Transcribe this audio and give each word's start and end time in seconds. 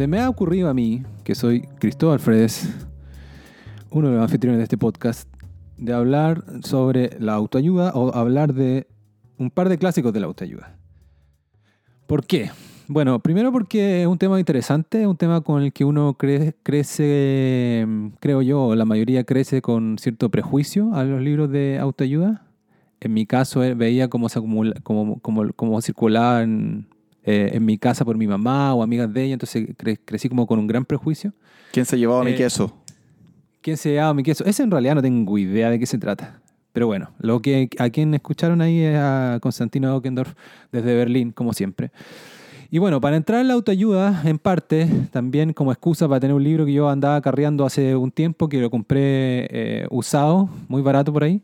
se 0.00 0.06
me 0.06 0.18
ha 0.18 0.30
ocurrido 0.30 0.70
a 0.70 0.72
mí, 0.72 1.02
que 1.24 1.34
soy 1.34 1.60
Cristóbal 1.78 2.20
Fredes, 2.20 2.74
uno 3.90 4.08
de 4.08 4.14
los 4.14 4.22
anfitriones 4.22 4.56
de 4.56 4.62
este 4.62 4.78
podcast, 4.78 5.28
de 5.76 5.92
hablar 5.92 6.42
sobre 6.62 7.10
la 7.20 7.34
autoayuda 7.34 7.92
o 7.92 8.14
hablar 8.14 8.54
de 8.54 8.86
un 9.36 9.50
par 9.50 9.68
de 9.68 9.76
clásicos 9.76 10.14
de 10.14 10.20
la 10.20 10.26
autoayuda. 10.26 10.74
¿Por 12.06 12.24
qué? 12.24 12.50
Bueno, 12.88 13.18
primero 13.18 13.52
porque 13.52 14.00
es 14.00 14.08
un 14.08 14.16
tema 14.16 14.38
interesante, 14.38 15.02
es 15.02 15.06
un 15.06 15.18
tema 15.18 15.42
con 15.42 15.64
el 15.64 15.70
que 15.70 15.84
uno 15.84 16.14
crece, 16.14 17.86
creo 18.20 18.40
yo, 18.40 18.74
la 18.74 18.86
mayoría 18.86 19.24
crece 19.24 19.60
con 19.60 19.98
cierto 19.98 20.30
prejuicio 20.30 20.94
a 20.94 21.04
los 21.04 21.20
libros 21.20 21.50
de 21.50 21.78
autoayuda. 21.78 22.46
En 23.00 23.12
mi 23.12 23.26
caso 23.26 23.62
eh, 23.62 23.74
veía 23.74 24.08
cómo, 24.08 24.30
se 24.30 24.38
acumula, 24.38 24.76
cómo, 24.82 25.20
cómo, 25.20 25.52
cómo 25.52 25.82
circulaban 25.82 26.88
eh, 27.24 27.50
en 27.52 27.64
mi 27.64 27.78
casa 27.78 28.04
por 28.04 28.16
mi 28.16 28.26
mamá 28.26 28.74
o 28.74 28.82
amigas 28.82 29.12
de 29.12 29.24
ella, 29.24 29.32
entonces 29.34 29.68
crecí 30.04 30.28
como 30.28 30.46
con 30.46 30.58
un 30.58 30.66
gran 30.66 30.84
prejuicio. 30.84 31.32
¿Quién 31.72 31.86
se 31.86 31.98
llevaba 31.98 32.24
mi 32.24 32.32
eh, 32.32 32.36
queso? 32.36 32.74
¿Quién 33.60 33.76
se 33.76 33.90
llevaba 33.90 34.14
mi 34.14 34.22
queso? 34.22 34.44
Ese 34.44 34.62
en 34.62 34.70
realidad 34.70 34.94
no 34.94 35.02
tengo 35.02 35.38
idea 35.38 35.70
de 35.70 35.78
qué 35.78 35.86
se 35.86 35.98
trata. 35.98 36.40
Pero 36.72 36.86
bueno, 36.86 37.10
lo 37.18 37.42
que 37.42 37.68
a 37.78 37.90
quien 37.90 38.14
escucharon 38.14 38.60
ahí 38.60 38.80
es 38.80 38.96
a 38.96 39.38
Constantino 39.42 39.94
Ockendorf 39.96 40.34
desde 40.70 40.94
Berlín, 40.94 41.32
como 41.32 41.52
siempre. 41.52 41.90
Y 42.70 42.78
bueno, 42.78 43.00
para 43.00 43.16
entrar 43.16 43.40
en 43.40 43.48
la 43.48 43.54
autoayuda, 43.54 44.22
en 44.24 44.38
parte, 44.38 44.88
también 45.10 45.52
como 45.52 45.72
excusa 45.72 46.06
para 46.06 46.20
tener 46.20 46.34
un 46.34 46.44
libro 46.44 46.64
que 46.64 46.72
yo 46.72 46.88
andaba 46.88 47.20
carreando 47.20 47.64
hace 47.64 47.96
un 47.96 48.12
tiempo, 48.12 48.48
que 48.48 48.60
lo 48.60 48.70
compré 48.70 49.48
eh, 49.50 49.86
usado, 49.90 50.48
muy 50.68 50.80
barato 50.80 51.12
por 51.12 51.24
ahí, 51.24 51.42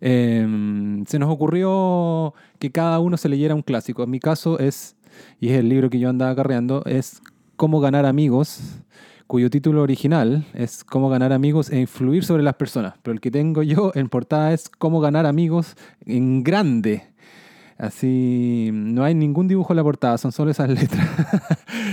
em, 0.00 1.04
se 1.06 1.18
nos 1.18 1.30
ocurrió 1.30 2.34
que 2.58 2.70
cada 2.70 2.98
uno 3.00 3.16
se 3.16 3.28
leyera 3.28 3.54
un 3.54 3.62
clásico. 3.62 4.02
En 4.02 4.10
mi 4.10 4.20
caso 4.20 4.58
es, 4.58 4.96
y 5.38 5.50
es 5.50 5.58
el 5.58 5.68
libro 5.68 5.90
que 5.90 5.98
yo 5.98 6.08
andaba 6.08 6.34
carreando, 6.34 6.82
es 6.86 7.22
Cómo 7.56 7.80
ganar 7.80 8.06
amigos, 8.06 8.80
cuyo 9.26 9.50
título 9.50 9.82
original 9.82 10.46
es 10.54 10.82
Cómo 10.82 11.10
ganar 11.10 11.32
amigos 11.32 11.70
e 11.70 11.78
influir 11.78 12.24
sobre 12.24 12.42
las 12.42 12.54
personas. 12.54 12.94
Pero 13.02 13.12
el 13.12 13.20
que 13.20 13.30
tengo 13.30 13.62
yo 13.62 13.92
en 13.94 14.08
portada 14.08 14.52
es 14.52 14.68
Cómo 14.68 15.00
ganar 15.00 15.26
amigos 15.26 15.76
en 16.06 16.42
grande 16.42 17.10
Así, 17.80 18.68
no 18.74 19.04
hay 19.04 19.14
ningún 19.14 19.48
dibujo 19.48 19.72
en 19.72 19.78
la 19.78 19.82
portada, 19.82 20.18
son 20.18 20.32
solo 20.32 20.50
esas 20.50 20.68
letras. 20.80 21.08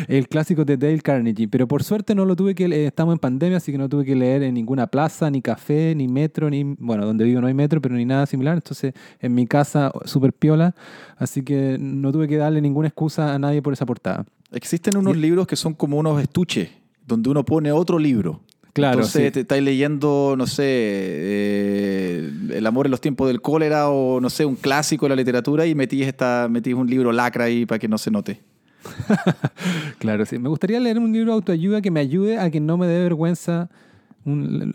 el 0.10 0.28
clásico 0.28 0.66
de 0.66 0.76
Dale 0.76 1.00
Carnegie. 1.00 1.48
Pero 1.48 1.66
por 1.66 1.82
suerte 1.82 2.14
no 2.14 2.26
lo 2.26 2.36
tuve 2.36 2.54
que 2.56 2.68
leer, 2.68 2.88
estamos 2.88 3.14
en 3.14 3.20
pandemia, 3.20 3.56
así 3.56 3.72
que 3.72 3.78
no 3.78 3.88
tuve 3.88 4.04
que 4.04 4.14
leer 4.14 4.44
en 4.44 4.54
ninguna 4.54 4.88
plaza, 4.88 5.32
ni 5.32 5.42
café, 5.42 5.96
ni 5.96 6.10
metro, 6.10 6.50
ni, 6.50 6.64
bueno, 6.64 7.06
donde 7.06 7.24
vivo 7.24 7.40
no 7.40 7.48
hay 7.48 7.54
metro, 7.54 7.82
pero 7.82 7.96
ni 7.96 8.04
nada 8.04 8.26
similar. 8.26 8.56
Entonces, 8.56 8.94
en 9.22 9.34
mi 9.34 9.48
casa, 9.48 9.94
súper 10.04 10.34
piola. 10.34 10.76
Así 11.16 11.42
que 11.42 11.78
no 11.80 12.12
tuve 12.12 12.28
que 12.28 12.36
darle 12.36 12.60
ninguna 12.60 12.90
excusa 12.90 13.34
a 13.34 13.40
nadie 13.40 13.62
por 13.62 13.72
esa 13.72 13.86
portada. 13.86 14.26
Existen 14.52 14.98
unos 14.98 15.16
libros 15.16 15.48
que 15.48 15.56
son 15.56 15.74
como 15.74 15.98
unos 15.98 16.22
estuches, 16.22 16.70
donde 17.06 17.30
uno 17.30 17.46
pone 17.46 17.72
otro 17.72 17.98
libro. 17.98 18.42
Claro, 18.78 19.00
Entonces 19.00 19.32
te 19.32 19.40
estáis 19.40 19.64
leyendo, 19.64 20.36
no 20.38 20.46
sé, 20.46 20.64
eh, 20.68 22.32
El 22.54 22.68
amor 22.68 22.86
en 22.86 22.92
los 22.92 23.02
tiempos 23.02 23.28
del 23.28 23.42
cólera 23.42 23.90
o, 23.90 24.22
no 24.22 24.30
sé, 24.30 24.46
un 24.46 24.56
clásico 24.56 25.08
de 25.08 25.10
la 25.10 25.16
literatura 25.16 25.66
y 25.66 25.74
metís, 25.74 26.06
esta, 26.06 26.48
metís 26.48 26.76
un 26.76 26.88
libro 26.88 27.12
lacra 27.12 27.46
ahí 27.46 27.66
para 27.66 27.80
que 27.80 27.88
no 27.88 27.98
se 27.98 28.12
note. 28.12 28.40
claro, 29.98 30.28
sí. 30.28 30.38
Me 30.38 30.48
gustaría 30.48 30.80
leer 30.80 31.00
un 31.00 31.12
libro 31.12 31.32
de 31.32 31.38
autoayuda 31.38 31.82
que 31.82 31.90
me 31.90 32.02
ayude 32.02 32.38
a 32.38 32.52
que 32.52 32.60
no 32.60 32.78
me 32.78 32.86
dé 32.86 33.02
vergüenza 33.02 33.68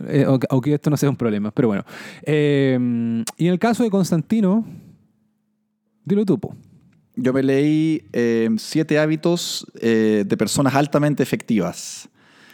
eh, 0.09 0.27
o, 0.27 0.61
que 0.61 0.75
esto 0.75 0.91
no 0.91 0.97
sea 0.97 1.09
un 1.09 1.17
problema. 1.17 1.53
Pero 1.53 1.69
bueno. 1.69 1.85
Eh, 2.25 2.77
y 3.37 3.47
en 3.47 3.53
el 3.53 3.61
caso 3.61 3.85
de 3.85 3.91
Constantino, 3.91 4.67
dilo 6.05 6.27
tú, 6.27 6.41
Yo 7.15 7.33
me 7.33 7.45
leí 7.45 8.03
Siete 8.59 8.99
hábitos 8.99 9.65
de 9.81 10.37
personas 10.37 10.75
altamente 10.75 11.23
efectivas. 11.23 12.09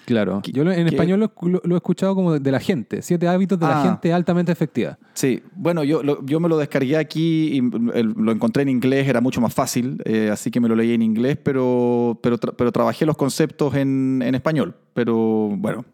Claro. 0.08 0.40
Yo 0.42 0.62
en 0.62 0.86
español 0.88 1.30
lo, 1.42 1.74
he 1.74 1.76
escuchado 1.76 2.14
como 2.14 2.38
de 2.38 2.50
la 2.50 2.60
gente. 2.60 3.02
Siete 3.02 3.28
hábitos 3.28 3.60
de 3.60 3.66
la 3.66 3.82
ah. 3.82 3.82
gente 3.82 4.10
altamente 4.10 4.50
efectiva. 4.50 4.98
Sí. 5.12 5.42
Bueno, 5.54 5.84
yo, 5.84 6.00
yo 6.24 6.40
me 6.40 6.48
lo 6.48 6.56
descargué 6.56 6.96
aquí 6.96 7.58
y 7.58 7.60
lo 7.60 8.32
encontré 8.32 8.62
en 8.62 8.70
inglés, 8.70 9.06
era 9.06 9.20
mucho 9.20 9.42
más 9.42 9.52
fácil, 9.52 10.00
eh, 10.06 10.30
así 10.32 10.50
que 10.50 10.60
me 10.60 10.68
lo 10.68 10.76
leí 10.76 10.94
en 10.94 11.02
inglés, 11.02 11.36
pero, 11.36 12.18
pero, 12.22 12.38
pero 12.38 12.72
trabajé 12.72 13.04
los 13.04 13.18
conceptos 13.18 13.74
en, 13.74 14.22
en 14.24 14.34
español. 14.34 14.76
Pero 14.94 15.14
bueno, 15.58 15.84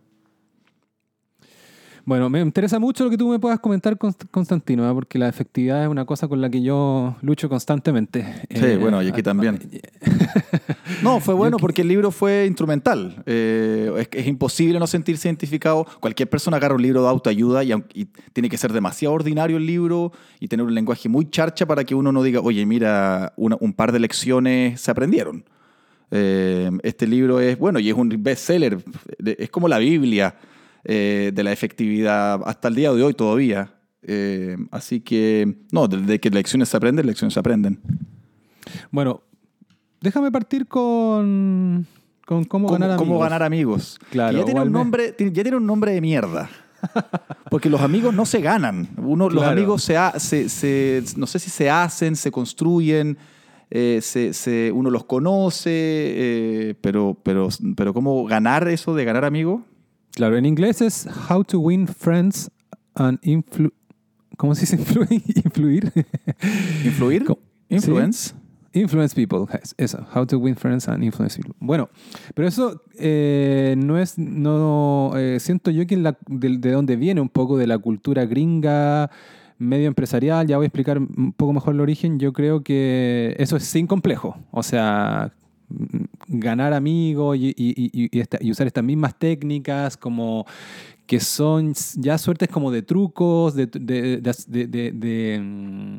bueno, 2.06 2.28
me 2.28 2.40
interesa 2.40 2.78
mucho 2.78 3.04
lo 3.04 3.10
que 3.10 3.16
tú 3.16 3.28
me 3.28 3.38
puedas 3.38 3.58
comentar, 3.60 3.96
Constantino, 4.30 4.88
¿eh? 4.88 4.92
porque 4.92 5.18
la 5.18 5.26
efectividad 5.26 5.82
es 5.82 5.88
una 5.88 6.04
cosa 6.04 6.28
con 6.28 6.40
la 6.40 6.50
que 6.50 6.60
yo 6.60 7.16
lucho 7.22 7.48
constantemente. 7.48 8.42
Sí, 8.50 8.64
eh, 8.64 8.76
bueno, 8.76 9.02
y 9.02 9.08
aquí 9.08 9.22
también. 9.22 9.58
no, 11.02 11.20
fue 11.20 11.32
bueno 11.32 11.56
porque 11.56 11.80
el 11.80 11.88
libro 11.88 12.10
fue 12.10 12.44
instrumental. 12.46 13.22
Eh, 13.24 14.06
es, 14.12 14.26
imposible 14.26 14.78
no 14.78 14.86
sentirse 14.86 15.28
identificado. 15.28 15.86
Cualquier 16.00 16.28
persona 16.28 16.58
agarra 16.58 16.74
un 16.74 16.82
libro 16.82 17.02
de 17.02 17.08
autoayuda 17.08 17.64
y, 17.64 17.72
y, 17.94 18.04
tiene 18.34 18.50
que 18.50 18.58
ser 18.58 18.74
demasiado 18.74 19.14
ordinario 19.14 19.56
el 19.56 19.64
libro 19.64 20.12
y 20.40 20.48
tener 20.48 20.66
un 20.66 20.74
lenguaje 20.74 21.08
muy 21.08 21.30
charcha 21.30 21.64
para 21.64 21.84
que 21.84 21.94
uno 21.94 22.12
no 22.12 22.22
diga, 22.22 22.40
oye, 22.40 22.66
mira, 22.66 23.32
un 23.36 23.72
par 23.72 23.92
de 23.92 24.00
lecciones 24.00 24.78
se 24.78 24.90
aprendieron. 24.90 25.44
este 26.10 27.06
libro 27.06 27.40
es, 27.40 27.58
bueno, 27.58 27.78
y 27.78 27.88
es 27.88 27.96
un 27.96 28.10
bestseller, 28.18 28.84
es 29.24 29.48
como 29.48 29.68
la 29.68 29.78
Biblia. 29.78 30.34
Eh, 30.86 31.30
de 31.32 31.42
la 31.42 31.50
efectividad 31.50 32.42
hasta 32.44 32.68
el 32.68 32.74
día 32.74 32.92
de 32.92 33.02
hoy 33.02 33.14
todavía. 33.14 33.72
Eh, 34.02 34.58
así 34.70 35.00
que, 35.00 35.56
no, 35.72 35.88
de, 35.88 36.20
que 36.20 36.28
lecciones 36.28 36.68
se 36.68 36.76
aprenden, 36.76 37.06
lecciones 37.06 37.32
se 37.32 37.40
aprenden. 37.40 37.80
Bueno, 38.90 39.22
déjame 40.02 40.30
partir 40.30 40.66
con, 40.66 41.86
con 42.26 42.44
cómo, 42.44 42.68
ganar 42.68 42.90
amigos. 42.90 43.08
Cómo 43.08 43.18
ganar 43.18 43.42
amigos. 43.42 43.98
Claro, 44.10 44.36
ya 44.36 44.44
tiene, 44.44 44.60
un 44.60 44.72
nombre, 44.72 45.14
ya 45.18 45.42
tiene 45.42 45.56
un 45.56 45.64
nombre 45.64 45.92
de 45.92 46.02
mierda. 46.02 46.50
Porque 47.50 47.70
los 47.70 47.80
amigos 47.80 48.14
no 48.14 48.26
se 48.26 48.42
ganan. 48.42 48.90
Uno, 48.98 49.30
Los 49.30 49.44
amigos 49.44 49.82
se, 49.82 50.50
se, 50.50 51.02
no 51.16 51.26
sé 51.26 51.38
si 51.38 51.48
se 51.48 51.70
hacen, 51.70 52.14
se 52.14 52.30
construyen, 52.30 53.16
eh, 53.70 54.00
se, 54.02 54.70
uno 54.70 54.90
los 54.90 55.04
conoce, 55.04 56.76
pero, 56.82 57.16
pero, 57.22 57.48
pero 57.74 57.94
¿cómo 57.94 58.26
ganar 58.26 58.68
eso 58.68 58.94
de 58.94 59.06
ganar 59.06 59.24
amigos? 59.24 59.62
Claro, 60.14 60.36
en 60.36 60.46
inglés 60.46 60.80
es 60.80 61.08
How 61.28 61.44
to 61.44 61.58
Win 61.58 61.88
Friends 61.88 62.50
and 62.94 63.18
Influ... 63.22 63.72
¿Cómo 64.36 64.54
se 64.54 64.62
dice 64.62 64.76
influir? 65.44 65.92
¿Influir? 66.84 67.24
Influence. 67.68 68.34
Influence 68.72 69.14
people, 69.14 69.46
eso. 69.76 70.04
How 70.12 70.26
to 70.26 70.36
win 70.36 70.56
friends 70.56 70.88
and 70.88 71.04
influence 71.04 71.36
people. 71.36 71.54
Bueno, 71.60 71.88
pero 72.34 72.48
eso 72.48 72.82
eh, 72.98 73.76
no 73.78 73.98
es, 73.98 74.18
no, 74.18 75.12
eh, 75.16 75.38
siento 75.38 75.70
yo 75.70 75.86
que 75.86 75.96
la, 75.96 76.18
de, 76.26 76.58
de 76.58 76.72
dónde 76.72 76.96
viene 76.96 77.20
un 77.20 77.28
poco 77.28 77.56
de 77.56 77.68
la 77.68 77.78
cultura 77.78 78.24
gringa, 78.24 79.12
medio 79.58 79.86
empresarial, 79.86 80.48
ya 80.48 80.56
voy 80.56 80.64
a 80.64 80.66
explicar 80.66 80.98
un 80.98 81.32
poco 81.32 81.52
mejor 81.52 81.74
el 81.74 81.80
origen, 81.80 82.18
yo 82.18 82.32
creo 82.32 82.64
que 82.64 83.36
eso 83.38 83.56
es 83.56 83.62
sin 83.62 83.86
complejo. 83.86 84.36
O 84.50 84.64
sea, 84.64 85.32
ganar 86.28 86.72
amigos 86.72 87.36
y, 87.38 88.10
usar 88.50 88.66
estas 88.66 88.84
mismas 88.84 89.14
técnicas 89.18 89.96
como 89.96 90.46
que 91.06 91.20
son 91.20 91.74
ya 91.96 92.16
suertes 92.18 92.48
como 92.48 92.70
de 92.70 92.82
trucos, 92.82 93.54
de, 93.54 93.66
de, 93.66 95.40
mm, 95.42 95.96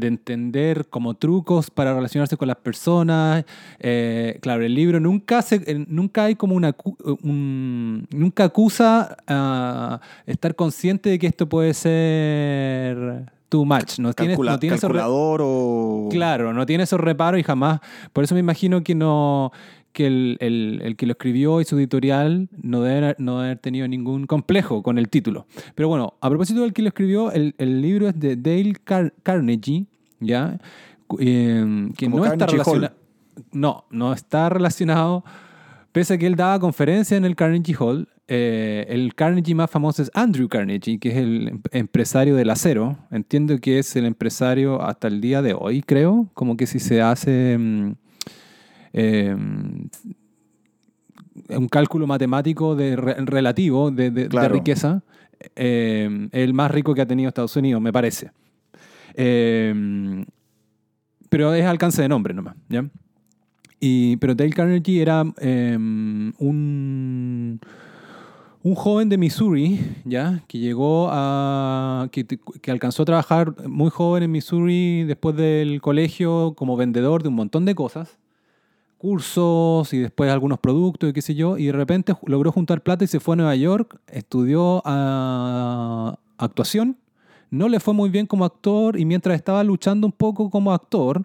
entender 0.00 0.86
como 0.88 1.14
trucos 1.14 1.70
para 1.70 1.94
relacionarse 1.94 2.36
con 2.36 2.48
las 2.48 2.56
personas. 2.56 3.44
Eh, 3.80 4.38
claro, 4.40 4.64
el 4.64 4.74
libro 4.74 4.98
nunca, 4.98 5.42
se, 5.42 5.84
nunca 5.88 6.24
hay 6.24 6.36
como 6.36 6.54
una... 6.54 6.74
nunca 7.22 8.44
acusa 8.44 9.16
a 9.26 10.00
estar 10.26 10.54
consciente 10.54 11.10
de 11.10 11.18
que 11.18 11.26
esto 11.26 11.48
puede 11.48 11.74
ser 11.74 13.30
too 13.50 13.66
much. 13.66 13.98
No 13.98 14.14
tiene, 14.14 14.36
no 14.38 14.58
tiene 14.58 14.78
calculador 14.78 15.40
o... 15.44 16.08
Claro, 16.10 16.54
no 16.54 16.64
tiene 16.64 16.84
esos 16.84 16.98
reparos 16.98 17.38
y 17.38 17.42
jamás... 17.42 17.80
Por 18.14 18.24
eso 18.24 18.34
me 18.34 18.40
imagino 18.40 18.82
que 18.82 18.94
no 18.94 19.52
que 19.92 20.06
el, 20.06 20.36
el, 20.40 20.80
el, 20.84 20.96
que 20.96 21.04
lo 21.04 21.12
escribió 21.12 21.60
y 21.60 21.64
su 21.64 21.76
editorial 21.76 22.48
no 22.62 22.82
debe, 22.82 23.16
no 23.18 23.40
haber 23.40 23.58
tenido 23.58 23.88
ningún 23.88 24.26
complejo 24.26 24.82
con 24.82 24.98
el 24.98 25.08
título. 25.08 25.46
Pero 25.74 25.88
bueno, 25.88 26.14
a 26.20 26.28
propósito 26.28 26.62
del 26.62 26.72
que 26.72 26.82
lo 26.82 26.88
escribió, 26.88 27.32
el, 27.32 27.54
el 27.58 27.82
libro 27.82 28.08
es 28.08 28.18
de 28.18 28.36
Dale 28.36 28.74
Carnegie, 29.22 29.86
¿ya? 30.20 30.58
Eh, 31.18 31.88
que 31.98 32.08
no 32.08 32.24
está 32.24 32.46
relacionado... 32.46 32.94
No, 33.52 33.84
no 33.90 34.12
está 34.12 34.48
relacionado, 34.48 35.24
pese 35.92 36.14
a 36.14 36.18
que 36.18 36.26
él 36.26 36.36
daba 36.36 36.60
conferencias 36.60 37.18
en 37.18 37.24
el 37.24 37.34
Carnegie 37.34 37.74
Hall, 37.78 38.08
eh, 38.32 38.86
el 38.88 39.16
Carnegie 39.16 39.56
más 39.56 39.68
famoso 39.68 40.02
es 40.02 40.10
Andrew 40.14 40.48
Carnegie, 40.48 41.00
que 41.00 41.08
es 41.08 41.16
el 41.16 41.48
em-, 41.48 41.60
empresario 41.72 42.36
del 42.36 42.48
acero. 42.50 42.96
Entiendo 43.10 43.58
que 43.58 43.80
es 43.80 43.96
el 43.96 44.06
empresario 44.06 44.80
hasta 44.80 45.08
el 45.08 45.20
día 45.20 45.42
de 45.42 45.52
hoy, 45.52 45.82
creo. 45.82 46.28
Como 46.32 46.56
que 46.56 46.68
si 46.68 46.78
se 46.78 47.02
hace 47.02 47.58
mm, 47.58 47.92
em, 48.92 49.88
un 51.48 51.68
cálculo 51.68 52.06
matemático 52.06 52.76
de 52.76 52.94
relativo 52.94 53.90
de, 53.90 54.28
riqueza, 54.48 55.02
em, 55.56 56.28
el 56.30 56.54
más 56.54 56.70
rico 56.70 56.94
que 56.94 57.00
ha 57.00 57.06
tenido 57.06 57.26
Estados 57.26 57.56
Unidos, 57.56 57.82
me 57.82 57.92
parece. 57.92 58.30
pero 61.28 61.52
es 61.54 61.64
alcance 61.66 62.00
de 62.00 62.08
nombre 62.08 62.32
nomás, 62.32 62.54
¿ya? 62.68 62.88
Y, 63.80 64.18
pero 64.18 64.36
Dale 64.36 64.52
Carnegie 64.52 65.02
era 65.02 65.24
un, 65.24 66.34
un 68.62 68.74
joven 68.74 69.08
de 69.08 69.16
Missouri, 69.16 69.80
¿ya? 70.04 70.42
Que 70.46 70.58
llegó 70.58 71.08
a... 71.10 72.08
Que, 72.12 72.26
alcanzó 72.70 73.02
a 73.02 73.06
trabajar 73.06 73.54
muy 73.66 73.90
joven 73.90 74.22
en 74.22 74.32
Missouri 74.32 75.04
después 75.04 75.36
del 75.36 75.80
colegio 75.80 76.54
como 76.56 76.76
vendedor 76.76 77.22
de 77.22 77.28
un 77.28 77.36
montón 77.36 77.64
de 77.64 77.74
cosas 77.74 78.18
cursos 79.00 79.94
y 79.94 79.98
después 79.98 80.30
algunos 80.30 80.58
productos 80.58 81.08
y 81.08 81.12
qué 81.14 81.22
sé 81.22 81.34
yo, 81.34 81.56
y 81.56 81.64
de 81.64 81.72
repente 81.72 82.14
logró 82.26 82.52
juntar 82.52 82.82
plata 82.82 83.02
y 83.02 83.06
se 83.06 83.18
fue 83.18 83.32
a 83.32 83.36
Nueva 83.36 83.56
York, 83.56 83.98
estudió 84.06 84.82
ah, 84.84 86.18
actuación, 86.36 86.98
no 87.48 87.70
le 87.70 87.80
fue 87.80 87.94
muy 87.94 88.10
bien 88.10 88.26
como 88.26 88.44
actor 88.44 89.00
y 89.00 89.06
mientras 89.06 89.36
estaba 89.36 89.64
luchando 89.64 90.06
un 90.06 90.12
poco 90.12 90.50
como 90.50 90.74
actor, 90.74 91.24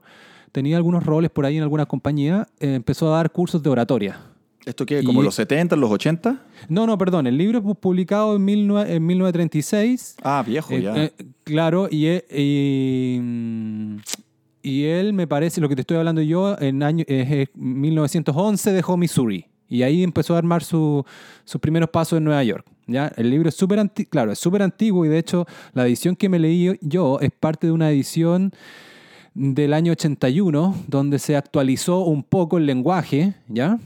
tenía 0.54 0.78
algunos 0.78 1.06
roles 1.06 1.32
por 1.32 1.46
ahí 1.46 1.58
en 1.58 1.64
alguna 1.64 1.86
compañía, 1.86 2.48
eh, 2.62 2.76
empezó 2.76 3.14
a 3.14 3.18
dar 3.18 3.30
cursos 3.30 3.62
de 3.62 3.70
oratoria. 3.70 4.22
¿Esto 4.66 4.86
qué? 4.86 5.04
¿Como 5.04 5.22
los 5.22 5.36
70, 5.36 5.76
los 5.76 5.92
80? 5.92 6.42
No, 6.70 6.88
no, 6.88 6.98
perdón. 6.98 7.28
El 7.28 7.38
libro 7.38 7.60
es 7.60 7.78
publicado 7.78 8.36
en, 8.36 8.44
1936. 8.44 10.16
Ah, 10.24 10.44
viejo, 10.46 10.74
eh, 10.74 10.82
ya. 10.82 10.96
eh, 10.96 11.14
claro, 11.44 11.88
y, 11.90 12.08
y, 12.08 13.20
mm, 13.22 13.98
y 14.64 14.84
él, 14.86 15.14
me 15.14 15.28
parece, 15.28 15.62
lo 15.62 15.70
que 15.70 15.76
te 15.76 15.82
estoy 15.82 15.98
hablando 15.98 16.22
yo, 16.22 16.60
en 16.60 16.82
año, 16.82 17.06
es 17.08 17.50
1911 17.54 18.72
dejó 18.72 18.98
Missouri. 18.98 19.46
Y 19.68 19.84
ahí 19.84 20.04
empezó 20.04 20.36
a 20.36 20.40
armar 20.40 20.64
su, 20.64 21.06
sus 21.44 21.62
primeros 21.62 21.90
pasos 21.90 22.18
en 22.18 22.24
Nueva 22.24 22.44
York. 22.44 22.66
¿ya? 22.88 23.12
El 23.16 23.30
libro 23.30 23.50
es 23.50 23.56
súper 23.56 23.80
antiguo, 23.80 24.10
claro, 24.10 24.32
es 24.32 24.40
súper 24.40 24.62
antiguo 24.62 25.06
y 25.06 25.10
de 25.10 25.18
hecho 25.18 25.46
la 25.74 25.86
edición 25.86 26.16
que 26.16 26.30
me 26.30 26.40
leí 26.40 26.78
yo 26.82 27.20
es 27.20 27.32
parte 27.32 27.68
de 27.68 27.74
una 27.74 27.90
edición 27.90 28.52
del 29.34 29.74
año 29.74 29.92
81 29.92 30.76
donde 30.88 31.20
se 31.20 31.36
actualizó 31.36 32.00
un 32.06 32.24
poco 32.24 32.58
el 32.58 32.66
lenguaje, 32.66 33.34
¿ya? 33.48 33.80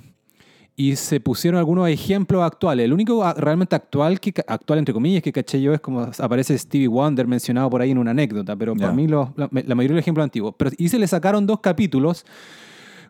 Y 0.80 0.96
se 0.96 1.20
pusieron 1.20 1.58
algunos 1.58 1.90
ejemplos 1.90 2.42
actuales. 2.42 2.86
El 2.86 2.94
único 2.94 3.22
realmente 3.34 3.76
actual, 3.76 4.18
que, 4.22 4.34
actual 4.48 4.80
entre 4.80 4.94
comillas, 4.94 5.22
que 5.22 5.34
caché 5.34 5.62
yo 5.62 5.74
es 5.74 5.81
como 5.81 6.10
aparece 6.18 6.58
Stevie 6.58 6.88
Wonder 6.88 7.28
mencionado 7.28 7.70
por 7.70 7.81
ahí 7.81 7.92
en 7.92 7.98
una 7.98 8.12
anécdota, 8.12 8.56
pero 8.56 8.74
para 8.78 8.94
mí 8.94 9.06
la, 9.06 9.30
mayoría 9.52 9.76
de 9.76 9.90
los 9.90 10.00
ejemplos 10.00 10.24
antiguos. 10.24 10.56
Pero, 10.58 10.72
y 10.78 10.88
se 10.88 10.98
le 10.98 11.06
sacaron 11.06 11.46
dos 11.46 11.60
capítulos. 11.60 12.26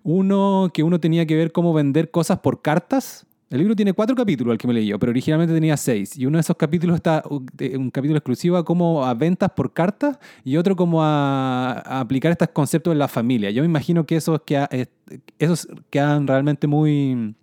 Uno 0.01 0.71
que 0.73 0.81
uno 0.81 0.99
tenía 0.99 1.27
que 1.27 1.35
ver 1.35 1.51
cómo 1.51 1.71
vender 1.71 2.09
cosas 2.09 2.39
por 2.39 2.63
cartas. 2.63 3.27
El 3.51 3.59
libro 3.59 3.75
tiene 3.75 3.93
cuatro 3.93 4.15
capítulos, 4.15 4.53
el 4.53 4.57
que 4.57 4.67
me 4.67 4.73
leí 4.73 4.87
yo, 4.87 4.97
pero 4.97 5.11
originalmente 5.11 5.53
tenía 5.53 5.77
seis. 5.77 6.17
Y 6.17 6.25
uno 6.25 6.37
de 6.37 6.41
esos 6.41 6.57
capítulos 6.57 6.95
está 6.95 7.21
un 7.29 7.91
capítulo 7.91 8.17
exclusivo 8.17 8.57
a 8.57 8.65
cómo 8.65 9.05
a 9.05 9.13
ventas 9.13 9.51
por 9.51 9.73
cartas 9.73 10.17
y 10.43 10.57
otro 10.57 10.75
como 10.75 11.03
a, 11.03 11.73
aplicar 11.99 12.31
estos 12.31 12.47
conceptos 12.47 12.93
en 12.93 12.97
la 12.97 13.07
familia. 13.07 13.51
Yo 13.51 13.61
me 13.61 13.67
imagino 13.67 14.07
que 14.07 14.15
esos, 14.15 14.41
que, 14.41 14.89
esos 15.37 15.67
quedan 15.91 16.25
realmente 16.25 16.65
muy 16.65 17.35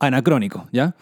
anacrónico, 0.00 0.68
¿ya? 0.72 0.96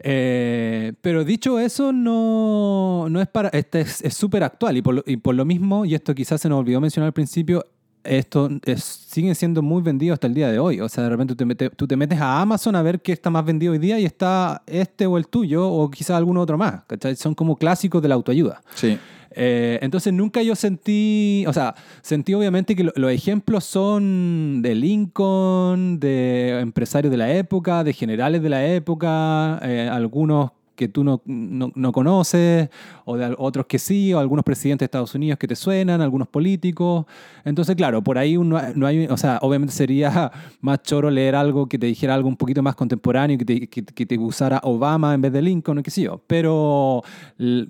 Eh, 0.00 0.92
pero 1.00 1.24
dicho 1.24 1.58
eso, 1.58 1.92
no, 1.92 3.06
no 3.08 3.20
es 3.20 3.28
para. 3.28 3.48
Este 3.50 3.80
es 3.80 4.14
súper 4.14 4.42
actual 4.42 4.76
y 4.76 4.82
por, 4.82 4.94
lo, 4.94 5.02
y 5.06 5.16
por, 5.16 5.34
lo, 5.34 5.44
mismo, 5.44 5.84
y 5.84 5.94
esto 5.94 6.14
quizás 6.14 6.40
se 6.40 6.48
nos 6.48 6.60
olvidó 6.60 6.80
mencionar 6.80 7.08
al 7.08 7.12
principio, 7.12 7.64
esto 8.04 8.48
es, 8.64 8.82
sigue 8.84 9.34
siendo 9.34 9.60
muy 9.60 9.82
vendido 9.82 10.14
hasta 10.14 10.26
el 10.26 10.34
día 10.34 10.50
de 10.50 10.58
hoy. 10.58 10.80
O 10.80 10.88
sea, 10.88 11.04
de 11.04 11.10
repente 11.10 11.32
tú 11.32 11.36
te, 11.36 11.44
metes, 11.44 11.70
tú 11.76 11.86
te 11.86 11.96
metes 11.96 12.20
a 12.20 12.40
Amazon 12.40 12.76
a 12.76 12.82
ver 12.82 13.00
qué 13.02 13.12
está 13.12 13.30
más 13.30 13.44
vendido 13.44 13.72
hoy 13.72 13.78
día 13.78 13.98
y 13.98 14.04
está 14.04 14.62
este 14.66 15.06
o 15.06 15.18
el 15.18 15.26
tuyo 15.26 15.68
o 15.68 15.90
quizás 15.90 16.16
alguno 16.16 16.40
otro 16.40 16.56
más. 16.56 16.84
¿cachai? 16.86 17.16
Son 17.16 17.34
como 17.34 17.56
clásicos 17.56 18.00
de 18.00 18.08
la 18.08 18.14
autoayuda. 18.14 18.62
Sí. 18.74 18.98
Eh, 19.32 19.78
entonces 19.82 20.12
nunca 20.12 20.42
yo 20.42 20.54
sentí, 20.54 21.44
o 21.46 21.52
sea, 21.52 21.74
sentí 22.02 22.34
obviamente 22.34 22.74
que 22.74 22.90
los 22.94 23.12
ejemplos 23.12 23.64
son 23.64 24.62
de 24.62 24.74
Lincoln, 24.74 26.00
de 26.00 26.60
empresarios 26.60 27.10
de 27.10 27.16
la 27.16 27.32
época, 27.32 27.84
de 27.84 27.92
generales 27.92 28.42
de 28.42 28.48
la 28.48 28.66
época, 28.66 29.60
eh, 29.62 29.88
algunos 29.90 30.52
que 30.78 30.86
tú 30.86 31.02
no, 31.02 31.20
no, 31.26 31.92
conoces, 31.92 32.70
o 33.04 33.16
de 33.16 33.34
otros 33.36 33.66
que 33.66 33.80
sí, 33.80 34.14
o 34.14 34.20
algunos 34.20 34.44
presidentes 34.44 34.78
de 34.78 34.84
Estados 34.84 35.12
Unidos 35.12 35.36
que 35.36 35.48
te 35.48 35.56
suenan, 35.56 36.00
algunos 36.00 36.28
políticos. 36.28 37.04
Entonces, 37.44 37.74
claro, 37.74 38.00
por 38.00 38.16
ahí 38.16 38.38
no, 38.38 38.60
no 38.76 38.86
hay, 38.86 39.06
o 39.06 39.16
sea, 39.16 39.40
obviamente 39.42 39.74
sería 39.74 40.30
más 40.60 40.82
choro 40.84 41.10
leer 41.10 41.34
algo 41.34 41.68
que 41.68 41.80
te 41.80 41.86
dijera 41.86 42.14
algo 42.14 42.28
un 42.28 42.36
poquito 42.36 42.62
más 42.62 42.76
contemporáneo, 42.76 43.36
que 43.36 43.44
te, 43.44 43.66
que, 43.66 44.06
te 44.06 44.18
usara 44.18 44.60
Obama 44.62 45.14
en 45.14 45.20
vez 45.20 45.32
de 45.32 45.42
Lincoln, 45.42 45.78
o 45.78 45.82
qué 45.82 45.90
sé 45.90 46.02
yo. 46.02 46.22
Pero, 46.28 47.02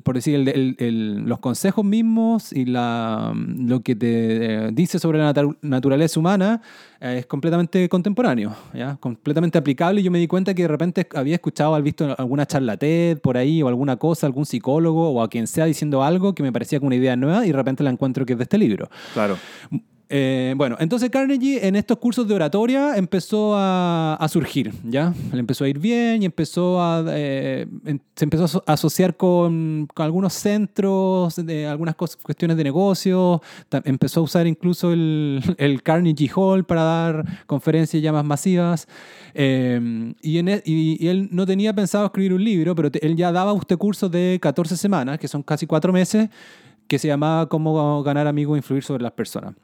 por 0.03 0.15
decir, 0.15 0.35
el, 0.35 0.77
el, 0.79 1.23
los 1.25 1.39
consejos 1.39 1.87
mismos 1.87 2.53
y 2.53 2.67
la, 2.67 3.33
lo 3.35 3.81
que 3.81 3.97
te 3.97 4.71
dice 4.73 4.99
sobre 4.99 5.19
la 5.19 5.33
naturaleza 5.63 6.21
humana 6.21 6.61
es 7.01 7.27
completamente 7.27 7.89
contemporáneo, 7.89 8.55
¿ya? 8.75 8.97
completamente 8.97 9.57
aplicable. 9.57 10.01
Y 10.01 10.05
yo 10.05 10.11
me 10.11 10.19
di 10.19 10.27
cuenta 10.27 10.53
que 10.53 10.63
de 10.63 10.69
repente 10.69 11.09
había 11.15 11.37
escuchado, 11.37 11.75
había 11.75 11.85
visto 11.85 12.15
alguna 12.19 12.45
charla 12.45 12.77
Por 13.23 13.37
ahí 13.37 13.62
o 13.62 13.69
alguna 13.69 13.97
cosa, 13.97 14.27
algún 14.27 14.47
psicólogo 14.47 15.11
o 15.11 15.23
a 15.23 15.29
quien 15.29 15.47
sea 15.47 15.65
diciendo 15.65 16.03
algo 16.03 16.35
que 16.35 16.43
me 16.43 16.53
parecía 16.53 16.79
como 16.79 16.89
una 16.89 16.97
idea 16.97 17.17
nueva 17.17 17.45
y 17.45 17.49
de 17.49 17.56
repente 17.56 17.83
la 17.83 17.91
encuentro 17.91 18.25
que 18.27 18.35
es 18.35 18.39
de 18.39 18.45
este 18.45 18.59
libro. 18.59 18.89
Claro. 19.15 19.37
Eh, 20.11 20.55
bueno, 20.57 20.77
entonces 20.81 21.11
Carnegie 21.11 21.67
en 21.67 21.77
estos 21.77 21.99
cursos 21.99 22.27
de 22.27 22.35
oratoria 22.35 22.97
empezó 22.97 23.53
a, 23.55 24.27
surgir, 24.31 24.73
¿ya? 24.85 25.13
Le 25.33 25.39
empezó 25.39 25.65
a 25.65 25.69
ir 25.69 25.79
bien 25.79 26.23
y 26.23 26.27
empezó 26.27 26.81
a, 26.81 27.05
eh, 27.09 27.67
se 28.17 28.25
empezó 28.25 28.63
a 28.67 28.73
asociar 28.73 29.17
con, 29.17 29.87
algunos 29.97 30.33
centros, 30.33 31.37
de 31.37 31.67
algunas 31.67 31.95
cuestiones 31.95 32.57
de 32.57 32.65
negocio, 32.65 33.43
empezó 33.85 34.21
a 34.21 34.23
usar 34.23 34.47
incluso 34.47 34.93
el, 34.93 35.81
Carnegie 35.83 36.31
Hall 36.35 36.65
para 36.65 36.83
dar 36.83 37.45
conferencias 37.47 38.03
ya 38.03 38.13
más 38.13 38.25
masivas. 38.25 38.89
Eh, 39.35 40.15
e, 40.23 40.63
y, 40.65 41.07
él 41.07 41.29
no 41.31 41.45
tenía 41.45 41.75
pensado 41.75 42.07
escribir 42.07 42.33
un 42.33 42.43
libro, 42.43 42.75
pero 42.75 42.91
él 43.01 43.17
ya 43.17 43.31
daba 43.31 43.53
usted 43.53 43.77
cursos 43.77 44.11
de 44.11 44.39
14 44.41 44.77
semanas, 44.77 45.19
que 45.19 45.29
son 45.29 45.43
casi 45.43 45.67
cuatro 45.67 45.93
meses, 45.93 46.31
que 46.87 46.99
se 46.99 47.09
llamaba 47.09 47.47
Cómo 47.49 48.03
ganar 48.03 48.27
amigos 48.27 48.57
e 48.57 48.59
influir 48.59 48.83
sobre 48.83 49.03
las 49.03 49.13
personas. 49.13 49.55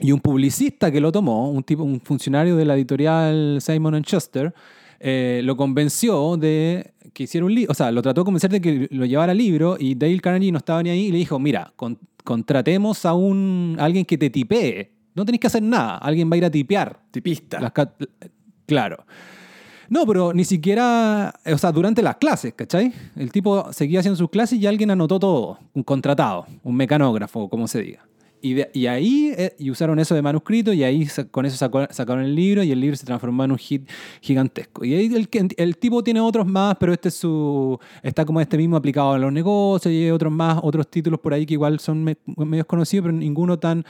Y 0.00 0.12
un 0.12 0.20
publicista 0.20 0.90
que 0.90 1.00
lo 1.00 1.10
tomó, 1.10 1.50
un, 1.50 1.62
tipo, 1.62 1.82
un 1.82 2.00
funcionario 2.00 2.56
de 2.56 2.64
la 2.64 2.74
editorial 2.74 3.58
Simon 3.60 4.02
Schuster, 4.02 4.52
eh, 5.00 5.40
lo 5.44 5.56
convenció 5.56 6.36
de 6.36 6.94
que 7.12 7.24
hiciera 7.24 7.46
un 7.46 7.54
libro, 7.54 7.72
o 7.72 7.74
sea, 7.74 7.90
lo 7.90 8.02
trató 8.02 8.22
de 8.22 8.24
convencer 8.26 8.50
de 8.50 8.60
que 8.60 8.88
lo 8.90 9.06
llevara 9.06 9.32
al 9.32 9.38
libro 9.38 9.76
y 9.78 9.94
Dale 9.94 10.20
Carnegie 10.20 10.52
no 10.52 10.58
estaba 10.58 10.82
ni 10.82 10.90
ahí 10.90 11.06
y 11.06 11.12
le 11.12 11.18
dijo, 11.18 11.38
mira, 11.38 11.72
contratemos 12.24 13.06
a, 13.06 13.14
un, 13.14 13.76
alguien 13.78 14.04
que 14.04 14.18
te 14.18 14.28
tipee, 14.28 14.92
no 15.14 15.24
tenés 15.24 15.40
que 15.40 15.46
hacer 15.46 15.62
nada, 15.62 15.96
alguien 15.96 16.30
va 16.30 16.34
a 16.34 16.38
ir 16.38 16.44
a 16.44 16.50
tipear. 16.50 17.00
Tipista. 17.10 17.72
claro. 18.66 19.04
No, 19.88 20.04
pero 20.04 20.32
ni 20.32 20.44
siquiera, 20.44 21.32
o 21.46 21.58
sea, 21.58 21.72
durante 21.72 22.02
las 22.02 22.16
clases, 22.16 22.52
¿cachai? 22.54 22.92
El 23.14 23.30
tipo 23.30 23.72
seguía 23.72 24.00
haciendo 24.00 24.16
sus 24.16 24.30
clases 24.30 24.58
y 24.58 24.66
alguien 24.66 24.90
anotó 24.90 25.20
todo, 25.20 25.58
un 25.74 25.84
contratado, 25.84 26.46
un 26.64 26.76
mecanógrafo, 26.76 27.48
como 27.48 27.68
se 27.68 27.82
diga. 27.82 28.06
Y, 28.72 28.86
ahí 28.86 29.32
eh, 29.36 29.54
y 29.58 29.70
usaron 29.70 29.98
eso 29.98 30.14
de 30.14 30.22
manuscrito 30.22 30.72
y 30.72 30.84
ahí 30.84 31.08
con 31.30 31.46
eso 31.46 31.56
sacaron 31.56 32.24
el 32.24 32.34
libro 32.34 32.62
y 32.62 32.70
el 32.70 32.80
libro 32.80 32.96
se 32.96 33.04
transformó 33.04 33.44
en 33.44 33.52
un 33.52 33.58
hit 33.58 33.88
gigantesco. 34.20 34.84
Y 34.84 34.94
ahí 34.94 35.28
el, 35.56 35.76
tipo 35.76 36.04
tiene 36.04 36.20
otros 36.20 36.46
más, 36.46 36.76
pero 36.78 36.92
este 36.92 37.08
es 37.08 37.14
su, 37.14 37.78
está 38.02 38.24
como 38.24 38.40
este 38.40 38.56
mismo 38.56 38.76
aplicado 38.76 39.12
a 39.12 39.18
los 39.18 39.32
negocios 39.32 39.92
y 39.92 40.04
hay 40.04 40.10
otros 40.10 40.32
más, 40.32 40.58
otros 40.62 40.88
títulos 40.88 41.18
por 41.20 41.34
ahí 41.34 41.44
que 41.46 41.54
igual 41.54 41.80
son 41.80 42.04
medios 42.36 42.66
conocidos, 42.66 43.04
pero 43.04 43.16
ninguno 43.16 43.58
tan 43.58 43.84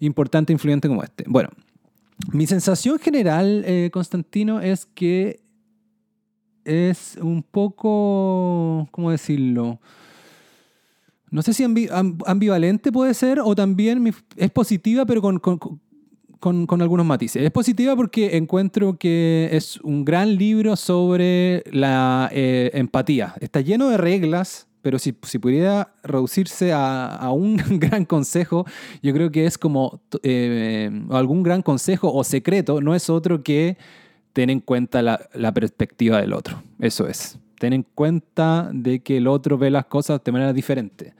importante 0.00 0.52
e 0.52 0.54
influyente 0.54 0.88
como 0.88 1.02
este. 1.02 1.24
Bueno, 1.26 1.48
mi 2.32 2.46
sensación 2.46 2.98
general, 2.98 3.64
eh, 3.66 3.90
Constantino, 3.92 4.60
es 4.60 4.86
que 4.86 5.40
es 6.64 7.18
un 7.20 7.42
poco, 7.42 8.88
¿cómo 8.90 9.10
decirlo? 9.10 9.78
No 11.36 11.42
sé 11.42 11.52
si 11.52 11.64
ambivalente 12.24 12.90
puede 12.90 13.12
ser 13.12 13.40
o 13.40 13.54
también 13.54 14.10
es 14.36 14.50
positiva 14.50 15.04
pero 15.04 15.20
con, 15.20 15.38
con, 15.38 16.80
algunos 16.80 17.04
matices. 17.04 17.42
Es 17.42 17.50
positiva 17.50 17.94
porque 17.94 18.38
encuentro 18.38 18.96
que 18.96 19.50
es 19.52 19.76
un 19.82 20.06
gran 20.06 20.36
libro 20.36 20.76
sobre 20.76 21.62
la 21.70 22.30
eh, 22.32 22.70
empatía. 22.72 23.34
Está 23.38 23.60
lleno 23.60 23.90
de 23.90 23.98
reglas, 23.98 24.66
pero 24.80 24.98
si, 24.98 25.14
si 25.24 25.38
pudiera 25.38 25.92
reducirse 26.02 26.72
a, 26.72 27.30
un 27.32 27.56
gran 27.80 28.06
consejo, 28.06 28.64
yo 29.02 29.12
creo 29.12 29.30
que 29.30 29.44
es 29.44 29.58
como 29.58 30.00
eh, 30.22 30.90
algún 31.10 31.42
gran 31.42 31.60
consejo 31.60 32.14
o 32.14 32.24
secreto, 32.24 32.80
no 32.80 32.94
es 32.94 33.10
otro 33.10 33.42
que 33.42 33.76
tener 34.32 34.54
en 34.54 34.60
cuenta 34.60 35.02
la, 35.02 35.28
la 35.34 35.52
perspectiva 35.52 36.18
del 36.18 36.32
otro. 36.32 36.62
Eso 36.78 37.06
es. 37.06 37.38
Ten 37.58 37.72
en 37.72 37.82
cuenta 37.82 38.70
de 38.72 39.00
que 39.00 39.16
el 39.16 39.26
otro 39.26 39.58
ve 39.58 39.70
las 39.70 39.86
cosas 39.86 40.22
de 40.22 40.32
manera 40.32 40.52
diferente. 40.52 41.14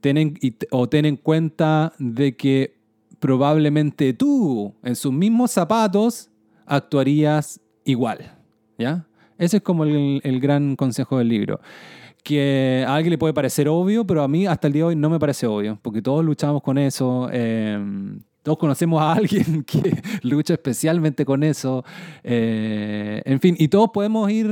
Ten 0.00 0.34
o 0.70 0.88
ten 0.88 1.04
en 1.04 1.16
cuenta 1.16 1.92
de 1.98 2.36
que 2.36 2.74
probablemente 3.20 4.12
tú, 4.12 4.74
en 4.82 4.96
sus 4.96 5.12
mismos 5.12 5.52
zapatos, 5.52 6.28
actuarías 6.66 7.60
igual. 7.84 8.32
¿Ya? 8.78 9.06
Ese 9.38 9.58
es 9.58 9.62
como 9.62 9.84
el, 9.84 10.40
gran 10.40 10.76
consejo 10.76 11.18
del 11.18 11.28
libro. 11.28 11.60
Que 12.24 12.84
a 12.86 12.94
alguien 12.94 13.10
le 13.10 13.18
puede 13.18 13.34
parecer 13.34 13.68
obvio, 13.68 14.06
pero 14.06 14.22
a 14.22 14.28
mí 14.28 14.46
hasta 14.46 14.66
el 14.66 14.72
día 14.72 14.82
de 14.82 14.88
hoy 14.88 14.96
no 14.96 15.10
me 15.10 15.18
parece 15.18 15.46
obvio, 15.46 15.78
porque 15.82 16.02
todos 16.02 16.24
luchamos 16.24 16.62
con 16.62 16.78
eso. 16.78 17.28
Em, 17.32 18.20
todos 18.42 18.58
conocemos 18.58 19.00
a 19.00 19.12
alguien 19.12 19.64
que 19.66 20.02
lucha 20.22 20.54
especialmente 20.54 21.24
con 21.24 21.42
eso. 21.42 21.84
Eh, 22.22 23.22
en 23.24 23.40
fin, 23.40 23.56
y 23.58 23.68
todos 23.68 23.90
podemos 23.92 24.30
ir 24.30 24.48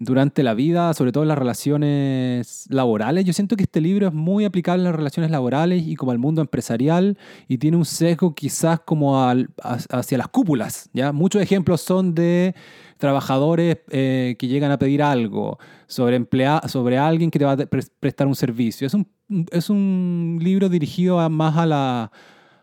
durante 0.00 0.42
la 0.42 0.54
vida, 0.54 0.94
sobre 0.94 1.12
todo 1.12 1.24
en 1.24 1.28
las 1.28 1.38
relaciones 1.38 2.64
laborales. 2.70 3.24
Yo 3.26 3.34
siento 3.34 3.54
que 3.54 3.64
este 3.64 3.82
libro 3.82 4.08
es 4.08 4.14
muy 4.14 4.46
aplicable 4.46 4.80
en 4.80 4.84
las 4.84 4.96
relaciones 4.96 5.30
laborales 5.30 5.86
y 5.86 5.94
como 5.94 6.10
al 6.10 6.18
mundo 6.18 6.40
empresarial 6.40 7.18
y 7.48 7.58
tiene 7.58 7.76
un 7.76 7.84
sesgo 7.84 8.34
quizás 8.34 8.80
como 8.80 9.22
hacia 9.62 10.18
las 10.18 10.28
cúpulas. 10.28 10.88
Muchos 11.12 11.42
ejemplos 11.42 11.82
son 11.82 12.14
de 12.14 12.54
trabajadores 12.96 13.78
eh, 13.90 14.36
que 14.38 14.48
llegan 14.48 14.70
a 14.70 14.78
pedir 14.78 15.02
algo, 15.02 15.58
sobre, 15.86 16.26
sobre 16.66 16.96
alguien 16.98 17.30
que 17.30 17.38
te 17.38 17.44
va 17.44 17.52
a 17.52 17.56
prestar 17.56 18.26
un 18.26 18.34
servicio. 18.34 18.86
Es 18.86 18.94
un, 18.94 19.06
es 19.50 19.70
un 19.70 20.38
libro 20.40 20.68
dirigido 20.68 21.28
más 21.30 21.56
a, 21.56 21.66
la, 21.66 22.12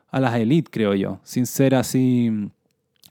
a 0.10 0.20
las 0.20 0.36
élites, 0.36 0.70
creo 0.72 0.94
yo, 0.94 1.20
sin 1.24 1.46
ser 1.46 1.76
así 1.76 2.32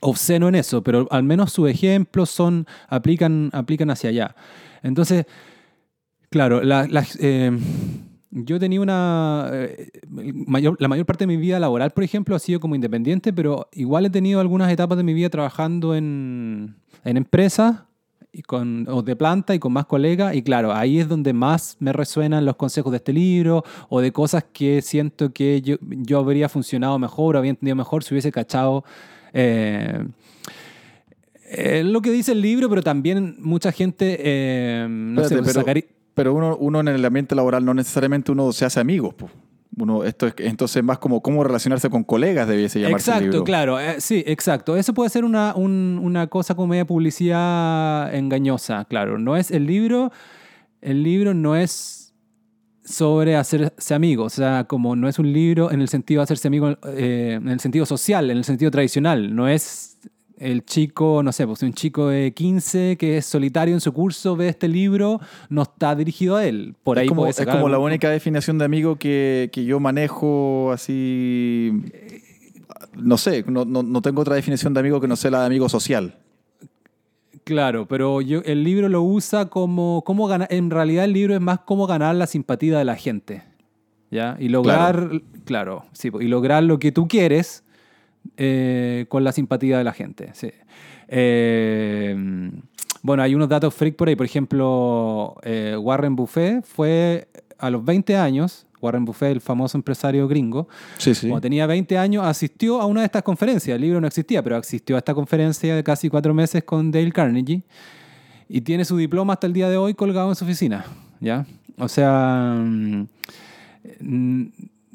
obsceno 0.00 0.48
en 0.48 0.54
eso, 0.54 0.82
pero 0.82 1.08
al 1.10 1.22
menos 1.22 1.52
sus 1.52 1.68
ejemplos 1.68 2.30
son, 2.30 2.66
aplican, 2.88 3.50
aplican 3.52 3.90
hacia 3.90 4.10
allá. 4.10 4.36
Entonces, 4.82 5.26
claro, 6.30 6.62
la, 6.62 6.86
eh, 7.18 7.58
yo 8.30 8.58
tenía 8.60 8.80
una... 8.80 9.48
Eh, 9.52 9.90
mayor, 10.46 10.76
la 10.78 10.88
mayor 10.88 11.06
parte 11.06 11.26
de 11.26 11.28
mi 11.28 11.36
vida 11.36 11.58
laboral, 11.58 11.90
por 11.92 12.04
ejemplo, 12.04 12.36
ha 12.36 12.38
sido 12.38 12.60
como 12.60 12.74
independiente, 12.74 13.32
pero 13.32 13.68
igual 13.72 14.06
he 14.06 14.10
tenido 14.10 14.40
algunas 14.40 14.70
etapas 14.70 14.98
de 14.98 15.04
mi 15.04 15.14
vida 15.14 15.30
trabajando 15.30 15.94
en, 15.94 16.76
en 17.04 17.16
empresas 17.16 17.80
y 18.36 18.42
con, 18.42 18.86
o 18.90 19.00
de 19.00 19.16
planta 19.16 19.54
y 19.54 19.58
con 19.58 19.72
más 19.72 19.86
colegas. 19.86 20.34
Y 20.34 20.42
claro, 20.42 20.74
ahí 20.74 21.00
es 21.00 21.08
donde 21.08 21.32
más 21.32 21.78
me 21.80 21.94
resuenan 21.94 22.44
los 22.44 22.56
consejos 22.56 22.92
de 22.92 22.98
este 22.98 23.14
libro 23.14 23.64
o 23.88 24.02
de 24.02 24.12
cosas 24.12 24.44
que 24.52 24.82
siento 24.82 25.32
que 25.32 25.62
yo, 25.62 25.76
yo 25.80 26.18
habría 26.18 26.50
funcionado 26.50 26.98
mejor 26.98 27.34
o 27.34 27.38
habría 27.38 27.50
entendido 27.50 27.76
mejor 27.76 28.04
si 28.04 28.12
hubiese 28.12 28.30
cachado 28.30 28.84
eh, 29.32 30.04
es 31.48 31.84
lo 31.84 32.02
que 32.02 32.10
dice 32.10 32.32
el 32.32 32.42
libro, 32.42 32.68
pero 32.68 32.82
también 32.82 33.36
mucha 33.38 33.72
gente, 33.72 34.18
eh, 34.20 34.86
no 34.88 35.24
sé, 35.24 35.38
pues, 35.38 35.56
pero, 35.64 35.80
pero 36.12 36.34
uno, 36.34 36.56
uno, 36.58 36.80
en 36.80 36.88
el 36.88 37.04
ambiente 37.04 37.34
laboral 37.34 37.64
no 37.64 37.72
necesariamente 37.72 38.32
uno 38.32 38.52
se 38.52 38.66
hace 38.66 38.80
amigos. 38.80 39.14
Uno, 39.78 40.04
esto 40.04 40.26
es, 40.26 40.34
entonces 40.38 40.82
más 40.82 40.98
como 40.98 41.20
cómo 41.20 41.44
relacionarse 41.44 41.90
con 41.90 42.02
colegas 42.02 42.48
debiese 42.48 42.80
llamarse 42.80 43.10
Exacto, 43.10 43.24
el 43.24 43.30
libro. 43.30 43.44
claro. 43.44 43.78
Eh, 43.80 43.96
sí, 44.00 44.24
exacto. 44.26 44.76
Eso 44.76 44.94
puede 44.94 45.10
ser 45.10 45.24
una, 45.24 45.54
una 45.54 46.26
cosa 46.28 46.54
como 46.54 46.68
media 46.68 46.86
publicidad 46.86 48.14
engañosa, 48.14 48.86
claro. 48.86 49.18
No 49.18 49.36
es 49.36 49.50
el 49.50 49.66
libro, 49.66 50.12
el 50.80 51.02
libro 51.02 51.34
no 51.34 51.56
es 51.56 52.14
sobre 52.86 53.36
hacerse 53.36 53.94
amigo. 53.94 54.24
O 54.24 54.30
sea, 54.30 54.64
como 54.64 54.96
no 54.96 55.08
es 55.08 55.18
un 55.18 55.32
libro 55.32 55.70
en 55.70 55.80
el 55.80 55.88
sentido 55.88 56.20
de 56.20 56.24
hacerse 56.24 56.48
amigo, 56.48 56.76
eh, 56.86 57.34
en 57.40 57.48
el 57.48 57.60
sentido 57.60 57.84
social, 57.84 58.30
en 58.30 58.38
el 58.38 58.44
sentido 58.44 58.70
tradicional. 58.70 59.34
No 59.34 59.48
es 59.48 59.98
el 60.38 60.64
chico, 60.64 61.22
no 61.22 61.32
sé, 61.32 61.46
pues 61.46 61.62
un 61.62 61.72
chico 61.72 62.08
de 62.08 62.32
15 62.32 62.96
que 62.98 63.18
es 63.18 63.26
solitario 63.26 63.74
en 63.74 63.80
su 63.80 63.92
curso 63.92 64.36
ve 64.36 64.48
este 64.48 64.68
libro, 64.68 65.20
no 65.48 65.62
está 65.62 65.94
dirigido 65.94 66.36
a 66.36 66.44
él. 66.44 66.74
Por 66.82 66.98
ahí 66.98 67.06
es 67.06 67.08
como, 67.10 67.26
es 67.26 67.46
como 67.46 67.68
la 67.68 67.78
única 67.78 68.10
definición 68.10 68.58
de 68.58 68.64
amigo 68.64 68.96
que, 68.96 69.50
que 69.52 69.64
yo 69.64 69.80
manejo 69.80 70.72
así. 70.72 71.72
No 72.94 73.16
sé, 73.16 73.44
no, 73.46 73.64
no, 73.64 73.82
no 73.82 74.02
tengo 74.02 74.20
otra 74.20 74.34
definición 74.34 74.74
de 74.74 74.80
amigo 74.80 75.00
que 75.00 75.08
no 75.08 75.16
sea 75.16 75.30
la 75.30 75.40
de 75.40 75.46
amigo 75.46 75.68
social. 75.68 76.16
Claro, 77.44 77.86
pero 77.86 78.20
yo, 78.20 78.42
el 78.44 78.64
libro 78.64 78.88
lo 78.88 79.02
usa 79.02 79.46
como, 79.46 80.02
como 80.04 80.26
ganar, 80.26 80.48
en 80.50 80.68
realidad 80.70 81.04
el 81.04 81.12
libro 81.12 81.34
es 81.34 81.40
más 81.40 81.60
como 81.60 81.86
ganar 81.86 82.16
la 82.16 82.26
simpatía 82.26 82.76
de 82.76 82.84
la 82.84 82.96
gente, 82.96 83.44
¿ya? 84.10 84.36
Y 84.40 84.48
lograr, 84.48 85.22
claro, 85.44 85.84
sí, 85.92 86.10
y 86.20 86.24
lograr 86.24 86.64
lo 86.64 86.80
que 86.80 86.90
tú 86.90 87.06
quieres 87.06 87.62
eh, 88.36 89.06
con 89.08 89.24
la 89.24 89.32
simpatía 89.32 89.78
de 89.78 89.84
la 89.84 89.92
gente, 89.92 90.30
sí. 90.34 90.50
Eh, 91.08 92.50
bueno, 93.02 93.22
hay 93.22 93.34
unos 93.34 93.48
datos 93.48 93.74
freak 93.74 93.96
por 93.96 94.08
ahí, 94.08 94.16
por 94.16 94.26
ejemplo, 94.26 95.36
eh, 95.42 95.76
Warren 95.78 96.16
Buffett 96.16 96.64
fue 96.64 97.28
a 97.58 97.70
los 97.70 97.84
20 97.84 98.16
años, 98.16 98.66
Warren 98.80 99.04
Buffett, 99.04 99.32
el 99.32 99.40
famoso 99.40 99.78
empresario 99.78 100.26
gringo, 100.28 100.68
sí, 100.98 101.14
sí. 101.14 101.28
cuando 101.28 101.42
tenía 101.42 101.66
20 101.66 101.96
años, 101.98 102.24
asistió 102.24 102.80
a 102.80 102.86
una 102.86 103.00
de 103.00 103.06
estas 103.06 103.22
conferencias. 103.22 103.74
El 103.74 103.82
libro 103.82 104.00
no 104.00 104.06
existía, 104.06 104.42
pero 104.42 104.56
asistió 104.56 104.96
a 104.96 104.98
esta 104.98 105.14
conferencia 105.14 105.74
de 105.74 105.84
casi 105.84 106.08
cuatro 106.08 106.34
meses 106.34 106.64
con 106.64 106.90
Dale 106.90 107.12
Carnegie 107.12 107.62
y 108.48 108.60
tiene 108.60 108.84
su 108.84 108.96
diploma 108.96 109.34
hasta 109.34 109.46
el 109.46 109.52
día 109.52 109.68
de 109.68 109.76
hoy 109.76 109.94
colgado 109.94 110.28
en 110.28 110.34
su 110.34 110.44
oficina. 110.44 110.84
¿ya? 111.20 111.46
O 111.78 111.88
sea, 111.88 112.56
mm, 112.58 113.04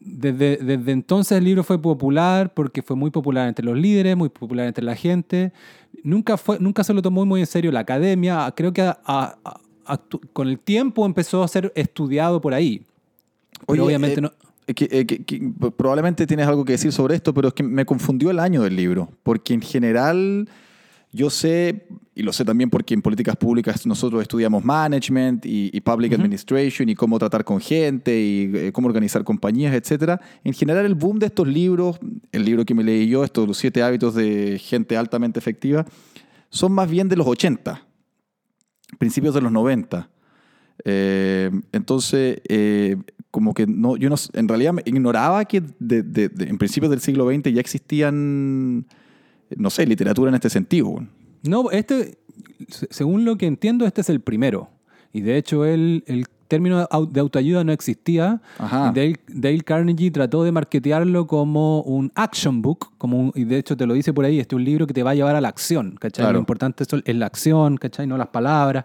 desde, 0.03 0.58
desde 0.58 0.91
entonces 0.91 1.38
el 1.38 1.43
libro 1.43 1.63
fue 1.63 1.81
popular 1.81 2.53
porque 2.53 2.81
fue 2.81 2.96
muy 2.96 3.12
popular 3.12 3.48
entre 3.48 3.65
los 3.65 3.77
líderes, 3.77 4.17
muy 4.17 4.29
popular 4.29 4.67
entre 4.67 4.84
la 4.84 4.96
gente. 4.96 5.53
Nunca, 6.03 6.38
fue, 6.38 6.58
nunca 6.60 6.84
se 6.84 6.93
lo 6.93 7.01
tomó 7.01 7.25
muy 7.25 7.41
en 7.41 7.48
serio 7.48 7.72
la 7.72 7.81
academia. 7.81 8.51
Creo 8.55 8.74
que 8.74 8.91
con 10.34 10.48
el 10.48 10.60
tiempo 10.60 11.05
empezó 11.05 11.43
a 11.43 11.48
ser 11.48 11.72
estudiado 11.75 12.41
por 12.41 12.53
ahí 12.53 12.86
obviamente 13.67 14.20
eh, 14.20 14.24
no. 14.24 14.31
Eh, 14.67 15.05
probablemente 15.75 16.25
tienes 16.27 16.48
algo 16.48 16.63
que 16.63 16.74
decir 16.74 16.91
sobre 16.91 17.15
esto, 17.15 17.34
pero 17.34 17.50
es 17.50 17.53
que 17.53 17.63
me 17.63 17.86
confundió 17.86 18.31
el 18.31 18.39
año 18.39 18.62
del 18.62 18.75
libro, 18.75 19.10
porque 19.24 19.53
en 19.53 19.62
general 19.62 20.48
yo 21.12 21.30
sé, 21.30 21.88
y 22.15 22.24
lo 22.24 22.32
sé 22.32 22.46
también 22.46 22.70
porque 22.70 22.94
en 22.94 23.01
políticas 23.01 23.36
públicas 23.36 23.86
nosotros 23.86 24.22
estudiamos 24.22 24.63
management 24.63 25.46
y, 25.46 25.82
public 25.82 26.13
administration 26.13 26.88
y 26.88 26.96
cómo 26.96 27.20
tratar 27.20 27.44
con 27.44 27.60
gente 27.60 28.18
y 28.18 28.51
eh, 28.53 28.72
cómo 28.72 28.88
organizar 28.88 29.24
compañías, 29.24 29.74
etc. 29.74 30.22
En 30.44 30.53
general 30.53 30.86
el 30.86 30.96
boom 30.96 31.20
de 31.20 31.25
estos 31.25 31.48
libros, 31.48 32.00
el 32.32 32.46
libro 32.46 32.65
que 32.65 32.74
me 32.74 32.84
leí 32.84 33.08
yo, 33.08 33.24
estos 33.24 33.48
los 33.48 33.58
siete 33.58 33.84
hábitos 33.84 34.15
de 34.15 34.58
gente 34.60 34.96
altamente 34.96 35.39
efectiva, 35.39 35.86
son 36.50 36.72
más 36.72 36.89
bien 36.89 37.10
de 37.10 37.18
los 37.18 37.27
80, 37.27 37.86
principios 38.98 39.34
de 39.34 39.41
los 39.41 39.51
90. 39.51 40.10
entonces, 40.84 42.41
como 43.32 43.53
que 43.53 43.65
no, 43.65 43.96
yo 43.96 44.10
no, 44.10 44.15
en 44.34 44.48
realidad 44.48 44.74
ignoraba 44.86 45.46
que 45.46 45.63
de, 45.80 46.03
de, 46.03 46.30
en 46.39 46.58
principios 46.58 46.89
del 46.89 47.00
siglo 47.00 47.30
XX 47.30 47.53
ya 47.53 47.62
existían, 47.62 48.86
no 49.58 49.70
sé, 49.70 49.86
literatura 49.86 50.29
en 50.29 50.36
este 50.36 50.50
sentido. 50.50 51.03
No, 51.43 51.72
este, 51.72 52.17
según 52.70 53.25
lo 53.25 53.38
que 53.38 53.48
entiendo, 53.48 53.86
este 53.86 54.01
es 54.01 54.10
el 54.10 54.22
primero. 54.22 54.70
Y 55.13 55.22
de 55.22 55.38
hecho, 55.38 55.65
el, 55.65 56.03
el 56.08 56.25
término 56.51 56.86
de 57.10 57.20
autoayuda 57.22 57.63
no 57.63 57.72
existía. 57.72 58.41
Dale, 58.60 59.15
Dale, 59.27 59.62
Carnegie 59.62 60.12
trató 60.12 60.43
de 60.43 60.51
marketearlo 60.51 61.25
como 61.25 61.81
un 61.84 62.12
action 62.13 62.62
book, 62.62 62.91
como 62.98 63.31
y 63.36 63.46
de 63.46 63.58
hecho 63.58 63.77
te 63.77 63.86
lo 63.86 63.93
dice 63.93 64.12
por 64.12 64.25
ahí, 64.25 64.38
este 64.39 64.55
es 64.55 64.58
un 64.58 64.65
libro 64.65 64.86
que 64.86 64.93
te 64.93 65.01
va 65.01 65.12
a 65.12 65.15
llevar 65.15 65.38
a 65.38 65.41
la 65.41 65.48
acción, 65.48 65.96
¿cachai? 65.98 66.34
Lo 66.34 66.39
importante 66.39 66.84
es 66.84 67.15
la 67.15 67.25
acción, 67.25 67.77
¿cachai? 67.77 68.05
No 68.05 68.17
las 68.17 68.27
palabras. 68.27 68.84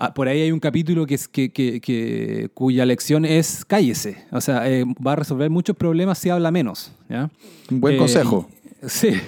Ah, 0.00 0.14
por 0.14 0.28
ahí 0.28 0.42
hay 0.42 0.52
un 0.52 0.60
capítulo 0.60 1.06
que 1.06 1.14
es, 1.14 1.26
que, 1.26 1.50
que, 1.50 2.50
cuya 2.54 2.84
lección 2.84 3.24
es 3.24 3.64
cállese. 3.64 4.26
O 4.30 4.40
sea, 4.40 4.70
eh, 4.70 4.84
va 5.04 5.14
a 5.14 5.16
resolver 5.16 5.50
muchos 5.50 5.74
problemas 5.74 6.18
si 6.18 6.30
habla 6.30 6.52
menos. 6.52 6.92
¿ya? 7.08 7.28
Un 7.68 7.80
buen 7.80 7.96
eh, 7.96 7.98
consejo. 7.98 8.48
Sí. 8.86 9.10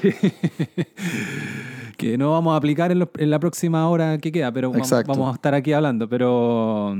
que 1.96 2.16
no 2.16 2.32
vamos 2.32 2.54
a 2.54 2.56
aplicar 2.56 2.92
en, 2.92 3.30
la 3.30 3.38
próxima 3.38 3.88
hora 3.88 4.18
que 4.18 4.32
queda, 4.32 4.52
pero 4.52 4.70
vamos, 4.70 4.92
a 4.92 5.32
estar 5.32 5.54
aquí 5.54 5.72
hablando. 5.72 6.08
Pero. 6.08 6.96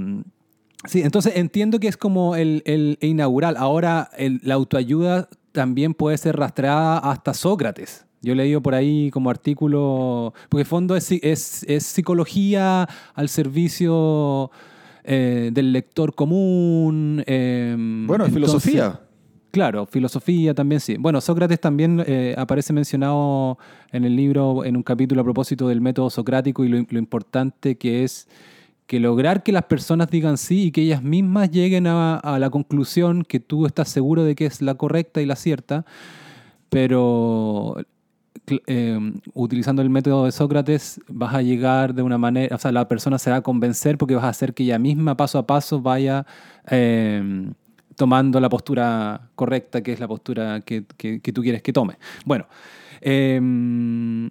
Sí, 0.87 1.03
entonces 1.03 1.35
entiendo 1.37 1.79
que 1.79 1.89
es 1.89 1.97
como 1.97 2.37
el, 2.37 2.63
el 2.65 2.99
inaugural. 3.01 3.57
Ahora 3.57 4.11
la 4.19 4.55
autoayuda 4.55 5.29
también 5.53 5.95
puede 5.95 6.17
ser 6.19 6.37
rastreada 6.37 6.99
hasta 6.99 7.35
Sócrates. 7.35 8.07
Yo 8.23 8.35
he 8.35 8.37
leído 8.37 8.63
por 8.63 8.75
ahí 8.75 9.11
como 9.11 9.31
artículo, 9.31 10.35
porque 10.49 10.63
en 10.63 10.67
fondo 10.67 10.97
es, 10.97 11.11
es, 11.11 11.65
es 11.67 11.85
psicología 11.85 12.87
al 13.15 13.29
servicio 13.31 14.51
eh, 15.05 15.51
del 15.53 15.73
lector 15.73 16.15
común. 16.15 17.23
Em, 17.27 18.07
bueno, 18.07 18.27
es 18.27 18.33
filosofía. 18.33 19.01
Claro, 19.51 19.87
filosofía 19.87 20.55
también 20.55 20.81
sí. 20.81 20.97
Bueno, 20.99 21.21
Sócrates 21.21 21.61
también 21.61 22.03
eh, 22.07 22.35
aparece 22.39 22.73
mencionado 22.73 23.59
en 23.91 24.05
el 24.05 24.15
libro 24.15 24.65
en 24.65 24.77
un 24.77 24.83
capítulo 24.83 25.23
a 25.23 25.25
propósito 25.25 25.67
del 25.69 25.81
método 25.81 26.09
socrático 26.09 26.65
y 26.65 26.69
lo, 26.69 26.99
importante 26.99 27.77
que 27.77 28.05
es 28.05 28.29
que 28.87 29.01
lograr 29.01 29.43
que 29.43 29.53
las 29.53 29.65
personas 29.65 30.09
digan 30.11 30.39
sí 30.39 30.67
y 30.67 30.71
que 30.71 30.83
ellas 30.83 31.03
mismas 31.03 31.51
lleguen 31.51 31.87
a, 31.87 32.17
a 32.17 32.39
la 32.39 32.51
conclusión 32.51 33.25
que 33.25 33.41
tú 33.41 33.67
estás 33.67 33.89
seguro 33.89 34.25
de 34.25 34.35
que 34.35 34.47
es 34.47 34.63
la 34.63 34.75
correcta 34.75 35.21
y 35.21 35.27
la 35.27 35.37
cierta, 35.37 35.85
pero 36.69 37.77
Em, 38.67 39.21
utilizando 39.35 39.83
el 39.83 39.91
método 39.91 40.25
de 40.25 40.33
Sócrates, 40.33 41.01
vas 41.09 41.35
a 41.35 41.43
llegar 41.43 41.95
de 41.95 42.03
una 42.03 42.19
manera, 42.19 42.57
o 42.57 42.59
sea, 42.59 42.73
la 42.73 42.89
persona 42.89 43.19
se 43.19 43.31
va 43.31 43.37
a 43.37 43.41
convencer 43.43 43.99
porque 43.99 44.15
vas 44.15 44.25
a 44.25 44.29
hacer 44.29 44.55
que 44.55 44.65
ella 44.65 44.79
misma 44.79 45.17
paso 45.17 45.39
a 45.39 45.47
paso 45.47 45.81
vaya 45.81 46.27
em, 46.67 47.53
tomando 48.01 48.41
la 48.41 48.49
postura 48.49 49.29
correcta, 49.35 49.83
que 49.83 49.93
es 49.93 50.01
la 50.01 50.09
postura 50.09 50.63
que, 50.63 50.81
tú 50.81 51.43
quieres 51.43 51.63
que 51.63 51.71
tome. 51.71 51.99
Bueno. 52.25 52.47
Em, 53.03 54.31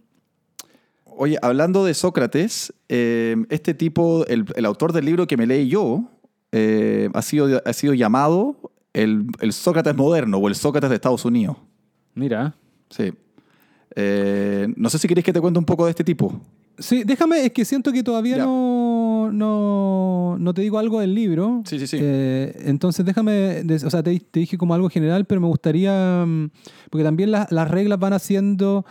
Oye, 1.06 1.38
hablando 1.40 1.86
de 1.86 1.94
Sócrates, 1.94 2.74
este 2.88 3.74
tipo, 3.76 4.26
el, 4.26 4.66
autor 4.66 4.92
del 4.92 5.06
libro 5.06 5.28
que 5.28 5.38
me 5.38 5.46
leí 5.46 5.68
yo, 5.68 6.10
ha, 7.14 7.22
sido, 7.22 7.62
ha 7.64 7.74
sido 7.74 7.94
llamado 7.94 8.56
el, 8.94 9.28
el 9.40 9.54
Sócrates 9.54 9.96
moderno 9.96 10.38
o 10.38 10.48
el 10.48 10.56
Sócrates 10.56 10.90
de 10.90 10.96
Estados 10.96 11.26
Unidos. 11.26 11.58
Mira. 12.16 12.56
Sí. 12.90 13.14
Eh, 13.96 14.68
no 14.78 14.90
sé 14.90 14.98
si 14.98 15.08
queréis 15.08 15.26
que 15.26 15.34
te 15.34 15.42
cuente 15.42 15.60
un 15.60 15.66
poco 15.66 15.86
de 15.86 15.92
este 15.92 16.04
tipo. 16.04 16.42
Sí, 16.78 17.04
déjame, 17.04 17.46
es 17.46 17.52
que 17.52 17.66
siento 17.66 17.92
que 17.92 18.02
todavía 18.02 18.38
Ya. 18.38 18.46
no, 18.46 18.79
no, 19.32 20.38
no 20.40 20.54
te 20.54 20.62
digo 20.62 20.78
algo 20.80 21.00
del 21.00 21.14
libro. 21.16 21.62
Sí, 21.66 21.80
sí, 21.80 21.88
sí. 21.88 21.98
Eh, 22.02 22.64
entonces 22.66 23.06
déjame, 23.06 23.64
o 23.86 23.90
sea, 23.90 24.04
te, 24.04 24.20
te 24.20 24.40
dije 24.42 24.58
como 24.58 24.74
algo 24.74 24.90
general, 24.90 25.26
pero 25.26 25.42
me 25.42 25.48
gustaría, 25.48 26.24
mm, 26.26 26.50
porque 26.90 27.04
también 27.04 27.32
la- 27.32 27.48
las 27.50 27.70
reglas 27.70 28.00
van 28.00 28.14
haciendo 28.14 28.86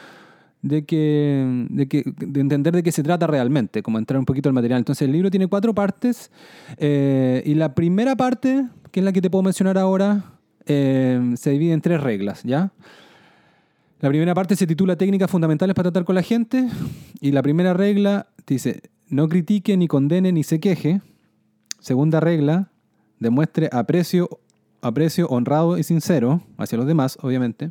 de 0.62 0.84
que, 0.84 1.66
de 1.70 1.86
que 1.88 2.02
de 2.16 2.40
entender 2.40 2.74
de 2.74 2.82
qué 2.82 2.90
se 2.90 3.02
trata 3.04 3.26
realmente, 3.28 3.82
como 3.82 3.98
entrar 3.98 4.18
un 4.18 4.24
poquito 4.26 4.48
al 4.48 4.54
material. 4.54 4.78
Entonces 4.78 5.02
el 5.06 5.12
libro 5.12 5.30
tiene 5.30 5.46
cuatro 5.46 5.72
partes 5.74 6.30
eh, 6.78 7.42
y 7.46 7.54
la 7.54 7.74
primera 7.74 8.16
parte, 8.16 8.66
que 8.90 9.00
es 9.00 9.04
la 9.04 9.12
que 9.12 9.20
te 9.22 9.30
puedo 9.30 9.42
mencionar 9.44 9.78
ahora, 9.78 10.24
eh, 10.66 11.34
se 11.36 11.50
divide 11.50 11.72
en 11.72 11.80
tres 11.80 12.00
reglas, 12.02 12.42
¿ya? 12.42 12.72
La 14.00 14.08
primera 14.10 14.32
parte 14.34 14.54
se 14.54 14.66
titula 14.66 14.96
Técnicas 14.96 15.30
fundamentales 15.30 15.74
para 15.74 15.90
tratar 15.90 16.04
con 16.04 16.14
la 16.14 16.22
gente 16.22 16.68
y 17.20 17.32
la 17.32 17.42
primera 17.42 17.72
regla 17.74 18.26
dice, 18.46 18.80
no 19.10 19.28
critique, 19.28 19.76
ni 19.76 19.88
condene, 19.88 20.32
ni 20.32 20.42
se 20.44 20.60
queje. 20.60 21.00
Segunda 21.80 22.20
regla, 22.20 22.70
demuestre 23.20 23.68
aprecio, 23.72 24.28
aprecio 24.80 25.28
honrado 25.28 25.78
y 25.78 25.82
sincero 25.82 26.42
hacia 26.56 26.78
los 26.78 26.86
demás, 26.86 27.18
obviamente. 27.22 27.70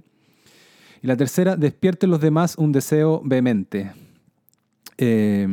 Y 1.02 1.08
la 1.08 1.16
tercera, 1.18 1.56
despierte 1.56 2.06
en 2.06 2.12
los 2.12 2.22
demás 2.22 2.56
un 2.58 2.72
deseo 2.72 3.22
vehemente. 3.24 3.92
Eh, 4.98 5.48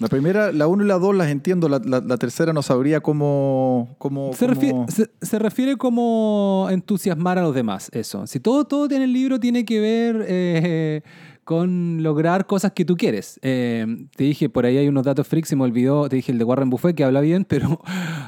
La 0.00 0.06
primera, 0.06 0.52
la 0.52 0.68
1 0.68 0.84
y 0.84 0.86
la 0.86 0.98
2 0.98 1.16
las 1.16 1.28
entiendo, 1.28 1.68
la, 1.68 1.80
la- 1.84 2.00
la 2.00 2.16
tercera 2.18 2.52
no 2.52 2.62
sabría 2.62 3.00
cómo... 3.00 3.96
cómo, 3.98 4.32
se, 4.32 4.46
cómo- 4.46 4.54
refiere, 4.54 4.78
se, 4.88 5.10
se 5.20 5.38
refiere 5.40 5.76
como 5.76 6.68
entusiasmar 6.70 7.36
a 7.38 7.42
los 7.42 7.52
demás, 7.52 7.90
eso. 7.92 8.24
Si 8.28 8.38
todo, 8.38 8.64
todo 8.64 8.94
en 8.94 9.02
el 9.02 9.12
libro 9.12 9.40
tiene 9.40 9.64
que 9.64 9.80
ver 9.80 10.24
eh, 10.28 11.02
con 11.48 12.02
lograr 12.02 12.44
cosas 12.44 12.72
que 12.72 12.84
tú 12.84 12.94
quieres. 12.94 13.40
Eh, 13.40 13.86
te 14.14 14.24
dije, 14.24 14.50
por 14.50 14.66
ahí 14.66 14.76
hay 14.76 14.86
unos 14.86 15.06
datos 15.06 15.26
freaks, 15.26 15.48
se 15.48 15.56
me 15.56 15.64
olvidó, 15.64 16.06
te 16.06 16.16
dije 16.16 16.30
el 16.30 16.36
de 16.36 16.44
Warren 16.44 16.68
Buffett, 16.68 16.94
que 16.94 17.04
habla 17.04 17.22
bien, 17.22 17.44
pero 17.48 17.80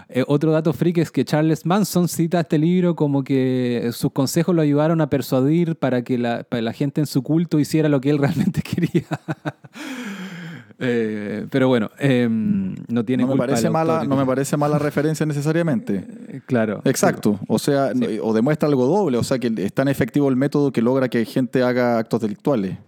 eh, 0.09 0.25
otro 0.27 0.53
dato 0.53 0.73
freak 0.73 0.97
es 0.97 1.11
que 1.11 1.23
Charles 1.27 1.67
Manson 1.67 2.09
cita 2.09 2.41
este 2.41 2.57
libro 2.57 2.97
como 2.97 3.23
que 3.23 3.91
sus 3.93 4.11
consejos 4.13 4.55
lo 4.55 4.63
ayudaron 4.63 5.03
a 5.03 5.11
persuadir 5.11 5.77
para 5.77 6.01
que 6.01 6.17
la, 6.17 6.45
para 6.45 6.63
la 6.63 6.73
gente 6.73 7.03
en 7.03 7.07
su 7.07 7.23
culto 7.23 7.61
hiciera 7.61 7.91
lo 7.91 8.01
que 8.01 8.09
él 8.09 8.17
realmente 8.25 8.63
quería. 8.63 9.05
Eh, 10.83 11.47
pero 11.51 11.69
bueno, 11.69 11.91
eh, 11.99 12.27
no 12.27 13.05
tiene 13.05 13.25
no 13.25 13.27
me 13.27 13.33
culpa 13.33 13.49
parece 13.49 13.69
mala, 13.69 13.97
autor. 13.97 14.09
no 14.09 14.17
me 14.17 14.25
parece 14.25 14.57
mala 14.57 14.79
referencia 14.79 15.27
necesariamente. 15.27 16.07
Claro. 16.47 16.81
Exacto. 16.87 17.39
O 17.49 17.59
sea, 17.59 17.93
o 18.23 18.33
demuestra 18.33 18.67
algo 18.67 18.87
doble, 18.87 19.19
o 19.19 19.23
sea, 19.23 19.39
que 19.39 19.53
es 19.59 19.75
tan 19.75 19.89
efectivo 19.89 20.31
el 20.31 20.37
método 20.37 20.73
que 20.73 20.81
logra 20.81 21.11
que 21.11 21.27
gente 21.27 21.63
haga 21.63 21.99
actos 21.99 22.23
delictuales. 22.23 22.79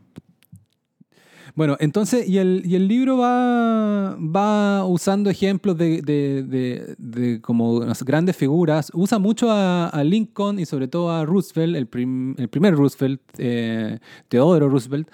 Bueno, 1.54 1.76
entonces, 1.80 2.26
y 2.28 2.38
el, 2.38 2.62
y 2.64 2.76
el 2.76 2.88
libro 2.88 3.18
va, 3.18 4.16
va 4.18 4.87
usando 4.87 5.28
ejemplos 5.28 5.76
de, 5.76 6.00
de- 6.00 6.42
de- 6.44 6.94
de 6.99 7.40
como 7.42 7.73
unas 7.75 8.02
grandes 8.04 8.37
figuras. 8.37 8.90
Usa 8.94 9.18
mucho 9.18 9.50
a, 9.50 9.88
a 9.88 10.02
Lincoln 10.02 10.59
y 10.59 10.64
sobre 10.64 10.88
todo 10.88 11.11
a 11.11 11.26
Roosevelt, 11.26 11.76
el, 11.76 11.87
prim- 11.87 12.35
el 12.38 12.49
primer 12.49 12.75
Roosevelt, 12.75 13.21
eh, 13.37 13.99
Teodoro 14.28 14.71
Roosevelt, 14.71 15.09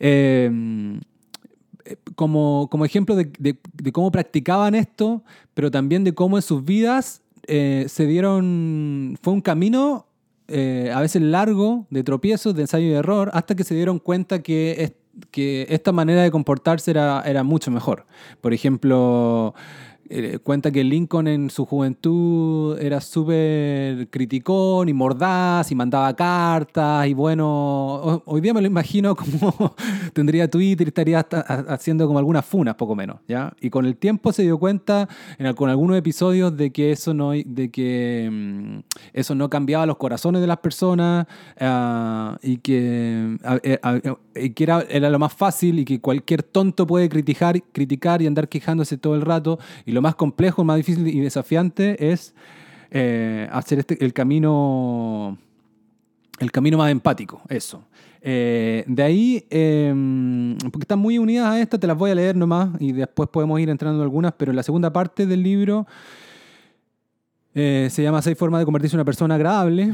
eh, 0.00 0.50
como, 2.14 2.68
como 2.70 2.84
ejemplo 2.84 3.14
de, 3.16 3.30
de- 3.38 3.58
de 3.72 3.92
cómo 3.92 4.10
practicaban 4.10 4.74
esto, 4.74 5.22
pero 5.54 5.70
también 5.70 6.04
de 6.04 6.14
cómo 6.14 6.36
en 6.38 6.42
sus 6.42 6.64
vidas 6.64 7.22
eh, 7.46 7.84
se 7.88 8.06
dieron, 8.06 9.18
fue 9.22 9.32
un 9.32 9.40
camino 9.42 10.06
eh, 10.48 10.90
a 10.94 11.00
veces 11.00 11.22
largo 11.22 11.86
de 11.90 12.02
tropiezos, 12.02 12.54
de 12.54 12.62
ensayo 12.62 12.86
y 12.86 12.92
error, 12.92 13.30
hasta 13.34 13.54
que 13.54 13.64
se 13.64 13.74
dieron 13.74 13.98
cuenta 13.98 14.42
que, 14.42 14.96
que 15.30 15.66
esta 15.68 15.92
manera 15.92 16.22
de 16.22 16.30
comportarse 16.30 16.90
era, 16.90 17.22
era 17.24 17.42
mucho 17.42 17.70
mejor. 17.70 18.06
Por 18.40 18.52
ejemplo, 18.52 19.54
eh, 20.10 20.38
cuenta 20.42 20.70
que 20.70 20.84
Lincoln 20.84 21.26
en 21.28 21.50
su 21.50 21.64
juventud 21.66 22.78
era 22.78 23.00
súper 23.00 24.08
criticón 24.10 24.88
y 24.88 24.92
mordaz 24.92 25.70
y 25.70 25.74
mandaba 25.74 26.14
cartas 26.14 27.06
y 27.06 27.14
bueno, 27.14 27.46
ho- 27.48 28.22
hoy 28.26 28.40
día 28.40 28.52
me 28.54 28.60
lo 28.60 28.66
imagino 28.66 29.14
como 29.16 29.74
tendría 30.12 30.48
Twitter 30.50 30.86
y 30.86 30.90
estaría 30.90 31.20
haciendo 31.20 32.06
como 32.06 32.18
algunas 32.18 32.44
funas, 32.44 32.74
poco 32.74 32.94
menos, 32.94 33.16
¿ya? 33.28 33.52
Y 33.60 33.70
con 33.70 33.86
el 33.86 33.96
tiempo 33.96 34.32
se 34.32 34.42
dio 34.42 34.58
cuenta 34.58 35.08
en, 35.38 35.52
con 35.54 35.70
algunos 35.70 35.96
episodios 35.96 36.56
de 36.56 36.70
que 36.70 36.92
eso 36.92 37.14
no, 37.14 37.32
de 37.32 37.70
que, 37.70 38.28
mm, 38.30 38.78
eso 39.12 39.34
no 39.34 39.48
cambiaba 39.50 39.86
los 39.86 39.96
corazones 39.96 40.40
de 40.40 40.46
las 40.46 40.58
personas 40.58 41.26
ah, 41.60 42.38
y 42.42 42.58
que, 42.58 43.36
eh, 43.62 43.78
era, 44.90 45.10
lo 45.10 45.18
más 45.18 45.32
fácil 45.32 45.78
y 45.78 45.84
que 45.84 46.00
cualquier 46.00 46.42
tonto 46.42 46.86
puede 46.86 47.08
criticar, 47.08 47.62
criticar 47.72 48.20
y 48.22 48.26
andar 48.26 48.48
quejándose 48.48 48.96
todo 48.98 49.14
el 49.14 49.22
rato. 49.22 49.58
Lo 49.94 50.02
más 50.02 50.14
complejo, 50.14 50.64
más 50.64 50.76
difícil 50.76 51.06
y 51.08 51.20
desafiante 51.20 52.12
es 52.12 52.34
eh, 52.90 53.48
hacer 53.50 53.78
este, 53.80 54.04
el 54.04 54.12
camino 54.12 55.38
el 56.40 56.50
camino 56.50 56.78
más 56.78 56.90
empático, 56.90 57.40
eso. 57.48 57.84
Eh, 58.20 58.84
de 58.86 59.02
ahí, 59.02 59.46
eh, 59.50 59.92
porque 60.72 60.84
están 60.84 60.98
muy 60.98 61.18
unidas 61.18 61.46
a 61.46 61.60
esta, 61.60 61.78
te 61.78 61.86
las 61.86 61.96
voy 61.96 62.10
a 62.10 62.14
leer 62.14 62.36
nomás 62.36 62.70
y 62.80 62.92
después 62.92 63.28
podemos 63.28 63.60
ir 63.60 63.68
entrando 63.68 63.98
en 63.98 64.02
algunas, 64.02 64.32
pero 64.32 64.50
en 64.50 64.56
la 64.56 64.62
segunda 64.62 64.92
parte 64.92 65.26
del 65.26 65.42
libro 65.42 65.86
eh, 67.54 67.88
se 67.90 68.02
llama 68.02 68.22
Seis 68.22 68.36
formas 68.36 68.60
de 68.60 68.64
convertirse 68.64 68.96
en 68.96 69.00
una 69.00 69.04
persona 69.04 69.34
agradable. 69.34 69.92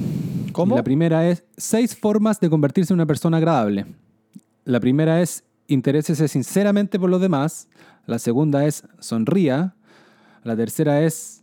¿Cómo? 0.52 0.74
Y 0.74 0.78
la 0.78 0.84
primera 0.84 1.28
es 1.28 1.44
Seis 1.56 1.96
formas 1.96 2.40
de 2.40 2.48
convertirse 2.48 2.92
en 2.92 2.98
una 2.98 3.06
persona 3.06 3.36
agradable. 3.36 3.86
La 4.64 4.80
primera 4.80 5.20
es 5.20 5.44
Interésese 5.66 6.26
sinceramente 6.28 6.98
por 6.98 7.10
los 7.10 7.20
demás. 7.20 7.68
La 8.06 8.18
segunda 8.18 8.64
es 8.64 8.84
Sonría. 8.98 9.74
La 10.44 10.56
tercera 10.56 11.02
es 11.02 11.40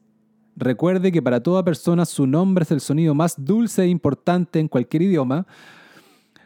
Recuerde 0.59 1.11
que 1.11 1.21
para 1.21 1.43
toda 1.43 1.63
persona 1.63 2.03
su 2.03 2.25
nombre 2.25 2.63
es 2.63 2.71
el 2.71 2.81
sonido 2.81 3.13
más 3.13 3.35
dulce 3.37 3.83
e 3.83 3.87
importante 3.87 4.59
en 4.59 4.67
cualquier 4.67 5.03
idioma. 5.03 5.45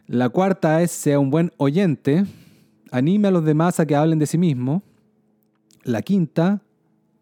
La 0.05 0.27
cuarta 0.27 0.81
es 0.81 0.91
sea 0.91 1.17
un 1.17 1.31
buen 1.31 1.53
oyente. 1.55 2.25
Anime 2.91 3.29
a 3.29 3.31
los 3.31 3.45
demás 3.45 3.79
a 3.79 3.85
que 3.85 3.95
hablen 3.95 4.19
de 4.19 4.27
sí 4.27 4.37
mismo. 4.37 4.83
La 5.83 6.01
quinta, 6.01 6.61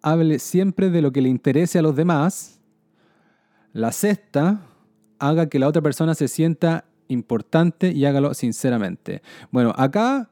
hable 0.02 0.40
siempre 0.40 0.90
de 0.90 1.04
lo 1.04 1.12
que 1.12 1.22
le 1.22 1.30
interese 1.30 1.78
a 1.78 1.84
los 1.84 1.96
demás. 1.96 2.60
La 3.72 3.92
sexta, 3.92 4.62
haga 5.20 5.48
que 5.48 5.60
la 5.60 5.68
otra 5.68 5.84
persona 5.84 6.16
se 6.16 6.28
sienta 6.28 6.86
importante 7.08 7.92
y 7.92 8.06
hágalo 8.06 8.34
sinceramente. 8.34 9.22
Bueno, 9.52 9.76
acá 9.78 10.32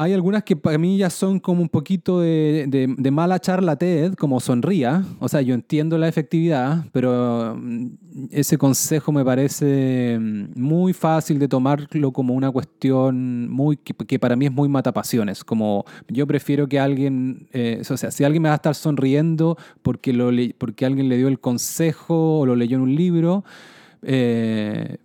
hay 0.00 0.12
algunas 0.12 0.44
que 0.44 0.54
para 0.54 0.78
mí 0.78 0.96
ya 0.96 1.10
son 1.10 1.40
como 1.40 1.60
un 1.60 1.68
poquito 1.68 2.20
de, 2.20 2.66
de- 2.68 2.94
de 2.96 3.10
mala 3.10 3.40
charla 3.40 3.74
TED, 3.74 4.14
como 4.14 4.38
sonría. 4.38 5.02
O 5.18 5.28
sea, 5.28 5.40
yo 5.42 5.54
entiendo 5.54 5.98
la 5.98 6.06
efectividad, 6.06 6.84
pero 6.92 7.56
mm, 7.60 7.86
ese 8.30 8.56
consejo 8.58 9.10
me 9.10 9.24
parece 9.24 10.16
mm, 10.20 10.50
muy 10.54 10.92
fácil 10.92 11.40
de 11.40 11.48
tomarlo 11.48 12.12
como 12.12 12.34
una 12.34 12.48
cuestión 12.52 13.50
muy 13.50 13.76
que, 13.76 13.92
que 13.92 14.18
para 14.20 14.36
mí 14.36 14.46
es 14.46 14.52
muy 14.52 14.68
matapasiones. 14.68 15.42
Como 15.42 15.84
yo 16.06 16.28
prefiero 16.28 16.68
que 16.68 16.78
alguien, 16.78 17.48
eh, 17.52 17.82
o 17.90 17.96
sea, 17.96 18.12
si 18.12 18.22
alguien 18.22 18.42
me 18.44 18.50
va 18.50 18.54
a 18.54 18.62
estar 18.62 18.76
sonriendo 18.76 19.56
porque, 19.82 20.12
lo 20.12 20.30
porque 20.58 20.86
alguien 20.86 21.08
le 21.08 21.16
dio 21.16 21.26
el 21.26 21.40
consejo 21.40 22.38
o 22.38 22.46
lo 22.46 22.54
leyó 22.54 22.76
en 22.76 22.82
un 22.82 22.94
libro, 22.94 23.44
eh, 24.02 24.98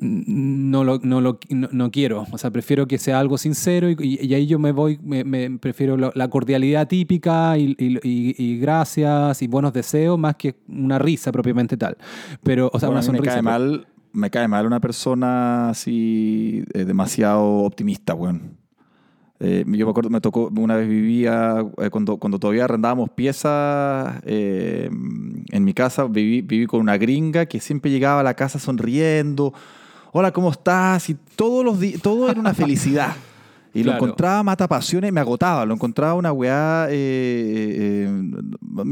no 0.00 0.84
lo, 0.84 0.98
no 1.02 1.20
lo 1.20 1.38
no, 1.50 1.68
no 1.72 1.90
quiero. 1.90 2.26
O 2.32 2.38
sea, 2.38 2.50
prefiero 2.50 2.86
que 2.86 2.98
sea 2.98 3.18
algo 3.20 3.38
sincero 3.38 3.88
y, 3.90 3.96
y- 4.00 4.26
y 4.26 4.34
ahí 4.34 4.46
yo 4.46 4.58
me 4.58 4.72
voy, 4.72 4.98
me, 5.02 5.24
me- 5.24 5.58
prefiero 5.58 5.96
lo- 5.96 6.12
la 6.14 6.28
cordialidad 6.28 6.88
típica 6.88 7.56
y, 7.58 7.76
y- 7.78 8.58
gracias 8.58 9.42
y 9.42 9.46
buenos 9.46 9.72
deseos 9.72 10.18
más 10.18 10.36
que 10.36 10.56
una 10.68 10.98
risa 10.98 11.30
propiamente 11.32 11.76
tal. 11.76 11.96
Pero, 12.42 12.70
o 12.72 12.78
sea, 12.80 12.88
Bueno, 12.88 13.00
una 13.00 13.08
a 13.08 13.12
mí 13.12 13.12
me 13.12 13.16
sonrisa. 13.18 13.34
cae 13.34 13.42
mal, 13.42 13.86
me 14.12 14.30
cae 14.30 14.48
mal 14.48 14.66
una 14.66 14.80
persona 14.80 15.70
así 15.70 16.62
eh, 16.74 16.84
demasiado 16.84 17.42
optimista, 17.64 18.14
weón. 18.14 18.56
Eh, 19.40 19.64
yo 19.66 19.86
me 19.86 19.90
acuerdo, 19.90 20.10
me 20.10 20.20
tocó, 20.20 20.50
una 20.56 20.76
vez 20.76 20.88
vivía, 20.88 21.64
eh, 21.78 21.90
cuando, 21.90 22.16
cuando 22.18 22.38
todavía 22.38 22.64
arrendábamos 22.64 23.10
piezas 23.10 24.22
eh, 24.24 24.88
en 25.50 25.64
mi 25.64 25.74
casa, 25.74 26.04
viví, 26.04 26.40
viví 26.40 26.66
con 26.66 26.80
una 26.80 26.96
gringa 26.96 27.46
que 27.46 27.60
siempre 27.60 27.90
llegaba 27.90 28.20
a 28.20 28.22
la 28.22 28.34
casa 28.34 28.58
sonriendo. 28.58 29.52
Hola, 30.12 30.32
¿cómo 30.32 30.50
estás? 30.50 31.10
Y 31.10 31.14
todos 31.36 31.64
los 31.64 31.80
días, 31.80 32.00
todo 32.00 32.30
era 32.30 32.38
una 32.38 32.54
felicidad. 32.54 33.14
Y 33.74 33.82
lo 33.82 33.90
encontraba 33.96 34.42
mata 34.44 34.68
pasiones, 34.68 35.12
me 35.12 35.20
agotaba, 35.20 35.66
lo 35.66 35.74
encontraba 35.74 36.14
una 36.14 36.32
weá, 36.32 36.86
me 36.88 38.06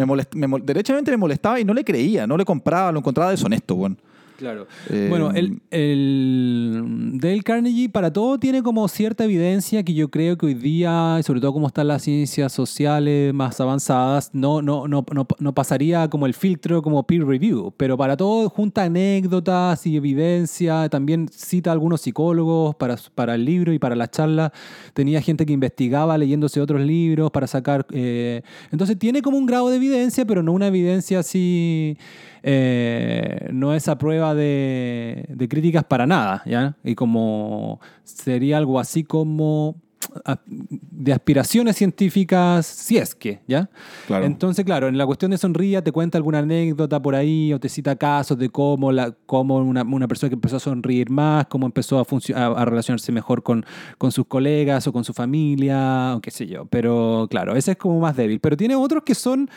molest- 0.06 0.34
me 0.34 0.48
mol- 0.48 0.64
derechamente 0.64 1.12
me 1.12 1.16
molestaba 1.16 1.60
y 1.60 1.64
no 1.64 1.72
le 1.72 1.84
creía, 1.84 2.26
no 2.26 2.36
le 2.36 2.44
compraba, 2.44 2.90
lo 2.90 2.98
encontraba 2.98 3.30
deshonesto, 3.30 3.76
weón. 3.76 3.96
Claro. 4.42 4.66
Eh, 4.90 5.06
bueno, 5.08 5.30
el, 5.30 5.62
el 5.70 6.82
Dale 7.20 7.42
Carnegie 7.42 7.88
para 7.88 8.12
todo 8.12 8.40
tiene 8.40 8.60
como 8.60 8.88
cierta 8.88 9.22
evidencia 9.22 9.84
que 9.84 9.94
yo 9.94 10.10
creo 10.10 10.36
que 10.36 10.46
hoy 10.46 10.54
día, 10.54 11.18
y 11.20 11.22
sobre 11.22 11.40
todo 11.40 11.52
como 11.52 11.68
están 11.68 11.86
las 11.86 12.02
ciencias 12.02 12.52
sociales 12.52 13.32
más 13.32 13.60
avanzadas, 13.60 14.30
no, 14.32 14.60
no, 14.60 14.88
no, 14.88 15.06
no, 15.12 15.28
no 15.38 15.54
pasaría 15.54 16.10
como 16.10 16.26
el 16.26 16.34
filtro 16.34 16.82
como 16.82 17.06
peer 17.06 17.24
review, 17.24 17.72
pero 17.76 17.96
para 17.96 18.16
todo 18.16 18.48
junta 18.50 18.82
anécdotas 18.82 19.86
y 19.86 19.96
evidencia, 19.96 20.88
también 20.88 21.28
cita 21.28 21.70
a 21.70 21.74
algunos 21.74 22.00
psicólogos 22.00 22.74
para, 22.74 22.96
para 23.14 23.36
el 23.36 23.44
libro 23.44 23.72
y 23.72 23.78
para 23.78 23.94
la 23.94 24.10
charla, 24.10 24.52
tenía 24.92 25.22
gente 25.22 25.46
que 25.46 25.52
investigaba 25.52 26.18
leyéndose 26.18 26.60
otros 26.60 26.80
libros 26.80 27.30
para 27.30 27.46
sacar... 27.46 27.86
eh, 27.92 28.42
entonces 28.72 28.98
tiene 28.98 29.22
como 29.22 29.38
un 29.38 29.46
grado 29.46 29.70
de 29.70 29.76
evidencia, 29.76 30.24
pero 30.24 30.42
no 30.42 30.50
una 30.50 30.66
evidencia 30.66 31.20
así... 31.20 31.96
eh, 32.42 33.48
no 33.52 33.74
es 33.74 33.88
a 33.88 33.98
prueba 33.98 34.34
de, 34.34 35.26
de 35.28 35.48
críticas 35.48 35.84
para 35.84 36.06
nada, 36.06 36.42
¿ya? 36.46 36.76
Y 36.84 36.94
como 36.94 37.80
sería 38.04 38.58
algo 38.58 38.78
así 38.80 39.04
como 39.04 39.76
a- 40.24 40.40
de 40.46 41.12
aspiraciones 41.12 41.76
científicas, 41.76 42.66
si 42.66 42.98
es 42.98 43.14
que, 43.14 43.40
¿ya? 43.46 43.70
Claro. 44.08 44.24
Entonces, 44.26 44.64
claro, 44.64 44.88
en 44.88 44.98
la 44.98 45.06
cuestión 45.06 45.30
de 45.30 45.38
sonría 45.38 45.82
te 45.82 45.92
cuenta 45.92 46.18
alguna 46.18 46.40
anécdota 46.40 47.00
por 47.00 47.14
ahí 47.14 47.52
o 47.52 47.60
te 47.60 47.68
cita 47.68 47.94
casos 47.94 48.36
de 48.36 48.48
cómo, 48.50 48.90
la, 48.90 49.14
cómo 49.26 49.56
una, 49.58 49.82
una 49.84 50.08
persona 50.08 50.28
que 50.28 50.34
empezó 50.34 50.56
a 50.56 50.60
sonreír 50.60 51.08
más, 51.10 51.46
cómo 51.46 51.66
empezó 51.66 52.00
a, 52.00 52.04
funcio- 52.04 52.36
a, 52.36 52.46
a 52.46 52.64
relacionarse 52.64 53.12
mejor 53.12 53.42
con, 53.44 53.64
con 53.98 54.10
sus 54.10 54.26
colegas 54.26 54.86
o 54.88 54.92
con 54.92 55.04
su 55.04 55.12
familia 55.12 56.14
o 56.16 56.20
qué 56.20 56.32
sé 56.32 56.46
yo. 56.48 56.66
Pero 56.66 57.28
claro, 57.30 57.54
ese 57.54 57.70
es 57.72 57.76
como 57.76 58.00
más 58.00 58.16
débil. 58.16 58.40
Pero 58.40 58.56
tiene 58.56 58.74
otros 58.74 59.04
que 59.04 59.14
son... 59.14 59.48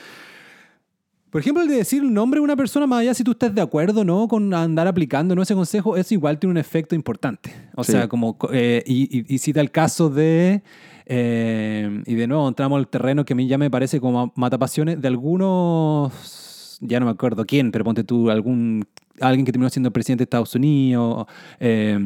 Por 1.36 1.41
ejemplo, 1.41 1.63
el 1.63 1.67
de 1.67 1.76
decir 1.76 2.02
el 2.02 2.13
nombre 2.13 2.39
de 2.39 2.45
una 2.45 2.56
persona, 2.56 2.88
más 2.88 3.02
allá 3.02 3.13
si 3.13 3.21
tú 3.21 3.32
estás 3.32 3.54
de 3.54 3.60
acuerdo 3.60 4.06
no 4.06 4.26
con 4.30 4.54
andar 4.54 4.88
aplicando 4.88 5.36
¿no? 5.36 5.41
ese 5.41 5.54
consejo, 5.54 5.98
eso 5.98 6.13
igual 6.13 6.39
tiene 6.39 6.52
un 6.52 6.58
efecto 6.58 6.95
importante. 6.95 7.54
O 7.76 7.84
Sí. 7.84 7.91
sea, 7.91 8.08
como, 8.08 8.38
eh, 8.54 8.82
y, 8.86 9.19
y- 9.19 9.26
y 9.36 9.38
cita 9.39 9.60
el 9.60 9.69
caso 9.69 10.10
de, 10.10 10.63
eh, 11.06 12.04
y 12.06 12.15
de 12.15 12.28
nuevo 12.28 12.48
entramos 12.48 12.78
al 12.80 12.88
terreno 12.88 13.26
que 13.26 13.34
a 13.34 13.36
mí 13.36 13.48
ya 13.48 13.58
me 13.58 13.69
parece 13.69 14.00
como 14.00 14.32
matapasiones, 14.38 15.02
de 15.02 15.10
algunos, 15.10 16.78
ya 16.80 17.02
no 17.02 17.06
me 17.08 17.12
acuerdo 17.12 17.45
quién, 17.45 17.69
pero 17.69 17.84
ponte 17.84 18.06
tú, 18.06 18.32
algún, 18.32 18.86
alguien 19.19 19.45
que 19.45 19.52
terminó 19.52 19.69
siendo 19.69 19.91
presidente 19.91 20.21
de 20.21 20.28
Estados 20.28 20.56
Unidos, 20.56 21.26
eh, 21.60 22.00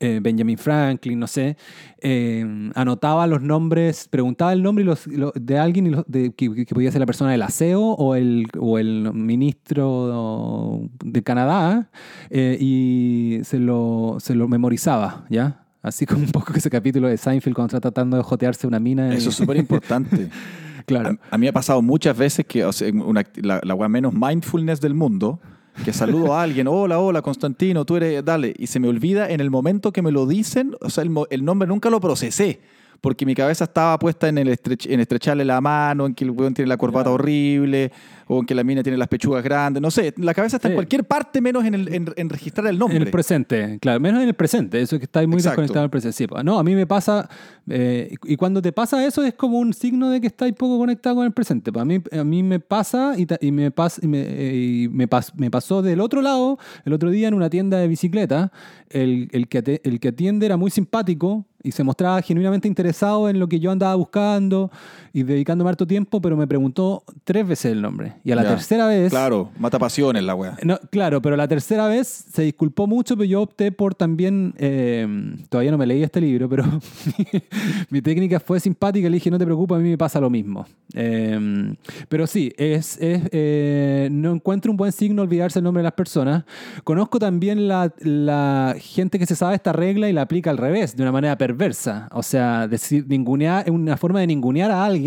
eh, 0.00 0.18
Benjamin 0.22 0.56
Franklin, 0.58 1.18
no 1.18 1.26
sé, 1.26 1.56
eh, 2.00 2.70
anotaba 2.74 3.26
los 3.26 3.42
nombres, 3.42 4.08
preguntaba 4.08 4.52
el 4.52 4.62
nombre 4.62 4.82
y 4.82 4.86
los, 4.86 5.06
lo- 5.06 5.32
de 5.34 5.58
alguien 5.58 5.86
y 5.86 5.90
los- 5.90 6.04
de- 6.08 6.32
que, 6.32 6.64
que 6.64 6.74
podía 6.74 6.90
ser 6.90 7.00
la 7.00 7.06
persona 7.06 7.30
del 7.32 7.42
aseo 7.42 7.80
o 7.82 8.14
el, 8.14 8.46
o 8.58 8.78
el 8.78 9.10
ministro 9.12 10.88
de 11.04 11.22
Canadá 11.22 11.90
eh, 12.30 12.56
y 12.60 13.40
se 13.44 13.58
lo, 13.58 14.16
se 14.20 14.34
lo 14.34 14.48
memorizaba, 14.48 15.26
¿ya? 15.30 15.64
Así 15.82 16.04
como 16.06 16.20
un 16.24 16.30
poco 16.32 16.52
ese 16.54 16.68
capítulo 16.70 17.08
de 17.08 17.16
Seinfeld 17.16 17.54
cuando 17.54 17.68
está 17.76 17.80
tratando 17.80 18.16
de 18.16 18.22
jotearse 18.22 18.66
una 18.66 18.80
mina. 18.80 19.12
y- 19.12 19.16
Eso 19.16 19.30
es 19.30 19.34
súper 19.36 19.56
importante. 19.56 20.28
claro. 20.86 21.18
A, 21.30 21.34
a 21.34 21.38
mí 21.38 21.42
me 21.44 21.48
ha 21.48 21.52
pasado 21.52 21.80
muchas 21.82 22.16
veces 22.16 22.44
que 22.46 22.64
o 22.64 22.72
sea, 22.72 22.90
una, 22.92 23.24
la, 23.36 23.60
la 23.64 23.88
menos 23.88 24.12
mindfulness 24.12 24.80
del 24.80 24.94
mundo, 24.94 25.40
que 25.84 25.92
saludo 25.92 26.34
a 26.34 26.42
alguien, 26.42 26.68
hola, 26.68 26.98
hola, 26.98 27.22
Constantino, 27.22 27.84
tú 27.84 27.96
eres, 27.96 28.24
dale, 28.24 28.54
y 28.58 28.66
se 28.66 28.80
me 28.80 28.88
olvida 28.88 29.30
en 29.30 29.40
el 29.40 29.50
momento 29.50 29.92
que 29.92 30.02
me 30.02 30.12
lo 30.12 30.26
dicen, 30.26 30.76
o 30.80 30.90
sea, 30.90 31.04
el, 31.04 31.10
el 31.30 31.44
nombre 31.44 31.66
nunca 31.68 31.90
lo 31.90 32.00
procesé, 32.00 32.60
porque 33.00 33.24
mi 33.26 33.34
cabeza 33.34 33.64
estaba 33.64 33.98
puesta 33.98 34.28
en, 34.28 34.38
el 34.38 34.48
estrech- 34.48 34.90
en 34.90 35.00
estrecharle 35.00 35.44
la 35.44 35.60
mano, 35.60 36.06
en 36.06 36.14
que 36.14 36.24
el 36.24 36.30
weón 36.30 36.54
tiene 36.54 36.68
la 36.68 36.76
corbata 36.76 37.04
Claro. 37.04 37.14
horrible, 37.14 37.90
o 38.26 38.40
en 38.40 38.46
que 38.46 38.54
la 38.54 38.62
mina 38.62 38.82
tiene 38.82 38.96
las 38.98 39.08
pechugas 39.08 39.42
grandes, 39.42 39.80
no 39.82 39.90
sé, 39.90 40.14
la 40.18 40.34
cabeza 40.34 40.56
está 40.58 40.68
en 40.68 40.72
Sí. 40.72 40.76
cualquier 40.76 41.04
parte 41.04 41.40
menos 41.40 41.64
en, 41.64 41.74
el- 41.74 41.92
en- 41.94 42.12
en 42.16 42.28
registrar 42.28 42.66
el 42.68 42.78
nombre. 42.78 42.96
En 42.98 43.02
el 43.02 43.10
presente, 43.10 43.78
claro, 43.80 43.98
menos 44.00 44.22
en 44.22 44.28
el 44.28 44.34
presente, 44.34 44.80
eso 44.80 44.96
es 44.96 45.00
que 45.00 45.04
está 45.06 45.20
muy 45.26 45.36
Exacto. 45.36 45.50
desconectado 45.62 45.82
del 45.82 45.90
presente. 45.90 46.16
Sí, 46.16 46.26
no, 46.44 46.58
a 46.58 46.62
mí 46.62 46.74
me 46.74 46.86
pasa, 46.86 47.28
eh, 47.68 48.14
y 48.24 48.36
cuando 48.36 48.60
te 48.62 48.72
pasa 48.72 49.04
eso 49.06 49.24
es 49.24 49.34
como 49.34 49.58
un 49.58 49.72
signo 49.72 50.10
de 50.10 50.20
que 50.20 50.26
estáis 50.28 50.54
poco 50.54 50.78
conectado 50.78 51.16
con 51.16 51.24
el 51.26 51.32
presente. 51.32 51.72
Pues 51.72 51.82
a, 51.82 51.84
mí, 51.84 52.00
a 52.12 52.24
mí 52.24 52.42
me 52.42 52.60
pasa 52.60 53.14
y, 53.16 53.26
y 53.40 53.50
me, 53.52 53.72
pas- 53.74 53.98
y 54.02 54.06
me, 54.06 54.20
eh, 54.20 54.54
y 54.84 54.88
me, 54.88 55.08
pas- 55.08 55.32
me 55.36 55.50
pasó 55.50 55.82
del 55.82 56.00
otro 56.00 56.22
lado, 56.22 56.58
el 56.84 56.92
otro 56.92 57.10
día 57.10 57.28
en 57.28 57.34
una 57.34 57.50
tienda 57.50 57.78
de 57.78 57.88
bicicleta, 57.88 58.52
el, 58.90 59.28
el, 59.32 59.48
que, 59.48 59.80
el 59.82 59.98
que 60.00 60.08
atiende 60.08 60.46
era 60.46 60.56
muy 60.56 60.70
simpático 60.70 61.46
y 61.62 61.72
se 61.72 61.84
mostraba 61.84 62.22
genuinamente 62.22 62.68
interesado 62.68 63.28
en 63.28 63.38
lo 63.38 63.48
que 63.48 63.60
yo 63.60 63.70
andaba 63.70 63.94
buscando 63.94 64.70
y 65.12 65.22
dedicándome 65.22 65.70
harto 65.70 65.86
tiempo, 65.86 66.20
pero 66.20 66.36
me 66.36 66.46
preguntó 66.46 67.02
tres 67.24 67.46
veces 67.46 67.72
el 67.72 67.82
nombre. 67.82 68.14
Y 68.24 68.32
a 68.32 68.36
la 68.36 68.42
Ya. 68.44 68.48
tercera 68.50 68.86
vez... 68.86 69.10
Claro, 69.10 69.50
mata 69.58 69.78
pasiones 69.78 70.22
la 70.22 70.34
weá. 70.34 70.56
No, 70.62 70.78
claro, 70.90 71.20
pero 71.20 71.36
la 71.36 71.48
tercera 71.48 71.88
vez 71.88 72.06
se 72.08 72.42
disculpó 72.42 72.86
mucho, 72.86 73.16
pero 73.16 73.24
yo 73.24 73.42
opté 73.42 73.72
por 73.72 73.94
también, 73.94 74.54
eh, 74.58 75.06
todavía 75.48 75.70
no 75.72 75.78
me 75.78 75.86
leí 75.86 76.02
este 76.02 76.20
libro, 76.20 76.48
pero 76.48 76.64
mi 77.90 78.00
técnica 78.02 78.40
fue 78.40 78.60
simpática, 78.60 79.08
le 79.08 79.14
dije, 79.14 79.30
no 79.30 79.38
te 79.38 79.44
preocupes, 79.44 79.76
a 79.76 79.80
mí 79.80 79.90
me 79.90 79.98
pasa 79.98 80.20
lo 80.20 80.30
mismo. 80.30 80.66
Eh, 80.94 81.74
pero 82.08 82.26
sí, 82.26 82.52
es, 82.56 82.96
es, 83.00 83.22
eh, 83.32 84.08
no 84.12 84.32
encuentro 84.32 84.70
un 84.70 84.76
buen 84.76 84.92
signo 84.92 85.22
olvidarse 85.22 85.58
el 85.58 85.64
nombre 85.64 85.80
de 85.82 85.84
las 85.84 85.92
personas. 85.94 86.44
Conozco 86.84 87.18
también 87.18 87.68
la, 87.68 87.92
la 88.00 88.74
gente 88.78 89.18
que 89.18 89.26
se 89.26 89.36
sabe 89.36 89.54
esta 89.54 89.72
regla 89.72 90.08
y 90.08 90.12
la 90.12 90.22
aplica 90.22 90.50
al 90.50 90.58
revés, 90.58 90.96
de 90.96 91.02
una 91.02 91.12
manera 91.12 91.36
perversa. 91.38 92.08
O 92.12 92.22
sea, 92.22 92.68
decir 92.68 93.06
ningunear, 93.08 93.70
una 93.70 93.96
forma 93.96 94.20
de 94.20 94.26
ningunear 94.26 94.70
a 94.70 94.84
alguien 94.84 94.99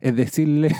es 0.00 0.16
decirle 0.16 0.74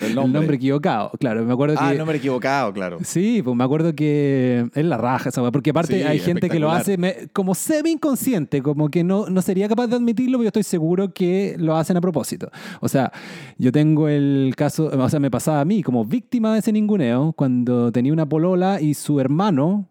El 0.00 0.08
el 0.10 0.14
nombre. 0.14 0.56
equivocado. 0.56 1.10
Claro, 1.18 1.44
me 1.44 1.52
acuerdo 1.52 1.76
Ah, 1.78 1.86
que... 1.88 1.92
el 1.92 1.98
nombre 1.98 2.18
equivocado, 2.18 2.72
claro. 2.72 2.98
Sí, 3.02 3.40
pues 3.42 3.56
me 3.56 3.64
acuerdo 3.64 3.94
que 3.94 4.68
es 4.74 4.84
la 4.84 4.96
raja 4.96 5.28
esa 5.28 5.50
porque 5.50 5.70
aparte 5.70 5.96
Sí, 5.98 6.02
hay 6.02 6.18
gente 6.18 6.48
que 6.48 6.58
lo 6.58 6.70
hace 6.70 6.96
me- 6.96 7.28
como 7.32 7.54
semi 7.54 7.90
inconsciente, 7.92 8.62
como 8.62 8.88
que 8.88 9.04
no, 9.04 9.28
no 9.28 9.42
sería 9.42 9.68
capaz 9.68 9.86
de 9.88 9.96
admitirlo, 9.96 10.38
pero 10.38 10.44
yo 10.44 10.48
estoy 10.48 10.62
seguro 10.62 11.12
que 11.12 11.56
lo 11.58 11.76
hacen 11.76 11.96
a 11.96 12.00
propósito. 12.00 12.50
O 12.80 12.88
sea, 12.88 13.12
yo 13.58 13.70
tengo 13.72 14.08
el 14.08 14.54
caso, 14.56 14.86
o 14.92 15.08
sea, 15.08 15.20
me 15.20 15.30
pasaba 15.30 15.60
a 15.60 15.64
mí 15.64 15.82
como 15.82 16.04
víctima 16.04 16.52
de 16.54 16.60
ese 16.60 16.72
ninguneo 16.72 17.32
cuando 17.36 17.90
tenía 17.92 18.12
una 18.12 18.26
polola 18.28 18.80
y 18.80 18.94
su 18.94 19.20
hermano 19.20 19.88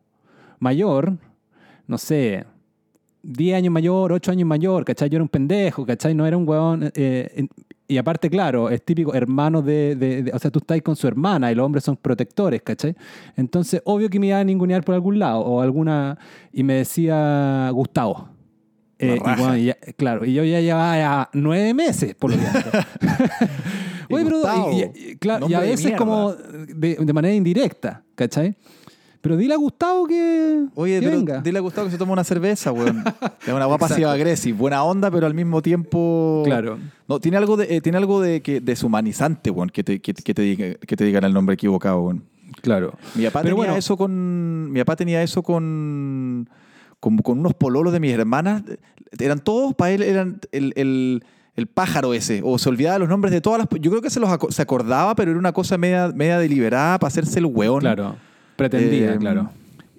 mayor, 0.60 1.18
no 1.88 1.98
sé, 1.98 2.46
10 3.24 3.56
años 3.58 3.72
mayor, 3.74 4.12
8 4.12 4.32
años 4.32 4.48
mayor, 4.48 4.84
¿cachai? 4.86 5.10
Yo 5.10 5.16
era 5.18 5.24
un 5.24 5.30
pendejo, 5.30 5.86
¿cachai? 5.86 6.14
No 6.14 6.26
era 6.26 6.36
un 6.38 6.48
huevón. 6.48 6.92
eh, 6.94 7.48
y 7.94 7.98
aparte, 7.98 8.30
claro, 8.30 8.70
es 8.70 8.84
típico 8.84 9.14
hermano 9.14 9.62
de, 9.62 9.96
de- 9.96 10.24
de- 10.24 10.32
O 10.34 10.40
sea, 10.40 10.52
tú 10.52 10.60
estás 10.60 10.82
con 10.82 10.96
su 10.96 11.08
hermana 11.08 11.52
y 11.52 11.56
los 11.56 11.66
hombres 11.66 11.84
son 11.84 11.96
protectores, 11.98 12.62
¿cachai? 12.62 12.96
Entonces, 13.38 13.82
obvio 13.86 14.10
que 14.10 14.20
me 14.20 14.28
iba 14.28 14.40
a 14.40 14.44
ningunear 14.44 14.84
por 14.84 14.96
algún 14.96 15.20
lado 15.20 15.40
o 15.40 15.62
alguna. 15.62 16.18
Y 16.52 16.64
me 16.64 16.74
decía 16.76 17.70
Gustavo. 17.72 18.30
Eh, 19.00 19.16
y 19.16 19.20
bueno, 19.40 19.58
ya- 19.58 19.78
claro, 19.98 20.26
y 20.26 20.34
yo 20.34 20.44
ya 20.44 20.62
llevaba 20.62 20.98
ya 20.98 21.30
nueve 21.34 21.74
meses, 21.74 22.16
por 22.16 22.32
lo 22.32 22.38
tanto. 22.38 22.70
Oye, 24.10 24.24
pero. 24.26 24.42
Y, 24.72 24.82
y- 25.12 25.16
claro, 25.18 25.40
y 25.48 25.52
nombre 25.52 25.58
a 25.58 25.60
veces 25.72 25.92
como 25.98 26.34
de, 26.34 26.96
de 26.96 27.14
manera 27.14 27.34
indirecta, 27.34 28.04
¿cachai? 28.16 28.56
Pero 29.24 29.38
dile 29.38 29.54
a 29.54 29.58
Gustavo 29.58 30.06
que. 30.06 30.66
Oye, 30.76 31.00
que 31.00 31.06
pero 31.06 31.18
venga. 31.18 31.42
dile 31.42 31.58
a 31.58 31.62
Gustavo 31.62 31.86
que 31.88 31.92
se 31.94 31.98
toma 31.98 32.12
una 32.12 32.26
cerveza, 32.26 32.74
weón. 32.74 33.04
Es 33.48 33.54
una 33.54 33.64
guapa 33.66 33.88
pasiva 33.88 34.12
agresiva, 34.12 34.58
buena 34.58 34.84
onda, 34.84 35.10
pero 35.10 35.26
al 35.26 35.34
mismo 35.34 35.62
tiempo. 35.62 36.42
Claro. 36.46 36.78
No, 37.08 37.20
tiene 37.22 37.38
algo 37.38 37.56
de, 37.56 37.74
eh, 37.74 37.80
tiene 37.80 37.98
algo 38.00 38.20
de 38.20 38.42
que 38.42 38.60
deshumanizante, 38.60 39.50
weón, 39.50 39.70
que 39.70 39.82
te, 39.82 40.02
que, 40.02 40.14
que 40.14 40.34
te 40.34 40.42
diga- 40.42 40.78
que 40.78 40.96
te 40.98 41.06
digan 41.06 41.24
el 41.24 41.34
nombre 41.34 41.54
equivocado, 41.54 42.02
weón. 42.02 42.24
Claro. 42.62 42.96
Mi 43.16 43.24
papá 43.24 43.40
Pero 43.44 43.56
tenía 43.56 43.68
bueno. 43.70 43.76
eso 43.78 43.96
con. 43.96 44.72
Mi 44.74 44.80
papá 44.82 44.98
tenía 44.98 45.24
eso 45.24 45.42
con. 45.42 46.50
Con, 47.00 47.18
con 47.20 47.40
unos 47.40 47.54
pololos 47.54 47.94
de 47.94 48.02
mis 48.02 48.12
hermanas. 48.12 48.64
Eran 49.18 49.40
todos, 49.40 49.74
para 49.74 49.92
él, 49.92 50.02
eran 50.04 50.42
el, 50.52 50.74
el- 50.76 51.24
el 51.56 51.68
pájaro 51.68 52.14
ese. 52.14 52.42
O 52.44 52.58
se 52.58 52.68
olvidaba 52.68 53.00
los 53.00 53.08
nombres 53.08 53.32
de 53.32 53.40
todas 53.40 53.60
las. 53.60 53.68
Yo 53.80 53.90
creo 53.90 54.02
que 54.02 54.10
se 54.10 54.20
los 54.20 54.30
aco- 54.30 54.52
se 54.52 54.62
acordaba, 54.62 55.16
pero 55.16 55.32
era 55.32 55.40
una 55.40 55.54
cosa 55.54 55.78
media, 55.78 56.12
media 56.14 56.38
deliberada 56.40 57.00
para 57.00 57.08
hacerse 57.08 57.40
el 57.40 57.46
weón. 57.46 57.80
Claro. 57.80 58.18
Pretendía, 58.56 59.14
Eh, 59.14 59.18
claro. 59.18 59.50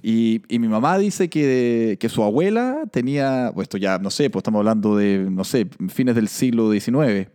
Y, 0.02 0.42
y 0.48 0.58
mi 0.58 0.68
mamá 0.68 0.98
dice 0.98 1.30
que, 1.30 1.96
que 1.98 2.08
su 2.10 2.22
abuela 2.22 2.82
tenía, 2.90 3.50
pues 3.54 3.64
esto 3.64 3.78
ya, 3.78 3.98
no 3.98 4.10
sé, 4.10 4.28
pues 4.28 4.40
estamos 4.40 4.58
hablando 4.60 4.96
de, 4.96 5.26
no 5.30 5.44
sé, 5.44 5.66
fines 5.88 6.14
del 6.14 6.28
siglo 6.28 6.70
XIX. 6.70 7.30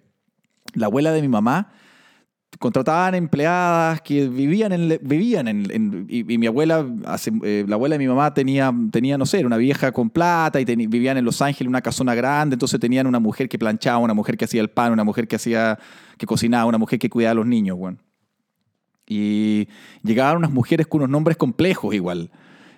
La 0.76 0.86
abuela 0.86 1.12
de 1.12 1.22
mi 1.22 1.28
mamá 1.28 1.72
contrataban 2.60 3.16
empleadas 3.16 4.02
que 4.02 4.28
vivían 4.28 4.72
en, 4.72 5.00
vivían 5.02 5.48
en, 5.48 5.72
en- 5.72 6.06
y, 6.10 6.32
y 6.34 6.38
mi 6.38 6.46
abuela, 6.48 6.86
hace- 7.06 7.32
eh, 7.44 7.64
la 7.68 7.76
abuela 7.76 7.94
de 7.96 8.00
mi 8.00 8.08
mamá 8.08 8.34
tenía, 8.34 8.74
tenía, 8.92 9.18
no 9.18 9.26
sé, 9.26 9.38
era 9.40 9.48
una 9.48 9.58
vieja 9.58 9.92
con 9.92 10.10
plata 10.10 10.60
y 10.60 10.66
vivían 10.66 11.18
en 11.18 11.26
Los 11.26 11.42
Ángeles, 11.42 11.70
una 11.70 11.82
casona 11.82 12.14
grande, 12.16 12.56
entonces 12.56 12.80
tenían 12.80 13.08
una 13.08 13.20
mujer 13.20 13.48
que 13.50 13.58
planchaba, 13.58 13.98
una 14.00 14.14
mujer 14.14 14.36
que 14.38 14.46
hacía 14.46 14.62
el 14.62 14.70
pan, 14.70 14.92
una 14.92 15.04
mujer 15.04 15.28
que 15.28 15.38
hacía, 15.38 15.78
que 16.18 16.26
cocinaba, 16.26 16.66
una 16.66 16.78
mujer 16.78 17.00
que 17.00 17.10
cuidaba 17.10 17.32
a 17.32 17.36
los 17.36 17.46
niños, 17.48 17.78
bueno. 17.78 17.98
Y 19.10 19.68
llegaban 20.04 20.38
unas 20.38 20.52
mujeres 20.52 20.88
con 20.88 21.02
unos 21.02 21.10
nombres 21.10 21.36
complejos 21.36 21.94
igual. 21.94 22.30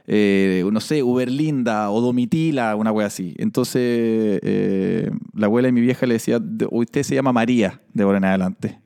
Eh, 0.08 0.66
no 0.72 0.80
sé, 0.80 1.04
Uberlinda 1.04 1.92
o 1.92 2.02
Domitila, 2.02 2.76
una 2.76 2.92
wea 2.92 3.06
así. 3.08 3.36
Entonces, 3.38 4.40
eh, 4.42 5.12
la 5.36 5.46
abuela 5.46 5.68
de 5.68 5.72
mi 5.74 5.82
vieja 5.82 6.06
le 6.08 6.14
decía, 6.16 6.40
"De- 6.40 6.68
usted 6.72 7.04
se 7.04 7.14
llama 7.16 7.32
María 7.32 7.82
de 7.94 8.04
ahora 8.04 8.18
en 8.18 8.26
adelante. 8.26 8.80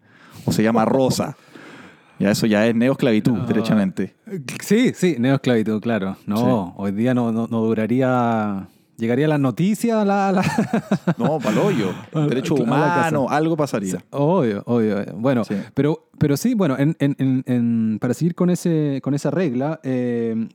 O 0.46 0.52
se 0.52 0.62
llama 0.64 0.84
Rosa. 0.86 1.38
Ya 2.18 2.32
eso 2.32 2.46
ya 2.48 2.66
es 2.66 2.74
neosclavitud, 2.74 3.34
No. 3.34 3.46
derechamente. 3.46 4.16
Sí, 4.64 4.94
sí, 4.96 5.18
neosclavitud, 5.20 5.82
claro. 5.82 6.16
No, 6.26 6.38
Sí. 6.38 6.74
hoy 6.78 6.92
día 6.94 7.14
no, 7.14 7.34
no, 7.34 7.46
no 7.52 7.60
duraría. 7.62 8.70
Llegaría 8.98 9.28
las 9.28 9.40
noticias, 9.40 10.06
la, 10.08 10.32
la- 10.32 10.42
No, 11.18 11.38
palollo. 11.40 11.92
Ah, 12.14 12.28
Derecho 12.30 12.56
la 12.56 12.64
humano, 12.64 13.28
algo 13.30 13.58
pasaría. 13.58 13.98
Obvio, 14.12 14.64
obvio. 14.66 15.04
Bueno, 15.16 15.44
Sí. 15.44 15.56
pero, 15.74 16.08
pero 16.18 16.38
sí, 16.38 16.54
bueno, 16.54 16.78
en, 16.78 16.96
en- 17.00 17.16
en- 17.20 17.44
en- 17.46 17.98
para 18.00 18.14
seguir 18.14 18.36
con, 18.36 18.50
ese, 18.50 19.02
con 19.04 19.14
esa 19.14 19.32
regla, 19.32 19.80
eh, 19.84 20.48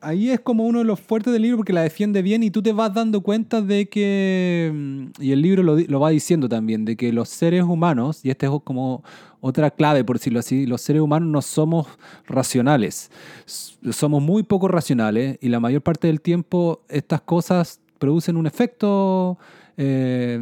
ahí- 0.00 0.30
es 0.30 0.40
como 0.40 0.64
uno 0.64 0.78
de 0.80 0.84
los 0.84 1.00
fuertes 1.00 1.32
del 1.32 1.42
libro 1.42 1.56
porque 1.58 1.72
la 1.72 1.82
defiende 1.82 2.22
bien 2.22 2.42
y 2.42 2.50
tú 2.50 2.62
te 2.62 2.72
vas 2.72 2.94
dando 2.94 3.20
cuenta 3.22 3.60
de 3.60 3.88
que, 3.88 4.70
mm, 4.74 5.04
y 5.22 5.32
el 5.32 5.42
libro 5.42 5.62
lo, 5.62 5.76
lo 5.78 6.00
va 6.00 6.10
diciendo 6.10 6.48
también, 6.48 6.84
de 6.84 6.96
que 6.96 7.12
los 7.12 7.28
seres 7.28 7.62
humanos, 7.64 8.24
y 8.24 8.30
esta 8.30 8.46
es 8.46 8.52
como 8.64 9.02
otra 9.40 9.70
clave, 9.70 10.04
por 10.04 10.16
decirlo 10.18 10.38
así, 10.38 10.66
los 10.66 10.80
seres 10.80 11.02
humanos 11.02 11.28
no 11.28 11.42
somos 11.42 11.86
racionales, 12.26 13.10
somos 13.46 14.22
muy 14.22 14.42
poco 14.42 14.68
racionales 14.68 15.38
y 15.40 15.48
la 15.48 15.60
mayor 15.60 15.82
parte 15.82 16.06
del 16.06 16.20
tiempo 16.20 16.82
estas 16.88 17.20
cosas 17.20 17.80
producen 17.98 18.36
un 18.36 18.46
efecto 18.46 19.38
eh, 19.76 20.38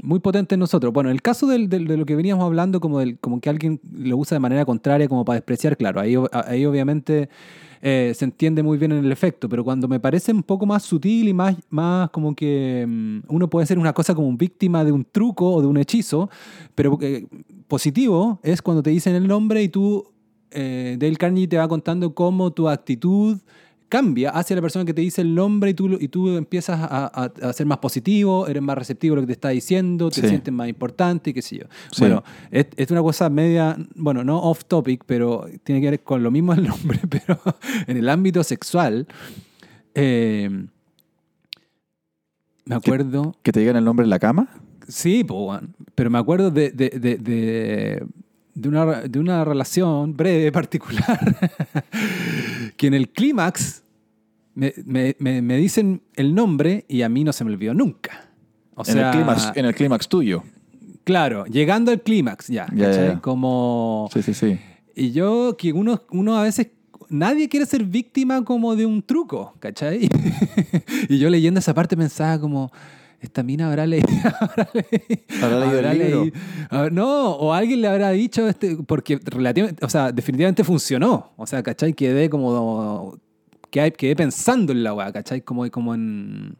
muy 0.00 0.20
potente 0.20 0.54
en 0.54 0.60
nosotros. 0.60 0.92
Bueno, 0.92 1.10
el 1.10 1.20
caso 1.20 1.48
del- 1.48 1.68
de 1.68 1.80
lo 1.80 2.06
que 2.06 2.14
veníamos 2.14 2.44
hablando, 2.44 2.78
como, 2.80 3.00
del, 3.00 3.18
como 3.18 3.40
que 3.40 3.50
alguien 3.50 3.80
lo 3.92 4.16
usa 4.16 4.36
de 4.36 4.40
manera 4.40 4.64
contraria, 4.64 5.08
como 5.08 5.24
para 5.24 5.34
despreciar, 5.38 5.76
claro, 5.76 6.00
ahí, 6.00 6.14
ahí 6.30 6.64
obviamente 6.66 7.28
eh, 7.88 8.14
se 8.14 8.24
entiende 8.24 8.64
muy 8.64 8.78
bien 8.78 8.90
en 8.90 9.04
el 9.04 9.12
efecto, 9.12 9.48
pero 9.48 9.62
cuando 9.62 9.86
me 9.86 10.00
parece 10.00 10.32
un 10.32 10.42
poco 10.42 10.66
más 10.66 10.82
sutil 10.82 11.28
y 11.28 11.32
más, 11.32 11.54
más 11.70 12.10
como 12.10 12.34
que 12.34 12.84
mm, 12.84 13.18
uno 13.28 13.48
puede 13.48 13.64
ser 13.64 13.78
una 13.78 13.92
cosa 13.92 14.12
como 14.12 14.36
víctima 14.36 14.84
de 14.84 14.90
un 14.90 15.04
truco 15.04 15.52
o 15.52 15.60
de 15.60 15.68
un 15.68 15.76
hechizo, 15.76 16.28
pero 16.74 16.98
eh, 17.00 17.28
positivo 17.68 18.40
es 18.42 18.60
cuando 18.60 18.82
te 18.82 18.90
dicen 18.90 19.14
el 19.14 19.28
nombre 19.28 19.62
y 19.62 19.68
tú, 19.68 20.04
eh, 20.50 20.96
Dale 20.98 21.14
Carnegie 21.14 21.46
te 21.46 21.58
va 21.58 21.68
contando 21.68 22.12
cómo 22.12 22.52
tu 22.52 22.68
actitud 22.68 23.38
cambia 23.88 24.30
hacia 24.30 24.56
la 24.56 24.62
persona 24.62 24.84
que 24.84 24.92
te 24.92 25.00
dice 25.00 25.20
el 25.22 25.34
nombre 25.34 25.70
y 25.70 25.74
tú, 25.74 25.96
y 26.00 26.08
tú 26.08 26.36
empiezas 26.36 26.78
a, 26.80 27.06
a- 27.06 27.32
a 27.48 27.52
ser 27.52 27.66
más 27.66 27.78
positivo, 27.78 28.46
eres 28.48 28.62
más 28.62 28.76
receptivo 28.76 29.14
a 29.14 29.16
lo 29.16 29.22
que 29.22 29.28
te 29.28 29.32
está 29.34 29.50
diciendo, 29.50 30.10
te 30.10 30.20
Sí. 30.22 30.28
sientes 30.28 30.52
más 30.52 30.68
importante 30.68 31.30
y 31.30 31.32
qué 31.34 31.42
sé 31.42 31.58
yo. 31.58 31.64
Sí. 31.92 32.00
Bueno, 32.00 32.24
es, 32.50 32.66
es 32.76 32.90
una 32.90 33.02
cosa 33.02 33.30
media, 33.30 33.76
bueno, 33.94 34.24
no 34.24 34.38
off 34.42 34.64
topic, 34.66 35.04
pero 35.06 35.46
tiene 35.62 35.80
que 35.80 35.90
ver 35.90 36.00
con 36.02 36.22
lo 36.22 36.30
mismo 36.30 36.52
el 36.52 36.64
nombre, 36.66 37.00
pero 37.08 37.38
en 37.86 37.96
el 37.96 38.08
ámbito 38.08 38.42
sexual, 38.42 39.06
eh, 39.94 40.50
me 42.64 42.74
acuerdo... 42.74 43.34
¿Que 43.42 43.52
te 43.52 43.60
digan 43.60 43.76
el 43.76 43.84
nombre 43.84 44.04
en 44.04 44.10
la 44.10 44.18
cama? 44.18 44.48
Sí, 44.88 45.24
pero 45.94 46.10
me 46.10 46.18
acuerdo 46.18 46.50
de, 46.50 46.70
de, 46.70 46.90
de, 46.90 47.16
de, 47.16 48.06
de 48.56 48.68
una, 48.70 49.02
de 49.02 49.18
una 49.18 49.44
relación 49.44 50.16
breve, 50.16 50.50
particular, 50.60 51.20
que 52.76 52.86
en 52.86 52.94
el 52.94 53.10
clímax 53.10 53.82
me, 54.54 54.72
me, 54.84 55.14
me, 55.18 55.42
me 55.42 55.56
dicen 55.58 56.02
el 56.14 56.34
nombre 56.34 56.86
y 56.88 57.02
a 57.02 57.08
mí 57.08 57.22
no 57.22 57.32
se 57.32 57.44
me 57.44 57.52
olvidó 57.52 57.74
nunca. 57.74 58.30
O 58.74 58.80
en, 58.80 58.94
sea, 58.94 59.10
el 59.10 59.16
clímax, 59.16 59.52
en 59.54 59.64
el 59.66 59.74
clímax 59.74 60.08
tuyo. 60.08 60.42
claro, 61.04 61.44
llegando 61.46 61.90
al 61.92 62.00
clímax 62.00 62.48
ya, 62.48 62.66
Ya, 62.72 62.76
ya, 62.76 62.86
¿cachai? 62.90 63.08
ya. 63.08 63.20
Como... 63.20 64.08
Sí, 64.12 64.22
sí, 64.22 64.34
sí. 64.34 64.58
Y 64.94 65.12
yo, 65.12 65.54
que 65.58 65.74
uno, 65.74 66.02
uno 66.10 66.36
a 66.38 66.42
veces, 66.42 66.68
nadie 67.10 67.50
quiere 67.50 67.66
ser 67.66 67.84
víctima 67.84 68.42
como 68.44 68.74
de 68.74 68.86
un 68.86 69.02
truco, 69.02 69.54
¿cachai? 69.60 70.08
y 71.10 71.18
yo 71.18 71.28
leyendo 71.28 71.60
esa 71.60 71.74
parte 71.74 71.94
pensaba 71.94 72.40
como, 72.40 72.72
esta 73.20 73.42
mina 73.42 73.68
habrá 73.68 73.86
leído... 73.86 74.06
habrá 74.40 74.68
leído- 74.72 75.22
¿Habrá 75.42 75.60
leído 75.60 75.78
el 75.78 75.98
libro? 75.98 76.24
leído- 76.24 76.90
no, 76.90 77.30
o 77.32 77.52
alguien 77.52 77.80
le 77.80 77.88
habrá 77.88 78.10
dicho, 78.10 78.48
este, 78.48 78.76
porque 78.86 79.18
relativamente, 79.24 79.84
o 79.84 79.88
sea, 79.88 80.12
definitivamente 80.12 80.64
funcionó. 80.64 81.32
O 81.36 81.46
sea, 81.46 81.62
¿cachai? 81.62 81.92
Quedé 81.94 82.28
como, 82.30 83.18
quedé, 83.70 83.92
quedé 83.92 84.16
pensando 84.16 84.72
en 84.72 84.82
la 84.84 84.92
weá, 84.94 85.12
¿cachai? 85.12 85.40
Como, 85.42 85.68
como 85.70 85.94
en... 85.94 86.56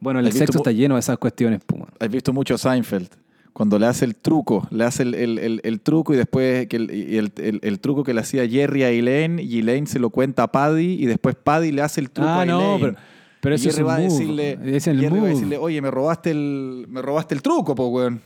Bueno, 0.00 0.20
el 0.20 0.26
¿Has 0.26 0.32
visto 0.34 0.46
sexo 0.46 0.58
está 0.58 0.72
lleno 0.72 0.94
de 0.96 1.00
esas 1.00 1.16
cuestiones. 1.18 1.60
pues, 1.64 1.80
weón. 1.80 1.92
Has 1.98 2.08
visto 2.10 2.32
mucho 2.32 2.58
Seinfeld. 2.58 3.08
Cuando 3.54 3.78
le 3.78 3.86
hace 3.86 4.04
el 4.04 4.16
truco, 4.16 4.66
le 4.72 4.82
hace 4.84 5.04
el, 5.04 5.14
el- 5.14 5.38
el- 5.38 5.60
el 5.62 5.80
truco 5.80 6.12
y 6.12 6.16
después 6.16 6.66
que 6.66 6.76
el, 6.76 7.78
truco 7.80 8.02
que 8.02 8.12
le 8.12 8.20
hacía 8.20 8.46
Jerry 8.48 8.82
a 8.82 8.90
Elaine 8.90 9.40
y 9.40 9.60
Elaine 9.60 9.86
se 9.86 10.00
lo 10.00 10.10
cuenta 10.10 10.42
a 10.42 10.50
Paddy 10.52 10.94
y 11.00 11.06
después 11.06 11.36
Paddy 11.36 11.70
le 11.70 11.80
hace 11.82 12.00
el 12.00 12.10
truco 12.10 12.28
Ah, 12.30 12.40
a 12.42 12.46
no, 12.46 12.76
Elaine. 12.76 12.96
Pero, 13.44 13.54
Y 13.54 13.58
eso 13.58 13.68
es 13.68 13.78
un 13.78 13.86
va 13.86 13.94
a 13.94 13.98
move. 13.98 14.08
decirle, 14.08 14.58
Es 14.76 14.86
el 14.88 15.04
va 15.04 15.26
a 15.26 15.28
decirle, 15.28 15.56
oye, 15.58 15.80
me 15.80 15.90
robaste 15.90 16.30
el, 16.32 16.86
me 16.88 17.00
robaste 17.00 17.34
el 17.34 17.42
truco, 17.42 17.74
po, 17.76 17.86
weón. 17.88 18.20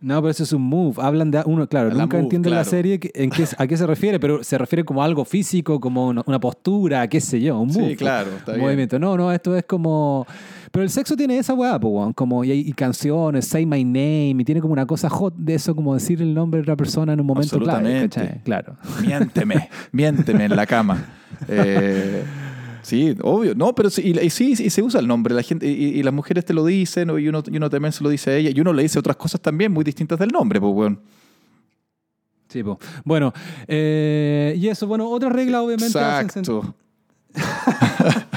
No, 0.00 0.20
pero 0.20 0.32
eso 0.32 0.42
es 0.42 0.52
un 0.52 0.62
move. 0.62 0.94
Hablan 1.00 1.30
de 1.30 1.40
uno, 1.46 1.68
claro, 1.68 1.88
La 1.90 1.94
nunca 2.02 2.16
move, 2.16 2.24
entienden 2.24 2.50
la 2.50 2.62
claro. 2.64 2.70
serie 2.70 2.98
en 3.14 3.30
qué, 3.30 3.44
a 3.56 3.66
qué 3.68 3.76
se 3.76 3.86
refiere, 3.86 4.18
pero 4.18 4.42
se 4.42 4.58
refiere 4.58 4.84
como 4.84 5.00
a 5.00 5.04
algo 5.04 5.24
físico, 5.24 5.78
como 5.78 6.08
una, 6.08 6.24
una 6.26 6.40
postura, 6.40 7.06
qué 7.06 7.20
sé 7.20 7.40
yo, 7.40 7.56
un 7.60 7.70
Sí, 7.70 7.78
move. 7.78 7.94
claro, 7.96 8.30
está 8.36 8.50
un 8.50 8.56
bien. 8.56 8.66
movimiento. 8.66 8.98
No, 8.98 9.16
no, 9.16 9.30
esto 9.30 9.56
es 9.56 9.62
como. 9.64 10.26
Pero 10.72 10.82
el 10.82 10.90
sexo 10.90 11.14
tiene 11.16 11.38
esa 11.38 11.54
weá, 11.54 11.78
po, 11.78 11.88
weón, 11.90 12.14
como 12.14 12.42
y 12.42 12.50
hay 12.50 12.60
y 12.60 12.72
canciones, 12.72 13.46
Say 13.46 13.64
My 13.64 13.84
Name, 13.84 14.34
y 14.40 14.44
tiene 14.44 14.60
como 14.60 14.72
una 14.72 14.86
cosa 14.86 15.08
hot 15.08 15.34
de 15.36 15.54
eso, 15.54 15.76
como 15.76 15.94
decir 15.94 16.20
el 16.20 16.34
nombre 16.34 16.58
de 16.58 16.62
otra 16.62 16.74
persona 16.76 17.12
en 17.12 17.20
un 17.20 17.26
momento 17.26 17.60
clave. 17.60 18.10
Claro. 18.42 18.74
Miénteme, 19.06 19.68
miénteme 19.92 20.46
en 20.46 20.56
la 20.56 20.66
cama. 20.66 21.04
Eh, 21.48 22.22
sí, 22.82 23.16
obvio. 23.22 23.54
No, 23.54 23.74
pero 23.74 23.90
sí, 23.90 24.14
y, 24.20 24.30
sí, 24.30 24.52
y 24.58 24.70
se 24.70 24.82
usa 24.82 25.00
el 25.00 25.08
nombre. 25.08 25.34
La 25.34 25.42
gente, 25.42 25.66
y, 25.66 25.98
y 25.98 26.02
las 26.02 26.12
mujeres 26.12 26.44
te 26.44 26.52
lo 26.52 26.64
dicen, 26.64 27.08
y 27.18 27.28
uno, 27.28 27.42
y 27.46 27.56
uno 27.56 27.70
también 27.70 27.92
se 27.92 28.04
lo 28.04 28.10
dice 28.10 28.30
a 28.30 28.36
ella, 28.36 28.50
y 28.54 28.60
uno 28.60 28.72
le 28.72 28.82
dice 28.82 28.98
otras 28.98 29.16
cosas 29.16 29.40
también 29.40 29.72
muy 29.72 29.84
distintas 29.84 30.18
del 30.18 30.30
nombre, 30.30 30.60
pues, 30.60 30.72
weón. 30.74 31.00
Sí, 32.48 32.62
po. 32.62 32.78
Bueno, 33.04 33.32
eh, 33.66 34.54
y 34.58 34.68
eso, 34.68 34.86
bueno, 34.86 35.08
otras 35.08 35.32
reglas 35.32 35.62
obviamente. 35.62 35.98
Exacto. 35.98 36.74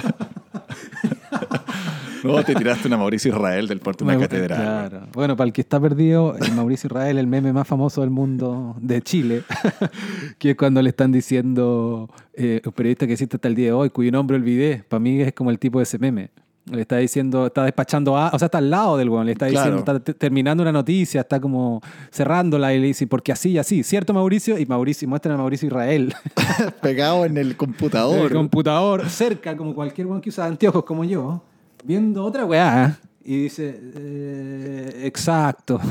no, 2.26 2.44
te 2.44 2.56
tiraste 2.56 2.88
una 2.88 2.98
Mauricio 2.98 3.32
Israel 3.32 3.68
del 3.68 3.80
puerto 3.80 4.04
de 4.06 4.12
una 4.16 4.20
catedral. 4.22 4.60
Claro. 4.90 5.08
Bueno, 5.14 5.36
para 5.36 5.48
el 5.48 5.54
que 5.54 5.62
está 5.62 5.80
perdido, 5.80 6.36
el 6.36 6.52
Mauricio 6.54 6.88
Israel, 6.88 7.18
el 7.18 7.28
meme 7.28 7.54
más 7.54 7.68
famoso 7.68 8.02
del 8.02 8.10
mundo 8.10 8.76
de 8.80 9.02
Chile, 9.02 9.44
que 10.40 10.52
es 10.52 10.56
cuando 10.58 10.82
le 10.82 10.90
están 10.90 11.12
diciendo 11.12 12.10
eh, 12.34 12.62
un 12.66 12.72
periodista 12.72 13.08
que 13.08 13.14
existe 13.14 13.38
hasta 13.38 13.48
el 13.48 13.56
día 13.56 13.68
de 13.68 13.72
hoy, 13.74 13.90
cuyo 13.90 14.12
nombre 14.12 14.36
olvidé, 14.38 14.84
para 14.88 15.00
mí 15.00 15.22
es 15.22 15.34
como 15.34 15.50
el 15.52 15.60
tipo 15.60 15.80
de 15.80 15.84
ese 15.84 15.98
meme. 16.00 16.30
Le 16.72 16.82
está 16.82 16.98
diciendo, 16.98 17.46
está 17.46 17.64
despachando, 17.64 18.18
a, 18.18 18.30
o 18.34 18.40
sea, 18.40 18.48
está 18.48 18.58
al 18.58 18.72
lado 18.72 18.98
del 18.98 19.08
weón, 19.08 19.28
le 19.28 19.34
está 19.34 19.48
Claro. 19.48 19.76
diciendo, 19.76 19.80
está 19.94 20.04
te- 20.04 20.16
terminando 20.16 20.64
una 20.64 20.72
noticia, 20.72 21.22
está 21.22 21.40
como 21.40 21.80
cerrándola 22.12 22.74
y 22.74 22.80
le 22.80 22.88
dice, 22.88 23.06
porque 23.06 23.32
así 23.32 23.52
y 23.52 23.58
así, 23.60 23.84
¿cierto 23.84 24.16
Mauricio? 24.16 24.58
Y 24.58 24.66
Mauricio, 24.66 25.08
muestran 25.08 25.36
a 25.36 25.38
Mauricio 25.38 25.68
Israel, 25.68 26.16
Pegado 26.82 27.24
en 27.26 27.38
el 27.38 27.56
computador. 27.56 28.32
el 28.32 28.34
computador, 28.34 29.08
cerca, 29.12 29.56
como 29.56 29.76
cualquier 29.76 30.08
weón 30.08 30.22
que 30.22 30.30
usa 30.30 30.46
anteojos 30.48 30.84
como 30.86 31.04
yo, 31.04 31.44
viendo 31.86 32.24
otra 32.24 32.45
weá. 32.45 32.98
Y 33.24 33.43
dice, 33.43 33.80
eh, 33.95 35.02
exacto. 35.06 35.80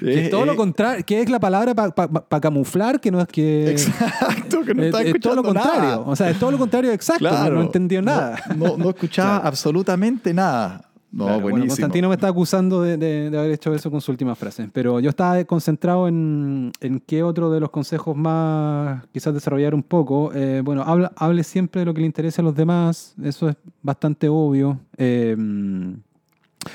Que 0.00 0.14
Eh, 0.14 0.24
es 0.24 0.30
todo 0.30 0.44
lo 0.44 0.52
eh, 0.52 0.56
contrario, 0.56 1.04
que 1.04 1.20
es 1.20 1.30
la 1.30 1.38
palabra 1.38 1.74
para 1.74 2.40
camuflar, 2.40 3.00
que 3.00 3.10
no 3.10 3.20
es 3.20 3.28
que... 3.28 3.70
Exacto, 3.70 4.62
que 4.64 4.74
no 4.74 4.82
es, 4.82 4.88
está 4.88 5.02
es 5.02 5.20
todo 5.20 5.34
lo 5.34 5.42
escuchando 5.42 5.42
contrario. 5.42 5.80
nada. 5.80 5.98
O 6.00 6.16
sea, 6.16 6.30
es 6.30 6.38
todo 6.38 6.50
lo 6.50 6.58
contrario 6.58 6.92
exacto. 6.92 7.20
Claro. 7.20 7.56
No, 7.56 7.62
entendió 7.62 8.02
nada. 8.02 8.36
No, 8.56 8.76
no 8.76 8.90
escuchaba 8.90 9.36
absolutamente 9.44 10.34
nada. 10.34 10.84
No, 11.12 11.24
Claro, 11.26 11.40
bueno, 11.42 11.56
buenísimo. 11.58 11.68
Constantino 11.68 12.08
me 12.08 12.14
está 12.14 12.28
acusando 12.28 12.80
de, 12.80 12.96
de- 12.96 13.28
de 13.28 13.38
haber 13.38 13.50
hecho 13.50 13.74
eso 13.74 13.90
con 13.90 14.00
su 14.00 14.10
última 14.10 14.34
frase. 14.34 14.70
Pero 14.72 14.98
yo 14.98 15.10
estaba 15.10 15.44
concentrado 15.44 16.08
en, 16.08 16.72
en 16.80 17.00
qué 17.00 17.22
otro 17.22 17.50
de 17.50 17.60
los 17.60 17.68
consejos 17.68 18.16
más 18.16 19.04
quizás 19.12 19.34
desarrollar 19.34 19.74
un 19.74 19.82
poco. 19.82 20.32
Eh, 20.34 20.62
bueno, 20.64 20.82
habla- 20.82 21.12
hable 21.16 21.44
siempre 21.44 21.80
de 21.80 21.84
lo 21.84 21.92
que 21.92 22.00
le 22.00 22.06
interesa 22.06 22.40
a 22.40 22.44
los 22.46 22.54
demás. 22.54 23.14
Eso 23.22 23.50
es 23.50 23.56
bastante 23.82 24.28
obvio. 24.30 24.80
Eh, 24.96 25.36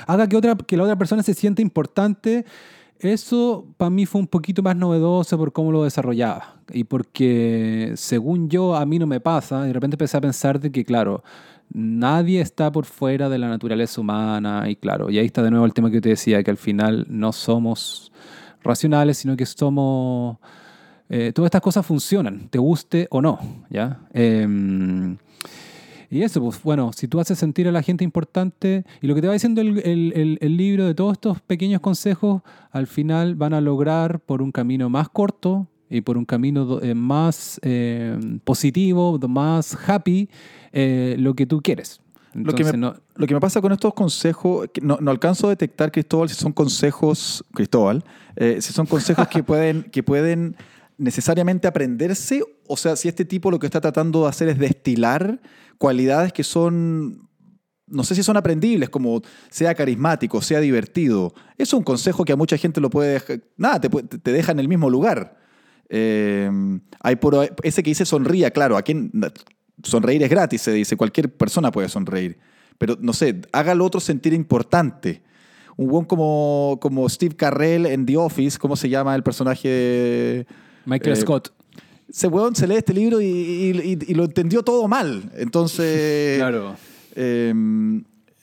haga 0.06 0.28
que, 0.28 0.36
otra, 0.38 0.56
que 0.56 0.78
la 0.78 0.84
otra 0.84 0.96
persona 0.98 1.24
se 1.24 1.34
sienta 1.34 1.62
importante. 1.62 2.46
Eso 3.00 3.66
para 3.78 3.90
mí 3.92 4.06
fue 4.06 4.22
un 4.22 4.28
poquito 4.28 4.64
más 4.64 4.76
novedoso 4.76 5.38
por 5.38 5.52
cómo 5.54 5.72
lo 5.72 5.84
desarrollaba. 5.84 6.56
Y 6.74 6.84
porque 6.84 7.94
según 7.96 8.50
yo 8.50 8.76
a 8.76 8.86
mí 8.86 8.98
no 9.00 9.08
me 9.08 9.20
pasa, 9.20 9.62
de 9.64 9.74
repente 9.74 9.96
empecé 9.96 10.18
a 10.18 10.22
pensar 10.22 10.60
de 10.60 10.72
que, 10.72 10.84
claro, 10.84 11.24
nadie 11.74 12.42
está 12.42 12.72
por 12.72 12.86
fuera 12.86 13.30
de 13.30 13.38
la 13.38 13.50
naturaleza 13.50 14.02
humana. 14.02 14.70
Y 14.70 14.76
claro, 14.76 15.10
y 15.10 15.18
ahí 15.20 15.26
está 15.26 15.44
de 15.44 15.52
nuevo 15.52 15.66
el 15.66 15.74
tema 15.74 15.92
que 15.92 16.02
te 16.02 16.10
decía, 16.10 16.44
que 16.44 16.52
al 16.52 16.58
final 16.58 17.06
no 17.10 17.32
somos 17.32 18.12
racionales, 18.64 19.18
sino 19.20 19.36
que 19.38 19.46
somos... 19.46 20.38
eh, 21.10 21.32
todas 21.34 21.48
estas 21.48 21.62
cosas 21.62 21.86
funcionan, 21.86 22.50
te 22.50 22.58
guste 22.60 23.08
o 23.12 23.22
no, 23.22 23.40
¿ya? 23.70 24.00
Em, 24.14 25.18
y 26.10 26.22
eso, 26.24 26.42
pues 26.42 26.62
bueno, 26.64 26.92
si 26.94 27.08
tú 27.08 27.20
haces 27.20 27.38
sentir 27.38 27.68
a 27.68 27.72
la 27.72 27.82
gente 27.82 28.04
importante, 28.04 28.86
y 29.02 29.08
lo 29.08 29.16
que 29.16 29.22
te 29.22 29.28
va 29.28 29.34
diciendo 29.34 29.60
el, 29.62 29.80
el- 29.80 30.14
el- 30.16 30.38
el 30.42 30.58
libro 30.58 30.86
de 30.86 30.96
todos 30.96 31.14
estos 31.14 31.42
pequeños 31.42 31.82
consejos, 31.82 32.42
al 32.72 32.88
final 32.88 33.36
van 33.36 33.54
a 33.54 33.62
lograr 33.62 34.20
por 34.22 34.42
un 34.42 34.52
camino 34.52 34.90
más 34.90 35.10
corto 35.10 35.68
y 35.90 36.02
por 36.02 36.18
un 36.18 36.26
camino 36.26 36.80
eh, 36.82 36.94
más 36.94 37.60
eh, 37.64 38.18
positivo, 38.44 39.18
más 39.28 39.78
happy, 39.88 40.30
eh, 40.72 41.16
lo 41.20 41.34
que 41.34 41.46
tú 41.46 41.62
quieres. 41.62 42.02
Lo 42.34 42.54
que, 42.54 42.64
me, 42.64 42.74
no- 42.74 42.94
lo 43.16 43.26
que 43.26 43.34
me 43.34 43.40
pasa 43.40 43.62
con 43.62 43.72
estos 43.72 43.94
consejos, 43.96 44.70
no, 44.82 44.98
no 45.02 45.10
alcanzo 45.12 45.48
a 45.48 45.50
detectar, 45.52 45.92
Cristóbal, 45.92 46.30
si 46.30 46.36
son 46.36 46.52
consejos, 46.52 47.44
Cristóbal, 47.54 48.04
eh, 48.36 48.58
si 48.62 48.74
son 48.74 48.86
consejos 48.86 49.28
que 49.28 49.42
pueden, 49.42 49.84
que 49.84 50.04
pueden 50.04 50.56
necesariamente 51.00 51.68
aprenderse, 51.68 52.44
o 52.68 52.78
sea, 52.78 52.96
si 52.96 53.08
este 53.08 53.26
tipo 53.26 53.50
lo 53.50 53.58
que 53.60 53.66
está 53.68 53.82
tratando 53.82 54.24
de 54.24 54.30
hacer 54.30 54.50
es 54.50 54.60
destilar 54.60 55.40
cualidades 55.80 56.32
que 56.34 56.44
son, 56.44 57.28
no 57.88 58.04
sé 58.04 58.14
si 58.14 58.22
son 58.24 58.38
aprendibles, 58.38 58.90
como 58.90 59.22
sea 59.50 59.74
carismático, 59.74 60.42
sea 60.42 60.60
divertido. 60.60 61.34
Es 61.58 61.74
un 61.74 61.84
consejo 61.84 62.24
que 62.26 62.34
a 62.34 62.36
mucha 62.36 62.58
gente 62.58 62.82
lo 62.82 62.90
puede 62.90 63.14
dejar, 63.14 63.42
nada, 63.58 63.80
te, 63.82 63.90
te 63.90 64.32
deja 64.32 64.52
en 64.52 64.60
el 64.60 64.68
mismo 64.68 64.90
lugar. 64.90 65.38
Eh, 65.90 66.50
hay 67.02 67.16
por, 67.16 67.50
ese 67.64 67.84
que 67.84 67.90
dice 67.92 68.06
sonría, 68.06 68.52
claro, 68.52 68.78
a 68.78 68.82
quien 68.82 69.12
sonreír 69.84 70.24
es 70.24 70.30
gratis, 70.30 70.62
se 70.62 70.72
dice, 70.72 70.98
cualquier 70.98 71.32
persona 71.34 71.72
puede 71.72 71.90
sonreír. 71.90 72.38
Pero 72.78 72.98
no 73.00 73.14
sé, 73.14 73.42
haga 73.52 73.72
al 73.72 73.82
otro 73.82 74.00
sentir 74.00 74.34
importante. 74.34 75.22
Un 75.78 75.88
buen 75.90 76.06
como, 76.06 76.78
como 76.82 77.08
Steve 77.08 77.36
Carrell 77.36 77.86
en 77.86 78.06
The 78.06 78.18
Office, 78.18 78.58
¿cómo 78.58 78.76
se 78.76 78.90
llama 78.90 79.16
el 79.16 79.24
personaje? 79.24 80.46
Michael 80.86 81.14
Eh, 81.18 81.22
Scott. 81.22 81.54
Ese 82.10 82.28
weón 82.28 82.56
se 82.56 82.66
lee 82.68 82.76
este 82.78 82.94
libro 82.94 83.20
y, 83.22 83.26
y- 83.26 83.70
y- 83.84 84.12
y 84.12 84.14
lo 84.16 84.24
entendió 84.26 84.64
todo 84.64 84.88
mal. 84.88 85.32
Entonces, 85.36 86.38
Claro. 86.40 86.76
eh, 87.16 87.54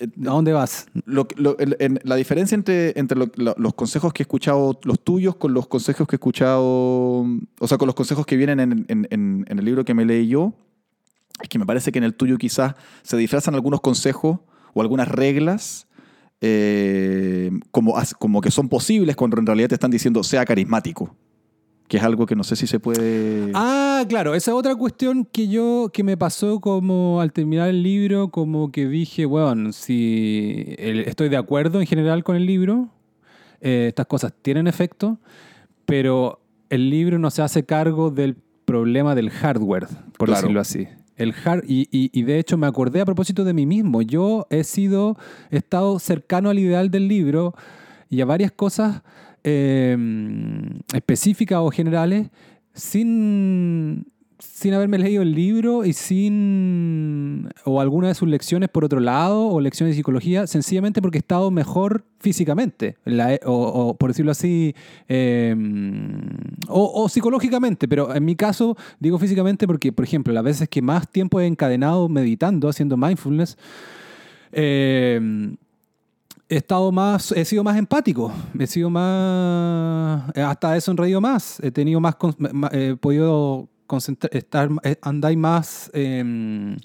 ¿A 0.01 0.07
dónde 0.17 0.53
vas? 0.53 0.87
la 1.07 2.17
diferencia 2.17 2.55
entre, 2.57 2.99
entre 2.99 3.17
lo- 3.19 3.31
lo- 3.37 3.55
los 3.57 3.75
consejos 3.75 4.13
que 4.13 4.23
he 4.23 4.25
escuchado, 4.25 4.79
los 4.83 5.01
tuyos, 5.01 5.37
con 5.37 5.55
los 5.55 5.69
consejos 5.69 6.07
que 6.09 6.17
he 6.17 6.19
escuchado, 6.19 6.63
o 6.65 7.69
sea, 7.69 7.79
con 7.79 7.87
los 7.87 7.95
consejos 7.95 8.27
que 8.27 8.37
vienen 8.37 8.59
en, 8.89 9.47
el 9.49 9.65
libro 9.65 9.85
que 9.85 9.95
me 9.95 10.05
leí 10.05 10.27
yo, 10.29 10.53
es 11.43 11.49
que 11.49 11.59
me 11.59 11.67
parece 11.67 11.93
que 11.93 11.99
en 11.99 12.05
el 12.05 12.15
tuyo 12.15 12.39
quizás 12.39 12.75
se 13.03 13.17
disfrazan 13.17 13.55
algunos 13.55 13.81
consejos 13.81 14.39
o 14.73 14.81
algunas 14.83 15.09
reglas 15.09 15.87
eh, 16.41 17.51
como, 17.71 17.95
como 18.19 18.41
que 18.41 18.51
son 18.51 18.69
posibles 18.69 19.17
cuando 19.17 19.39
en 19.39 19.47
realidad 19.47 19.69
te 19.69 19.75
están 19.77 19.91
diciendo 19.91 20.23
sea 20.25 20.45
carismático, 20.45 21.15
que 21.89 21.99
es 21.99 22.03
algo 22.03 22.27
que 22.27 22.35
no 22.35 22.45
sé 22.45 22.57
si 22.57 22.67
se 22.67 22.81
puede... 22.81 23.51
Ah, 23.55 24.05
claro, 24.09 24.35
esa 24.35 24.51
es 24.53 24.57
otra 24.57 24.75
cuestión 24.75 25.25
que 25.31 25.49
yo, 25.49 25.91
que 25.93 26.03
me 26.03 26.17
pasó 26.17 26.61
como 26.61 27.21
al 27.21 27.33
terminar 27.33 27.69
el 27.69 27.83
libro, 27.83 28.29
como 28.31 28.73
que 28.73 28.89
dije, 28.89 29.27
bueno, 29.27 29.73
si 29.73 30.65
estoy 30.79 31.29
de 31.29 31.37
acuerdo 31.37 31.81
en 31.81 31.87
general 31.87 32.25
con 32.25 32.37
el 32.37 32.47
libro, 32.47 32.89
eh, 33.61 33.87
estas 33.89 34.07
cosas 34.07 34.33
tienen 34.43 34.67
efecto, 34.67 35.19
pero 35.85 36.41
el 36.71 36.89
libro 36.91 37.19
no 37.19 37.31
se 37.31 37.43
hace 37.43 37.65
cargo 37.65 38.11
del 38.11 38.37
problema 38.65 39.15
del 39.15 39.31
hardware, 39.31 39.87
por 40.17 40.29
Claro. 40.29 40.41
decirlo 40.41 40.61
así. 40.61 40.89
El 41.17 41.33
hard, 41.45 41.65
y, 41.69 41.83
y- 41.93 42.11
y 42.13 42.23
de 42.23 42.39
hecho 42.39 42.57
me 42.57 42.67
acordé 42.67 43.01
a 43.01 43.05
propósito 43.05 43.45
de 43.45 43.53
mí 43.53 43.67
mismo. 43.67 44.03
Yo 44.03 44.47
he 44.51 44.65
sido, 44.65 45.17
he 45.51 45.59
estado 45.59 45.99
cercano 46.01 46.51
al 46.51 46.59
ideal 46.59 46.91
del 46.91 47.07
libro 47.07 47.55
y 48.11 48.21
a 48.21 48.25
varias 48.25 48.51
cosas 48.51 49.03
eh, 49.45 49.97
específicas 50.95 51.59
o 51.61 51.71
generales 51.71 52.29
sin, 52.73 54.07
sin 54.39 54.75
haberme 54.75 54.99
leído 54.99 55.23
el 55.23 55.33
libro 55.33 55.85
y 55.85 55.93
sin. 55.93 57.49
o 57.65 57.81
alguna 57.81 58.09
de 58.09 58.15
sus 58.15 58.29
lecciones 58.29 58.69
por 58.69 58.85
otro 58.85 59.01
lado, 59.01 59.49
o 59.49 59.61
lecciones 59.61 59.95
de 59.95 59.97
psicología, 59.97 60.47
sencillamente 60.47 61.01
porque 61.01 61.19
he 61.19 61.21
estado 61.21 61.51
mejor 61.51 62.05
físicamente, 62.19 62.97
o, 63.45 63.53
o, 63.53 63.97
por 63.97 64.11
decirlo 64.11 64.33
así, 64.33 64.75
eh, 65.09 65.55
o, 66.69 67.05
o 67.05 67.09
psicológicamente, 67.09 67.87
pero 67.87 68.15
en 68.15 68.25
mi 68.25 68.35
caso 68.35 68.77
digo 68.99 69.19
físicamente 69.19 69.67
porque, 69.67 69.93
por 69.93 70.05
ejemplo, 70.05 70.33
las 70.33 70.45
veces 70.45 70.69
que 70.69 70.83
más 70.83 71.11
tiempo 71.11 71.41
he 71.41 71.47
encadenado 71.47 72.09
meditando, 72.09 72.69
haciendo 72.69 72.97
mindfulness, 72.97 73.57
eh, 74.53 75.55
he 76.55 76.59
estado 76.59 76.93
más, 76.93 77.33
he 77.33 77.45
sido 77.45 77.65
más 77.65 77.77
empático, 77.77 78.33
he 78.59 78.67
sido 78.67 78.89
más, 78.89 80.31
hasta 80.37 80.77
he 80.77 80.81
sonreído 80.81 81.21
más, 81.21 81.59
he 81.61 81.71
tenido 81.73 82.01
más, 82.01 82.15
he 82.71 82.95
podido 82.95 83.69
concentrar, 83.87 84.35
estar, 84.35 84.71
eh, 84.85 84.97
andar 85.03 85.37
más 85.37 85.91
eh, 85.93 86.77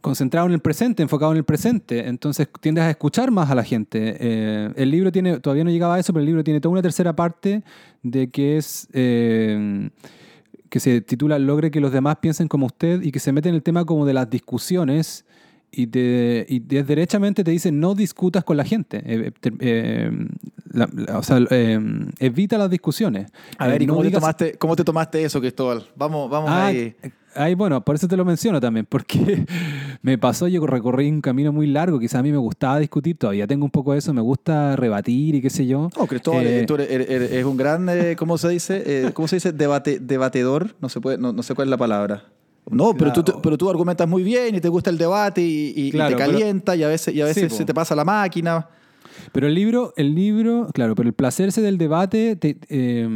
concentrado 0.00 0.48
en 0.48 0.54
el 0.54 0.60
presente, 0.60 1.04
enfocado 1.04 1.30
en 1.30 1.38
el 1.38 1.44
presente, 1.44 2.08
entonces 2.08 2.48
tiendes 2.60 2.82
a 2.82 2.90
escuchar 2.90 3.30
más 3.30 3.48
a 3.48 3.54
la 3.54 3.62
gente. 3.62 4.16
Eh, 4.18 4.72
el 4.74 4.90
libro 4.90 5.12
tiene, 5.12 5.38
todavía 5.38 5.62
no 5.62 5.70
llegaba 5.70 5.94
a 5.94 6.00
eso, 6.00 6.12
pero 6.12 6.22
el 6.22 6.26
libro 6.26 6.42
tiene 6.42 6.60
toda 6.60 6.72
una 6.72 6.82
tercera 6.82 7.14
parte 7.14 7.62
de 8.02 8.28
que 8.30 8.56
es... 8.56 8.88
eh, 8.92 9.88
que 10.68 10.80
se 10.80 11.02
titula 11.02 11.38
Logre 11.38 11.70
que 11.70 11.80
los 11.80 11.92
demás 11.92 12.16
piensen 12.16 12.48
como 12.48 12.64
usted 12.64 13.02
y 13.02 13.12
que 13.12 13.20
se 13.20 13.30
mete 13.30 13.50
en 13.50 13.54
el 13.54 13.62
tema 13.62 13.84
como 13.84 14.06
de 14.06 14.14
las 14.14 14.30
discusiones 14.30 15.26
y, 15.72 15.86
te, 15.86 16.44
y 16.48 16.58
de- 16.60 16.84
derechamente 16.84 17.42
te 17.42 17.50
dice 17.50 17.72
no 17.72 17.94
discutas 17.94 18.44
con 18.44 18.56
la 18.58 18.64
gente. 18.64 19.02
Eh, 19.04 19.32
te- 19.40 19.52
eh, 19.60 20.10
la- 20.72 20.88
la- 20.94 21.18
o 21.18 21.22
sea, 21.22 21.40
eh, 21.50 21.80
evita 22.18 22.58
las 22.58 22.68
discusiones. 22.70 23.30
A 23.58 23.66
ver, 23.66 23.80
¿y 23.82 23.86
no 23.86 23.94
cómo, 23.94 24.04
te 24.04 24.10
tomaste, 24.12 24.52
cómo 24.58 24.76
te 24.76 24.84
tomaste 24.84 25.24
eso, 25.24 25.40
Cristóbal? 25.40 25.84
Vamos, 25.96 26.30
vamos 26.30 26.50
Ah, 26.50 26.66
ahí. 26.66 26.94
ahí, 27.34 27.54
bueno, 27.54 27.82
por 27.84 27.94
eso 27.96 28.06
te 28.06 28.16
lo 28.16 28.24
menciono 28.24 28.60
también, 28.60 28.86
porque 28.86 29.44
me 30.02 30.18
pasó, 30.18 30.46
yo 30.48 30.66
recorrí 30.66 31.08
un 31.10 31.20
camino 31.22 31.52
muy 31.52 31.66
largo, 31.66 31.98
quizás 31.98 32.20
a 32.20 32.22
mí 32.22 32.30
me 32.32 32.38
gustaba 32.38 32.78
discutir, 32.78 33.16
todavía 33.16 33.46
tengo 33.46 33.64
un 33.64 33.70
poco 33.70 33.92
de 33.92 33.98
eso, 33.98 34.12
me 34.12 34.20
gusta 34.20 34.76
rebatir 34.76 35.34
y 35.36 35.40
qué 35.40 35.48
sé 35.50 35.66
yo. 35.66 35.88
No, 35.98 36.06
Cristóbal, 36.06 36.46
Eh, 36.46 36.64
tú 36.66 36.74
eres, 36.74 36.90
eres- 36.90 37.08
eres- 37.10 37.30
eres 37.32 37.44
un 37.46 37.56
gran, 37.56 37.86
¿cómo 38.16 38.36
se 38.38 38.48
dice? 38.50 39.10
¿Cómo 39.14 39.26
se 39.28 39.36
dice? 39.36 39.52
Debate, 39.52 39.98
debatedor. 40.00 40.74
No, 40.80 40.88
se 40.90 41.00
puede, 41.00 41.16
no, 41.18 41.32
no 41.32 41.42
sé 41.42 41.54
cuál 41.54 41.68
es 41.68 41.70
la 41.70 41.78
palabra. 41.78 42.24
No, 42.70 42.94
pero, 42.94 43.12
tú, 43.12 43.40
pero 43.42 43.58
tú 43.58 43.68
argumentas 43.68 44.08
muy 44.08 44.22
bien 44.22 44.54
y 44.54 44.60
te 44.60 44.68
gusta 44.68 44.88
el 44.90 44.96
debate 44.98 45.42
y, 45.42 45.72
y- 45.76 45.86
y 45.88 45.90
Claro, 45.90 46.10
te 46.10 46.16
pero- 46.16 46.30
calienta 46.32 46.76
y 46.76 46.82
a 46.84 46.88
veces, 46.88 47.14
y 47.14 47.20
a 47.20 47.24
veces 47.24 47.44
Sí, 47.44 47.48
po. 47.50 47.56
se 47.56 47.64
te 47.64 47.74
pasa 47.74 47.94
la 47.94 48.04
máquina. 48.04 48.68
Pero 49.32 49.46
el 49.46 49.54
libro, 49.54 49.92
el 49.96 50.14
libro, 50.14 50.68
claro, 50.72 50.94
pero 50.94 51.08
el 51.08 51.14
placerse 51.14 51.60
del 51.62 51.78
debate 51.78 52.36
te- 52.36 52.56
eh, 52.68 53.06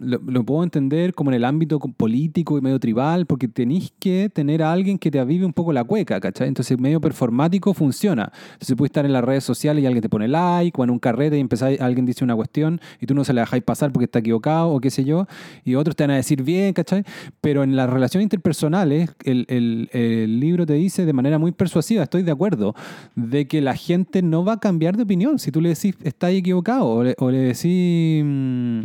lo, 0.00 0.18
lo 0.26 0.44
puedo 0.44 0.62
entender 0.64 1.14
como 1.14 1.30
en 1.30 1.34
el 1.36 1.44
ámbito 1.44 1.78
co- 1.78 1.92
político 1.92 2.58
y 2.58 2.60
medio 2.60 2.78
tribal, 2.80 3.26
porque 3.26 3.48
tenéis 3.48 3.92
que 3.98 4.28
tener 4.32 4.62
a 4.62 4.72
alguien 4.72 4.98
que 4.98 5.10
te 5.10 5.18
avive 5.18 5.44
un 5.44 5.52
poco 5.52 5.72
la 5.72 5.84
cueca, 5.84 6.20
¿cachai? 6.20 6.48
Entonces, 6.48 6.78
medio 6.78 7.00
performático 7.00 7.74
funciona. 7.74 8.32
Entonces, 8.54 8.76
puedes 8.76 8.90
estar 8.90 9.04
en 9.04 9.12
las 9.12 9.24
redes 9.24 9.44
sociales 9.44 9.82
y 9.82 9.86
alguien 9.86 10.02
te 10.02 10.08
pone 10.08 10.28
like, 10.28 10.78
o 10.80 10.84
en 10.84 10.90
un 10.90 10.98
carrete 10.98 11.36
y 11.36 11.40
empezáis, 11.40 11.80
alguien 11.80 12.06
dice 12.06 12.24
una 12.24 12.36
cuestión 12.36 12.80
y 13.00 13.06
tú 13.06 13.14
no 13.14 13.24
se 13.24 13.32
la 13.32 13.42
dejáis 13.42 13.62
pasar 13.62 13.92
porque 13.92 14.04
está 14.04 14.18
equivocado 14.20 14.68
o 14.70 14.80
qué 14.80 14.90
sé 14.90 15.04
yo, 15.04 15.26
y 15.64 15.74
otros 15.74 15.96
te 15.96 16.02
van 16.04 16.10
a 16.12 16.16
decir 16.16 16.42
bien, 16.42 16.72
¿cachai? 16.72 17.04
Pero 17.40 17.62
en 17.62 17.76
las 17.76 17.88
relaciones 17.90 18.24
interpersonales, 18.24 19.10
el, 19.24 19.46
el- 19.48 19.88
el 19.92 20.40
libro 20.40 20.66
te 20.66 20.74
dice 20.74 21.04
de 21.06 21.12
manera 21.12 21.38
muy 21.38 21.52
persuasiva, 21.52 22.02
estoy 22.02 22.22
de 22.22 22.30
acuerdo, 22.32 22.74
de 23.14 23.46
que 23.46 23.60
la 23.60 23.74
gente 23.76 24.22
no 24.22 24.44
va 24.44 24.54
a 24.54 24.60
cambiar 24.60 24.96
de 24.96 25.02
opinión. 25.04 25.38
Si 25.44 25.52
tú 25.52 25.60
le 25.60 25.68
decís, 25.68 25.94
estás 26.02 26.30
equivocado, 26.32 26.86
o 26.86 27.04
le, 27.04 27.14
o 27.18 27.30
le 27.30 27.38
decís... 27.38 28.22
mm, 28.24 28.82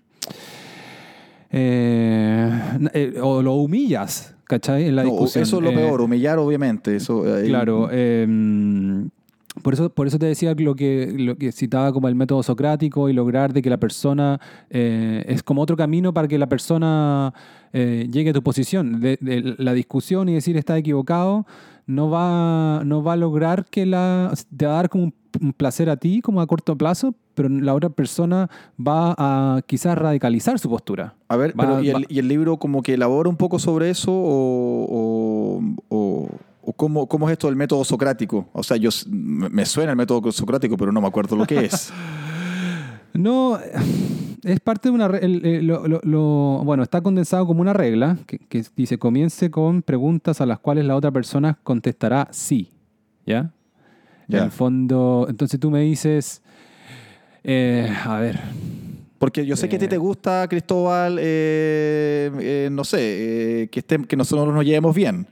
eh, 1.52 2.52
eh, 2.94 3.14
o 3.22 3.42
lo 3.42 3.54
humillas, 3.54 4.36
¿cachai? 4.44 4.86
En 4.90 4.96
la 4.98 5.04
No, 5.04 5.12
discusión. 5.12 5.44
eso 5.44 5.58
es 5.58 5.64
lo 5.64 5.70
Eh, 5.72 5.76
peor, 5.76 6.02
humillar, 6.02 6.38
obviamente. 6.38 6.96
Eso, 6.96 7.24
Claro. 7.46 7.88
eh, 7.92 8.28
por, 9.64 9.74
eso, 9.74 9.90
por 9.90 10.08
eso 10.08 10.20
te 10.20 10.26
decía 10.28 10.54
lo 10.58 10.76
que, 10.76 11.14
lo 11.18 11.38
que 11.38 11.52
citaba 11.52 11.92
como 11.92 12.08
el 12.08 12.16
método 12.16 12.44
socrático 12.44 13.10
y 13.10 13.14
lograr 13.14 13.52
de 13.54 13.62
que 13.62 13.70
la 13.70 13.78
persona 13.78 14.40
es 14.70 15.42
como 15.44 15.62
otro 15.62 15.76
camino 15.76 16.14
para 16.14 16.28
que 16.28 16.38
la 16.38 16.48
persona 16.48 17.34
llegue 17.74 18.30
a 18.30 18.34
tu 18.34 18.44
posición. 18.44 19.00
De, 19.02 19.18
de 19.22 19.56
la 19.58 19.74
discusión 19.74 20.30
y 20.30 20.34
decir 20.36 20.56
está 20.58 20.78
equivocado 20.78 21.46
no 21.90 22.10
va, 22.10 22.84
no 22.86 23.02
va 23.04 23.14
a 23.14 23.16
lograr 23.16 23.66
que 23.66 23.86
la... 23.86 24.32
te 24.56 24.66
va 24.68 24.74
a 24.74 24.76
dar 24.76 24.90
como 24.90 25.06
un, 25.06 25.14
un 25.42 25.54
placer 25.54 25.90
a 25.90 25.98
ti 25.98 26.22
como 26.22 26.40
a 26.40 26.46
corto 26.48 26.78
plazo, 26.78 27.16
pero 27.34 27.50
la 27.50 27.74
otra 27.74 27.90
persona 27.90 28.48
va 28.80 29.16
a 29.18 29.62
quizás 29.66 29.98
radicalizar 29.98 30.60
su 30.60 30.70
postura. 30.70 31.16
A 31.28 31.36
ver, 31.36 31.52
Va- 31.60 31.64
pero 31.64 31.82
¿y, 31.82 31.90
el, 31.90 32.06
y 32.08 32.20
el 32.20 32.28
libro 32.28 32.58
como 32.58 32.84
que 32.84 32.94
elabora 32.94 33.28
un 33.30 33.38
poco 33.38 33.58
sobre 33.58 33.90
eso 33.90 34.12
o, 34.12 34.86
o, 34.90 35.62
o- 35.90 36.30
o 36.62 36.74
cómo, 36.74 37.08
cómo 37.08 37.28
es 37.28 37.32
esto 37.34 37.48
del 37.48 37.56
método 37.56 37.84
socrático? 37.84 38.48
O 38.54 38.62
sea, 38.62 38.78
yo 38.78 38.90
me 39.10 39.66
suena 39.66 39.92
el 39.92 39.98
método 39.98 40.32
socrático, 40.32 40.78
pero 40.78 40.92
no 40.92 41.02
me 41.02 41.08
acuerdo 41.08 41.36
lo 41.36 41.46
que 41.48 41.66
es. 41.66 41.92
No, 43.12 43.58
es 44.44 44.60
parte 44.60 44.90
de 44.90 44.96
una... 44.96 45.06
el- 45.08 45.46
el- 45.46 45.68
lo- 45.68 45.88
lo- 45.88 46.02
lo- 46.04 46.62
bueno, 46.64 46.84
está 46.84 47.02
condensado 47.02 47.46
como 47.46 47.62
una 47.62 47.74
regla 47.74 48.18
que, 48.28 48.38
que 48.40 48.64
dice 48.76 48.98
comience 48.98 49.50
con 49.52 49.82
preguntas 49.82 50.42
a 50.42 50.46
las 50.46 50.60
cuales 50.60 50.86
la 50.86 50.96
otra 50.96 51.12
persona 51.12 51.58
contestará 51.64 52.28
sí. 52.32 52.70
¿Ya? 53.26 53.52
En 54.30 54.44
el 54.44 54.52
fondo, 54.52 55.26
entonces 55.30 55.60
tú 55.60 55.72
me 55.72 55.82
dices, 55.82 56.42
eh, 57.44 57.92
a 58.06 58.20
ver, 58.20 58.40
Porque 59.18 59.46
yo 59.46 59.56
sé 59.58 59.68
que 59.68 59.76
a 59.76 59.80
ti 59.80 59.86
Eh. 59.86 59.90
te 59.90 59.98
gusta, 59.98 60.48
Cristóbal, 60.48 61.18
eh, 61.20 62.32
eh, 62.40 62.70
no 62.72 62.84
sé, 62.86 63.64
eh, 63.64 63.68
que, 63.68 63.86
estem- 63.86 64.06
que 64.08 64.16
nosotros 64.16 64.54
nos 64.54 64.64
llevemos 64.64 64.96
bien. 64.96 65.28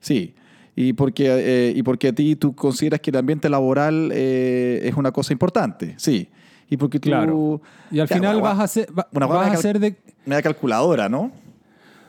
Sí. 0.00 0.34
Y 0.74 0.92
porque, 0.94 1.26
eh, 1.28 1.72
y 1.76 1.82
porque 1.82 2.08
a 2.08 2.12
ti 2.14 2.36
tú 2.36 2.54
consideras 2.54 3.00
que 3.00 3.10
el 3.10 3.16
ambiente 3.16 3.48
laboral 3.50 4.10
eh, 4.14 4.80
es 4.84 4.94
una 4.94 5.10
cosa 5.12 5.32
importante. 5.34 5.94
Sí. 5.98 6.28
Y 6.68 6.76
porque 6.76 6.98
tú... 6.98 7.08
Claro. 7.10 7.60
y 7.90 8.00
al 8.00 8.08
Ya, 8.08 8.16
final 8.16 8.36
una 8.36 8.44
vas 8.44 8.60
a 8.60 8.66
ser, 8.68 8.88
va- 8.98 9.06
una 9.12 9.26
vas 9.26 9.52
a 9.52 9.56
ser 9.56 9.78
de... 9.78 9.96
Una 10.26 10.42
calculadora, 10.42 11.08
¿no? 11.08 11.30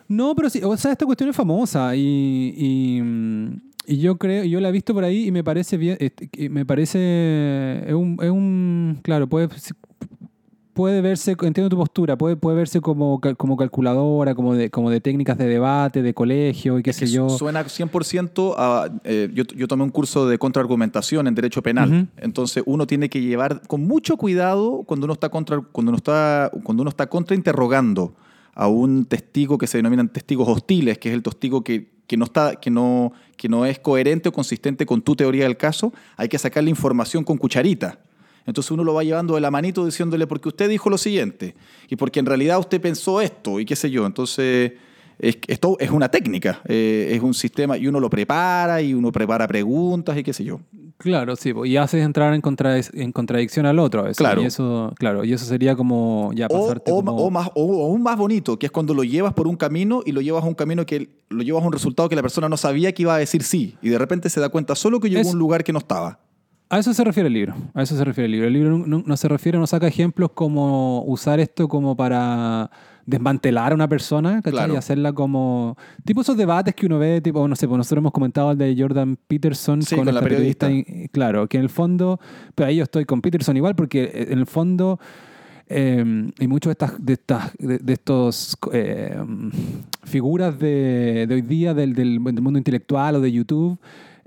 No, 0.08 0.34
pero 0.36 0.49
sí, 0.49 0.62
o 0.64 0.76
sea, 0.78 0.91
esta 0.93 1.05
cuestión 1.05 1.30
es 1.30 1.36
famosa 1.36 1.95
y, 1.95 2.53
y, 2.58 3.01
y 3.93 3.97
yo 3.99 4.18
creo, 4.18 4.45
yo 4.45 4.60
la 4.62 4.70
he 4.70 4.72
visto 4.72 4.93
por 4.93 5.03
ahí 5.03 5.28
y 5.28 5.32
me 5.32 5.43
parece 5.43 5.76
bien, 5.78 5.97
este, 5.99 6.49
me 6.49 6.66
parece, 6.66 7.84
es 7.86 7.93
un, 7.93 8.18
es 8.22 8.30
un- 8.30 8.99
claro, 9.03 9.28
puede, 9.28 9.49
puede 10.78 11.01
verse, 11.01 11.32
entiendo 11.32 11.69
tu 11.69 11.75
postura, 11.75 12.17
puede, 12.17 12.36
puede 12.36 12.55
verse 12.55 12.82
como, 12.82 13.19
como 13.36 13.57
calculadora, 13.57 14.36
como 14.36 14.53
de, 14.53 14.69
como 14.69 14.91
de 14.91 15.01
técnicas 15.01 15.36
de 15.38 15.47
debate, 15.47 16.03
de 16.03 16.13
colegio 16.13 16.78
y 16.78 16.84
qué 16.84 16.93
sé 16.93 17.07
yo. 17.07 17.30
Suena 17.30 17.65
100% 17.65 18.53
a... 18.55 18.88
Eh, 19.03 19.30
yo, 19.34 19.43
yo, 19.55 19.67
tomé 19.67 19.84
un 19.84 19.89
curso 19.89 20.28
de 20.28 20.38
contraargumentación 20.38 21.25
en 21.28 21.34
derecho 21.34 21.63
penal, 21.63 22.09
entonces 22.17 22.61
uno 22.67 22.86
tiene 22.86 23.09
que 23.09 23.21
llevar 23.21 23.63
con 23.67 23.88
mucho 23.88 24.17
cuidado 24.17 24.84
cuando 24.86 25.05
uno 25.05 25.13
está 25.13 25.30
contra, 25.30 25.59
cuando 25.61 25.89
uno 25.89 25.97
está, 25.97 26.51
cuando 26.63 26.84
uno 26.84 26.89
está 26.89 27.07
contrainterrogando 27.07 28.13
a 28.53 28.67
un 28.67 29.05
testigo 29.05 29.57
que 29.57 29.65
se 29.65 29.80
denominan 29.80 30.09
testigos 30.09 30.47
hostiles, 30.47 30.99
que 30.99 31.09
es 31.09 31.15
el 31.15 31.23
testigo 31.23 31.63
que, 31.63 31.89
que 32.05 32.17
no, 32.17 32.25
está, 32.25 32.55
que, 32.55 32.69
no, 32.69 33.13
que 33.36 33.49
no 33.49 33.65
es 33.65 33.80
coherente 33.80 34.30
o 34.30 34.32
consistente 34.32 34.86
con 34.86 35.01
tu 35.01 35.15
teoría 35.15 35.45
del 35.45 35.57
caso, 35.57 35.91
hay 36.17 36.30
que 36.30 36.38
sacar 36.38 36.63
la 36.63 36.69
información 36.69 37.23
con 37.23 37.38
cucharita. 37.38 37.99
Entonces 38.48 38.72
uno 38.72 38.84
lo 38.84 38.93
va 38.93 39.04
llevando 39.04 39.36
de 39.36 39.41
la 39.41 39.52
manito 39.52 39.86
diciéndole, 39.86 40.26
porque 40.26 40.48
usted 40.48 40.70
dijo 40.70 40.89
lo 40.89 40.98
siguiente, 40.98 41.54
y 41.89 41.98
porque 41.98 42.20
en 42.20 42.26
realidad 42.26 42.58
usted 42.60 42.82
pensó 42.82 43.22
esto, 43.22 43.60
y 43.60 43.66
qué 43.66 43.76
sé 43.76 43.91
yo. 43.91 44.06
Entonces, 44.06 44.72
esto 45.20 45.78
es 45.80 45.91
una 45.91 46.10
técnica, 46.10 46.62
eh, 46.66 47.10
es 47.12 47.22
un 47.22 47.34
sistema, 47.34 47.78
y 47.78 47.88
uno 47.88 48.00
lo 48.00 48.10
prepara, 48.10 48.82
y 48.82 48.93
uno 48.93 49.12
prepara 49.12 49.48
preguntas, 49.48 50.18
y 50.18 50.24
qué 50.24 50.32
sé 50.32 50.45
yo. 50.45 50.62
Claro, 50.98 51.36
sí, 51.36 51.54
y 51.66 51.78
haces 51.78 52.04
entrar 52.04 52.34
en, 52.34 52.41
en 52.93 53.12
contradicción 53.12 53.66
al 53.68 53.78
otro 53.78 54.00
a 54.00 54.04
veces. 54.04 54.18
Claro. 54.18 54.41
Y 54.41 54.45
eso, 54.45 54.93
claro, 54.98 55.24
y 55.24 55.34
eso 55.34 55.45
sería 55.45 55.76
como 55.76 56.32
ya 56.34 56.48
pasarte 56.48 56.91
o, 56.91 57.04
como... 57.04 57.30
más, 57.30 57.52
o, 57.54 57.86
aún 57.86 58.02
más 58.02 58.18
bonito, 58.18 58.58
que 58.58 58.66
es 58.66 58.72
cuando 58.72 58.95
lo 58.95 59.04
llevas 59.04 59.34
por 59.34 59.48
un 59.48 59.58
camino 59.58 60.02
y 60.06 60.12
lo 60.12 60.22
llevas 60.22 60.43
a 60.43 60.48
un 60.48 60.56
camino 60.56 60.88
que 60.88 61.10
lo 61.30 61.43
llevas 61.43 61.64
a 61.64 61.68
un 61.68 61.74
resultado 61.74 62.10
que 62.10 62.16
la 62.16 62.24
persona 62.24 62.50
no 62.50 62.58
sabía 62.58 62.93
que 62.93 63.04
iba 63.04 63.14
a 63.14 63.20
decir 63.20 63.43
sí, 63.43 63.76
y 63.82 63.89
de 63.89 63.98
repente 64.00 64.30
se 64.30 64.39
da 64.39 64.50
cuenta 64.50 64.74
solo 64.74 65.00
que 65.00 65.10
llegó 65.10 65.30
a 65.30 65.32
un 65.34 65.38
lugar 65.38 65.64
que 65.64 65.72
no 65.72 65.80
estaba. 65.80 66.20
A 66.70 66.80
eso 66.80 66.93
se 66.93 67.03
refiere 67.03 67.28
el 67.28 67.34
libro. 67.34 67.55
A 67.74 67.82
eso 67.82 67.95
se 67.95 68.03
refiere 68.03 68.26
el 68.26 68.32
libro. 68.32 68.47
El 68.47 68.53
libro 68.53 68.78
no, 68.78 69.18
se 69.18 69.28
refiere, 69.30 69.57
no 69.57 69.68
saca 69.68 69.88
ejemplos 69.88 70.32
como 70.34 71.03
usar 71.05 71.39
esto 71.39 71.68
como 71.70 71.95
para 71.95 72.70
desmantelar 73.05 73.72
a 73.72 73.76
una 73.76 73.88
persona, 73.88 74.41
¿cachai? 74.41 74.74
Y 74.74 74.76
hacerla 74.76 75.13
como. 75.13 75.78
Tipo 76.03 76.22
esos 76.22 76.36
debates 76.36 76.76
que 76.76 76.86
uno 76.86 76.99
ve, 76.99 77.22
tipo, 77.22 77.47
no 77.47 77.55
sé, 77.55 77.68
pues 77.68 77.78
nosotros 77.78 77.99
hemos 78.01 78.11
comentado 78.11 78.51
el 78.51 78.57
de 78.57 78.76
Jordan 78.78 79.18
Peterson 79.28 79.80
con, 79.95 80.13
la 80.13 80.22
periodista. 80.22 80.70
claro, 81.11 81.47
que 81.47 81.57
en 81.57 81.63
el 81.63 81.70
fondo. 81.70 82.20
Pero 82.53 82.68
ahí 82.68 82.76
yo 82.76 82.84
estoy 82.84 83.05
con 83.05 83.22
Peterson 83.22 83.55
igual, 83.55 83.76
porque 83.76 84.03
eh, 84.03 84.28
en 84.32 84.39
el 84.39 84.45
fondo. 84.45 84.99
Eh, 85.70 86.32
hay 86.39 86.47
muchos 86.47 86.70
de 86.70 86.72
estas 86.72 87.05
de 87.05 87.13
estas 87.13 87.51
de, 87.59 87.91
estos 87.91 88.57
eh, 88.72 89.22
figuras 90.05 90.57
de, 90.57 91.26
de, 91.28 91.36
hoy 91.36 91.41
día 91.41 91.74
del, 91.74 91.93
del 91.93 92.22
mundo 92.22 92.57
intelectual 92.57 93.15
o 93.15 93.20
de 93.20 93.34
YouTube 93.34 93.78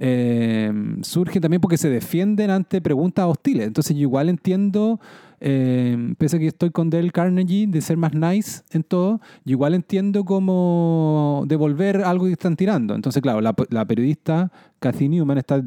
eh, 0.03 0.73
surge 1.03 1.41
también 1.41 1.61
porque 1.61 1.77
se 1.77 1.91
defienden 1.91 2.49
ante 2.49 2.81
preguntas 2.81 3.27
hostiles. 3.27 3.67
Entonces 3.67 3.95
yo 3.95 4.01
igual 4.01 4.31
entiendo, 4.31 4.99
eh, 5.41 6.15
pese 6.17 6.37
a 6.37 6.39
que 6.39 6.47
estoy 6.47 6.71
con 6.71 6.89
Dale 6.89 7.11
Carnegie, 7.11 7.67
de 7.67 7.83
ser 7.83 7.99
más 7.99 8.15
nice 8.15 8.63
en 8.71 8.83
todo, 8.83 9.21
yo 9.45 9.53
igual 9.53 9.75
entiendo 9.75 10.25
como 10.25 11.45
devolver 11.47 11.99
algo 11.99 12.25
que 12.25 12.33
están 12.33 12.57
tirando. 12.57 12.95
Entonces, 12.95 13.21
claro, 13.21 13.43
la, 13.43 13.85
periodista 13.85 14.51
Cathy 14.79 15.11
Newman 15.11 15.37
está, 15.37 15.63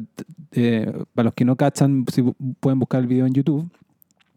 eh, 0.50 0.92
para 1.14 1.26
los 1.26 1.34
que 1.34 1.44
no 1.44 1.54
cachan, 1.54 2.04
si 2.12 2.22
pueden 2.58 2.80
buscar 2.80 3.02
el 3.02 3.06
video 3.06 3.26
en 3.26 3.34
YouTube, 3.34 3.70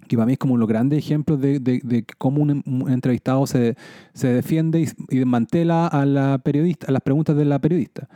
que 0.08 0.16
para 0.16 0.28
mí 0.28 0.34
es 0.34 0.38
como 0.38 0.54
uno 0.54 0.60
de 0.60 0.62
los 0.62 0.70
grandes 0.70 1.00
ejemplos 1.00 1.42
de, 1.42 2.06
cómo 2.20 2.44
un, 2.44 2.86
entrevistado 2.88 3.48
se, 3.48 3.76
defiende 4.14 4.82
y, 4.82 4.88
y, 5.10 5.18
desmantela 5.18 5.88
a 5.88 6.06
la 6.06 6.38
periodista, 6.38 6.86
a 6.88 6.92
las 6.92 7.02
preguntas 7.02 7.36
de 7.36 7.46
la 7.46 7.60
periodista. 7.60 8.08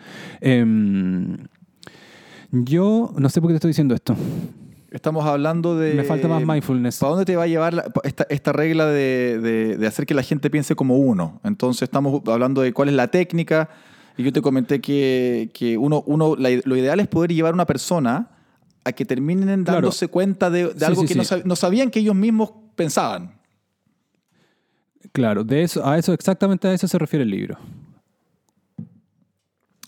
Em, 0.41 1.37
yo 2.51 3.13
no 3.17 3.29
sé 3.29 3.41
por 3.41 3.49
qué 3.49 3.53
te 3.53 3.57
estoy 3.57 3.69
diciendo 3.69 3.95
esto. 3.95 4.15
Estamos 4.91 5.25
hablando 5.25 5.77
de... 5.77 5.93
Me 5.93 6.03
falta 6.03 6.27
más 6.27 6.45
mindfulness. 6.45 6.99
¿Para 6.99 7.11
dónde 7.11 7.25
te 7.25 7.37
va 7.37 7.43
a 7.43 7.47
llevar 7.47 7.91
esta, 8.03 8.51
regla 8.51 8.87
de, 8.87 9.81
hacer 9.87 10.05
que 10.05 10.13
la 10.13 10.21
gente 10.21 10.49
piense 10.49 10.75
como 10.75 10.97
uno? 10.97 11.39
Entonces 11.45 11.83
estamos 11.83 12.21
hablando 12.27 12.61
de 12.61 12.73
cuál 12.73 12.89
es 12.89 12.95
la 12.95 13.07
técnica. 13.07 13.69
Y 14.17 14.23
yo 14.23 14.33
te 14.33 14.41
comenté 14.41 14.81
que, 14.81 15.77
uno, 15.79 16.03
uno 16.05 16.35
lo 16.35 16.75
ideal 16.75 16.99
es 16.99 17.07
poder 17.07 17.31
llevar 17.31 17.53
a 17.53 17.55
una 17.55 17.65
persona 17.65 18.29
a 18.83 18.91
que 18.91 19.05
terminen 19.05 19.63
dándose 19.63 20.07
cuenta 20.07 20.49
de, 20.49 20.73
algo 20.85 21.05
que 21.05 21.15
No, 21.45 21.55
sabían 21.55 21.89
que 21.89 21.99
ellos 21.99 22.15
mismos 22.15 22.51
pensaban. 22.75 23.39
Claro, 25.13 25.43
de 25.43 25.63
eso, 25.63 25.85
a 25.85 25.97
eso 25.97 26.13
exactamente 26.13 26.67
a 26.67 26.73
eso 26.73 26.87
se 26.87 26.97
refiere 26.97 27.23
el 27.23 27.29
libro. 27.29 27.57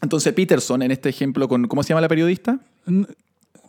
Entonces 0.04 0.34
Peterson, 0.34 0.82
en 0.82 0.92
este 0.92 1.10
ejemplo, 1.10 1.48
con 1.48 1.68
¿cómo 1.68 1.82
se 1.82 1.90
llama 1.90 2.02
la 2.02 2.10
periodista? 2.10 2.60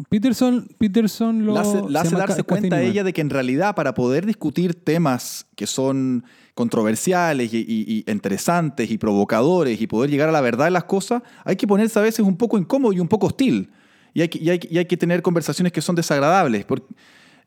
Peterson, 0.09 0.69
Peterson 0.79 1.47
lo 1.47 1.55
la 1.55 1.61
hace, 2.01 2.17
darse 2.17 2.43
cuenta 2.43 2.77
a 2.77 2.83
ella 2.83 3.05
de 3.05 3.13
que 3.13 3.21
en 3.21 3.31
realidad 3.31 3.77
para 3.77 3.95
poder 3.95 4.27
discutir 4.27 4.75
temas 4.75 5.47
que 5.55 5.69
son 5.69 6.25
controversiales 6.55 7.55
y, 7.55 8.05
interesantes 8.09 8.91
y 8.91 8.99
provocadores 8.99 9.81
y 9.81 9.87
poder 9.87 10.11
llegar 10.11 10.29
a 10.29 10.33
la 10.33 10.41
verdad 10.41 10.65
de 10.65 10.73
las 10.73 10.85
cosas, 10.85 11.23
hay 11.45 11.55
que 11.55 11.69
ponerse 11.69 12.01
a 12.01 12.03
veces 12.03 12.21
un 12.27 12.37
poco 12.37 12.59
incómodo 12.59 12.93
y 12.93 12.99
un 12.99 13.09
poco 13.09 13.29
hostil. 13.29 13.71
Y 14.13 14.23
hay 14.23 14.29
que, 14.29 14.39
y 14.39 14.51
hay, 14.51 14.61
y 14.69 14.79
hay 14.79 14.87
que 14.87 14.97
tener 14.97 15.23
conversaciones 15.23 15.73
que 15.73 15.81
son 15.81 15.95
desagradables. 15.95 16.65
Porque, 16.65 16.93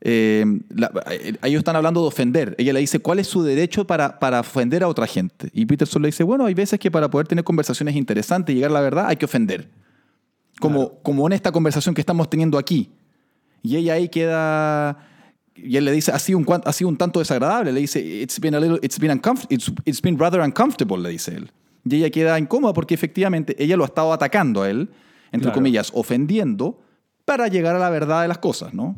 eh, 0.00 0.44
eh, 1.10 1.34
ellos 1.42 1.58
están 1.58 1.76
hablando 1.76 2.02
de 2.02 2.08
ofender. 2.08 2.54
Ella 2.58 2.72
le 2.72 2.80
dice, 2.80 3.00
¿cuál 3.00 3.18
es 3.18 3.26
su 3.26 3.42
derecho 3.42 3.86
para, 3.86 4.18
para 4.18 4.40
ofender 4.40 4.82
a 4.82 4.88
otra 4.88 5.06
gente? 5.06 5.50
Y 5.52 5.66
Peterson 5.66 6.02
le 6.02 6.08
dice, 6.08 6.22
bueno, 6.22 6.46
hay 6.46 6.54
veces 6.54 6.78
que 6.78 6.90
para 6.90 7.10
poder 7.10 7.26
tener 7.26 7.44
conversaciones 7.44 7.96
interesantes 7.96 8.52
y 8.52 8.56
llegar 8.56 8.70
a 8.70 8.74
la 8.74 8.80
verdad 8.80 9.06
hay 9.08 9.16
que 9.16 9.24
ofender. 9.24 9.68
Como, 10.60 11.00
como 11.02 11.26
en 11.26 11.32
esta 11.32 11.52
conversación 11.52 11.94
que 11.94 12.00
estamos 12.00 12.28
teniendo 12.28 12.58
aquí. 12.58 12.90
Y 13.62 13.76
ella 13.76 13.94
ahí 13.94 14.08
queda... 14.08 14.98
Y 15.54 15.76
él 15.76 15.84
le 15.84 15.90
dice, 15.90 16.12
ha 16.12 16.18
sido 16.20 16.38
un, 16.38 16.46
ha 16.64 16.72
sido 16.72 16.88
un 16.88 16.96
tanto 16.96 17.18
desagradable. 17.18 17.72
Le 17.72 17.80
dice, 17.80 18.00
it's 18.00 18.38
been, 18.38 18.54
a 18.54 18.60
little, 18.60 18.78
it's 18.80 18.98
been, 18.98 19.20
it's, 19.48 19.72
it's 19.84 20.00
been 20.00 20.16
rather 20.16 20.40
uncomfortable, 20.40 20.98
le 20.98 21.10
dice 21.10 21.34
él. 21.34 21.50
Y 21.84 21.96
ella 21.96 22.10
queda 22.10 22.38
incómoda 22.38 22.72
porque 22.72 22.94
efectivamente 22.94 23.56
ella 23.58 23.76
lo 23.76 23.82
ha 23.82 23.86
estado 23.86 24.12
atacando 24.12 24.62
a 24.62 24.70
él, 24.70 24.90
entre 25.32 25.50
comillas, 25.52 25.90
ofendiendo, 25.94 26.80
para 27.24 27.48
llegar 27.48 27.74
a 27.74 27.78
la 27.80 27.90
verdad 27.90 28.22
de 28.22 28.28
las 28.28 28.38
cosas, 28.38 28.72
¿no? 28.72 28.96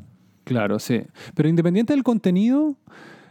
Claro, 0.51 0.81
sí. 0.81 1.03
Pero 1.37 1.49
independiente 1.49 1.93
del 1.93 2.03
contenido, 2.03 2.75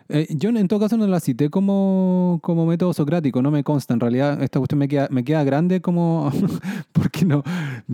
eh, 0.08 0.26
yo 0.30 0.52
en 0.52 0.68
todo 0.70 0.80
caso 0.80 0.96
no 0.96 1.06
la 1.06 1.20
cité 1.20 1.50
como, 1.50 2.40
como 2.42 2.66
método 2.66 2.94
socrático, 2.94 3.42
no 3.42 3.52
me 3.52 3.62
consta. 3.62 3.94
En 3.94 4.00
realidad, 4.00 4.42
esta 4.42 4.58
cuestión 4.58 4.80
me 4.80 4.88
queda, 4.88 5.10
me 5.12 5.26
queda 5.26 5.44
grande 5.44 5.82
como. 5.82 6.32
porque 6.94 7.26
no. 7.26 7.44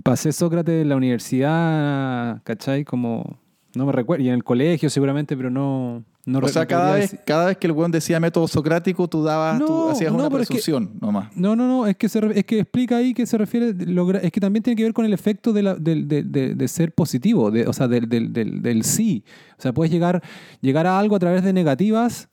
Pasé 0.04 0.32
Sócrates 0.32 0.84
en 0.84 0.90
la 0.90 0.96
universidad, 0.96 2.44
¿cachai? 2.44 2.86
Como 2.86 3.40
no 3.74 3.88
me 3.88 3.92
recuerdo. 3.94 4.24
Y 4.24 4.28
en 4.28 4.36
el 4.36 4.44
colegio 4.44 4.92
seguramente, 4.92 5.36
pero 5.36 5.50
no. 5.50 6.04
No 6.26 6.40
o 6.40 6.48
sea, 6.48 6.66
cada 6.66 6.96
vez, 6.96 7.16
cada 7.24 7.46
vez 7.46 7.58
que 7.58 7.68
el 7.68 7.74
weón 7.74 7.92
decía 7.92 8.20
método 8.20 8.48
socrático, 8.48 9.08
tú 9.08 9.24
dabas, 9.24 9.60
tú 9.60 9.90
hacías 9.90 10.12
una 10.12 10.28
presunción 10.30 10.98
nomás. 11.00 11.36
No, 11.38 11.56
no, 11.56 11.68
no. 11.68 11.86
Es 11.86 11.96
que, 11.98 12.08
es 12.08 12.46
que 12.46 12.60
explica 12.60 12.98
ahí 12.98 13.14
que 13.14 13.28
se 13.28 13.38
refiere. 13.38 13.76
es 14.24 14.32
que 14.32 14.42
también 14.42 14.64
tiene 14.64 14.76
que 14.76 14.84
ver 14.84 14.94
con 14.94 15.06
el 15.06 15.14
efecto 15.14 15.54
de, 15.54 15.62
la, 15.62 15.76
de, 15.76 16.04
de, 16.04 16.56
de 16.56 16.68
ser 16.68 16.94
positivo, 16.94 17.52
de, 17.52 17.68
o 17.68 17.74
sea, 17.74 17.88
del, 17.88 18.10
del, 18.10 18.34
del, 18.34 18.62
del 18.64 18.84
sí. 18.84 19.24
O 19.58 19.62
sea, 19.62 19.72
puedes 19.72 19.92
llegar, 19.92 20.24
llegar 20.62 20.88
a 20.88 20.98
algo 20.98 21.16
a 21.16 21.20
través 21.20 21.44
de 21.44 21.54
negativas 21.54 22.30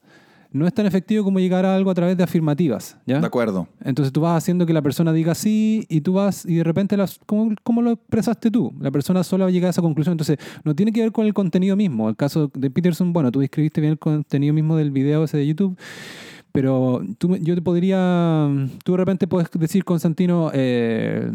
no 0.53 0.67
es 0.67 0.73
tan 0.73 0.85
efectivo 0.85 1.23
como 1.23 1.39
llegar 1.39 1.65
a 1.65 1.75
algo 1.75 1.89
a 1.89 1.95
través 1.95 2.15
de 2.15 2.23
afirmativas. 2.23 2.95
¿ya? 3.07 3.19
De 3.19 3.25
acuerdo. 3.25 3.67
Entonces 3.83 4.13
tú 4.13 4.21
vas 4.21 4.37
haciendo 4.37 4.67
que 4.67 4.73
la 4.73 4.83
persona 4.83 5.11
diga 5.11 5.33
sí 5.33 5.85
y 5.89 6.01
tú 6.01 6.13
vas 6.13 6.45
y 6.45 6.55
de 6.55 6.63
repente, 6.63 6.95
las, 6.95 7.19
¿cómo, 7.25 7.55
¿cómo, 7.63 7.81
lo 7.81 7.91
expresaste 7.91 8.51
tú? 8.51 8.71
La 8.79 8.91
persona 8.91 9.23
sola 9.23 9.45
va 9.45 9.49
a 9.49 9.51
llegar 9.51 9.67
a 9.67 9.71
esa 9.71 9.81
conclusión. 9.81 10.13
Entonces 10.13 10.37
no 10.63 10.75
tiene 10.75 10.93
que 10.93 11.01
ver 11.01 11.11
con 11.11 11.25
el 11.25 11.33
contenido 11.33 11.75
mismo. 11.75 12.07
El 12.07 12.15
caso 12.15 12.51
de 12.53 12.69
Peterson, 12.69 13.11
bueno, 13.11 13.31
tú 13.31 13.39
describiste 13.39 13.81
bien 13.81 13.91
el 13.93 13.99
contenido 13.99 14.53
mismo 14.53 14.77
del 14.77 14.91
video 14.91 15.23
ese 15.23 15.37
de 15.37 15.47
YouTube. 15.47 15.75
Pero 16.51 17.01
tú, 17.17 17.35
yo 17.37 17.55
te 17.55 17.61
podría, 17.63 18.47
tú 18.83 18.91
de 18.91 18.97
repente 18.99 19.25
puedes 19.25 19.49
decir, 19.51 19.83
Constantino, 19.83 20.51
eh, 20.53 21.31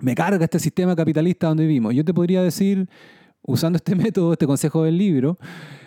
me 0.00 0.16
carga 0.16 0.44
este 0.44 0.58
sistema 0.58 0.96
capitalista 0.96 1.46
donde 1.46 1.66
vivimos. 1.66 1.94
Yo 1.94 2.04
te 2.04 2.12
podría 2.12 2.42
decir, 2.42 2.88
usando 3.46 3.76
este 3.76 3.94
método, 3.96 4.32
este 4.32 4.46
consejo 4.46 4.84
del 4.84 4.98
libro, 4.98 5.38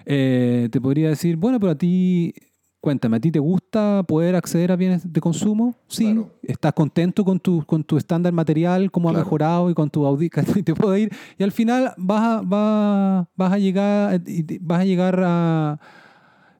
eh, 0.06 0.70
te 0.72 0.80
podría 0.82 1.10
decir, 1.10 1.36
bueno, 1.36 1.60
pero 1.60 1.74
a 1.74 1.76
ti, 1.76 2.34
cuéntame, 2.80 3.18
¿a 3.18 3.20
ti 3.20 3.32
te 3.32 3.40
gusta 3.40 4.04
poder 4.08 4.36
acceder 4.36 4.72
a 4.72 4.76
bienes 4.76 5.12
de 5.12 5.22
consumo? 5.22 5.76
Sí. 5.88 6.20
¿Estás 6.44 6.74
contento 6.74 7.24
con 7.26 7.40
tu, 7.40 7.66
con 7.66 7.84
tu 7.84 7.98
estándar 7.98 8.34
material, 8.34 8.92
cómo 8.92 9.10
ha 9.10 9.14
mejorado 9.14 9.70
y 9.70 9.74
con 9.74 9.90
tu 9.90 10.06
Audi? 10.06 10.30
te 10.64 10.74
puedo 10.74 10.96
ir. 10.98 11.12
Y 11.38 11.44
al 11.44 11.52
final 11.52 11.94
vas 11.98 12.22
a, 12.22 12.42
vas, 12.44 13.28
vas 13.36 13.54
a 13.54 13.58
llegar, 13.58 14.22
vas 14.62 14.80
a 14.82 14.86
llegar 14.86 15.22
a 15.26 15.80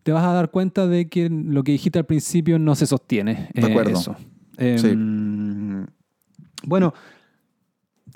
te 0.08 0.14
vas 0.14 0.24
a 0.24 0.32
dar 0.32 0.52
cuenta 0.52 0.88
de 0.88 1.10
que 1.10 1.30
lo 1.30 1.66
que 1.66 1.74
dijiste 1.74 2.00
al 2.00 2.06
principio 2.06 2.58
no 2.60 2.76
se 2.76 2.86
sostiene. 2.86 3.50
De 3.54 3.66
acuerdo. 3.66 3.92
Eso. 3.92 4.16
Em, 4.58 5.86
bueno, 6.64 6.94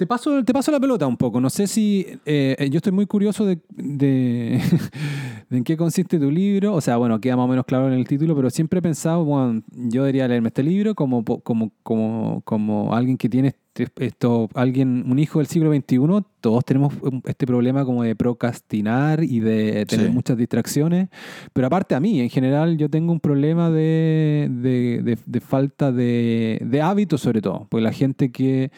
te 0.02 0.08
paso, 0.08 0.44
te 0.44 0.52
paso 0.52 0.72
la 0.72 0.80
pelota 0.80 1.06
un 1.06 1.16
poco. 1.16 1.40
No 1.40 1.52
sé 1.52 1.68
si. 1.68 2.08
eh, 2.26 2.68
yo 2.72 2.78
estoy 2.78 2.92
muy 2.92 3.06
curioso 3.06 3.46
de, 3.46 3.60
de, 3.70 4.60
de 5.52 5.58
en 5.58 5.64
qué 5.64 5.78
consiste 5.78 6.18
tu 6.18 6.32
libro. 6.32 6.74
O 6.74 6.82
sea, 6.82 6.98
bueno, 6.98 7.22
queda 7.22 7.36
más 7.38 7.46
o 7.46 7.48
menos 7.48 7.66
claro 7.66 7.88
en 7.88 7.94
el 7.94 8.08
título, 8.08 8.36
pero 8.36 8.50
siempre 8.50 8.80
he 8.80 8.82
pensado, 8.82 9.24
bueno, 9.24 9.62
yo 9.72 10.02
debería 10.02 10.28
leerme 10.28 10.48
este 10.48 10.64
libro 10.64 10.96
como, 10.96 11.24
como, 11.44 11.72
como, 11.84 12.42
como 12.46 12.96
alguien 12.96 13.16
que 13.16 13.30
tiene 13.30 13.50
este- 13.76 13.92
esto, 14.04 14.50
alguien, 14.56 15.06
un 15.08 15.20
hijo 15.20 15.38
del 15.38 15.46
siglo 15.46 15.72
XXI. 15.72 16.00
Todos 16.42 16.66
tenemos 16.66 16.94
este 17.26 17.46
problema 17.46 17.86
como 17.86 18.02
de 18.02 18.16
procrastinar 18.16 19.24
y 19.24 19.40
de 19.40 19.86
tener 19.86 20.08
Sí. 20.08 20.12
muchas 20.12 20.36
distracciones. 20.36 21.10
Pero 21.54 21.68
aparte 21.68 21.94
a 21.94 22.00
mí, 22.00 22.22
en 22.22 22.30
general, 22.32 22.76
yo 22.76 22.90
tengo 22.90 23.12
un 23.12 23.20
problema 23.20 23.70
de, 23.70 24.50
de, 24.52 25.42
falta 25.42 25.92
de, 25.92 26.60
de 26.66 26.82
hábitos, 26.82 27.22
sobre 27.22 27.40
todo. 27.40 27.68
Porque 27.70 27.84
la 27.84 27.94
gente 27.94 28.32
que 28.32 28.72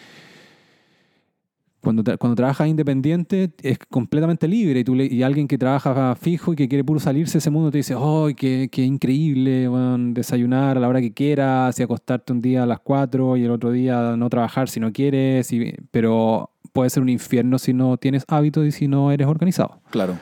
cuando, 1.83 2.03
tra- 2.03 2.17
cuando 2.17 2.35
trabajas 2.35 2.67
independiente 2.67 3.51
es 3.61 3.77
completamente 3.89 4.47
libre 4.47 4.79
y, 4.79 4.83
tú 4.83 4.95
y 4.95 5.21
alguien 5.21 5.47
que 5.47 5.57
trabaja 5.57 6.15
fijo 6.15 6.53
y 6.53 6.55
que 6.55 6.67
quiere 6.67 6.83
puro 6.83 6.99
salirse 6.99 7.33
de 7.33 7.39
ese 7.39 7.49
mundo 7.49 7.69
te 7.71 7.77
dice, 7.79 7.95
¡ay, 7.97 8.33
qué, 8.35 8.69
qué 8.71 8.83
increíble! 8.83 9.67
weón, 9.67 10.13
desayunar 10.13 10.77
a 10.77 10.79
la 10.79 10.87
hora 10.87 11.01
que 11.01 11.13
quieras 11.13 11.79
y 11.79 11.83
acostarte 11.83 12.33
un 12.33 12.41
día 12.41 12.63
a 12.63 12.65
las 12.65 12.79
4 12.79 13.37
y 13.37 13.43
el 13.43 13.51
otro 13.51 13.71
día 13.71 14.15
no 14.17 14.29
trabajar 14.29 14.69
si 14.69 14.79
no 14.79 14.91
quieres. 14.91 15.49
pero 15.91 16.49
puede 16.71 16.89
ser 16.89 17.03
un 17.03 17.09
infierno 17.09 17.59
si 17.59 17.73
no 17.73 17.97
tienes 17.97 18.23
hábitos 18.27 18.65
y 18.65 18.71
si 18.71 18.87
no 18.87 19.11
eres 19.11 19.27
organizado. 19.27 19.79
Claro. 19.91 20.17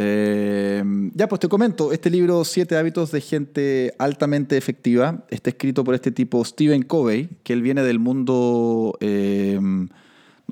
Eh, 0.00 0.82
ya, 1.14 1.28
pues 1.28 1.40
te 1.40 1.48
comento, 1.48 1.92
este 1.92 2.08
libro, 2.08 2.44
Siete 2.44 2.76
hábitos 2.76 3.10
de 3.10 3.20
gente 3.20 3.94
altamente 3.98 4.56
efectiva, 4.56 5.24
está 5.28 5.50
escrito 5.50 5.82
por 5.82 5.96
este 5.96 6.12
tipo 6.12 6.44
Stephen 6.44 6.82
Covey, 6.82 7.28
que 7.42 7.52
él 7.52 7.62
viene 7.62 7.82
del 7.82 7.98
mundo, 7.98 8.96
eh, 9.00 9.58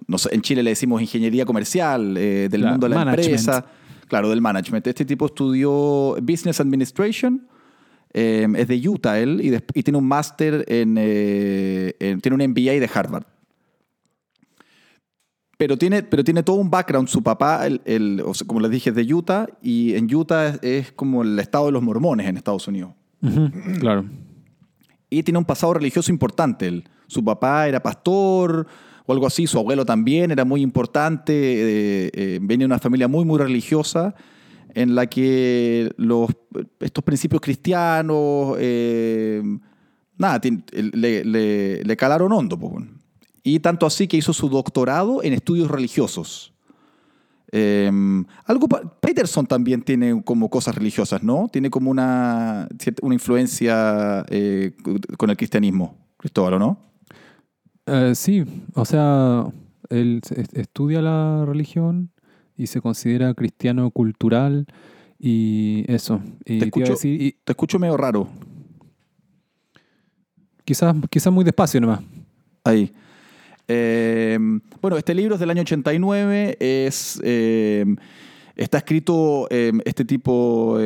no 0.07 0.19
sé, 0.19 0.29
en 0.35 0.43
Chile 0.43 0.63
le 0.63 0.71
decimos 0.71 1.01
ingeniería 1.01 1.45
comercial, 1.45 2.17
eh, 2.17 2.49
del 2.51 2.61
Claro, 2.61 2.73
mundo 2.75 2.87
de 2.87 2.91
la 2.91 2.97
management. 3.05 3.29
empresa, 3.29 3.67
claro, 4.09 4.29
del 4.31 4.41
management. 4.41 4.87
Este 4.87 5.05
tipo 5.05 5.27
estudió 5.27 6.17
Business 6.23 6.61
Administration, 6.61 7.47
eh, 8.13 8.47
es 8.57 8.69
de 8.69 8.89
Utah 8.89 9.19
él, 9.19 9.41
y, 9.75 9.83
tiene 9.83 9.99
un 9.99 10.07
máster 10.07 10.65
en, 10.69 10.97
eh, 10.99 11.95
en- 11.99 12.21
tiene 12.21 12.35
un 12.35 12.43
MBA 12.43 12.73
de 12.81 12.91
Harvard. 12.93 13.25
Pero 15.59 15.79
tiene, 15.79 16.03
pero 16.03 16.23
tiene 16.23 16.43
todo 16.43 16.57
un 16.57 16.71
background. 16.71 17.09
Su 17.09 17.23
papá, 17.23 17.67
el, 17.67 17.81
el- 17.87 18.23
o 18.25 18.35
sea, 18.35 18.47
como 18.47 18.61
les 18.61 18.71
dije, 18.71 18.91
es 18.91 18.97
de 18.97 19.13
Utah 19.15 19.47
y 19.63 19.95
en 19.95 20.15
Utah 20.15 20.49
es, 20.49 20.59
es 20.63 20.93
como 20.93 21.23
el 21.23 21.39
estado 21.39 21.67
de 21.67 21.73
los 21.73 21.83
mormones 21.83 22.27
en 22.29 22.37
Estados 22.37 22.69
Unidos. 22.69 22.93
Claro. 23.81 24.05
Y 25.09 25.23
tiene 25.23 25.39
un 25.39 25.45
pasado 25.47 25.73
religioso 25.75 26.13
importante. 26.13 26.67
él. 26.69 26.85
Su 27.07 27.25
papá 27.25 27.67
era 27.69 27.83
pastor 27.83 28.67
o 29.07 29.13
algo 29.13 29.27
así, 29.27 29.47
su 29.47 29.59
abuelo 29.59 29.85
también 29.85 30.31
era 30.31 30.45
muy 30.45 30.63
importante. 30.63 31.33
eh, 31.33 32.11
eh, 32.13 32.39
venía 32.43 32.65
de 32.65 32.73
una 32.73 32.79
familia 32.79 33.09
muy, 33.09 33.25
muy 33.25 33.39
religiosa 33.39 34.15
en 34.75 34.95
la 34.95 35.07
que 35.07 35.91
estos 36.81 37.03
principios 37.05 37.41
cristianos, 37.41 38.57
eh, 38.59 39.43
nada, 40.19 40.41
le, 40.73 41.25
le- 41.25 41.97
calaron 41.97 42.31
hondo. 42.33 42.57
bueno. 42.57 42.89
Y 43.43 43.61
tanto 43.61 43.87
así 43.87 44.07
que 44.07 44.17
hizo 44.19 44.33
su 44.33 44.49
doctorado 44.49 45.23
en 45.23 45.33
estudios 45.33 45.71
religiosos. 45.71 46.53
Eh, 47.53 47.91
algo 48.45 48.67
Peterson 49.01 49.47
también 49.47 49.81
tiene 49.83 50.21
como 50.25 50.51
cosas 50.51 50.75
religiosas, 50.75 51.23
¿no? 51.23 51.49
Tiene 51.51 51.71
como 51.71 51.91
una, 51.91 52.69
una 53.03 53.15
influencia 53.15 54.27
con 55.17 55.31
el 55.31 55.37
cristianismo, 55.37 55.97
Cristóbal, 56.19 56.55
¿o 56.55 56.59
no? 56.59 56.79
Eh, 57.87 58.13
sí, 58.15 58.45
o 58.75 58.85
sea, 58.85 59.47
él 59.91 60.21
estudia 60.53 61.01
la 61.03 61.45
religión 61.47 62.11
y 62.57 62.67
se 62.67 62.81
considera 62.81 63.33
cristiano 63.35 63.91
cultural 63.91 64.67
y 65.19 65.85
eso. 65.93 66.21
Y 66.45 66.59
Te 66.59 66.65
escucho- 66.67 66.93
decir, 66.93 67.21
y 67.23 67.33
Te 67.45 67.53
escucho 67.53 67.79
medio 67.79 67.97
raro 67.97 68.29
quizás, 70.65 70.95
quizás 71.11 71.33
muy 71.33 71.45
despacio 71.45 71.81
nomás. 71.81 72.01
ahí. 72.65 72.93
Eh, 73.69 74.39
bueno, 74.81 74.97
este 74.97 75.15
libro 75.15 75.35
es 75.35 75.41
del 75.41 75.51
año 75.51 75.63
89, 75.63 76.57
es, 76.61 77.21
eh, 77.25 77.85
está 78.57 78.79
escrito 78.79 79.47
eh, 79.51 79.73
este 79.85 80.05
tipo, 80.05 80.79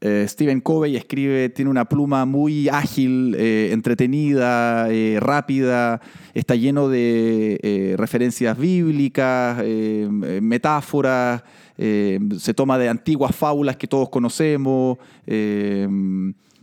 eh, 0.00 0.24
Stephen 0.28 0.60
Covey 0.60 0.94
escribe, 0.94 1.48
tiene 1.48 1.70
una 1.72 1.84
pluma 1.84 2.24
muy 2.24 2.68
ágil, 2.68 3.34
eh, 3.36 3.70
entretenida, 3.72 4.88
eh, 4.90 5.18
rápida, 5.18 6.00
está 6.34 6.54
lleno 6.54 6.88
de 6.88 7.96
referencias 7.98 8.56
bíblicas, 8.56 9.60
metáforas, 10.40 11.42
se 11.76 12.54
toma 12.54 12.78
de 12.78 12.88
antiguas 12.88 13.34
fábulas 13.34 13.76
que 13.76 13.88
todos 13.88 14.08
conocemos, 14.08 14.98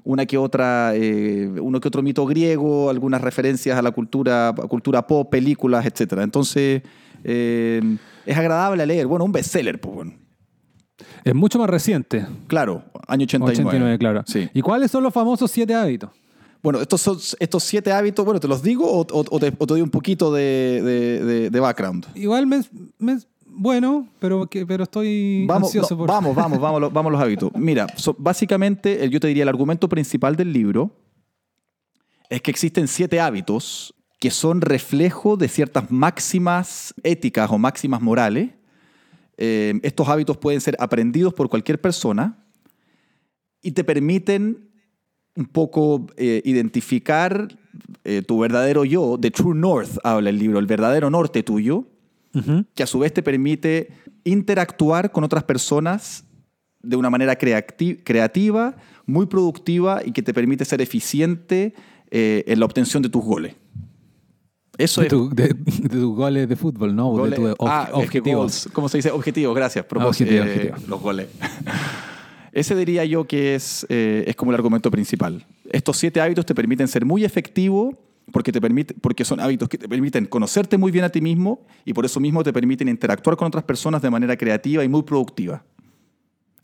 una 0.03 0.25
que 0.25 0.37
otra, 0.37 0.93
uno 1.61 1.79
que 1.81 1.87
otro 1.89 2.01
mito 2.01 2.25
griego, 2.25 2.89
algunas 2.89 3.19
referencias 3.21 3.77
a 3.77 3.81
la 3.81 3.91
cultura, 3.91 4.53
cultura 4.69 5.05
pop, 5.05 5.29
películas, 5.29 5.85
etc. 5.85 6.19
Entonces, 6.21 6.83
es 7.23 8.37
agradable 8.37 8.85
leer. 8.85 9.07
Bueno, 9.07 9.25
un 9.25 9.33
bestseller, 9.33 9.79
pues 9.81 9.93
bueno. 9.93 10.24
Es 11.23 11.33
mucho 11.35 11.57
más 11.59 11.69
reciente. 11.69 12.25
Claro, 12.47 12.83
año 13.07 13.23
89. 13.23 13.51
89, 13.69 13.97
claro. 13.97 14.23
Sí. 14.27 14.49
¿Y 14.53 14.61
cuáles 14.61 14.91
son 14.91 15.03
los 15.03 15.13
famosos 15.13 15.49
siete 15.51 15.73
hábitos? 15.73 16.09
Bueno, 16.61 16.81
estos, 16.81 16.99
son, 17.01 17.17
estos 17.39 17.63
siete 17.63 17.91
hábitos, 17.91 18.25
bueno, 18.25 18.39
¿te 18.39 18.47
los 18.47 18.63
digo 18.63 18.85
o, 18.91 19.01
o- 19.01 19.25
o 19.29 19.39
te, 19.39 19.47
o 19.57 19.67
te 19.67 19.73
doy 19.73 19.81
un 19.81 19.89
poquito 19.89 20.33
de, 20.33 20.81
de- 20.83 21.23
de- 21.23 21.49
de 21.51 21.59
background? 21.59 22.05
Igual 22.15 22.47
me, 22.47 22.61
me- 22.97 23.19
bueno, 23.45 24.07
pero, 24.19 24.47
pero 24.67 24.83
estoy 24.83 25.45
Vamos, 25.47 25.69
ansioso 25.69 25.93
no, 25.93 25.97
por... 25.99 26.07
vamos, 26.09 26.35
vamos, 26.35 26.59
vamos, 26.59 26.91
vamos 26.91 27.11
los 27.11 27.21
hábitos. 27.21 27.51
Mira, 27.55 27.85
so- 27.95 28.15
básicamente, 28.17 29.07
yo 29.09 29.19
te 29.19 29.27
diría, 29.27 29.43
el 29.43 29.49
argumento 29.49 29.87
principal 29.87 30.35
del 30.35 30.51
libro 30.51 30.91
es 32.29 32.41
que 32.41 32.49
existen 32.51 32.87
siete 32.87 33.19
hábitos 33.19 33.93
que 34.19 34.31
son 34.31 34.61
reflejo 34.61 35.37
de 35.37 35.47
ciertas 35.47 35.91
máximas 35.91 36.93
éticas 37.03 37.51
o 37.51 37.57
máximas 37.59 38.01
morales. 38.01 38.49
Eh, 39.37 39.79
estos 39.83 40.07
hábitos 40.07 40.37
pueden 40.37 40.61
ser 40.61 40.75
aprendidos 40.79 41.33
por 41.33 41.49
cualquier 41.49 41.81
persona 41.81 42.45
y 43.61 43.71
te 43.71 43.83
permiten 43.83 44.69
un 45.35 45.45
poco 45.45 46.07
eh, 46.15 46.41
identificar 46.45 47.47
eh, 48.05 48.21
tu 48.21 48.39
verdadero 48.39 48.85
yo, 48.85 49.17
The 49.19 49.31
True 49.31 49.55
North, 49.55 49.97
habla 50.03 50.29
el 50.29 50.39
libro, 50.39 50.59
el 50.59 50.65
verdadero 50.65 51.09
norte 51.09 51.43
tuyo, 51.43 51.85
que 52.73 52.83
a 52.83 52.87
su 52.87 52.99
vez 52.99 53.13
te 53.13 53.23
permite 53.23 53.89
interactuar 54.25 55.11
con 55.13 55.23
otras 55.23 55.45
personas 55.45 56.25
de 56.81 56.97
una 56.97 57.09
manera 57.09 57.37
creati- 57.37 58.01
creativa, 58.03 58.75
muy 59.05 59.25
productiva 59.25 60.01
y 60.05 60.11
que 60.11 60.21
te 60.21 60.33
permite 60.33 60.65
ser 60.65 60.81
eficiente 60.81 61.73
eh, 62.11 62.43
en 62.47 62.59
la 62.59 62.65
obtención 62.65 63.01
de 63.01 63.09
tus 63.09 63.23
goles. 63.23 63.55
Eso 64.77 65.01
de, 65.01 65.07
es. 65.07 65.11
tu- 65.11 65.29
de- 65.29 65.53
de 65.53 65.89
tus 65.89 66.15
goles 66.15 66.49
de 66.49 66.55
fútbol, 66.55 66.95
¿no? 66.95 67.09
goles- 67.11 67.31
de 67.31 67.35
tus 67.37 67.55
ob- 67.59 67.67
ah, 67.69 67.83
es 67.85 67.89
que 67.91 67.95
objetivos. 68.19 68.37
goals. 68.65 68.69
¿Cómo 68.73 68.89
se 68.89 68.97
dice? 68.97 69.11
Objetivos, 69.11 69.55
gracias. 69.55 69.85
Objetivo, 69.89 70.31
eh, 70.31 70.41
objetivo. 70.41 70.75
Los 70.87 71.01
goles. 71.01 71.27
Ese 72.51 72.75
diría 72.75 73.03
yo 73.05 73.25
que 73.25 73.55
es, 73.55 73.85
eh, 73.89 74.23
es 74.27 74.35
como 74.35 74.51
el 74.51 74.55
argumento 74.55 74.89
principal. 74.89 75.45
Estos 75.71 75.97
siete 75.97 76.21
hábitos 76.21 76.45
te 76.45 76.55
permiten 76.55 76.87
ser 76.87 77.05
muy 77.05 77.25
efectivo 77.25 77.97
porque, 78.31 78.51
te 78.51 78.61
permite, 78.61 78.93
porque 79.01 79.25
son 79.25 79.39
hábitos 79.41 79.67
que 79.67 79.77
te 79.77 79.89
permiten 79.89 80.25
conocerte 80.25 80.77
muy 80.77 80.91
bien 80.91 81.03
a 81.03 81.09
ti 81.09 81.19
mismo 81.21 81.65
y 81.83 81.93
por 81.93 82.05
eso 82.05 82.19
mismo 82.19 82.43
te 82.43 82.53
permiten 82.53 82.87
interactuar 82.87 83.35
con 83.35 83.47
otras 83.47 83.65
personas 83.65 84.01
de 84.01 84.09
manera 84.09 84.37
creativa 84.37 84.83
y 84.83 84.87
muy 84.89 85.03
productiva. 85.03 85.63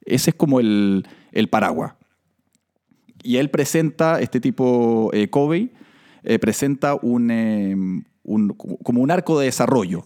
Ese 0.05 0.29
es 0.31 0.35
como 0.35 0.59
el, 0.59 1.05
el 1.33 1.49
paraguas. 1.49 1.93
Y 3.23 3.35
él 3.37 3.49
presenta, 3.51 4.19
este 4.21 4.39
tipo 4.39 5.11
eh, 5.13 5.29
Covey, 5.29 5.71
eh, 6.23 6.39
presenta 6.39 6.93
eh, 6.93 7.75
un- 8.23 8.49
como 8.83 9.01
un 9.01 9.11
arco 9.11 9.39
de 9.39 9.45
desarrollo. 9.45 10.05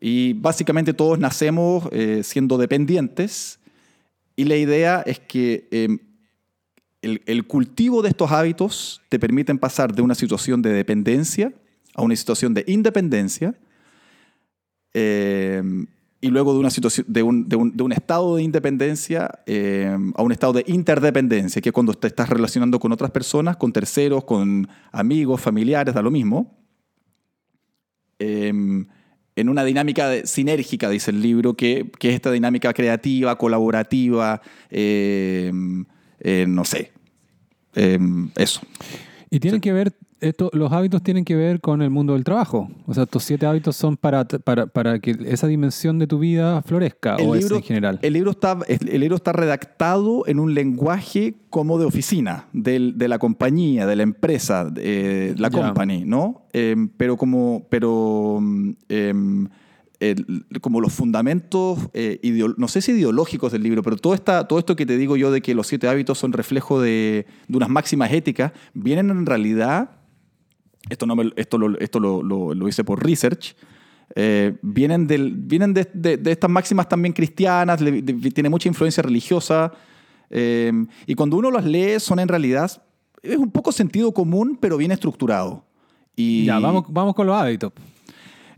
Y 0.00 0.32
básicamente 0.34 0.92
todos 0.94 1.18
nacemos 1.18 1.88
eh, 1.92 2.22
siendo 2.24 2.58
dependientes 2.58 3.60
y 4.34 4.44
la 4.44 4.56
idea 4.56 5.02
es 5.06 5.20
que 5.20 5.68
eh, 5.70 5.98
el, 7.02 7.46
cultivo 7.46 8.02
de 8.02 8.08
estos 8.08 8.30
hábitos 8.30 9.02
te 9.08 9.18
permiten 9.18 9.58
pasar 9.58 9.92
de 9.94 10.02
una 10.02 10.14
situación 10.14 10.62
de 10.62 10.72
dependencia 10.72 11.52
a 11.94 12.02
una 12.02 12.16
situación 12.16 12.54
de 12.54 12.64
independencia 12.66 13.54
eh, 14.94 15.62
y 16.22 16.28
luego 16.28 16.54
de 16.54 16.60
una 16.60 16.70
situación 16.70 17.04
de 17.08 17.22
un, 17.22 17.48
de 17.48 17.56
un- 17.56 17.76
de 17.76 17.82
un 17.82 17.92
estado 17.92 18.36
de 18.36 18.42
independencia 18.44 19.40
eh, 19.44 19.94
a 20.14 20.22
un 20.22 20.32
estado 20.32 20.54
de 20.54 20.64
interdependencia, 20.68 21.60
que 21.60 21.68
es 21.68 21.72
cuando 21.72 21.92
te 21.92 22.06
estás 22.06 22.28
relacionando 22.30 22.78
con 22.78 22.92
otras 22.92 23.10
personas, 23.10 23.56
con 23.58 23.72
terceros, 23.72 24.24
con 24.24 24.66
amigos, 24.92 25.40
familiares, 25.40 25.94
da 25.94 26.00
lo 26.00 26.10
mismo. 26.10 26.56
Eh, 28.18 28.52
en 29.34 29.48
una 29.48 29.64
dinámica 29.64 30.08
de- 30.08 30.26
sinérgica, 30.26 30.88
dice 30.90 31.10
el 31.10 31.22
libro, 31.22 31.54
que, 31.54 31.90
que 31.98 32.10
es 32.10 32.14
esta 32.14 32.30
dinámica 32.30 32.72
creativa, 32.72 33.36
colaborativa, 33.36 34.42
eh, 34.70 35.50
no 36.46 36.64
sé, 36.64 36.92
eso. 38.36 38.60
Y 39.30 39.40
tiene 39.40 39.60
que 39.60 39.72
ver, 39.72 39.94
esto, 40.22 40.50
los 40.54 40.72
hábitos 40.72 41.02
tienen 41.02 41.24
que 41.24 41.36
ver 41.36 41.60
con 41.60 41.82
el 41.82 41.90
mundo 41.90 42.14
del 42.14 42.24
trabajo. 42.24 42.70
O 42.86 42.94
sea, 42.94 43.02
estos 43.02 43.24
siete 43.24 43.44
hábitos 43.44 43.76
son 43.76 43.96
para, 43.96 44.24
para, 44.24 44.66
para 44.66 44.98
que 45.00 45.16
esa 45.26 45.46
dimensión 45.46 45.98
de 45.98 46.06
tu 46.06 46.18
vida 46.18 46.62
florezca 46.62 47.16
El 47.16 47.28
o 47.28 47.34
libro, 47.34 47.56
en 47.56 47.62
general. 47.62 47.98
el, 48.02 48.12
libro 48.12 48.30
está, 48.30 48.56
el 48.68 49.00
libro 49.00 49.16
está 49.16 49.32
redactado 49.32 50.26
en 50.26 50.38
un 50.38 50.54
lenguaje 50.54 51.34
como 51.50 51.78
de 51.78 51.84
oficina, 51.84 52.46
del- 52.52 52.96
de 52.96 53.08
la 53.08 53.18
compañía, 53.18 53.86
de 53.86 53.96
la 53.96 54.02
empresa, 54.04 54.64
de 54.64 55.34
la 55.36 55.50
Ya. 55.50 55.60
company, 55.62 56.04
¿no? 56.06 56.46
Em, 56.52 56.88
pero 56.88 57.16
como, 57.16 57.66
pero, 57.68 58.38
mm, 58.40 58.70
em, 58.88 59.48
el- 60.00 60.46
como 60.60 60.80
los 60.80 60.92
fundamentos, 60.92 61.78
eh, 61.94 62.18
no 62.56 62.66
sé 62.68 62.80
si 62.80 62.92
ideológicos 62.92 63.52
del 63.52 63.62
libro, 63.62 63.82
pero 63.82 63.96
todo, 63.96 64.14
esta, 64.14 64.48
todo 64.48 64.58
esto 64.58 64.74
que 64.74 64.84
te 64.86 64.96
digo 64.96 65.16
yo 65.16 65.30
de 65.30 65.40
que 65.42 65.54
los 65.54 65.66
siete 65.68 65.86
hábitos 65.88 66.18
son 66.18 66.32
reflejo 66.32 66.80
de, 66.80 67.26
de 67.46 67.56
unas 67.56 67.68
máximas 67.68 68.12
éticas, 68.12 68.52
vienen 68.74 69.10
en 69.10 69.26
realidad 69.26 69.90
esto, 70.90 71.06
no 71.06 71.16
me- 71.16 71.32
esto, 71.36 71.58
lo, 71.58 71.78
esto 71.78 72.00
lo, 72.00 72.22
lo- 72.22 72.54
lo 72.54 72.68
hice 72.68 72.84
por 72.84 73.04
research, 73.04 73.54
eh, 74.14 74.56
vienen, 74.62 75.06
del, 75.06 75.32
vienen 75.34 75.72
de, 75.74 75.88
de- 75.94 76.16
de 76.16 76.32
estas 76.32 76.50
máximas 76.50 76.88
también 76.88 77.12
cristianas, 77.12 77.80
le- 77.80 78.02
de- 78.02 78.30
tiene 78.30 78.48
mucha 78.50 78.68
influencia 78.68 79.02
religiosa, 79.02 79.72
eh, 80.30 80.72
y 81.06 81.14
cuando 81.14 81.36
uno 81.36 81.50
las 81.50 81.64
lee 81.64 81.98
son 81.98 82.18
en 82.18 82.28
realidad, 82.28 82.82
es 83.22 83.36
un 83.36 83.50
poco 83.50 83.70
sentido 83.72 84.12
común, 84.12 84.58
pero 84.60 84.76
bien 84.76 84.90
estructurado. 84.90 85.64
Y 86.16 86.44
Ya, 86.46 86.58
vamos, 86.58 86.84
vamos 86.88 87.14
con 87.14 87.26
los 87.26 87.36
hábitos. 87.36 87.72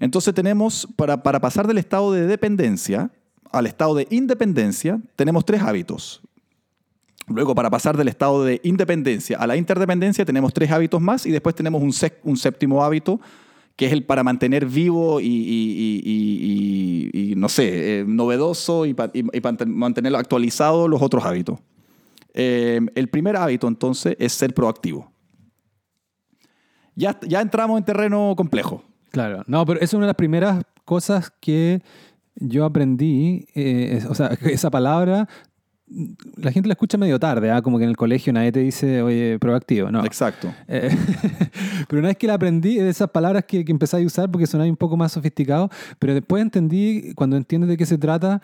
entonces 0.00 0.34
tenemos, 0.34 0.88
para, 0.96 1.22
para 1.22 1.38
pasar 1.40 1.66
del 1.66 1.78
estado 1.78 2.12
de 2.12 2.26
dependencia 2.26 3.10
al 3.52 3.66
estado 3.66 3.94
de 3.94 4.08
independencia, 4.10 5.00
tenemos 5.14 5.44
tres 5.44 5.62
hábitos. 5.62 6.20
Luego, 7.26 7.54
para 7.54 7.70
pasar 7.70 7.96
del 7.96 8.08
estado 8.08 8.44
de 8.44 8.60
independencia 8.64 9.38
a 9.38 9.46
la 9.46 9.56
interdependencia, 9.56 10.24
tenemos 10.24 10.52
tres 10.52 10.70
hábitos 10.70 11.00
más 11.00 11.26
y 11.26 11.30
después 11.30 11.54
tenemos 11.54 11.82
un, 11.82 12.36
séptimo 12.36 12.84
hábito, 12.84 13.20
que 13.76 13.86
es 13.86 13.92
el 13.92 14.04
para 14.04 14.22
mantener 14.22 14.66
vivo 14.66 15.20
y, 15.20 17.34
no 17.36 17.48
sé, 17.48 18.00
eh, 18.00 18.04
novedoso 18.06 18.86
y, 18.86 18.94
pa- 18.94 19.10
y- 19.12 19.24
y 19.36 19.40
pa- 19.40 19.56
mantener 19.66 20.14
actualizados 20.16 20.88
los 20.88 21.02
otros 21.02 21.24
hábitos. 21.24 21.58
Eh, 22.34 22.80
el 22.94 23.08
primer 23.08 23.36
hábito, 23.36 23.68
entonces, 23.68 24.16
es 24.18 24.32
ser 24.32 24.54
proactivo. 24.54 25.12
Ya, 26.94 27.18
ya 27.26 27.40
entramos 27.40 27.78
en 27.78 27.84
terreno 27.84 28.34
complejo. 28.36 28.82
Claro, 29.10 29.42
no, 29.46 29.64
pero 29.64 29.80
es 29.80 29.92
una 29.94 30.04
de 30.04 30.08
las 30.08 30.16
primeras 30.16 30.64
cosas 30.84 31.32
que 31.40 31.82
yo 32.36 32.64
aprendí. 32.64 33.46
eh, 33.54 34.02
o 34.08 34.14
sea, 34.14 34.28
esa 34.42 34.70
palabra, 34.70 35.28
la 36.36 36.50
gente 36.50 36.66
la 36.68 36.72
escucha 36.72 36.96
medio 36.98 37.18
tarde, 37.20 37.50
¿ah? 37.50 37.60
como 37.62 37.78
que 37.78 37.84
en 37.84 37.90
el 37.90 37.96
colegio 37.96 38.32
nadie 38.32 38.50
te 38.52 38.60
dice, 38.60 39.02
oye, 39.02 39.38
proactivo, 39.38 39.90
no. 39.90 40.04
Exacto. 40.04 40.52
Eh, 40.66 40.88
pero 41.88 42.00
una 42.00 42.08
vez 42.08 42.16
que 42.16 42.26
la 42.26 42.34
aprendí, 42.34 42.76
de 42.76 42.88
esas 42.88 43.10
palabras 43.10 43.44
que, 43.44 43.64
que 43.64 43.72
empecé 43.72 43.96
a 43.96 44.00
usar 44.06 44.30
porque 44.30 44.46
sonaba 44.46 44.68
un 44.70 44.76
poco 44.76 44.96
más 44.96 45.12
sofisticado, 45.12 45.70
pero 45.98 46.14
después 46.14 46.42
entendí, 46.42 47.12
cuando 47.14 47.36
entiendes 47.36 47.68
de 47.68 47.76
qué 47.76 47.86
se 47.86 47.98
trata, 47.98 48.40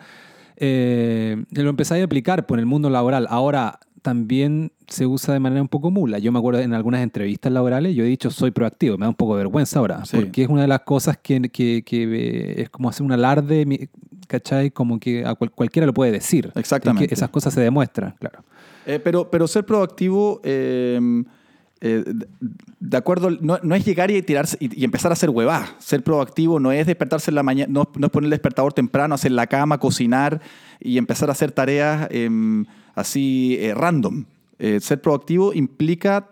eh, 0.57 1.43
lo 1.51 1.69
empecé 1.69 1.99
a 1.99 2.03
aplicar 2.03 2.45
por 2.45 2.59
el 2.59 2.65
mundo 2.65 2.89
laboral. 2.89 3.25
Ahora 3.29 3.79
también 4.01 4.71
se 4.87 5.05
usa 5.05 5.33
de 5.33 5.39
manera 5.39 5.61
un 5.61 5.67
poco 5.67 5.91
mula. 5.91 6.19
Yo 6.19 6.31
me 6.31 6.39
acuerdo 6.39 6.59
en 6.61 6.73
algunas 6.73 7.01
entrevistas 7.01 7.51
laborales, 7.51 7.95
yo 7.95 8.03
he 8.03 8.07
dicho 8.07 8.29
soy 8.31 8.51
proactivo, 8.51 8.97
me 8.97 9.05
da 9.05 9.09
un 9.09 9.15
poco 9.15 9.35
de 9.35 9.43
vergüenza 9.43 9.79
ahora, 9.79 10.05
Sí. 10.05 10.17
porque 10.17 10.43
es 10.43 10.49
una 10.49 10.61
de 10.61 10.67
las 10.67 10.81
cosas 10.81 11.17
que, 11.17 11.39
que- 11.49 11.83
que, 11.85 12.03
eh, 12.03 12.61
es 12.63 12.69
como 12.69 12.89
hacer 12.89 13.03
un 13.03 13.11
alarde, 13.11 13.89
¿cachai? 14.31 14.71
Como 14.71 14.97
que 14.99 15.25
a 15.25 15.35
cual- 15.35 15.51
cualquiera 15.51 15.85
lo 15.85 15.93
puede 15.93 16.11
decir. 16.13 16.51
Exactamente. 16.55 17.07
Que 17.09 17.13
esas 17.13 17.29
cosas 17.29 17.53
se 17.53 17.59
demuestran, 17.59 18.15
claro. 18.17 18.43
Eh, 18.85 18.99
pero, 19.03 19.29
pero 19.29 19.45
ser 19.47 19.65
proactivo, 19.65 20.39
eh, 20.43 20.99
eh, 21.81 22.03
de- 22.79 22.97
acuerdo, 22.97 23.29
no, 23.29 23.59
no 23.61 23.75
es 23.75 23.83
llegar 23.83 24.09
y 24.09 24.21
tirarse 24.21 24.55
y, 24.59 24.79
y 24.79 24.85
empezar 24.85 25.11
a 25.11 25.13
hacer 25.13 25.29
huevá. 25.29 25.75
Ser 25.79 26.01
proactivo 26.03 26.59
no 26.59 26.71
es 26.71 26.87
despertarse 26.87 27.29
en 27.31 27.35
la 27.35 27.43
mañana, 27.43 27.71
no, 27.71 27.89
no 27.97 28.05
es 28.07 28.11
poner 28.11 28.25
el 28.27 28.31
despertador 28.31 28.71
temprano, 28.73 29.13
hacer 29.15 29.31
la 29.33 29.47
cama, 29.47 29.77
cocinar 29.79 30.39
y 30.79 30.97
empezar 30.97 31.29
a 31.29 31.33
hacer 31.33 31.51
tareas 31.51 32.07
em, 32.11 32.65
así 32.95 33.57
eh, 33.59 33.73
random. 33.75 34.25
Ser 34.79 35.01
proactivo 35.01 35.53
implica 35.55 36.29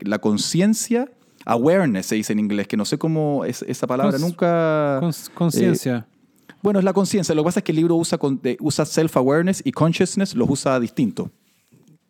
la 0.00 0.18
conciencia, 0.18 1.08
awareness 1.46 2.06
se 2.06 2.16
dice 2.16 2.32
en 2.32 2.40
inglés, 2.40 2.66
que 2.66 2.76
no 2.76 2.84
sé 2.84 2.98
cómo 2.98 3.44
es 3.44 3.62
esa 3.62 3.86
palabra 3.86 4.18
Cons- 4.18 4.20
nunca... 4.20 5.00
Conciencia. 5.34 6.04
Bueno, 6.62 6.78
es 6.78 6.84
la 6.84 6.92
conciencia. 6.92 7.34
Lo 7.34 7.42
que 7.42 7.46
pasa 7.46 7.60
es 7.60 7.64
que 7.64 7.72
el 7.72 7.76
libro 7.76 7.96
usa, 7.96 8.18
eh, 8.44 8.56
usa 8.60 8.84
self-awareness 8.84 9.62
y 9.64 9.72
consciousness 9.72 10.34
los 10.34 10.48
usa 10.50 10.78
distinto. 10.78 11.30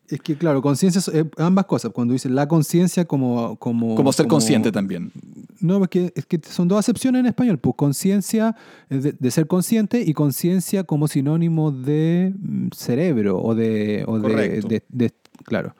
Es 0.09 0.21
que, 0.21 0.37
claro, 0.37 0.61
conciencia, 0.61 1.01
eh, 1.13 1.25
ambas 1.39 1.67
cosas. 1.67 1.93
Cuando 1.93 2.13
dice 2.13 2.29
la 2.29 2.49
conciencia 2.49 3.05
como, 3.05 3.57
como. 3.57 3.95
Como 3.95 4.13
ser 4.13 4.27
consciente 4.27 4.73
también. 4.73 5.13
No, 5.61 5.83
es 5.85 5.89
que, 5.89 6.13
es 6.17 6.27
que 6.27 6.41
son 6.49 6.67
dos 6.67 6.79
acepciones 6.81 7.21
en 7.21 7.27
español. 7.27 7.59
Pues 7.59 7.77
conciencia 7.77 8.57
es 8.89 9.05
de, 9.05 9.13
de 9.13 9.31
ser 9.31 9.47
consciente 9.47 10.03
y 10.05 10.13
conciencia 10.13 10.83
como 10.83 11.07
sinónimo 11.07 11.71
de 11.71 12.35
mm, 12.37 12.69
cerebro 12.75 13.41
o 13.41 13.55
de. 13.55 14.03
O 14.09 14.19
de, 14.19 14.23
Correcto. 14.23 14.69
de- 14.69 14.83
de- 14.89 15.13
claro. 15.45 15.77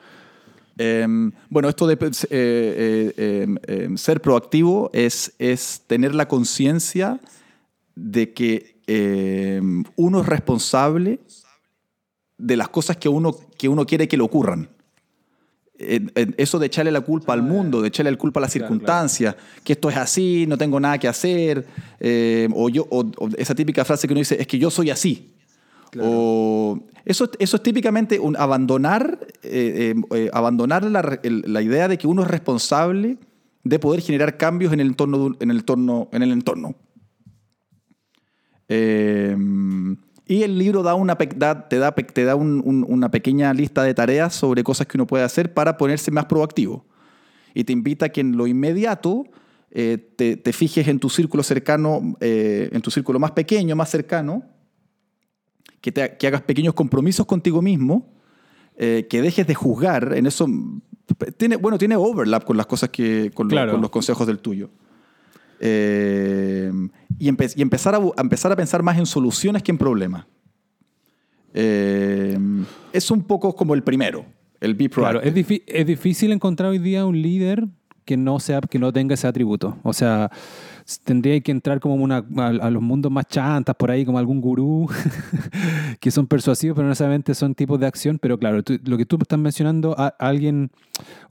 Em, 0.79 1.33
bueno, 1.51 1.69
esto 1.69 1.87
de 1.87 1.95
eh, 1.95 1.99
eh, 2.31 3.43
em, 3.45 3.57
em, 3.67 3.97
ser 3.99 4.23
proactivo 4.23 4.91
es, 4.95 5.33
es 5.39 5.83
tener 5.87 6.15
la 6.15 6.27
conciencia 6.29 7.21
de 8.03 8.33
que 8.33 8.81
em, 8.87 9.85
uno 9.97 10.21
es 10.23 10.27
responsable 10.27 11.21
de 12.39 12.57
las 12.57 12.69
cosas 12.69 12.97
que 12.97 13.09
uno, 13.09 13.37
que 13.59 13.69
uno 13.69 13.85
quiere 13.87 14.09
que 14.09 14.17
le 14.17 14.23
ocurran. 14.23 14.69
En- 15.79 16.11
en 16.15 16.35
Eso 16.39 16.59
de 16.59 16.67
echarle 16.67 16.91
la 16.91 17.01
culpa 17.03 17.33
al 17.33 17.43
mundo, 17.43 17.81
de 17.83 17.89
echarle 17.89 18.11
la 18.11 18.17
culpa 18.19 18.41
a 18.41 18.43
las 18.43 18.53
Claro, 18.53 18.67
circunstancias, 18.69 19.37
que 19.65 19.75
esto 19.75 19.89
es 19.91 19.97
así, 19.97 20.45
no 20.49 20.57
tengo 20.59 20.79
nada 20.81 20.99
que 20.99 21.09
hacer, 21.09 21.67
eh, 22.01 22.49
o, 22.55 22.69
yo, 22.69 22.87
o, 22.91 23.01
o 23.19 23.29
esa 23.37 23.55
típica 23.55 23.85
frase 23.85 24.07
que 24.09 24.13
uno 24.15 24.19
dice, 24.21 24.37
es 24.41 24.47
que 24.47 24.59
yo 24.59 24.71
soy 24.71 24.91
así. 24.91 25.35
O 26.01 26.79
eso, 27.05 27.29
eso 27.39 27.57
es 27.57 27.63
típicamente 27.63 28.19
un 28.21 28.37
abandonar, 28.37 29.19
eh, 29.43 29.95
eh, 29.95 30.17
eh, 30.17 30.31
abandonar 30.33 30.85
la, 30.85 31.19
el- 31.23 31.43
la 31.47 31.63
idea 31.63 31.89
de 31.89 31.99
que 31.99 32.07
uno 32.07 32.23
es 32.23 32.29
responsable 32.29 33.17
de 33.65 33.79
poder 33.79 34.01
generar 34.01 34.37
cambios 34.37 34.73
en 34.73 34.81
el 34.81 34.89
entorno. 34.89 35.35
En 35.41 35.51
el 35.51 35.59
entorno, 35.59 36.09
en 36.13 36.23
el 36.23 36.31
entorno. 36.33 36.75
Eh, 38.73 39.37
y 40.27 40.45
el 40.45 40.57
libro 40.59 40.85
da 40.85 40.95
una, 40.95 41.19
da- 41.37 41.69
te 41.69 41.79
da, 41.79 41.93
te 41.93 42.25
da 42.25 42.37
un- 42.37 42.63
un- 42.65 42.87
una 42.89 43.11
pequeña 43.11 43.53
lista 43.53 43.83
de 43.83 43.95
tareas 43.95 44.33
sobre 44.33 44.63
cosas 44.63 44.87
que 44.87 44.97
uno 44.97 45.07
puede 45.09 45.25
hacer 45.25 45.53
para 45.53 45.77
ponerse 45.77 46.13
más 46.13 46.27
proactivo. 46.27 46.87
Y 47.53 47.65
te 47.65 47.73
invita 47.73 48.07
a 48.07 48.09
que 48.11 48.21
en 48.21 48.37
lo 48.37 48.47
inmediato 48.47 49.25
eh, 49.73 49.99
te, 50.17 50.37
te 50.37 50.53
fijes 50.53 50.87
en 50.89 50.99
tu 51.01 51.09
círculo 51.11 51.43
cercano, 51.43 52.17
eh, 52.21 52.69
en 52.73 52.81
tu 52.81 52.91
círculo 52.91 53.19
más 53.19 53.33
pequeño, 53.33 53.75
más 53.77 53.89
cercano, 53.91 54.45
que, 55.81 55.93
te- 55.93 56.17
que 56.17 56.27
hagas 56.27 56.43
pequeños 56.43 56.75
compromisos 56.75 57.27
contigo 57.27 57.61
mismo, 57.63 58.13
eh, 58.77 59.07
que 59.11 59.21
dejes 59.23 59.47
de 59.47 59.55
juzgar 59.55 60.13
en 60.17 60.27
eso. 60.27 60.47
Tiene, 61.37 61.57
bueno, 61.57 61.77
tiene 61.79 61.97
overlap 61.97 62.45
con 62.45 62.57
las 62.57 62.67
cosas 62.67 62.91
que, 62.91 63.31
con, 63.35 63.47
lo- 63.49 63.51
Claro. 63.51 63.73
con 63.73 63.81
los 63.81 63.91
consejos 63.91 64.27
del 64.27 64.39
tuyo. 64.39 64.71
Eh, 65.61 66.73
y, 67.19 67.29
empe- 67.31 67.53
y 67.55 67.61
empezar, 67.63 67.95
a, 67.95 67.99
a 67.99 68.21
empezar 68.21 68.51
a 68.51 68.57
pensar 68.57 68.83
más 68.83 68.99
en 68.99 69.05
soluciones 69.07 69.63
que 69.63 69.71
en 69.71 69.79
problemas. 69.79 70.25
Eh, 71.53 72.39
es 72.93 73.11
un 73.11 73.23
poco 73.23 73.55
como 73.55 73.75
el 73.75 73.83
primero, 73.83 74.25
el 74.61 74.75
be 74.75 74.89
Claro, 74.89 75.21
proactive. 75.21 75.41
es, 75.41 75.47
difi- 75.49 75.63
es 75.67 75.87
difícil 75.87 76.33
encontrar 76.33 76.71
hoy 76.71 76.79
día 76.79 77.05
un 77.07 77.21
líder 77.21 77.67
que 78.05 78.17
no, 78.17 78.39
sea, 78.41 78.61
que 78.61 78.79
no 78.79 78.93
tenga 78.93 79.15
ese 79.15 79.27
atributo. 79.27 79.79
O 79.83 79.93
sea, 79.93 80.31
tendría 81.05 81.41
que 81.41 81.53
entrar 81.53 81.81
como 81.81 81.95
una, 81.97 82.25
a, 82.37 82.47
a 82.49 82.71
los 82.71 82.83
mundos 82.83 83.11
más 83.13 83.27
chantas, 83.29 83.77
por 83.77 83.91
ahí, 83.91 84.05
como 84.05 84.19
algún 84.19 84.41
gurú, 84.41 84.89
que 86.01 86.11
son 86.11 86.27
persuasivos, 86.27 86.75
pero 86.75 86.85
no 86.85 86.91
necesariamente 86.91 87.35
son 87.35 87.55
tipos 87.55 87.79
de 87.79 87.87
acción. 87.87 88.19
Pero 88.19 88.39
claro, 88.39 88.63
tú- 88.63 88.79
lo 88.85 88.97
que 88.97 89.07
tú 89.07 89.17
estás 89.21 89.39
mencionando, 89.39 89.95
a, 89.99 90.09
alguien, 90.19 90.71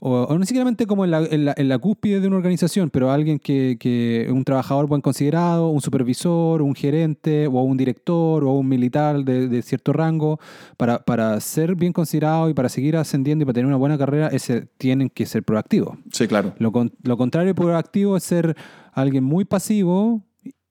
o, 0.00 0.22
o 0.22 0.38
no 0.38 0.44
siquiera 0.46 0.68
como 0.86 1.04
en 1.04 1.10
la, 1.10 1.24
en, 1.24 1.44
la, 1.44 1.54
en 1.56 1.68
la 1.68 1.78
cúspide 1.78 2.20
de 2.20 2.26
una 2.28 2.36
organización, 2.36 2.90
pero 2.90 3.10
alguien 3.10 3.38
que, 3.38 3.76
que 3.78 4.28
un 4.30 4.44
trabajador 4.44 4.86
buen 4.86 5.00
considerado, 5.00 5.68
un 5.68 5.80
supervisor, 5.80 6.62
un 6.62 6.74
gerente, 6.74 7.46
o 7.46 7.62
un 7.62 7.76
director, 7.76 8.44
o 8.44 8.52
un 8.52 8.68
militar 8.68 9.24
de, 9.24 9.48
de 9.48 9.62
cierto 9.62 9.92
rango, 9.92 10.38
para, 10.76 11.00
para 11.00 11.38
ser 11.40 11.74
bien 11.74 11.92
considerado 11.92 12.48
y 12.48 12.54
para 12.54 12.68
seguir 12.68 12.96
ascendiendo 12.96 13.42
y 13.42 13.46
para 13.46 13.54
tener 13.54 13.66
una 13.66 13.76
buena 13.76 13.98
carrera, 13.98 14.28
ese, 14.28 14.68
tienen 14.78 15.10
que 15.10 15.26
ser 15.26 15.42
proactivos. 15.42 15.98
Sí, 16.12 16.26
claro. 16.26 16.54
Lo, 16.58 16.72
lo 17.02 17.16
contrario 17.16 17.48
de 17.48 17.54
proactivo 17.54 18.16
es 18.16 18.22
ser 18.22 18.56
alguien 18.92 19.24
muy 19.24 19.44
pasivo. 19.44 20.22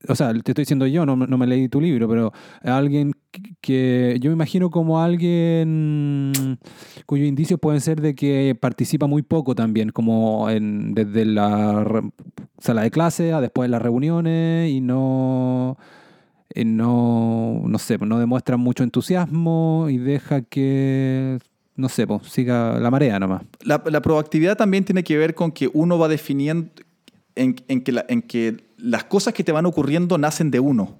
O 0.07 0.15
sea, 0.15 0.31
te 0.31 0.37
estoy 0.37 0.61
diciendo 0.63 0.87
yo, 0.87 1.05
no, 1.05 1.15
no 1.17 1.37
me 1.37 1.45
leí 1.45 1.67
tu 1.67 1.81
libro, 1.81 2.07
pero 2.07 2.31
alguien 2.63 3.11
que- 3.59 4.17
yo 4.21 4.29
me 4.29 4.33
imagino 4.35 4.69
como 4.69 5.01
alguien 5.01 6.57
cuyos 7.05 7.27
indicios 7.27 7.59
pueden 7.59 7.81
ser 7.81 7.99
de 7.99 8.15
que 8.15 8.55
participa 8.59 9.07
muy 9.07 9.23
poco 9.23 9.55
también, 9.55 9.89
como 9.89 10.49
en, 10.49 10.93
desde 10.93 11.25
la 11.25 12.01
sala 12.59 12.83
de 12.83 12.91
clase 12.91 13.33
a 13.33 13.41
después 13.41 13.67
de 13.67 13.71
las 13.71 13.81
reuniones 13.81 14.71
y 14.71 14.79
no, 14.79 15.77
no, 16.55 17.61
no 17.65 17.77
sé, 17.79 17.97
no 17.97 18.19
demuestra 18.19 18.57
mucho 18.57 18.83
entusiasmo 18.83 19.87
y 19.89 19.97
deja 19.97 20.41
que 20.41 21.39
no 21.75 21.87
sé, 21.87 22.05
pues, 22.07 22.23
siga 22.27 22.77
la 22.79 22.91
marea 22.91 23.19
nomás. 23.19 23.43
La, 23.63 23.81
la 23.85 24.01
proactividad 24.01 24.57
también 24.57 24.83
tiene 24.83 25.03
que 25.03 25.17
ver 25.17 25.33
con 25.33 25.51
que 25.51 25.69
uno 25.73 25.97
va 25.97 26.07
definiendo, 26.09 26.69
en, 27.35 27.55
en 27.67 27.81
que 27.81 27.91
la- 27.91 28.05
en 28.09 28.21
que 28.21 28.57
las 28.77 29.03
cosas 29.05 29.33
que 29.33 29.43
te 29.43 29.51
van 29.51 29.65
ocurriendo 29.65 30.17
nacen 30.17 30.51
de 30.51 30.59
uno. 30.59 30.97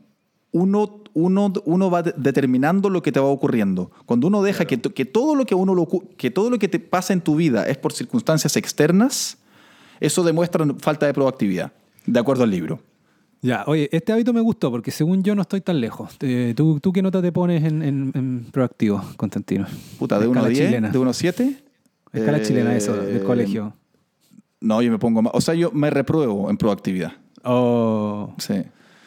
Uno, 0.52 1.04
uno, 1.14 1.54
uno 1.66 1.92
va 1.92 2.02
de- 2.02 2.14
determinando 2.18 2.90
lo 2.90 3.02
que 3.04 3.12
te 3.12 3.20
va 3.20 3.28
ocurriendo. 3.28 3.92
Cuando 4.06 4.28
uno 4.28 4.42
deja 4.42 4.66
que, 4.66 4.78
to- 4.78 4.94
que 4.94 5.06
todo 5.06 5.36
lo 5.36 5.46
que, 5.46 5.54
uno 5.56 5.76
lo 5.76 5.88
que 6.18 6.32
todo 6.32 6.50
lo 6.50 6.58
que 6.58 6.68
te 6.68 6.80
pasa 6.80 7.14
en 7.14 7.22
tu 7.22 7.36
vida 7.36 7.68
es 7.68 7.78
por 7.78 7.94
circunstancias 7.94 8.56
externas, 8.58 9.38
eso 10.00 10.24
demuestra 10.24 10.66
falta 10.80 11.06
de 11.06 11.14
proactividad, 11.14 11.72
de 12.06 12.20
acuerdo 12.20 12.44
al 12.44 12.50
libro. 12.52 12.80
Ya, 13.42 13.64
oye, 13.68 13.88
este 13.94 14.12
hábito 14.12 14.34
me 14.34 14.42
gustó 14.42 14.70
porque 14.72 14.92
según 14.92 15.24
yo 15.24 15.34
no 15.36 15.44
estoy 15.44 15.62
tan 15.62 15.80
lejos. 15.80 16.18
Eh, 16.20 16.54
¿tú, 16.58 16.80
¿Tú 16.82 16.92
qué 16.92 17.02
nota 17.02 17.22
te 17.22 17.32
pones 17.32 17.64
en, 17.64 17.82
en- 17.84 18.12
en 18.16 18.46
proactivo, 18.52 19.02
Constantino? 19.18 19.66
Puta, 19.98 20.20
de 20.20 20.28
1 20.28 20.40
a 20.40 20.44
Escala 20.44 20.50
10, 20.54 20.66
chilena. 20.68 20.90
de 20.90 20.98
1 20.98 21.10
a 21.10 21.14
7. 21.14 21.64
Escala 22.12 22.38
Eh, 22.40 22.42
chilena, 22.42 22.76
eso, 22.76 22.94
del 22.98 23.24
colegio. 23.24 23.74
No, 24.62 24.82
yo 24.82 24.92
me 24.92 25.00
pongo 25.00 25.22
más. 25.22 25.32
O 25.36 25.42
sea, 25.42 25.54
yo 25.54 25.72
me 25.72 25.90
repruebo 25.90 26.50
en 26.50 26.58
proactividad. 26.58 27.14
Oh, 27.44 28.34
Sí, 28.38 28.56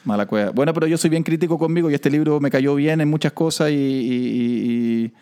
mala 0.04 0.26
cueva. 0.26 0.50
Bueno, 0.50 0.72
pero 0.72 0.86
yo 0.86 0.96
soy 0.96 1.10
bien 1.10 1.22
crítico 1.22 1.58
conmigo 1.58 1.90
y 1.90 1.94
este 1.94 2.10
libro 2.10 2.40
me 2.40 2.50
cayó 2.50 2.74
bien 2.74 3.00
en 3.00 3.08
muchas 3.10 3.32
cosas 3.32 3.70
y. 3.70 3.74
y- 3.74 3.78
y- 3.78 5.04
y, 5.04 5.12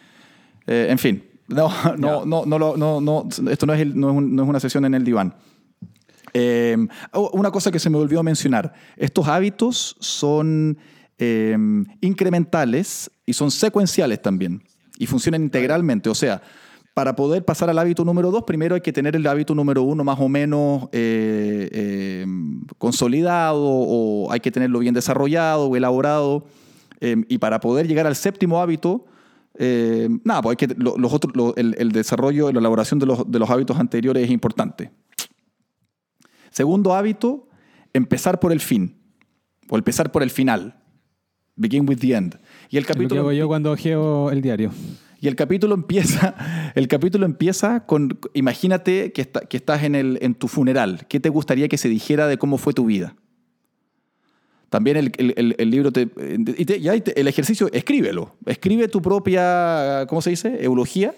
eh, 0.67 0.87
en 0.91 0.99
fin. 0.99 1.25
No, 1.49 1.69
no, 1.99 2.25
no, 2.25 2.45
no, 2.47 2.59
lo- 2.59 2.77
no, 2.77 3.01
no, 3.01 3.29
esto 3.51 3.67
no 3.67 3.75
es, 3.75 3.81
el- 3.81 3.99
no 3.99 4.11
es 4.11 4.17
un- 4.17 4.37
no 4.37 4.43
es 4.45 4.49
una 4.49 4.61
sesión 4.61 4.85
en 4.85 4.95
el 4.95 5.05
diván. 5.05 5.35
Eh, 6.33 6.77
oh, 7.13 7.31
una 7.33 7.51
cosa 7.51 7.73
que 7.73 7.81
se 7.81 7.91
me 7.91 7.97
olvidó 7.99 8.23
mencionar. 8.23 8.73
Estos 8.97 9.27
hábitos 9.27 9.97
son 9.99 10.79
eh, 11.19 11.57
incrementales 12.01 13.11
y 13.27 13.33
son 13.33 13.51
secuenciales 13.51 14.23
también. 14.23 14.63
Y 14.99 15.07
funcionan 15.07 15.43
integralmente. 15.43 16.09
O 16.09 16.15
sea, 16.15 16.41
para 17.01 17.17
poder 17.17 17.43
pasar 17.47 17.71
al 17.71 17.79
hábito 17.79 18.05
número 18.05 18.31
dos, 18.31 18.45
primero 18.45 18.75
hay 18.75 18.83
que 18.83 18.93
tener 18.93 19.17
el 19.17 19.27
hábito 19.27 19.55
número 19.55 19.83
uno 19.83 20.05
más 20.05 20.21
o 20.21 20.29
menos 20.29 20.83
eh, 20.93 21.67
eh, 21.73 22.27
consolidado 22.77 23.59
o 23.67 24.31
hay 24.31 24.41
que 24.41 24.51
tenerlo 24.51 24.81
bien 24.81 24.93
desarrollado 24.93 25.65
o 25.69 25.77
elaborado. 25.77 26.45
Eh, 27.01 27.17
y 27.27 27.39
para 27.39 27.59
poder 27.59 27.89
llegar 27.89 28.07
al 28.07 28.17
séptimo 28.17 28.61
hábito, 28.61 29.07
eh, 29.55 30.11
nada, 30.25 30.43
pues 30.43 30.59
hay 30.61 30.67
que, 30.67 30.75
lo- 30.77 30.99
los 30.99 31.11
otros, 31.15 31.35
lo- 31.35 31.57
el, 31.57 31.75
el 31.79 31.91
desarrollo, 31.91 32.53
la 32.53 32.59
elaboración 32.61 33.01
de 33.01 33.07
los, 33.07 33.31
de 33.31 33.39
los 33.39 33.49
hábitos 33.49 33.79
anteriores 33.79 34.23
es 34.25 34.31
importante. 34.31 34.91
Segundo 36.51 36.93
hábito, 36.95 37.49
empezar 37.95 38.41
por 38.41 38.53
el 38.53 38.61
fin. 38.61 38.95
O 39.71 39.79
empezar 39.79 40.13
por 40.13 40.23
el 40.23 40.29
final. 40.29 40.75
Begin 41.57 41.89
with 41.89 41.97
the 41.99 42.13
end. 42.15 42.39
Y 42.69 42.77
el 42.77 42.83
lo 42.83 42.89
que 42.89 42.93
capítulo, 42.93 43.21
hago 43.23 43.33
yo 43.33 43.49
cuando 43.49 43.73
ojeo 43.73 44.31
el 44.31 44.43
diario. 44.43 44.71
Y 45.21 45.29
el 45.29 45.37
capítulo 45.37 45.75
empieza, 45.75 46.35
el 46.75 46.89
capítulo 46.89 47.27
empieza 47.27 47.85
con, 47.87 48.19
imagínate 48.35 49.13
que, 49.13 49.21
está- 49.23 49.41
que 49.41 49.57
estás 49.59 49.83
en, 49.85 49.95
el, 49.95 50.19
en 50.23 50.35
tu 50.35 50.49
funeral. 50.49 51.07
¿Qué 51.09 51.21
te 51.21 51.29
gustaría 51.29 51.69
que 51.69 51.77
se 51.79 51.89
dijera 51.89 52.27
de 52.27 52.39
cómo 52.39 52.57
fue 52.59 52.73
tu 52.73 52.87
vida? 52.87 53.15
También 54.71 54.97
el, 54.97 55.13
el- 55.59 55.71
libro 55.71 55.91
te, 55.93 56.09
y 56.57 56.65
te- 56.65 56.79
y 56.79 56.89
el 57.17 57.27
ejercicio, 57.29 57.69
escríbelo. 57.73 58.37
Escribe 58.47 58.87
tu 58.89 59.03
propia, 59.03 60.07
¿cómo 60.09 60.23
se 60.23 60.31
dice? 60.31 60.59
Eulogía. 60.65 61.13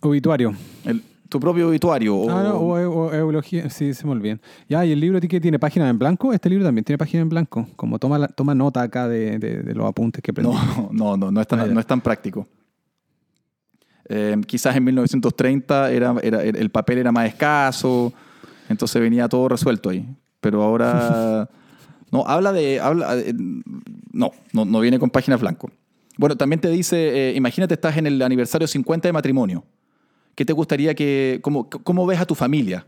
Obituario. 0.00 0.54
El- 0.84 1.02
tu 1.28 1.40
propio 1.40 1.68
obituario. 1.68 2.16
o- 2.16 2.30
Ah, 2.30 2.42
no, 2.42 2.54
o, 2.56 2.74
o 3.06 3.12
eulogía, 3.12 3.68
sí, 3.70 3.92
se 3.94 4.06
me 4.06 4.12
olvidan. 4.12 4.40
Ya, 4.68 4.84
y 4.84 4.92
el 4.92 5.00
libro 5.00 5.20
que 5.20 5.40
tiene 5.40 5.58
página 5.58 5.88
en 5.88 5.98
blanco, 5.98 6.32
este 6.32 6.48
libro 6.50 6.64
también 6.64 6.84
tiene 6.84 6.98
página 6.98 7.22
en 7.22 7.28
blanco. 7.28 7.66
Como 7.76 7.98
toma, 7.98 8.18
la- 8.18 8.28
toma 8.28 8.54
nota 8.54 8.82
acá 8.82 9.08
de, 9.08 9.38
de- 9.38 9.62
de 9.62 9.74
los 9.74 9.86
apuntes 9.86 10.22
que 10.22 10.30
aprendí. 10.30 10.52
No, 10.52 10.88
no, 10.92 11.16
no, 11.16 11.30
no 11.30 11.40
es 11.40 11.46
tan, 11.46 11.60
Ah, 11.60 11.66
no 11.66 11.80
es 11.80 11.86
tan 11.86 12.00
práctico. 12.00 12.46
Eh, 14.08 14.36
quizás 14.46 14.76
en 14.76 14.84
1930 14.84 15.90
era, 15.90 16.14
era- 16.22 16.42
el 16.42 16.70
papel 16.70 16.98
era 16.98 17.10
más 17.10 17.26
escaso, 17.26 18.12
entonces 18.68 19.00
venía 19.00 19.28
todo 19.28 19.48
resuelto 19.48 19.90
ahí. 19.90 20.06
Pero 20.40 20.62
ahora. 20.62 21.48
No, 22.12 22.24
habla 22.28 22.52
de. 22.52 22.78
Habla, 22.78 23.16
eh, 23.18 23.34
no, 24.12 24.30
no, 24.52 24.64
no 24.64 24.78
viene 24.78 25.00
con 25.00 25.10
páginas 25.10 25.40
blanco. 25.40 25.68
Bueno, 26.16 26.36
también 26.36 26.60
te 26.60 26.68
dice: 26.68 27.30
eh, 27.30 27.34
imagínate, 27.34 27.74
estás 27.74 27.96
en 27.96 28.06
el 28.06 28.22
aniversario 28.22 28.68
50 28.68 29.08
de 29.08 29.12
matrimonio. 29.12 29.64
¿Qué 30.34 30.44
te 30.44 30.52
gustaría 30.52 30.94
que. 30.94 31.38
¿Cómo, 31.42 31.68
cómo 31.70 32.06
ves 32.06 32.20
a 32.20 32.26
tu 32.26 32.34
familia? 32.34 32.86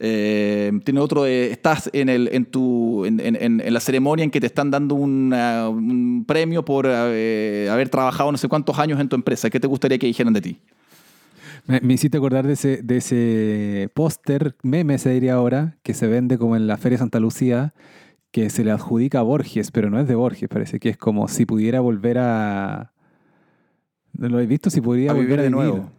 Eh, 0.00 0.72
tiene 0.84 0.98
otro 1.00 1.22
de, 1.22 1.52
estás 1.52 1.88
en, 1.92 2.08
el, 2.08 2.28
en, 2.32 2.46
tu, 2.46 3.04
en, 3.04 3.20
en- 3.20 3.36
en- 3.40 3.60
en 3.60 3.72
la 3.74 3.78
ceremonia 3.80 4.24
en 4.24 4.30
que 4.30 4.40
te 4.40 4.46
están 4.46 4.70
dando 4.70 4.96
una- 4.96 5.68
un 5.68 6.24
premio 6.26 6.64
por 6.64 6.86
eh, 6.88 7.68
haber 7.70 7.88
trabajado 7.88 8.32
no 8.32 8.38
sé 8.38 8.48
cuántos 8.48 8.78
años 8.78 8.98
en 9.00 9.08
tu 9.08 9.14
empresa. 9.14 9.48
¿Qué 9.50 9.60
te 9.60 9.68
gustaría 9.68 9.96
que 9.98 10.06
dijeran 10.08 10.32
de 10.32 10.40
ti? 10.40 10.60
Me, 11.66 11.80
me 11.80 11.94
hiciste 11.94 12.18
acordar 12.18 12.44
de 12.46 12.54
ese, 12.54 12.82
de 12.82 12.96
ese 12.96 13.88
póster, 13.94 14.56
meme 14.62 14.98
se 14.98 15.10
diría 15.10 15.34
ahora, 15.34 15.76
que 15.84 15.94
se 15.94 16.08
vende 16.08 16.38
como 16.38 16.56
en 16.56 16.66
la 16.66 16.76
Feria 16.76 16.98
Santa 16.98 17.20
Lucía, 17.20 17.72
que 18.32 18.50
se 18.50 18.64
le 18.64 18.72
adjudica 18.72 19.20
a 19.20 19.22
Borges, 19.22 19.70
pero 19.70 19.90
no 19.90 20.00
es 20.00 20.08
de 20.08 20.16
Borges, 20.16 20.48
parece 20.48 20.80
que 20.80 20.88
es 20.90 20.96
como 20.96 21.28
si 21.28 21.46
pudiera 21.46 21.78
volver 21.80 22.18
a... 22.18 22.92
¿No 24.12 24.28
lo 24.28 24.40
he 24.40 24.46
visto? 24.46 24.68
Si 24.70 24.80
pudiera 24.80 25.12
A 25.12 25.14
volver 25.14 25.28
vivir 25.28 25.40
a 25.40 25.42
de 25.44 25.50
nuevo. 25.50 25.90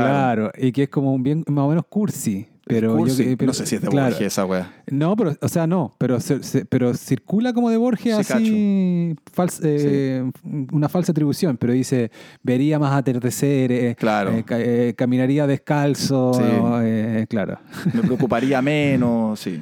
Claro. 0.00 0.50
y 0.58 0.72
que 0.72 0.84
es 0.84 0.88
como 0.88 1.12
un 1.14 1.22
bien 1.22 1.44
más 1.48 1.64
o 1.64 1.68
menos 1.68 1.84
cursi. 1.88 2.46
Pero 2.64 2.92
yo 2.92 2.96
Cursi. 2.96 3.24
que- 3.24 3.36
pero- 3.36 3.48
no 3.48 3.54
sé 3.54 3.66
si 3.66 3.74
es 3.74 3.82
de 3.82 3.88
claro. 3.88 4.10
Borges 4.10 4.26
esa 4.28 4.46
wea. 4.46 4.72
No, 4.88 5.16
pero, 5.16 5.34
o 5.40 5.48
sea, 5.48 5.66
no, 5.66 5.94
pero, 5.98 6.20
se- 6.20 6.44
se- 6.44 6.64
pero 6.64 6.94
circula 6.94 7.52
como 7.52 7.68
de 7.70 7.76
Borges 7.76 8.24
Sí, 8.24 8.32
así, 8.32 9.16
eh, 9.64 10.30
una 10.72 10.88
falsa 10.88 11.12
atribución, 11.12 11.56
pero 11.56 11.72
dice, 11.72 12.10
vería 12.42 12.78
más 12.78 12.92
atardeceres, 12.92 13.96
Claro. 13.96 14.30
eh, 14.30 14.44
eh, 14.50 14.94
caminaría 14.96 15.46
descalzo, 15.46 16.34
Sí. 16.34 16.42
eh, 16.44 17.26
claro. 17.28 17.58
Me 17.92 18.02
preocuparía 18.02 18.62
menos, 18.62 19.40
sí. 19.40 19.60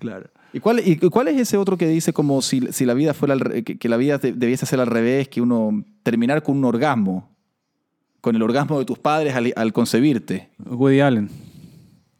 Claro. 0.00 0.28
¿Y 0.52 0.60
cuál, 0.60 0.80
y 0.84 0.96
cuál 0.96 1.28
es 1.28 1.40
ese 1.40 1.56
otro 1.56 1.78
que 1.78 1.86
dice 1.86 2.12
como 2.12 2.42
si, 2.42 2.60
si 2.72 2.84
la 2.84 2.92
vida 2.94 3.14
fuera 3.14 3.32
al 3.34 3.40
re- 3.40 3.62
que, 3.62 3.78
que 3.78 3.88
la 3.88 3.96
vida 3.96 4.18
de- 4.18 4.32
debiese 4.32 4.66
ser 4.66 4.80
al 4.80 4.86
revés, 4.88 5.28
que 5.28 5.40
uno 5.40 5.84
terminar 6.02 6.42
con 6.42 6.58
un 6.58 6.64
orgasmo, 6.64 7.30
con 8.22 8.34
el 8.36 8.42
orgasmo 8.42 8.78
de 8.78 8.86
tus 8.86 8.98
padres 8.98 9.34
al, 9.34 9.52
al 9.54 9.72
concebirte? 9.74 10.48
Woody 10.64 11.00
Allen. 11.00 11.28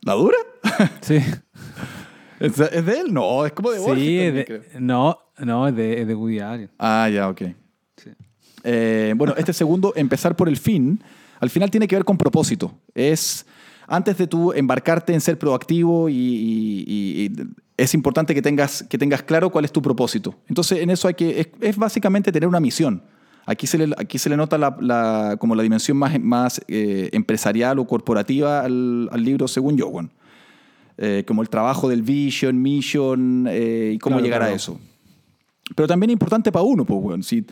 ¿La 0.03 0.13
dura? 0.13 0.37
Sí, 1.01 1.17
¿Es, 2.41 2.59
es 2.59 2.85
de 2.87 3.01
él? 3.01 3.13
No, 3.15 3.47
es 3.47 3.53
como 3.53 3.71
de 3.71 3.79
Borges. 3.79 4.03
sí 4.05 4.19
es 4.19 4.25
también, 4.27 4.35
de- 4.35 4.45
creo. 4.45 4.81
no, 4.81 5.19
no, 5.39 5.69
es 5.69 5.75
de, 5.77 6.01
es 6.03 6.07
de 6.07 6.15
Woody 6.15 6.41
Allen. 6.41 6.71
Ah, 6.79 7.09
ya, 7.13 7.29
ok. 7.29 7.43
Sí. 7.97 8.11
Eh, 8.65 9.15
bueno, 9.17 9.35
este 9.39 9.53
segundo, 9.53 9.93
empezar 9.97 10.35
por 10.37 10.49
el 10.49 10.57
fin, 10.57 11.03
al 11.41 11.51
final 11.51 11.71
tiene 11.71 11.87
que 11.89 11.97
ver 11.97 12.05
con 12.05 12.17
propósito. 12.19 12.73
Es 12.95 13.47
antes 13.87 14.17
de 14.19 14.27
tú 14.27 14.53
embarcarte 14.53 15.13
en 15.15 15.21
ser 15.21 15.39
proactivo 15.39 16.09
y, 16.09 16.15
y- 16.15 16.85
y- 16.87 17.25
y 17.27 17.33
es 17.77 17.95
importante 17.95 18.35
que 18.35 18.43
tengas, 18.43 18.83
que 18.85 18.99
tengas 18.99 19.23
claro 19.23 19.51
cuál 19.51 19.65
es 19.65 19.73
tu 19.73 19.83
propósito. 19.83 20.35
Entonces, 20.49 20.79
en 20.81 20.91
eso 20.91 21.07
hay 21.09 21.15
que, 21.15 21.41
es, 21.41 21.49
es 21.61 21.77
básicamente 21.77 22.31
tener 22.33 22.49
una 22.49 22.61
misión. 22.61 23.03
Aquí 23.45 23.67
se 23.67 23.79
le, 23.79 23.95
aquí 23.99 24.19
se 24.19 24.29
le 24.31 24.37
nota 24.37 24.57
la, 24.59 24.77
la- 24.81 25.37
como 25.39 25.55
la 25.55 25.63
dimensión 25.63 25.97
más, 25.97 26.19
más 26.21 26.61
eh, 26.69 27.09
empresarial 27.13 27.79
o 27.79 27.87
corporativa 27.87 28.61
al, 28.61 29.09
al 29.11 29.25
libro, 29.25 29.49
según 29.49 29.77
yo, 29.77 29.89
weón. 29.89 30.13
Eh, 30.99 31.25
como 31.27 31.43
el 31.43 31.49
trabajo 31.49 31.89
del 31.89 32.03
vision, 32.03 32.61
mission 32.63 33.47
eh, 33.51 33.93
y 33.95 33.99
cómo 33.99 34.17
Claro, 34.17 34.25
llegar 34.25 34.43
a 34.43 34.45
claro. 34.47 34.57
eso. 34.57 34.81
Pero 35.75 35.89
también 35.89 36.11
es 36.11 36.13
importante 36.13 36.53
para 36.53 36.63
uno, 36.65 36.85
pues, 36.85 37.01
weón. 37.03 37.23
Si, 37.23 37.45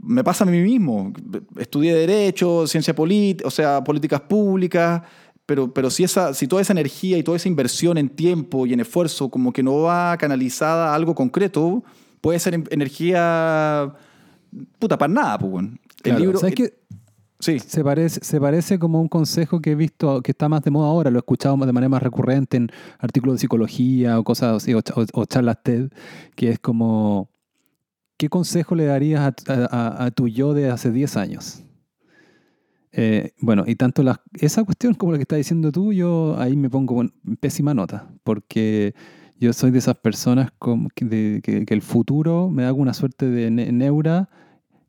me 0.00 0.22
pasa 0.22 0.44
a 0.44 0.46
mí 0.46 0.60
mismo. 0.60 1.12
Estudié 1.56 1.92
Derecho, 1.94 2.66
Ciencia 2.68 2.94
Política, 2.94 3.46
o 3.48 3.50
sea, 3.50 3.82
políticas 3.82 4.20
públicas, 4.22 5.02
pero, 5.44 5.74
pero 5.74 5.90
si, 5.90 6.04
esa, 6.04 6.32
si 6.32 6.46
toda 6.46 6.62
esa 6.62 6.72
energía 6.72 7.18
y 7.18 7.22
toda 7.24 7.36
esa 7.36 7.48
inversión 7.48 7.98
en 7.98 8.08
tiempo 8.08 8.64
y 8.66 8.72
en 8.72 8.80
esfuerzo 8.80 9.28
como 9.28 9.52
que 9.52 9.62
no 9.62 9.80
va 9.80 10.16
canalizada 10.16 10.92
a 10.92 10.94
algo 10.94 11.14
concreto, 11.16 11.82
puede 12.20 12.38
ser 12.38 12.54
en- 12.54 12.68
energía 12.70 13.92
puta 14.78 14.96
para 14.98 15.12
nada, 15.12 15.38
pues, 15.38 15.52
weón. 15.52 15.80
El 16.04 16.16
libro... 16.20 16.38
¿sabes 16.38 16.54
qué? 16.54 16.78
Sí, 17.40 17.60
Se 17.60 17.84
parece, 17.84 18.18
se 18.24 18.40
parece 18.40 18.80
como 18.80 19.00
un 19.00 19.06
consejo 19.06 19.60
que 19.60 19.70
he 19.70 19.74
visto 19.76 20.22
que 20.22 20.32
está 20.32 20.48
más 20.48 20.62
de 20.62 20.72
moda 20.72 20.88
ahora, 20.88 21.08
lo 21.10 21.18
he 21.18 21.20
escuchado 21.20 21.56
de 21.56 21.72
manera 21.72 21.88
más 21.88 22.02
recurrente 22.02 22.56
en 22.56 22.68
artículos 22.98 23.36
de 23.36 23.38
psicología 23.38 24.18
o 24.18 24.24
cosas 24.24 24.56
así, 24.56 24.74
o, 24.74 24.80
cha- 24.80 24.94
o- 24.96 25.04
o 25.20 25.24
charlas 25.24 25.58
TED, 25.62 25.90
que 26.34 26.48
es 26.50 26.58
como, 26.58 27.30
¿qué 28.16 28.28
consejo 28.28 28.74
le 28.74 28.86
darías 28.86 29.20
a, 29.20 29.52
a- 29.70 30.04
a- 30.06 30.10
tu 30.10 30.26
yo 30.26 30.52
de 30.52 30.68
hace 30.68 30.90
10 30.90 31.16
años? 31.16 31.62
Eh, 32.90 33.32
bueno, 33.40 33.62
y 33.66 33.76
tanto 33.76 34.02
la, 34.02 34.20
esa 34.40 34.64
cuestión 34.64 34.94
como 34.94 35.12
la 35.12 35.18
que 35.18 35.22
estás 35.22 35.36
diciendo 35.36 35.70
tú, 35.70 35.92
yo 35.92 36.34
ahí 36.40 36.56
me 36.56 36.70
pongo 36.70 37.02
en 37.02 37.12
pésima 37.38 37.72
nota, 37.74 38.08
porque 38.24 38.94
yo 39.40 39.52
soy 39.52 39.70
de 39.70 39.78
esas 39.78 39.96
personas 39.96 40.50
que, 40.94 41.04
de- 41.04 41.40
que- 41.42 41.64
que 41.66 41.74
el 41.74 41.82
futuro 41.82 42.48
me 42.50 42.62
da 42.64 42.72
una 42.72 42.92
suerte 42.94 43.26
de 43.28 43.50
ne- 43.50 43.72
neura 43.72 44.28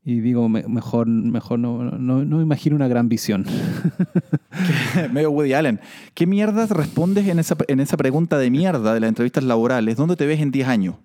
y 0.03 0.21
digo, 0.21 0.49
me- 0.49 0.67
mejor, 0.67 1.07
mejor 1.07 1.59
no, 1.59 1.83
no, 1.83 2.25
no 2.25 2.41
imagino 2.41 2.75
una 2.75 2.87
gran 2.87 3.09
visión. 3.09 3.45
medio 5.11 5.31
Woody 5.31 5.53
Allen. 5.53 5.79
¿Qué 6.13 6.25
mierdas 6.25 6.71
respondes 6.71 7.27
en 7.27 7.39
esa, 7.39 7.55
en 7.67 7.79
esa 7.79 7.97
pregunta 7.97 8.37
de 8.37 8.49
mierda 8.49 8.93
de 8.93 8.99
las 8.99 9.07
entrevistas 9.09 9.43
laborales? 9.43 9.95
¿Dónde 9.97 10.15
te 10.15 10.25
ves 10.25 10.39
en 10.39 10.51
10 10.51 10.67
años? 10.67 10.95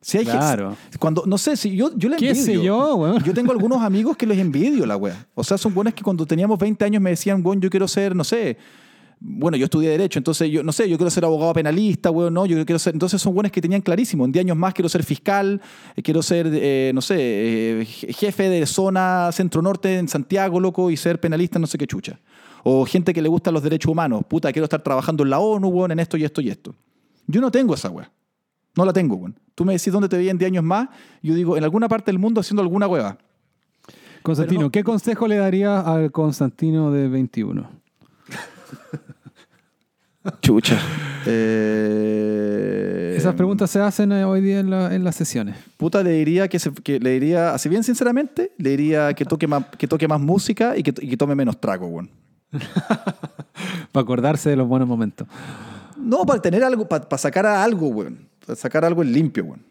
Si 0.00 0.16
hay 0.18 0.24
Claro. 0.24 0.76
cuando, 0.98 1.24
no 1.26 1.38
sé, 1.38 1.56
si 1.56 1.74
yo, 1.76 1.90
yo 1.96 2.08
le 2.08 2.16
¿Qué 2.16 2.30
envidio. 2.30 2.44
sé 2.60 2.62
yo, 2.64 2.94
weón? 2.96 3.22
Yo 3.24 3.34
tengo 3.34 3.50
algunos 3.52 3.82
amigos 3.82 4.16
que 4.16 4.26
les 4.26 4.38
envidio 4.38 4.86
la 4.86 4.96
wea. 4.96 5.26
O 5.34 5.42
sea, 5.42 5.58
son 5.58 5.74
buenos 5.74 5.92
que 5.92 6.02
cuando 6.02 6.24
teníamos 6.24 6.58
20 6.58 6.84
años 6.84 7.02
me 7.02 7.10
decían, 7.10 7.44
weón, 7.44 7.60
yo 7.60 7.68
quiero 7.68 7.88
ser, 7.88 8.14
no 8.14 8.22
sé. 8.24 8.56
Bueno, 9.20 9.56
yo 9.56 9.64
estudié 9.64 9.90
Derecho, 9.90 10.18
entonces 10.20 10.48
yo 10.50 10.62
no 10.62 10.70
sé, 10.70 10.88
yo 10.88 10.96
quiero 10.96 11.10
ser 11.10 11.24
abogado 11.24 11.52
penalista, 11.52 12.10
weón, 12.10 12.34
no, 12.34 12.46
yo 12.46 12.64
quiero 12.64 12.78
ser. 12.78 12.94
Entonces 12.94 13.20
son 13.20 13.34
buenos 13.34 13.50
que 13.50 13.60
tenían 13.60 13.80
clarísimo. 13.80 14.24
En 14.24 14.30
10 14.30 14.44
años 14.44 14.56
más 14.56 14.72
quiero 14.74 14.88
ser 14.88 15.02
fiscal, 15.02 15.60
eh, 15.96 16.02
quiero 16.02 16.22
ser, 16.22 16.48
eh, 16.52 16.92
no 16.94 17.00
sé, 17.00 17.16
eh, 17.18 17.84
je- 17.84 18.12
jefe 18.14 18.48
de 18.48 18.64
zona 18.66 19.30
centro-norte 19.32 19.98
en 19.98 20.06
Santiago, 20.06 20.60
loco, 20.60 20.88
y 20.90 20.96
ser 20.96 21.18
penalista, 21.20 21.58
en 21.58 21.62
no 21.62 21.66
sé 21.66 21.78
qué 21.78 21.86
chucha. 21.88 22.20
O 22.62 22.84
gente 22.84 23.12
que 23.12 23.20
le 23.20 23.28
gustan 23.28 23.54
los 23.54 23.62
derechos 23.62 23.90
humanos. 23.90 24.22
Puta, 24.28 24.52
quiero 24.52 24.64
estar 24.64 24.82
trabajando 24.82 25.24
en 25.24 25.30
la 25.30 25.40
ONU, 25.40 25.66
weón, 25.68 25.90
en 25.90 25.98
esto 25.98 26.16
y 26.16 26.24
esto 26.24 26.40
y 26.40 26.50
esto. 26.50 26.74
Yo 27.26 27.40
no 27.40 27.50
tengo 27.50 27.74
esa 27.74 27.90
wea. 27.90 28.10
No 28.76 28.84
la 28.84 28.92
tengo, 28.92 29.16
weón. 29.16 29.38
Tú 29.56 29.64
me 29.64 29.72
decís 29.72 29.92
dónde 29.92 30.08
te 30.08 30.16
veía 30.16 30.30
en 30.30 30.38
10 30.38 30.50
años 30.52 30.62
más, 30.64 30.88
yo 31.22 31.34
digo, 31.34 31.56
en 31.56 31.64
alguna 31.64 31.88
parte 31.88 32.10
del 32.12 32.20
mundo 32.20 32.40
haciendo 32.40 32.62
alguna 32.62 32.86
hueva. 32.86 33.18
Constantino, 34.22 34.62
no- 34.62 34.70
¿qué 34.70 34.84
consejo 34.84 35.26
le 35.26 35.36
darías 35.36 35.84
al 35.86 36.12
Constantino 36.12 36.92
de 36.92 37.08
21? 37.08 37.68
Chucha. 40.42 40.78
Eh, 41.26 43.14
Esas 43.16 43.34
preguntas 43.34 43.70
se 43.70 43.80
hacen 43.80 44.12
eh, 44.12 44.24
hoy 44.24 44.40
día 44.40 44.60
en, 44.60 44.70
la- 44.70 44.94
en 44.94 45.04
las 45.04 45.16
sesiones. 45.16 45.56
Puta, 45.76 46.02
le 46.02 46.10
diría 46.12 46.48
que, 46.48 46.58
se- 46.58 46.72
que 46.72 47.00
le 47.00 47.10
diría, 47.10 47.54
así 47.54 47.68
bien 47.68 47.82
sinceramente, 47.84 48.52
le 48.58 48.70
diría 48.70 49.12
que 49.14 49.24
toque 49.24 49.46
más, 49.46 49.64
que 49.78 49.86
toque 49.88 50.06
más 50.08 50.20
música 50.20 50.76
y 50.76 50.82
que, 50.82 50.92
y 51.00 51.08
que 51.10 51.16
tome 51.16 51.34
menos 51.34 51.58
trago, 51.60 51.86
weón. 51.86 52.10
Para 53.92 54.02
acordarse 54.02 54.50
de 54.50 54.56
los 54.56 54.68
buenos 54.68 54.88
momentos. 54.88 55.26
No, 55.96 56.24
para 56.24 56.40
tener 56.40 56.62
algo, 56.62 56.86
para, 56.88 57.18
sacar 57.18 57.44
a 57.46 57.62
algo, 57.64 57.88
weón. 57.88 58.18
Para 58.46 58.56
sacar 58.56 58.84
algo 58.84 59.02
en 59.02 59.12
limpio, 59.12 59.44
weón. 59.44 59.62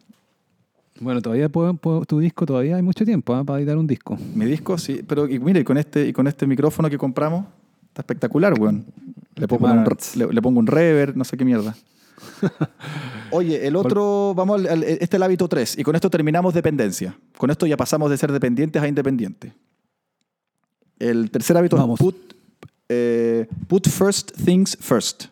Bueno, 0.99 1.21
todavía 1.21 1.47
puedo- 1.49 1.75
puedo- 1.75 2.05
tu 2.05 2.19
disco 2.19 2.45
todavía 2.45 2.75
hay 2.77 2.81
mucho 2.81 3.05
tiempo 3.05 3.33
¿ah? 3.35 3.43
para 3.43 3.59
editar 3.59 3.77
un 3.77 3.85
disco. 3.87 4.17
Mi 4.33 4.45
disco, 4.45 4.77
sí. 4.77 5.01
Pero 5.07 5.27
y 5.27 5.37
mire, 5.39 5.59
y 5.59 5.63
con 5.63 5.77
este, 5.77 6.07
y 6.07 6.13
con 6.13 6.27
este 6.27 6.47
micrófono 6.47 6.89
que 6.89 6.97
compramos, 6.97 7.45
está 7.97 8.01
espectacular, 8.03 8.53
weón. 8.59 8.85
Le 9.35 9.47
pongo, 9.47 9.65
un, 9.67 9.75
Martz. 9.83 10.15
le, 10.15 10.27
le 10.31 10.41
pongo 10.41 10.59
un 10.59 10.67
reverb, 10.67 11.15
no 11.15 11.23
sé 11.23 11.35
qué 11.37 11.45
mierda. 11.45 11.75
Oye, 13.31 13.67
el 13.67 13.75
otro, 13.75 14.33
vamos, 14.35 14.61
al, 14.61 14.67
al- 14.67 14.83
este 14.83 15.03
es 15.05 15.13
el 15.13 15.23
hábito 15.23 15.47
3, 15.47 15.77
y 15.79 15.83
con 15.83 15.95
esto 15.95 16.09
terminamos 16.09 16.53
dependencia. 16.53 17.17
Con 17.37 17.49
esto 17.51 17.65
ya 17.65 17.77
pasamos 17.77 18.09
de 18.09 18.17
ser 18.17 18.31
dependientes 18.31 18.81
a 18.81 18.87
independientes. 18.87 19.51
El 20.99 21.29
tercer 21.31 21.57
hábito 21.57 21.75
Vamos. 21.77 21.99
es 21.99 22.03
put, 22.05 22.33
eh, 22.89 23.47
put 23.67 23.87
first 23.87 24.31
things 24.43 24.77
first. 24.79 25.25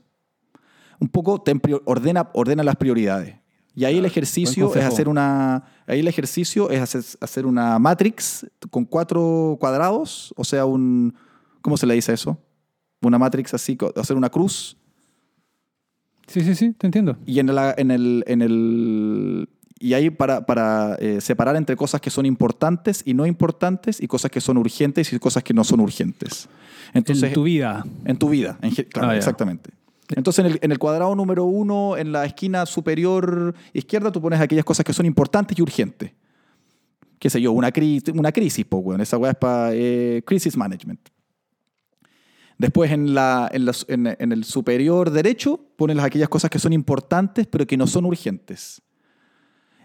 Un 1.00 1.08
poco 1.10 1.44
ordena, 1.86 2.30
ordena 2.34 2.64
las 2.64 2.76
prioridades. 2.76 3.36
Y 3.76 3.84
ahí 3.84 3.98
el 3.98 4.06
ejercicio 4.06 4.68
es 4.68 4.72
consejo. 4.74 4.94
hacer 4.94 5.10
una. 5.10 5.64
Ahí 5.88 6.00
el 6.00 6.08
ejercicio 6.08 6.70
es 6.70 6.80
hacer, 6.82 7.04
hacer 7.20 7.46
una 7.46 7.78
matrix 7.80 8.46
con 8.70 8.86
cuatro 8.86 9.58
cuadrados, 9.60 10.34
o 10.38 10.44
sea, 10.44 10.66
un. 10.66 11.14
¿Cómo 11.62 11.76
se 11.78 11.86
le 11.88 11.96
dice 11.96 12.14
eso? 12.14 12.38
Una 13.02 13.18
matrix 13.20 13.54
así, 13.54 13.78
hacer 13.96 14.16
una 14.18 14.30
cruz. 14.30 14.78
Sí, 16.28 16.42
sí, 16.42 16.56
sí, 16.56 16.72
te 16.74 16.88
entiendo. 16.88 17.18
Y 17.26 17.40
en, 17.40 17.54
la- 17.54 17.76
en 17.78 17.92
el. 17.92 18.24
En 18.28 18.42
el 18.42 19.50
y 19.80 19.94
ahí 19.94 20.10
para, 20.10 20.46
para 20.46 20.96
eh, 20.96 21.20
separar 21.22 21.56
entre 21.58 21.76
cosas 21.76 22.00
que 22.00 22.10
son 22.10 22.26
importantes 22.26 23.04
y 23.06 23.14
no 23.14 23.26
importantes, 23.28 24.02
y 24.02 24.08
cosas 24.08 24.32
que 24.32 24.40
son 24.42 24.58
urgentes 24.58 25.12
y 25.12 25.20
cosas 25.20 25.44
que 25.44 25.54
no 25.54 25.64
son 25.66 25.82
urgentes. 25.82 26.48
Entonces, 26.94 27.24
en 27.30 27.34
tu 27.34 27.44
vida. 27.44 27.86
en 28.06 28.18
tu 28.18 28.30
vida, 28.30 28.58
en 28.62 28.72
ge- 28.72 28.86
claro, 28.88 29.10
Ah, 29.10 29.18
exactamente. 29.18 29.70
Entonces, 30.16 30.46
en 30.46 30.52
el, 30.54 30.60
en 30.62 30.72
el 30.72 30.80
cuadrado 30.80 31.14
número 31.14 31.44
uno, 31.44 31.98
en 31.98 32.12
la 32.14 32.26
esquina 32.26 32.66
superior 32.66 33.54
izquierda, 33.74 34.12
tú 34.12 34.22
pones 34.22 34.40
aquellas 34.40 34.64
cosas 34.64 34.86
que 34.86 34.94
son 34.94 35.06
importantes 35.06 35.60
y 35.60 35.62
urgentes. 35.62 36.12
Qué 37.20 37.30
sé 37.30 37.42
yo, 37.42 37.52
una, 37.52 37.72
cri- 37.72 38.18
una 38.18 38.32
crisis, 38.32 38.66
pues, 38.68 38.82
weón. 38.84 39.02
Esa 39.02 39.18
weá 39.18 39.32
es 39.32 39.38
para 39.38 39.72
crisis 40.26 40.56
management. 40.56 41.02
Después, 42.58 42.92
en, 42.92 43.14
la, 43.14 43.50
en, 43.52 43.66
la- 43.66 43.74
en- 43.88 44.16
en 44.18 44.32
el 44.32 44.44
superior 44.46 45.12
derecho, 45.12 45.60
pones 45.76 45.96
las- 45.98 46.06
aquellas 46.06 46.30
cosas 46.30 46.50
que 46.50 46.60
son 46.60 46.72
importantes, 46.74 47.48
pero 47.48 47.66
que 47.68 47.76
no 47.78 47.86
son 47.88 48.06
urgentes. 48.06 48.82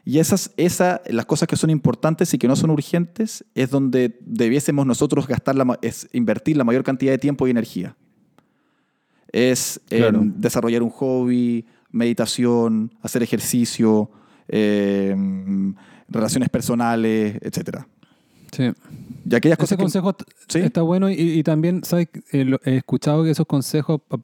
Y 0.05 0.19
esas, 0.19 0.53
esa, 0.57 1.03
las 1.09 1.27
cosas 1.27 1.47
que 1.49 1.57
son 1.57 1.69
importantes 1.71 2.33
y 2.33 2.39
que 2.39 2.49
no 2.49 2.57
son 2.57 2.71
urgentes 2.71 3.45
es 3.55 3.71
donde 3.71 4.19
debiésemos 4.23 4.87
nosotros 4.87 5.27
gastar 5.27 5.57
la, 5.57 5.79
es 5.83 6.09
invertir 6.13 6.57
la 6.57 6.65
mayor 6.65 6.85
cantidad 6.85 7.13
de 7.13 7.19
tiempo 7.19 7.47
y 7.47 7.51
energía. 7.51 7.97
Es 9.33 9.81
desarrollar 10.37 10.83
un 10.83 10.91
hobby, 10.91 11.67
meditación, 11.91 12.93
hacer 13.03 13.23
ejercicio, 13.23 14.11
eh, 14.49 15.15
relaciones 16.09 16.49
personales, 16.49 17.37
etc. 17.43 17.85
Sí. 18.53 18.73
Y 19.31 19.35
aquellas 19.37 19.59
Ese 19.59 19.77
cosas 19.77 19.79
consejo 19.79 20.17
Sí. 20.49 20.59
está 20.59 20.83
bueno 20.83 21.09
y, 21.11 21.15
y 21.15 21.43
también, 21.43 21.83
¿sabes? 21.85 22.09
He 22.33 22.77
escuchado 22.77 23.23
que 23.25 23.31
esos 23.31 23.47
consejos 23.47 24.01
pa- 24.09 24.19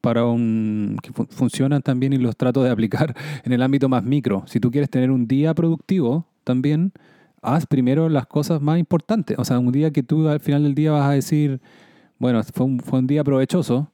para 0.00 0.24
un 0.24 0.96
que 1.02 1.12
fu- 1.12 1.26
funcionan 1.28 1.82
también 1.82 2.12
y 2.12 2.16
los 2.18 2.36
trato 2.36 2.62
de 2.62 2.70
aplicar 2.70 3.14
en 3.44 3.52
el 3.52 3.62
ámbito 3.62 3.88
más 3.88 4.02
micro. 4.04 4.44
Si 4.46 4.58
tú 4.60 4.70
quieres 4.70 4.88
tener 4.90 5.10
un 5.10 5.26
día 5.26 5.52
productivo, 5.54 6.26
también 6.44 6.92
haz 7.42 7.66
primero 7.66 8.08
las 8.08 8.26
cosas 8.26 8.60
más 8.62 8.78
importantes. 8.78 9.38
O 9.38 9.44
sea, 9.44 9.58
un 9.58 9.72
día 9.72 9.90
que 9.90 10.02
tú 10.02 10.28
al 10.28 10.40
final 10.40 10.62
del 10.62 10.74
día 10.74 10.92
vas 10.92 11.08
a 11.08 11.12
decir, 11.12 11.60
bueno, 12.18 12.42
fue 12.54 12.66
un, 12.66 12.80
fue 12.80 12.98
un 13.00 13.06
día 13.06 13.22
provechoso. 13.24 13.90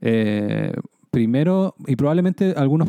eh, 0.00 0.72
primero, 1.10 1.74
y 1.86 1.96
probablemente 1.96 2.54
algunas 2.56 2.88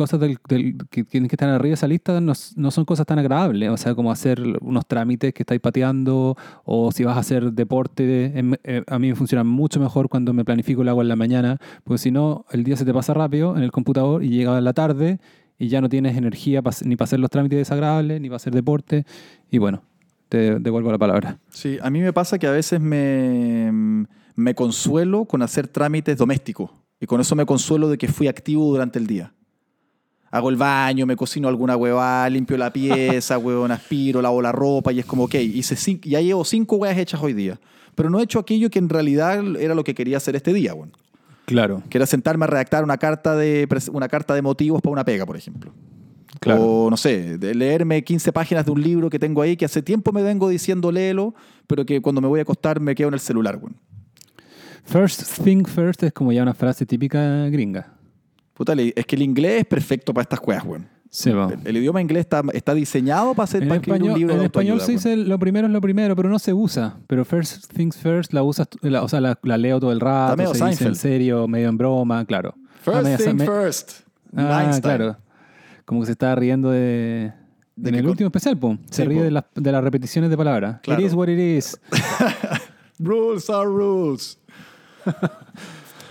cosas 0.00 0.18
del, 0.20 0.38
del- 0.48 0.76
que 0.90 1.04
tienen 1.04 1.28
que 1.28 1.34
estar 1.36 1.48
arriba 1.48 1.70
de 1.70 1.74
esa 1.74 1.86
lista 1.86 2.20
no, 2.20 2.32
no 2.56 2.70
son 2.70 2.84
cosas 2.84 3.04
tan 3.06 3.18
agradables. 3.18 3.68
O 3.70 3.76
sea, 3.76 3.94
como 3.94 4.10
hacer 4.10 4.40
unos 4.62 4.86
trámites 4.86 5.34
que 5.34 5.42
estáis 5.42 5.60
pateando, 5.60 6.36
o 6.64 6.90
si 6.92 7.04
vas 7.04 7.16
a 7.16 7.20
hacer 7.20 7.52
deporte. 7.52 8.32
em- 8.38 8.54
eh, 8.64 8.82
a 8.86 8.98
mí 8.98 9.08
me 9.08 9.14
funciona 9.14 9.44
mucho 9.44 9.78
mejor 9.80 10.08
cuando 10.08 10.32
me 10.32 10.44
planifico 10.44 10.82
el 10.82 10.88
agua 10.88 11.02
en 11.02 11.08
la 11.08 11.16
mañana, 11.16 11.58
porque 11.84 11.98
si 11.98 12.10
no, 12.10 12.44
el 12.50 12.64
día 12.64 12.76
se 12.76 12.84
te 12.84 12.92
pasa 12.94 13.12
rápido 13.14 13.56
en 13.56 13.62
el 13.62 13.70
computador 13.72 14.24
y 14.24 14.28
llega 14.30 14.60
la 14.60 14.72
tarde 14.72 15.18
y 15.58 15.68
ya 15.68 15.80
no 15.82 15.88
tienes 15.90 16.16
energía 16.16 16.62
pa- 16.62 16.70
ni 16.84 16.96
para 16.96 17.04
hacer 17.04 17.20
los 17.20 17.28
trámites 17.30 17.58
desagradables, 17.58 18.20
ni 18.20 18.28
para 18.28 18.36
hacer 18.36 18.54
deporte. 18.54 19.04
Y 19.50 19.58
bueno, 19.58 19.82
te 20.30 20.58
devuelvo 20.58 20.90
la 20.90 20.98
palabra. 20.98 21.38
Sí, 21.50 21.76
a 21.82 21.90
mí 21.90 22.00
me 22.00 22.12
pasa 22.14 22.38
que 22.38 22.46
a 22.46 22.50
veces 22.52 22.80
me, 22.80 24.06
me 24.36 24.54
consuelo 24.54 25.24
con 25.26 25.42
hacer 25.42 25.68
trámites 25.68 26.16
domésticos. 26.16 26.70
Y 27.02 27.06
con 27.06 27.20
eso 27.20 27.34
me 27.34 27.46
consuelo 27.46 27.88
de 27.88 27.96
que 27.98 28.08
fui 28.08 28.28
activo 28.28 28.64
durante 28.70 28.98
el 28.98 29.06
día. 29.06 29.32
Hago 30.30 30.50
el 30.50 30.56
baño, 30.56 31.06
me 31.06 31.16
cocino 31.16 31.48
alguna 31.48 31.76
huevada, 31.76 32.28
limpio 32.28 32.56
la 32.56 32.72
pieza, 32.72 33.38
huevón, 33.38 33.72
aspiro, 33.72 34.22
lavo 34.22 34.40
la 34.40 34.52
ropa 34.52 34.92
y 34.92 35.00
es 35.00 35.06
como, 35.06 35.24
ok, 35.24 35.34
hice 35.34 35.76
cinco, 35.76 36.08
ya 36.08 36.20
llevo 36.20 36.44
cinco 36.44 36.76
huevas 36.76 36.98
hechas 36.98 37.20
hoy 37.22 37.32
día. 37.32 37.58
Pero 37.94 38.10
no 38.10 38.20
he 38.20 38.22
hecho 38.22 38.38
aquello 38.38 38.70
que 38.70 38.78
en 38.78 38.88
realidad 38.88 39.56
era 39.56 39.74
lo 39.74 39.84
que 39.84 39.94
quería 39.94 40.18
hacer 40.18 40.36
este 40.36 40.52
día, 40.52 40.72
bueno. 40.72 40.92
Claro. 41.46 41.82
Que 41.90 41.98
era 41.98 42.06
sentarme 42.06 42.44
a 42.44 42.46
redactar 42.46 42.84
una 42.84 42.96
carta 42.96 43.34
de, 43.34 43.66
una 43.92 44.08
carta 44.08 44.34
de 44.34 44.42
motivos 44.42 44.80
para 44.80 44.92
una 44.92 45.04
pega, 45.04 45.26
por 45.26 45.36
ejemplo. 45.36 45.72
Claro. 46.38 46.62
O, 46.62 46.90
no 46.90 46.96
sé, 46.96 47.38
de 47.38 47.54
leerme 47.54 48.04
15 48.04 48.32
páginas 48.32 48.64
de 48.64 48.70
un 48.70 48.80
libro 48.80 49.10
que 49.10 49.18
tengo 49.18 49.42
ahí 49.42 49.56
que 49.56 49.64
hace 49.64 49.82
tiempo 49.82 50.12
me 50.12 50.22
vengo 50.22 50.48
diciendo 50.48 50.92
léelo, 50.92 51.34
pero 51.66 51.84
que 51.84 52.00
cuando 52.00 52.20
me 52.20 52.28
voy 52.28 52.38
a 52.38 52.42
acostar 52.42 52.78
me 52.80 52.94
quedo 52.94 53.08
en 53.08 53.14
el 53.14 53.20
celular, 53.20 53.58
güey. 53.58 53.74
First 54.84 55.44
thing 55.44 55.64
first 55.64 56.02
es 56.04 56.12
como 56.12 56.32
ya 56.32 56.42
una 56.42 56.54
frase 56.54 56.86
típica 56.86 57.48
gringa. 57.48 57.99
Puta, 58.60 58.74
es 58.74 59.06
que 59.06 59.16
el 59.16 59.22
inglés 59.22 59.60
es 59.60 59.64
perfecto 59.64 60.12
para 60.12 60.20
estas 60.24 60.38
cosas, 60.38 60.62
güey. 60.64 60.82
Sí, 61.08 61.30
va. 61.30 61.48
El, 61.50 61.66
el 61.66 61.76
idioma 61.78 62.02
inglés 62.02 62.20
está, 62.20 62.42
está 62.52 62.74
diseñado 62.74 63.32
para, 63.34 63.44
hacer, 63.44 63.62
En 63.62 63.68
para 63.70 63.76
escribir 63.78 63.96
español, 64.02 64.12
un 64.12 64.18
libro 64.20 64.34
en 64.34 64.40
de 64.40 64.44
español 64.44 64.80
se 64.82 64.92
dice 64.92 65.16
lo 65.16 65.38
primero 65.38 65.66
es 65.66 65.72
lo 65.72 65.80
primero, 65.80 66.14
pero 66.14 66.28
no 66.28 66.38
se 66.38 66.52
usa. 66.52 66.98
Pero 67.06 67.24
first 67.24 67.72
things 67.72 67.96
first 67.96 68.34
la 68.34 68.42
usas, 68.42 68.68
la- 68.82 69.02
o 69.02 69.08
sea, 69.08 69.22
la, 69.22 69.38
la 69.44 69.56
leo 69.56 69.80
todo 69.80 69.92
el 69.92 70.00
rato, 70.00 70.36
medio 70.36 70.54
se 70.54 70.62
dice 70.66 70.84
en 70.86 70.94
serio, 70.94 71.48
medio 71.48 71.70
en 71.70 71.78
broma, 71.78 72.22
claro. 72.26 72.54
First 72.82 73.06
Ah, 73.06 73.16
thing 73.16 73.34
me- 73.36 73.46
first. 73.46 73.92
Ah, 74.36 74.62
Einstein. 74.62 74.82
claro. 74.82 75.16
Como 75.86 76.00
que 76.00 76.06
se 76.06 76.12
estaba 76.12 76.34
riendo 76.34 76.70
de... 76.70 77.32
De 77.76 77.88
en 77.88 77.94
el 77.94 78.06
último 78.06 78.26
especial, 78.26 78.58
pum. 78.58 78.76
Se 78.90 79.02
Sí, 79.04 79.08
ríe 79.08 79.22
de 79.22 79.30
las, 79.30 79.44
de 79.54 79.72
las 79.72 79.82
repeticiones 79.82 80.28
de 80.28 80.36
palabras. 80.36 80.80
Claro. 80.82 81.00
It 81.00 81.06
is 81.06 81.14
what 81.14 81.28
it 81.28 81.38
is. 81.38 81.80
Rules 82.98 83.48
are 83.48 83.64
rules. 83.64 84.38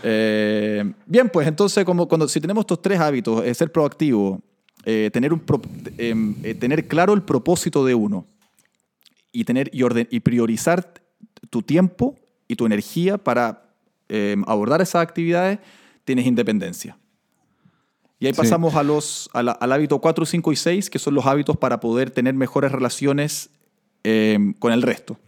Eh, 0.04 0.94
bien, 1.06 1.30
pues 1.30 1.48
entonces, 1.48 1.84
como 1.86 2.08
cuando, 2.08 2.28
si 2.28 2.40
tenemos 2.40 2.64
estos 2.64 2.82
tres 2.82 3.00
hábitos, 3.00 3.44
eh, 3.46 3.54
ser 3.54 3.72
proactivo, 3.72 4.42
eh, 4.86 5.10
tener, 5.12 5.34
un 5.34 5.40
pro- 5.40 5.62
em, 5.98 6.36
eh, 6.44 6.54
tener 6.56 6.88
claro 6.88 7.14
el 7.14 7.22
propósito 7.22 7.84
de 7.86 7.96
uno 7.96 8.26
y, 9.32 9.44
tener, 9.44 9.70
y, 9.74 9.84
orden, 9.84 10.08
y 10.10 10.22
priorizar 10.22 10.94
tu 11.50 11.62
tiempo 11.62 12.16
y 12.48 12.56
tu 12.56 12.66
energía 12.66 13.18
para 13.18 13.64
em, 14.12 14.44
abordar 14.48 14.82
esas 14.82 15.04
actividades, 15.04 15.60
tienes 16.04 16.26
independencia. 16.26 16.98
Y 18.20 18.26
ahí 18.26 18.34
Sí. 18.34 18.38
pasamos 18.38 18.74
a 18.76 18.82
los, 18.84 19.30
a 19.34 19.44
la- 19.44 19.52
al 19.52 19.72
hábito 19.72 20.00
4, 20.00 20.26
5 20.26 20.52
y 20.52 20.56
6, 20.56 20.90
que 20.90 20.98
son 20.98 21.14
los 21.14 21.26
hábitos 21.28 21.58
para 21.58 21.80
poder 21.80 22.10
tener 22.10 22.34
mejores 22.34 22.72
relaciones 22.72 23.50
em, 24.04 24.54
con 24.54 24.72
el 24.74 24.82
resto. 24.82 25.20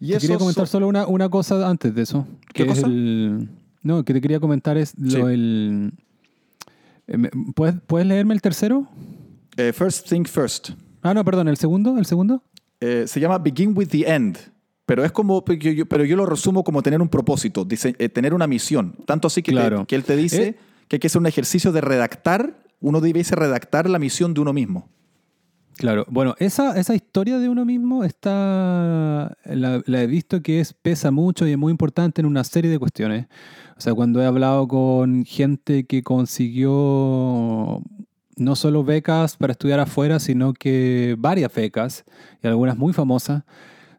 Y 0.00 0.12
Te 0.12 0.18
quería 0.18 0.38
comentar 0.38 0.66
son- 0.66 0.72
solo 0.80 0.88
una, 0.88 1.06
una 1.06 1.28
cosa 1.28 1.68
antes 1.68 1.94
de 1.94 2.02
eso. 2.02 2.26
¿Qué 2.54 2.64
que 2.64 2.70
es 2.72 2.78
cosa? 2.80 2.86
el- 2.86 3.48
no, 3.82 4.04
que 4.04 4.12
te 4.14 4.20
quería 4.20 4.40
comentar 4.40 4.76
es 4.76 4.94
lo 4.98 5.10
Sí. 5.10 5.20
el... 5.32 5.92
Eh, 7.06 7.30
¿Puedes, 7.54 7.76
¿Puedes 7.86 8.06
leerme 8.06 8.34
el 8.34 8.40
tercero? 8.42 8.86
Eh, 9.56 9.72
first 9.72 10.08
Thing 10.08 10.24
First. 10.24 10.70
Ah, 11.02 11.14
no, 11.14 11.24
perdón, 11.24 11.48
el 11.48 11.56
segundo, 11.56 11.96
el 11.98 12.06
segundo. 12.06 12.42
Eh, 12.80 13.04
se 13.06 13.18
llama 13.20 13.38
Begin 13.38 13.72
with 13.76 13.88
the 13.88 14.08
End. 14.08 14.38
Pero 14.86 15.04
es 15.04 15.12
como, 15.12 15.44
pero 15.44 16.04
yo, 16.04 16.16
lo 16.16 16.24
resumo 16.26 16.64
como 16.64 16.82
tener 16.82 17.02
un 17.02 17.08
propósito, 17.08 17.64
dice, 17.64 17.94
eh, 17.98 18.08
tener 18.08 18.32
una 18.32 18.46
misión. 18.46 18.94
Tanto 19.04 19.26
así 19.26 19.42
que, 19.42 19.50
te- 19.52 19.56
Claro. 19.58 19.84
que 19.86 19.94
él 19.96 20.04
te 20.04 20.16
dice 20.16 20.56
que 20.88 20.96
hay 20.96 21.00
que 21.00 21.08
hacer 21.08 21.20
un 21.20 21.26
ejercicio 21.26 21.72
de 21.72 21.82
redactar, 21.82 22.56
uno 22.80 23.00
debiese 23.02 23.36
redactar 23.36 23.90
la 23.90 23.98
misión 23.98 24.32
de 24.32 24.40
uno 24.40 24.54
mismo. 24.54 24.88
Claro, 25.78 26.04
bueno, 26.08 26.34
esa, 26.40 26.76
esa 26.76 26.96
historia 26.96 27.38
de 27.38 27.48
uno 27.48 27.64
mismo 27.64 28.02
está, 28.02 29.36
la, 29.44 29.80
la 29.86 30.02
he 30.02 30.06
visto 30.08 30.42
que 30.42 30.58
es, 30.58 30.72
pesa 30.72 31.12
mucho 31.12 31.46
y 31.46 31.52
es 31.52 31.58
muy 31.58 31.70
importante 31.70 32.20
en 32.20 32.26
una 32.26 32.42
serie 32.42 32.68
de 32.68 32.80
cuestiones. 32.80 33.26
O 33.76 33.80
sea, 33.80 33.94
cuando 33.94 34.20
he 34.20 34.26
hablado 34.26 34.66
con 34.66 35.24
gente 35.24 35.86
que 35.86 36.02
consiguió 36.02 37.80
no 38.36 38.56
solo 38.56 38.82
becas 38.82 39.36
para 39.36 39.52
estudiar 39.52 39.78
afuera, 39.78 40.18
sino 40.18 40.52
que 40.52 41.14
varias 41.16 41.54
becas, 41.54 42.04
y 42.42 42.48
algunas 42.48 42.76
muy 42.76 42.92
famosas, 42.92 43.44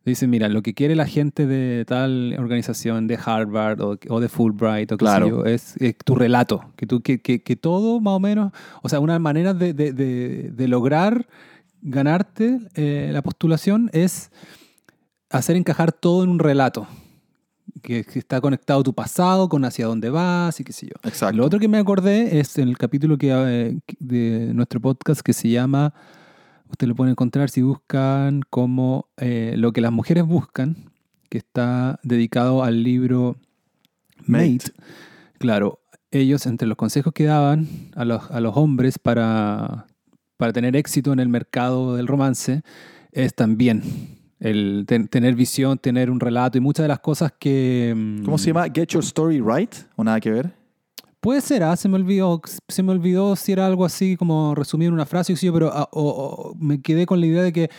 dicen, 0.04 0.30
mira, 0.30 0.50
lo 0.50 0.62
que 0.62 0.74
quiere 0.74 0.96
la 0.96 1.06
gente 1.06 1.48
de 1.48 1.86
tal 1.86 2.36
organización, 2.38 3.08
de 3.08 3.18
Harvard 3.24 3.80
o, 3.80 3.98
o 4.10 4.20
de 4.20 4.28
Fulbright 4.28 4.92
o 4.92 4.98
qué 4.98 5.06
sé 5.06 5.12
Claro. 5.12 5.28
yo, 5.30 5.46
es, 5.46 5.78
es 5.78 5.96
tu 6.04 6.16
relato, 6.16 6.74
que, 6.76 6.86
tú, 6.86 7.02
que, 7.02 7.22
que, 7.22 7.42
que 7.42 7.56
todo 7.56 8.02
más 8.02 8.16
o 8.16 8.20
menos, 8.20 8.52
o 8.82 8.90
sea, 8.90 9.00
una 9.00 9.18
manera 9.18 9.54
de, 9.54 9.74
de, 9.74 9.94
de, 9.94 10.52
de 10.52 10.68
lograr 10.68 11.26
ganarte 11.82 12.60
eh, 12.76 13.10
la 13.12 13.22
postulación 13.22 13.90
es 13.94 14.32
hacer 15.30 15.56
encajar 15.56 15.92
todo 15.92 16.24
en 16.24 16.30
un 16.30 16.40
relato, 16.40 16.88
que, 17.82 18.04
que 18.04 18.20
está 18.20 18.42
conectado 18.42 18.82
a 18.82 18.84
tu 18.84 18.94
pasado, 18.94 19.48
con 19.48 19.64
hacia 19.66 19.86
dónde 19.86 20.10
vas 20.10 20.60
y 20.60 20.64
qué 20.64 20.74
sé 20.74 20.88
yo. 20.88 20.96
Exacto. 21.04 21.38
Lo 21.38 21.46
otro 21.46 21.60
que 21.60 21.68
me 21.68 21.78
acordé 21.78 22.40
es 22.40 22.58
en 22.58 22.68
el 22.68 22.78
capítulo 22.78 23.18
que, 23.18 23.32
eh, 23.32 23.80
de 24.00 24.52
nuestro 24.54 24.80
podcast 24.80 25.22
que 25.22 25.34
se 25.34 25.50
llama, 25.50 25.94
usted 26.70 26.88
lo 26.88 26.96
pueden 26.96 27.12
encontrar 27.12 27.50
si 27.50 27.62
buscan 27.62 28.42
como 28.50 29.10
eh, 29.18 29.54
lo 29.58 29.72
que 29.72 29.82
las 29.82 29.92
mujeres 29.92 30.26
buscan, 30.26 30.92
que 31.30 31.38
está 31.38 32.00
dedicado 32.04 32.64
al 32.64 32.84
libro 32.84 33.38
Mate. 34.26 34.52
Mate. 34.52 34.72
Claro, 35.38 35.80
ellos 36.12 36.46
entre 36.48 36.68
los 36.68 36.76
consejos 36.76 37.14
que 37.14 37.26
daban 37.26 37.68
a 37.96 38.04
los, 38.04 38.30
a 38.32 38.40
los 38.40 38.58
hombres 38.58 38.98
para, 38.98 39.86
para 40.40 40.54
tener 40.54 40.74
éxito 40.78 41.12
en 41.12 41.20
el 41.20 41.28
mercado 41.28 41.98
del 41.98 42.08
romance 42.08 42.62
es 43.12 43.36
también 43.36 43.84
el 44.40 44.86
ten- 44.88 45.10
tener 45.10 45.36
visión, 45.36 45.78
tener 45.78 46.10
un 46.10 46.22
relato 46.22 46.58
y 46.58 46.62
muchas 46.62 46.86
de 46.86 46.88
las 46.88 47.00
cosas 47.02 47.34
que... 47.38 47.94
mm, 47.94 48.24
¿Cómo 48.24 48.38
se 48.38 48.48
llama? 48.48 48.68
Get 48.74 48.88
Your 48.88 49.04
Story 49.04 49.42
Right 49.42 49.76
o 49.98 50.04
nada 50.06 50.22
que 50.22 50.32
ver. 50.32 50.54
Puede 51.20 51.42
ser, 51.42 51.64
ah, 51.64 51.76
se 51.76 51.90
me 51.90 51.96
olvidó, 51.96 52.42
se 52.70 52.82
me 52.82 52.94
olvidó 52.94 53.36
si 53.36 53.52
era 53.52 53.66
algo 53.66 53.84
así 53.84 54.16
como 54.16 54.56
resumir 54.56 54.88
en 54.88 54.94
una 54.94 55.06
frase, 55.06 55.36
pero 55.52 55.72
ah, 55.74 55.90
o- 55.92 56.54
o 56.54 56.56
me 56.58 56.82
quedé 56.82 57.06
con 57.06 57.20
la 57.20 57.26
idea 57.26 57.44
de 57.44 57.52
que 57.52 57.70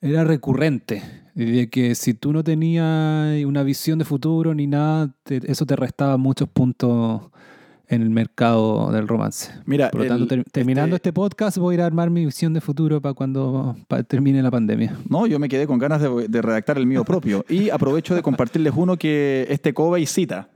era 0.00 0.24
recurrente, 0.24 1.02
y 1.36 1.44
de 1.44 1.68
que 1.68 1.94
si 1.94 2.14
tú 2.14 2.32
no 2.32 2.42
tenías 2.42 3.44
una 3.44 3.62
visión 3.62 3.98
de 3.98 4.06
futuro 4.06 4.54
ni 4.54 4.66
nada, 4.66 5.14
te- 5.24 5.42
eso 5.52 5.66
te 5.66 5.76
restaba 5.76 6.16
muchos 6.16 6.48
puntos 6.48 7.20
en 7.92 8.02
el 8.02 8.10
mercado 8.10 8.90
del 8.90 9.06
romance. 9.06 9.52
Mira, 9.66 9.90
Por 9.90 9.98
lo 10.00 10.04
el- 10.04 10.08
tanto, 10.08 10.26
ter- 10.26 10.44
terminando 10.50 10.96
este- 10.96 11.10
este... 11.10 11.12
podcast, 11.12 11.58
voy 11.58 11.72
a 11.72 11.76
ir 11.76 11.80
a 11.82 11.86
armar 11.86 12.10
mi 12.10 12.24
visión 12.24 12.52
de 12.54 12.60
futuro 12.60 13.00
para 13.00 13.12
cuando 13.14 13.76
pa- 13.88 14.02
termine 14.02 14.42
la 14.42 14.50
pandemia. 14.50 14.96
No, 15.08 15.26
yo 15.26 15.38
me 15.38 15.48
quedé 15.48 15.66
con 15.66 15.78
ganas 15.78 16.00
de, 16.00 16.26
de 16.28 16.42
redactar 16.42 16.78
el 16.78 16.86
mío 16.86 17.04
propio. 17.04 17.44
Y 17.48 17.70
aprovecho 17.70 18.14
de 18.14 18.22
compartirles 18.22 18.72
uno 18.76 18.96
que 18.96 19.46
este 19.50 19.74
Covey 19.74 20.06
cita. 20.06 20.48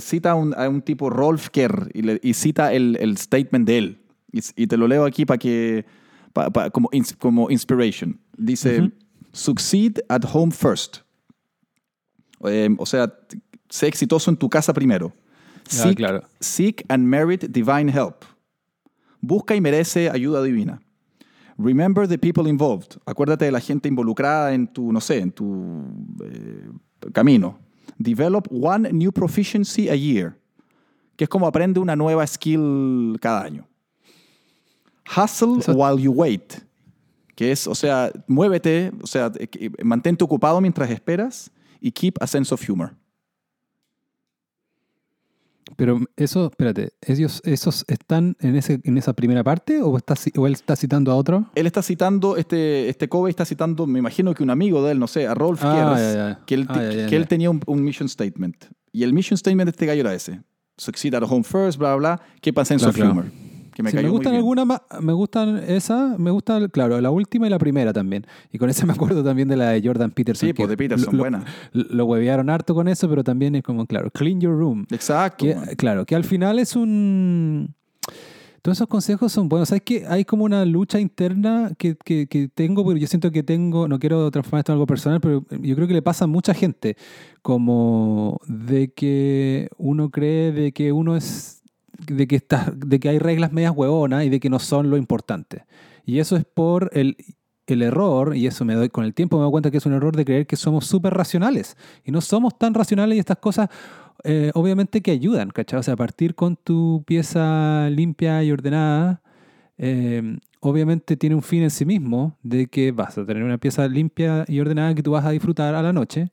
Cita 0.00 0.32
a 0.32 0.34
un, 0.34 0.54
a 0.54 0.68
un 0.68 0.82
tipo 0.82 1.08
Rolf 1.10 1.48
Kerr 1.48 1.90
y, 1.94 2.02
le- 2.02 2.20
y 2.22 2.34
cita 2.34 2.72
el, 2.72 2.96
el 3.00 3.16
statement 3.16 3.66
de 3.66 3.78
él. 3.78 4.02
Y, 4.32 4.40
y 4.54 4.66
te 4.66 4.76
lo 4.76 4.86
leo 4.86 5.04
aquí 5.06 5.24
para 5.24 5.38
que, 5.38 5.86
pa- 6.32 6.50
pa- 6.50 6.70
como, 6.70 6.88
ins- 6.90 7.16
como 7.16 7.50
inspiration. 7.50 8.20
Dice, 8.36 8.80
Ujú. 8.82 8.92
succeed 9.32 9.98
at 10.08 10.22
home 10.30 10.52
first. 10.52 10.98
Eh, 12.44 12.68
o 12.78 12.84
sea, 12.84 13.12
sé 13.70 13.86
exitoso 13.88 14.30
en 14.30 14.36
tu 14.36 14.48
casa 14.50 14.72
primero. 14.74 15.12
Ah, 15.68 15.82
Seek, 15.84 15.96
claro. 15.96 16.22
seek 16.40 16.84
and 16.88 17.04
merit 17.08 17.50
divine 17.50 17.88
help. 17.88 18.24
Busca 19.20 19.54
y 19.56 19.60
merece 19.60 20.08
ayuda 20.10 20.42
divina. 20.42 20.80
Remember 21.58 22.06
the 22.06 22.18
people 22.18 22.48
involved. 22.48 22.98
Acuérdate 23.06 23.46
de 23.46 23.50
la 23.50 23.60
gente 23.60 23.88
involucrada 23.88 24.52
en 24.54 24.66
tu, 24.68 24.92
no 24.92 25.00
sé, 25.00 25.18
en 25.18 25.32
tu 25.32 25.82
eh, 26.22 26.68
camino. 27.12 27.58
Develop 27.98 28.46
one 28.50 28.92
new 28.92 29.10
proficiency 29.10 29.88
a 29.88 29.94
year. 29.96 30.38
Que 31.16 31.24
es 31.24 31.30
como 31.30 31.46
aprende 31.46 31.80
una 31.80 31.96
nueva 31.96 32.26
skill 32.26 33.16
cada 33.20 33.42
año. 33.42 33.66
Hustle 35.16 35.58
Eso- 35.60 35.72
while 35.74 36.00
you 36.00 36.12
wait. 36.12 36.62
Que 37.34 37.52
es, 37.52 37.66
o 37.66 37.74
sea, 37.74 38.10
muévete, 38.26 38.92
o 39.02 39.06
sea, 39.06 39.30
eh, 39.38 39.46
que- 39.46 39.70
mantente 39.84 40.24
ocupado 40.24 40.60
mientras 40.60 40.90
esperas 40.90 41.50
y 41.80 41.90
keep 41.90 42.14
a 42.20 42.26
sense 42.26 42.52
of 42.52 42.60
humor. 42.68 42.94
Pero 45.76 46.00
eso, 46.16 46.46
espérate, 46.50 46.90
¿ellos, 47.02 47.42
¿esos 47.44 47.84
están 47.88 48.36
en, 48.40 48.56
ese, 48.56 48.80
en 48.84 48.96
esa 48.98 49.12
primera 49.12 49.44
parte 49.44 49.82
o, 49.82 49.96
está, 49.96 50.14
o 50.36 50.46
él 50.46 50.54
está 50.54 50.74
citando 50.76 51.12
a 51.12 51.16
otro? 51.16 51.50
Él 51.54 51.66
está 51.66 51.82
citando, 51.82 52.36
este, 52.36 52.88
este 52.88 53.08
Covey 53.08 53.30
está 53.30 53.44
citando, 53.44 53.86
me 53.86 53.98
imagino 53.98 54.32
que 54.34 54.42
un 54.42 54.50
amigo 54.50 54.82
de 54.84 54.92
él, 54.92 54.98
no 54.98 55.06
sé, 55.06 55.26
a 55.26 55.34
Rolf 55.34 55.60
Ah, 55.62 56.38
Kers, 56.44 56.46
que 56.46 56.54
él, 56.54 56.66
Ah, 56.68 57.06
que 57.08 57.16
él 57.16 57.28
tenía 57.28 57.50
un, 57.50 57.60
un 57.66 57.82
mission 57.84 58.08
statement. 58.08 58.56
Y 58.92 59.02
el 59.02 59.12
mission 59.12 59.36
statement 59.36 59.66
de 59.66 59.70
este 59.72 59.86
gallo 59.86 60.00
era 60.00 60.14
ese. 60.14 60.40
Succeed 60.78 61.14
at 61.14 61.22
home 61.22 61.44
first, 61.44 61.78
bla, 61.78 61.94
bla, 61.96 62.16
bla. 62.16 62.22
Keep 62.40 62.58
a 62.58 62.64
sense 62.64 62.82
Claro, 62.82 62.90
of 62.90 62.96
claro. 62.96 63.10
humor. 63.12 63.24
Que 63.76 63.82
me 63.82 63.90
Sí, 63.90 63.96
me 63.96 64.02
cayó 64.02 64.08
muy 64.08 64.16
gustan 64.16 64.32
bien. 64.32 64.38
algunas 64.40 64.66
más, 64.66 64.80
me 65.02 65.12
gustan 65.12 65.58
esa, 65.68 66.16
me 66.16 66.30
gusta, 66.30 66.66
claro, 66.68 66.98
la 66.98 67.10
última 67.10 67.46
y 67.46 67.50
la 67.50 67.58
primera 67.58 67.92
también. 67.92 68.26
Y 68.50 68.56
con 68.56 68.70
esa 68.70 68.86
me 68.86 68.94
acuerdo 68.94 69.22
también 69.22 69.48
de 69.48 69.56
la 69.56 69.68
de 69.72 69.82
Jordan 69.86 70.10
Peterson. 70.12 70.48
Sí, 70.48 70.54
pues 70.54 70.70
de 70.70 70.78
Peterson, 70.78 71.14
lo, 71.14 71.18
buena. 71.22 71.44
Lo, 71.72 71.84
lo 71.90 72.04
huevearon 72.06 72.48
harto 72.48 72.74
con 72.74 72.88
eso, 72.88 73.06
pero 73.06 73.22
también 73.22 73.54
es 73.54 73.62
como, 73.62 73.84
claro, 73.84 74.10
clean 74.10 74.40
your 74.40 74.56
room. 74.58 74.86
Exacto. 74.90 75.44
Que, 75.44 75.76
claro, 75.76 76.06
que 76.06 76.14
al 76.14 76.24
final 76.24 76.58
es 76.58 76.74
un... 76.74 77.74
Todos 78.62 78.78
esos 78.78 78.88
consejos 78.88 79.30
son 79.30 79.48
buenos. 79.50 79.68
¿Sabes 79.68 79.82
que 79.84 80.06
Hay 80.08 80.24
como 80.24 80.44
una 80.44 80.64
lucha 80.64 80.98
interna 80.98 81.70
que, 81.78 81.96
que- 82.02 82.26
que 82.26 82.48
tengo, 82.48 82.82
porque 82.82 82.98
yo 82.98 83.06
siento 83.06 83.30
que 83.30 83.42
tengo, 83.42 83.86
no 83.88 83.98
quiero 84.00 84.28
transformar 84.30 84.60
esto 84.60 84.72
en 84.72 84.74
algo 84.76 84.86
personal, 84.86 85.20
pero 85.20 85.44
yo 85.50 85.74
creo 85.76 85.86
que 85.86 85.92
le 85.94 86.02
pasa 86.02 86.24
a 86.24 86.28
mucha 86.28 86.52
gente, 86.54 86.96
como 87.42 88.40
de 88.48 88.88
que 88.92 89.68
uno 89.78 90.10
cree 90.10 90.50
de 90.50 90.72
que 90.72 90.90
uno 90.92 91.16
es, 91.16 91.62
de 91.98 92.26
que, 92.26 92.36
está, 92.36 92.72
de 92.74 93.00
que 93.00 93.08
hay 93.08 93.18
reglas 93.18 93.52
medias 93.52 93.72
huevonas 93.74 94.24
y 94.24 94.28
de 94.28 94.40
que 94.40 94.50
no 94.50 94.58
son 94.58 94.90
lo 94.90 94.96
importante. 94.96 95.64
Y 96.04 96.18
eso 96.20 96.36
es 96.36 96.44
por 96.44 96.90
el, 96.92 97.16
el 97.66 97.82
error, 97.82 98.36
y 98.36 98.46
eso 98.46 98.64
me 98.64 98.74
doy 98.74 98.88
con 98.88 99.04
el 99.04 99.14
tiempo 99.14 99.36
me 99.36 99.42
doy 99.42 99.50
cuenta 99.50 99.70
que 99.70 99.78
es 99.78 99.86
un 99.86 99.92
error 99.92 100.16
de 100.16 100.24
creer 100.24 100.46
que 100.46 100.56
somos 100.56 100.86
súper 100.86 101.14
racionales. 101.14 101.76
Y 102.04 102.12
no 102.12 102.20
somos 102.20 102.58
tan 102.58 102.74
racionales 102.74 103.16
y 103.16 103.20
estas 103.20 103.38
cosas 103.38 103.68
eh, 104.24 104.50
obviamente 104.54 105.02
que 105.02 105.10
ayudan, 105.10 105.50
¿cachai? 105.50 105.80
O 105.80 105.82
sea, 105.82 105.96
partir 105.96 106.34
con 106.34 106.56
tu 106.56 107.04
pieza 107.06 107.88
limpia 107.90 108.42
y 108.42 108.52
ordenada, 108.52 109.22
eh, 109.78 110.38
obviamente 110.60 111.16
tiene 111.16 111.34
un 111.36 111.42
fin 111.42 111.62
en 111.62 111.70
sí 111.70 111.84
mismo, 111.84 112.36
de 112.42 112.66
que 112.66 112.92
vas 112.92 113.18
a 113.18 113.26
tener 113.26 113.42
una 113.42 113.58
pieza 113.58 113.86
limpia 113.88 114.44
y 114.48 114.60
ordenada 114.60 114.94
que 114.94 115.02
tú 115.02 115.12
vas 115.12 115.24
a 115.24 115.30
disfrutar 115.30 115.74
a 115.74 115.82
la 115.82 115.92
noche, 115.92 116.32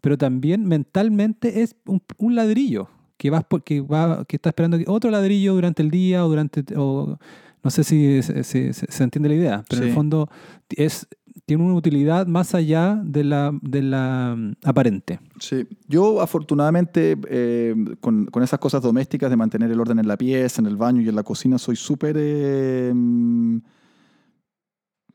pero 0.00 0.18
también 0.18 0.66
mentalmente 0.66 1.62
es 1.62 1.76
un 1.86 2.34
ladrillo 2.34 2.88
que 3.16 3.30
vas 3.30 3.44
por- 3.44 3.62
que 3.62 3.80
va 3.80 4.24
que 4.26 4.36
está 4.36 4.50
esperando 4.50 4.78
otro 4.86 5.10
ladrillo 5.10 5.54
durante 5.54 5.82
el 5.82 5.90
día 5.90 6.24
o 6.24 6.28
durante 6.28 6.64
o 6.76 7.18
no 7.62 7.70
sé 7.70 7.82
si 7.84 8.22
se, 8.22 8.44
se- 8.44 9.02
entiende 9.04 9.28
la 9.30 9.34
idea, 9.34 9.64
pero 9.68 9.82
en 9.82 9.88
el 9.88 9.94
fondo 9.94 10.28
es 10.70 11.06
tiene 11.46 11.62
una 11.64 11.74
utilidad 11.74 12.26
más 12.26 12.54
allá 12.54 13.00
de 13.04 13.22
la, 13.24 13.50
de 13.60 13.82
la 13.82 14.34
mm, 14.36 14.52
aparente. 14.64 15.18
Sí. 15.40 15.66
Yo, 15.88 16.22
afortunadamente, 16.22 17.18
eh, 17.28 17.74
con, 18.00 18.26
con 18.26 18.42
esas 18.42 18.58
cosas 18.60 18.80
domésticas 18.82 19.28
de 19.30 19.36
mantener 19.36 19.70
el 19.70 19.78
orden 19.80 19.98
en 19.98 20.08
la 20.08 20.16
pieza, 20.16 20.62
en 20.62 20.66
el 20.66 20.76
baño 20.76 21.02
y 21.02 21.08
en 21.08 21.16
la 21.16 21.22
cocina, 21.22 21.58
soy 21.58 21.76
súper. 21.76 22.16
eh, 22.18 22.92
mm, 22.94 23.58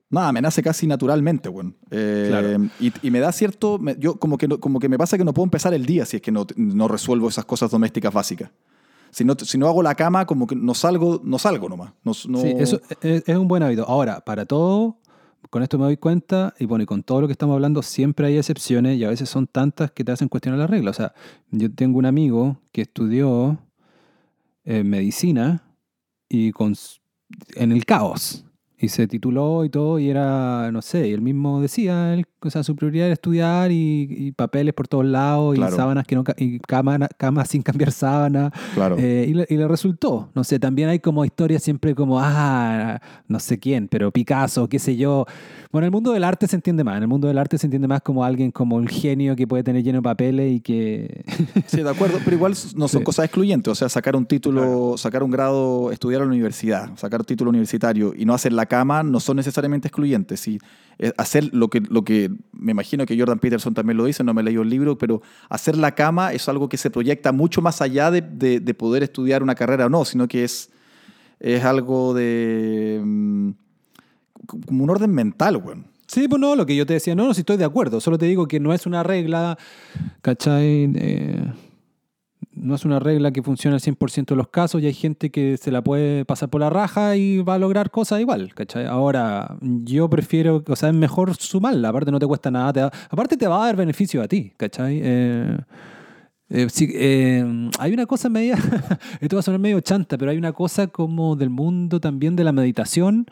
nada, 0.09 0.31
me 0.31 0.41
nace 0.41 0.61
casi 0.63 0.87
naturalmente, 0.87 1.49
bueno. 1.49 1.73
Eh, 1.91 2.25
Claro. 2.29 2.69
y, 2.79 2.91
y 3.01 3.11
me 3.11 3.19
da 3.19 3.31
cierto. 3.31 3.77
me- 3.79 3.95
yo, 3.99 4.15
como 4.19 4.37
que, 4.37 4.47
no- 4.47 4.59
como 4.59 4.79
que 4.79 4.89
me 4.89 4.97
pasa 4.97 5.17
que 5.17 5.23
no 5.25 5.33
puedo 5.33 5.45
empezar 5.45 5.73
el 5.73 5.85
día 5.85 6.05
si 6.05 6.17
es 6.17 6.21
que 6.21 6.31
no, 6.31 6.45
no 6.55 6.87
resuelvo 6.87 7.27
esas 7.29 7.45
cosas 7.45 7.71
domésticas 7.71 8.13
básicas. 8.13 8.51
Si 9.11 9.25
no, 9.25 9.33
si 9.39 9.57
no 9.57 9.67
hago 9.67 9.81
la 9.81 9.95
cama, 9.95 10.25
como 10.27 10.45
que 10.45 10.55
no 10.55 10.73
salgo, 10.75 11.19
no 11.23 11.39
salgo 11.39 11.67
nomás. 11.69 11.93
No, 12.03 12.11
no- 12.27 12.41
Sí, 12.41 12.53
eso 12.57 12.79
es, 13.01 13.23
es 13.27 13.35
un 13.37 13.47
buen 13.47 13.63
hábito. 13.63 13.83
Ahora, 13.87 14.19
para 14.21 14.45
todo, 14.45 14.97
con 15.49 15.63
esto 15.63 15.77
me 15.79 15.85
doy 15.85 15.97
cuenta, 15.97 16.53
y 16.59 16.65
bueno, 16.65 16.83
y 16.83 16.85
con 16.85 17.01
todo 17.01 17.21
lo 17.21 17.27
que 17.27 17.31
estamos 17.31 17.55
hablando, 17.55 17.81
siempre 17.81 18.27
hay 18.27 18.37
excepciones 18.37 18.97
y 18.99 19.03
a 19.05 19.09
veces 19.09 19.27
son 19.29 19.47
tantas 19.47 19.89
que 19.91 20.03
te 20.03 20.11
hacen 20.11 20.27
cuestionar 20.29 20.59
la 20.59 20.67
regla. 20.67 20.91
O 20.91 20.93
sea, 20.93 21.13
yo 21.49 21.71
tengo 21.73 21.97
un 21.97 22.05
amigo 22.05 22.57
que 22.71 22.81
estudió 22.81 23.57
eh, 24.65 24.83
medicina 24.83 25.63
y 26.27 26.51
con, 26.51 26.75
en 27.55 27.71
el 27.71 27.85
caos. 27.85 28.45
Y 28.81 28.87
se 28.87 29.07
tituló 29.07 29.65
y 29.65 29.69
todo, 29.69 29.99
y 29.99 30.09
era, 30.09 30.71
no 30.71 30.81
sé, 30.81 31.09
y 31.09 31.11
él 31.11 31.19
mismo 31.21 31.59
decía, 31.61 32.13
él, 32.13 32.25
o 32.41 32.49
sea, 32.49 32.63
su 32.63 32.75
prioridad 32.77 33.07
era 33.07 33.13
estudiar 33.13 33.71
y, 33.71 34.07
y 34.09 34.31
papeles 34.31 34.73
por 34.73 34.87
todos 34.87 35.03
lados, 35.05 35.55
Claro. 35.55 35.73
y 35.73 35.75
sábanas 35.77 36.07
que 36.07 36.15
no, 36.15 36.23
y 36.37 36.59
cama, 36.59 36.97
camas 37.17 37.49
sin 37.49 37.61
cambiar 37.61 37.91
sábana. 37.91 38.51
Claro. 38.75 38.95
Eh, 38.97 39.25
y, 39.27 39.33
le, 39.33 39.45
y 39.49 39.57
le 39.57 39.67
resultó. 39.67 40.29
No 40.33 40.45
sé, 40.45 40.59
también 40.59 40.87
hay 40.87 40.99
como 40.99 41.25
historias 41.25 41.61
siempre 41.61 41.93
como, 41.93 42.19
ah, 42.21 43.01
no 43.27 43.39
sé 43.41 43.59
quién, 43.59 43.89
pero 43.89 44.11
Picasso, 44.11 44.69
qué 44.69 44.79
sé 44.79 44.95
yo. 44.95 45.25
Bueno, 45.71 45.83
en 45.85 45.89
el 45.89 45.91
mundo 45.91 46.13
del 46.13 46.23
arte 46.23 46.47
se 46.47 46.55
entiende 46.55 46.83
más. 46.85 46.95
En 46.97 47.03
el 47.03 47.09
mundo 47.09 47.27
del 47.27 47.37
arte 47.37 47.57
se 47.57 47.67
entiende 47.67 47.87
más 47.87 48.01
como 48.01 48.23
alguien 48.23 48.49
como 48.51 48.77
un 48.77 48.87
genio 48.87 49.35
que 49.35 49.45
puede 49.45 49.61
tener 49.63 49.83
lleno 49.83 49.97
de 49.99 50.03
papeles 50.03 50.53
y 50.53 50.61
que... 50.61 51.25
Sí, 51.67 51.83
de 51.83 51.89
acuerdo, 51.89 52.19
pero 52.23 52.35
igual 52.37 52.53
no 52.75 52.87
son 52.87 53.01
Sí. 53.01 53.03
cosas 53.03 53.25
excluyentes. 53.25 53.69
O 53.71 53.75
sea, 53.75 53.89
sacar 53.89 54.15
un 54.15 54.25
título, 54.25 54.95
sacar 54.97 55.21
un 55.21 55.31
grado, 55.31 55.91
estudiar 55.91 56.21
en 56.21 56.29
la 56.29 56.33
universidad, 56.33 56.95
sacar 56.97 57.19
un 57.19 57.25
título 57.25 57.49
universitario 57.49 58.13
y 58.17 58.23
no 58.25 58.33
hacer 58.33 58.53
la 58.53 58.65
cama 58.69 59.03
no 59.03 59.19
son 59.19 59.35
necesariamente 59.35 59.89
excluyentes. 59.89 60.47
Eh, 60.47 60.59
hacer 61.17 61.53
lo 61.53 61.69
que, 61.69 61.81
lo 61.81 62.03
que 62.05 62.31
me 62.53 62.71
imagino 62.71 63.05
que 63.05 63.19
Jordan 63.19 63.39
Peterson 63.39 63.73
también 63.73 63.97
lo 63.97 64.05
dice, 64.05 64.23
no 64.23 64.33
me 64.33 64.41
leí 64.43 64.55
el 64.55 64.69
libro, 64.69 64.97
pero 64.97 65.21
hacer 65.49 65.77
la 65.77 65.93
cama 65.95 66.31
es 66.31 66.47
algo 66.47 66.69
que 66.69 66.77
se 66.77 66.89
proyecta 66.89 67.33
mucho 67.33 67.61
más 67.61 67.81
allá 67.81 68.09
de, 68.11 68.21
de- 68.21 68.61
de 68.61 68.73
poder 68.73 69.03
estudiar 69.03 69.43
una 69.43 69.55
carrera 69.55 69.87
o 69.87 69.89
no, 69.89 70.05
sino 70.05 70.27
que 70.29 70.45
es, 70.45 70.69
es 71.41 71.65
algo 71.65 72.13
de. 72.13 73.01
mm, 73.03 73.49
como 74.65 74.83
un 74.85 74.89
orden 74.89 75.11
mental, 75.11 75.57
weón. 75.57 75.85
Sí, 76.07 76.27
pues 76.27 76.39
no, 76.41 76.55
lo 76.55 76.65
que 76.65 76.75
yo 76.75 76.85
te 76.87 76.93
decía, 76.93 77.13
no, 77.13 77.27
no, 77.27 77.33
si 77.35 77.41
estoy 77.41 77.57
de 77.57 77.65
acuerdo, 77.65 77.99
solo 78.01 78.17
te 78.17 78.25
digo 78.25 78.47
que 78.47 78.59
no 78.59 78.73
es 78.73 78.87
una 78.87 79.03
regla, 79.03 79.59
¿cachai? 80.23 80.91
Eh, 80.95 81.53
no 82.59 82.75
es 82.75 82.85
una 82.85 82.99
regla 82.99 83.31
que 83.31 83.41
funcione 83.41 83.75
al 83.75 83.81
100% 83.81 84.27
de 84.27 84.35
los 84.35 84.49
casos 84.49 84.81
y 84.81 84.85
hay 84.85 84.93
gente 84.93 85.31
que 85.31 85.57
se 85.57 85.71
la 85.71 85.81
puede 85.81 86.25
pasar 86.25 86.49
por 86.49 86.61
la 86.61 86.69
raja 86.69 87.15
y 87.15 87.41
va 87.41 87.55
a 87.55 87.59
lograr 87.59 87.91
cosas 87.91 88.19
igual, 88.19 88.53
¿cachai? 88.53 88.85
Ahora, 88.85 89.57
yo 89.61 90.09
prefiero, 90.09 90.63
o 90.67 90.75
sea, 90.75 90.89
es 90.89 90.95
mejor 90.95 91.35
sumarla, 91.35 91.89
aparte 91.89 92.11
no 92.11 92.19
te 92.19 92.27
cuesta 92.27 92.51
nada, 92.51 92.73
te 92.73 92.81
aparte 92.81 93.37
te 93.37 93.47
va 93.47 93.63
a 93.63 93.65
dar 93.67 93.75
beneficio 93.75 94.21
a 94.21 94.27
ti, 94.27 94.53
¿cachai? 94.57 94.99
Eh, 95.03 95.57
eh, 96.49 96.67
sí, 96.69 96.89
eh, 96.95 97.69
hay 97.77 97.93
una 97.93 98.05
cosa 98.05 98.27
media, 98.27 98.55
esto 99.21 99.35
va 99.35 99.39
a 99.41 99.43
sonar 99.43 99.59
medio 99.59 99.79
chanta, 99.81 100.17
pero 100.17 100.31
hay 100.31 100.37
una 100.37 100.51
cosa 100.51 100.87
como 100.87 101.35
del 101.35 101.49
mundo 101.49 101.99
también 101.99 102.35
de 102.35 102.43
la 102.43 102.51
meditación, 102.51 103.27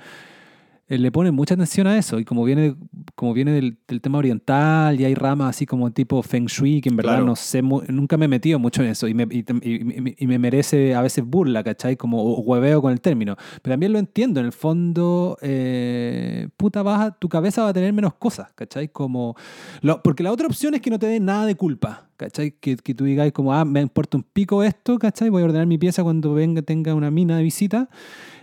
eh, 0.90 0.98
le 0.98 1.12
ponen 1.12 1.34
mucha 1.36 1.54
atención 1.56 1.86
a 1.88 1.98
eso 1.98 2.20
y 2.20 2.24
como 2.26 2.44
viene, 2.44 2.76
como 3.16 3.34
viene 3.34 3.52
del, 3.52 3.78
del 3.88 4.00
tema 4.02 4.18
oriental 4.20 5.00
y 5.00 5.06
hay 5.06 5.16
ramas 5.16 5.50
así 5.56 5.66
como 5.66 5.92
tipo 5.92 6.22
Feng 6.24 6.46
Shui, 6.46 6.80
que 6.82 6.90
en 6.90 6.96
verdad 6.96 7.14
Claro. 7.14 7.26
no 7.26 7.36
sé, 7.36 7.62
nunca 7.62 8.16
me 8.18 8.26
he 8.26 8.28
metido 8.30 8.58
mucho 8.60 8.82
en 8.84 8.90
eso 8.90 9.08
y 9.08 9.14
me, 9.14 9.24
y, 9.30 9.40
y- 9.64 10.16
y 10.18 10.28
me 10.28 10.40
merece 10.40 10.96
a 10.96 11.02
veces 11.02 11.26
burla, 11.26 11.64
¿cachai? 11.64 11.98
Como 11.98 12.22
o 12.24 12.40
hueveo 12.42 12.82
con 12.82 12.92
el 12.94 13.02
término. 13.02 13.36
Pero 13.62 13.74
también 13.74 13.92
lo 13.94 14.00
entiendo, 14.00 14.40
en 14.40 14.46
el 14.46 14.52
fondo, 14.54 15.38
eh, 15.42 16.48
puta, 16.58 16.84
vas 16.84 17.02
a- 17.02 17.12
tu 17.12 17.28
cabeza 17.30 17.64
va 17.64 17.70
a 17.70 17.74
tener 17.74 17.92
menos 17.94 18.14
cosas, 18.16 18.52
¿cachai? 18.54 18.88
Como, 18.90 19.36
lo- 19.82 20.02
porque 20.02 20.24
la 20.24 20.32
otra 20.32 20.48
opción 20.48 20.74
es 20.76 20.82
que 20.82 20.90
no 20.90 21.00
te 21.00 21.08
dé 21.08 21.20
nada 21.20 21.46
de 21.46 21.56
culpa, 21.56 22.08
¿cachai? 22.18 22.52
Que, 22.60 22.78
que 22.78 22.94
tú 22.94 23.04
digas 23.06 23.32
como, 23.32 23.54
ah, 23.54 23.66
me 23.66 23.82
importa 23.82 24.18
un 24.18 24.24
pico 24.24 24.64
esto, 24.64 24.98
¿cachai? 25.00 25.30
Voy 25.30 25.42
a 25.42 25.46
ordenar 25.46 25.68
mi 25.68 25.78
pieza 25.78 26.04
cuando 26.04 26.34
venga, 26.34 26.62
tenga 26.62 26.94
una 26.96 27.12
mina 27.12 27.38
de 27.38 27.44
visita. 27.44 27.90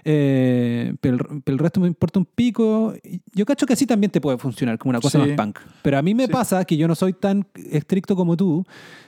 Eh, 0.06 0.94
pero, 1.00 1.16
el, 1.16 1.42
pero 1.42 1.54
el 1.54 1.58
resto 1.58 1.80
me 1.80 1.86
importa 1.88 2.18
un 2.18 2.26
pico. 2.26 2.94
Yo 3.32 3.46
cacho 3.46 3.66
que 3.66 3.72
así 3.72 3.86
también 3.86 4.10
te 4.10 4.20
puede 4.20 4.36
funcionar 4.38 4.78
como 4.78 4.90
una 4.90 5.00
cosa 5.00 5.18
Sí. 5.22 5.28
más 5.30 5.36
punk. 5.36 5.58
Pero 5.82 5.98
a 5.98 6.02
mí 6.02 6.14
me 6.14 6.26
Sí. 6.26 6.32
pasa 6.32 6.64
que 6.64 6.76
yo 6.76 6.86
no 6.86 6.94
soy 6.94 7.14
tan 7.14 7.46
estricto 7.70 8.14
como 8.14 8.36
tú, 8.36 8.64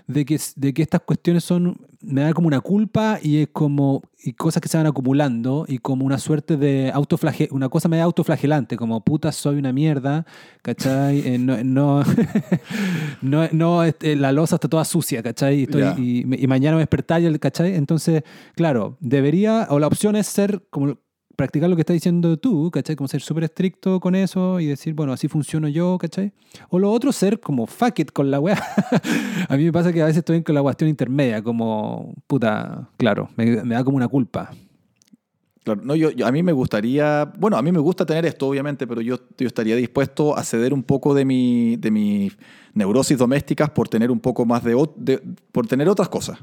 de 0.07 0.25
que, 0.25 0.39
de 0.57 0.73
que 0.73 0.83
estas 0.83 1.01
cuestiones 1.01 1.43
son, 1.45 1.77
me 2.01 2.21
da 2.21 2.33
como 2.33 2.47
una 2.47 2.61
culpa 2.61 3.19
y 3.23 3.39
es 3.39 3.49
como, 3.53 4.03
y 4.23 4.35
cosas 4.35 4.61
que 4.63 4.69
se 4.69 4.77
van 4.77 4.87
acumulando 4.87 5.65
y 5.67 5.79
como 5.79 6.05
una 6.07 6.19
suerte 6.19 6.57
de 6.57 6.91
autoflage, 6.93 7.49
una 7.51 7.69
cosa 7.69 7.89
media 7.89 8.05
autoflagelante, 8.05 8.77
como 8.77 9.03
puta 9.03 9.33
soy 9.33 9.57
una 9.59 9.73
mierda, 9.73 10.25
¿cachai? 10.63 11.21
Eh, 11.27 11.39
no, 11.39 11.63
no, 11.65 12.03
no, 13.23 13.49
no, 13.53 13.83
este, 13.85 14.17
la 14.17 14.33
losa 14.33 14.57
está 14.57 14.69
toda 14.69 14.85
sucia, 14.85 15.23
¿cachai? 15.23 15.61
Y, 15.61 15.63
estoy- 15.65 16.25
y, 16.41 16.47
mañana 16.47 16.77
me 16.77 16.83
despertar 16.83 17.23
y 17.23 17.27
el- 17.27 17.41
¿cachai? 17.41 17.75
Entonces, 17.75 18.23
claro, 18.55 18.97
debería, 19.01 19.67
o 19.71 19.79
la 19.79 19.87
opción 19.87 20.17
es 20.17 20.27
ser 20.27 20.65
como 20.71 20.99
practicar 21.37 21.69
lo 21.71 21.77
que 21.77 21.83
estás 21.83 21.95
diciendo 21.95 22.37
tú, 22.39 22.71
¿cachai? 22.71 22.97
Como 22.97 23.07
ser 23.09 23.21
súper 23.21 23.45
estricto 23.45 24.01
con 24.01 24.15
eso 24.15 24.59
y 24.59 24.67
decir, 24.67 24.95
bueno, 24.95 25.13
así 25.13 25.29
funciono 25.29 25.69
yo, 25.69 25.99
¿cachai? 25.99 26.33
O 26.71 26.79
lo 26.79 26.91
otro, 26.91 27.13
ser 27.13 27.39
como 27.41 27.67
fuck 27.67 27.99
it 28.01 28.11
con 28.13 28.31
la 28.31 28.41
weá. 28.41 28.59
a 29.49 29.57
mí 29.57 29.65
me 29.65 29.73
pasa 29.73 29.93
que 29.93 30.03
a 30.03 30.07
veces 30.07 30.19
estoy 30.19 30.43
con 30.43 30.55
la 30.55 30.63
cuestión 30.63 30.89
intermedia, 30.89 31.43
como, 31.43 32.15
puta, 32.27 32.89
claro, 32.97 33.29
me, 33.37 33.55
da 33.57 33.85
como 33.85 33.97
una 33.99 34.09
culpa. 34.09 34.51
Claro, 35.63 35.81
no, 35.85 35.95
yo, 35.97 36.11
a 36.25 36.31
mí 36.31 36.43
me 36.45 36.53
gustaría, 36.53 37.25
bueno, 37.39 37.57
a 37.57 37.63
mí 37.63 37.73
me 37.73 37.81
gusta 37.81 38.07
tener 38.07 38.25
esto, 38.25 38.47
obviamente, 38.47 38.87
pero 38.87 39.01
yo, 39.01 39.19
yo 39.37 39.47
estaría 39.49 39.75
dispuesto 39.75 40.37
a 40.37 40.45
ceder 40.45 40.73
un 40.73 40.85
poco 40.85 41.13
de 41.13 41.25
mi, 41.25 41.77
de 41.77 41.91
mis 41.91 42.39
neurosis 42.73 43.19
domésticas 43.19 43.71
por 43.71 43.89
tener 43.89 44.11
un 44.13 44.21
poco 44.21 44.47
más 44.47 44.63
de, 44.63 44.77
de- 44.97 45.21
por 45.51 45.67
tener 45.67 45.89
otras 45.89 46.09
cosas. 46.09 46.39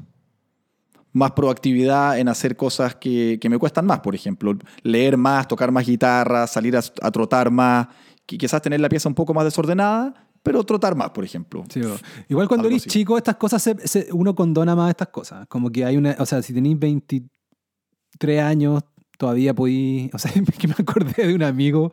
Más 1.14 1.30
proactividad 1.30 2.18
en 2.18 2.28
hacer 2.28 2.56
cosas 2.56 2.94
que, 2.96 3.38
que 3.40 3.48
me 3.48 3.56
cuestan 3.58 3.86
más, 3.86 4.00
por 4.00 4.14
ejemplo, 4.14 4.52
leer 4.82 5.16
más, 5.16 5.48
tocar 5.48 5.70
más 5.72 5.86
guitarra, 5.86 6.46
salir 6.46 6.76
a, 6.76 6.80
a 7.00 7.10
trotar 7.10 7.50
más, 7.50 7.86
qui- 8.26 8.36
quizás 8.36 8.60
tener 8.60 8.80
la 8.80 8.88
pieza 8.90 9.08
un 9.08 9.14
poco 9.14 9.32
más 9.32 9.44
desordenada, 9.44 10.12
pero 10.42 10.62
trotar 10.64 10.94
más, 10.94 11.08
por 11.10 11.24
ejemplo. 11.24 11.64
Sí. 11.70 11.80
Igual 12.28 12.48
cuando 12.48 12.66
eres 12.68 12.82
así. 12.82 12.90
chico, 12.90 13.16
estas 13.16 13.36
cosas, 13.36 13.62
se- 13.62 13.88
se- 13.88 14.08
uno 14.12 14.34
condona 14.34 14.76
más 14.76 14.90
estas 14.90 15.08
cosas. 15.08 15.46
Como 15.48 15.70
que 15.70 15.84
hay 15.86 15.96
una, 15.96 16.14
o 16.18 16.26
sea, 16.26 16.42
si 16.42 16.52
tenéis 16.52 16.78
23 16.78 18.42
años, 18.42 18.82
todavía 19.16 19.54
podí, 19.54 20.10
o 20.12 20.18
sea, 20.18 20.30
que 20.58 20.68
me 20.68 20.74
acordé 20.76 21.28
de 21.28 21.34
un 21.34 21.42
amigo 21.44 21.92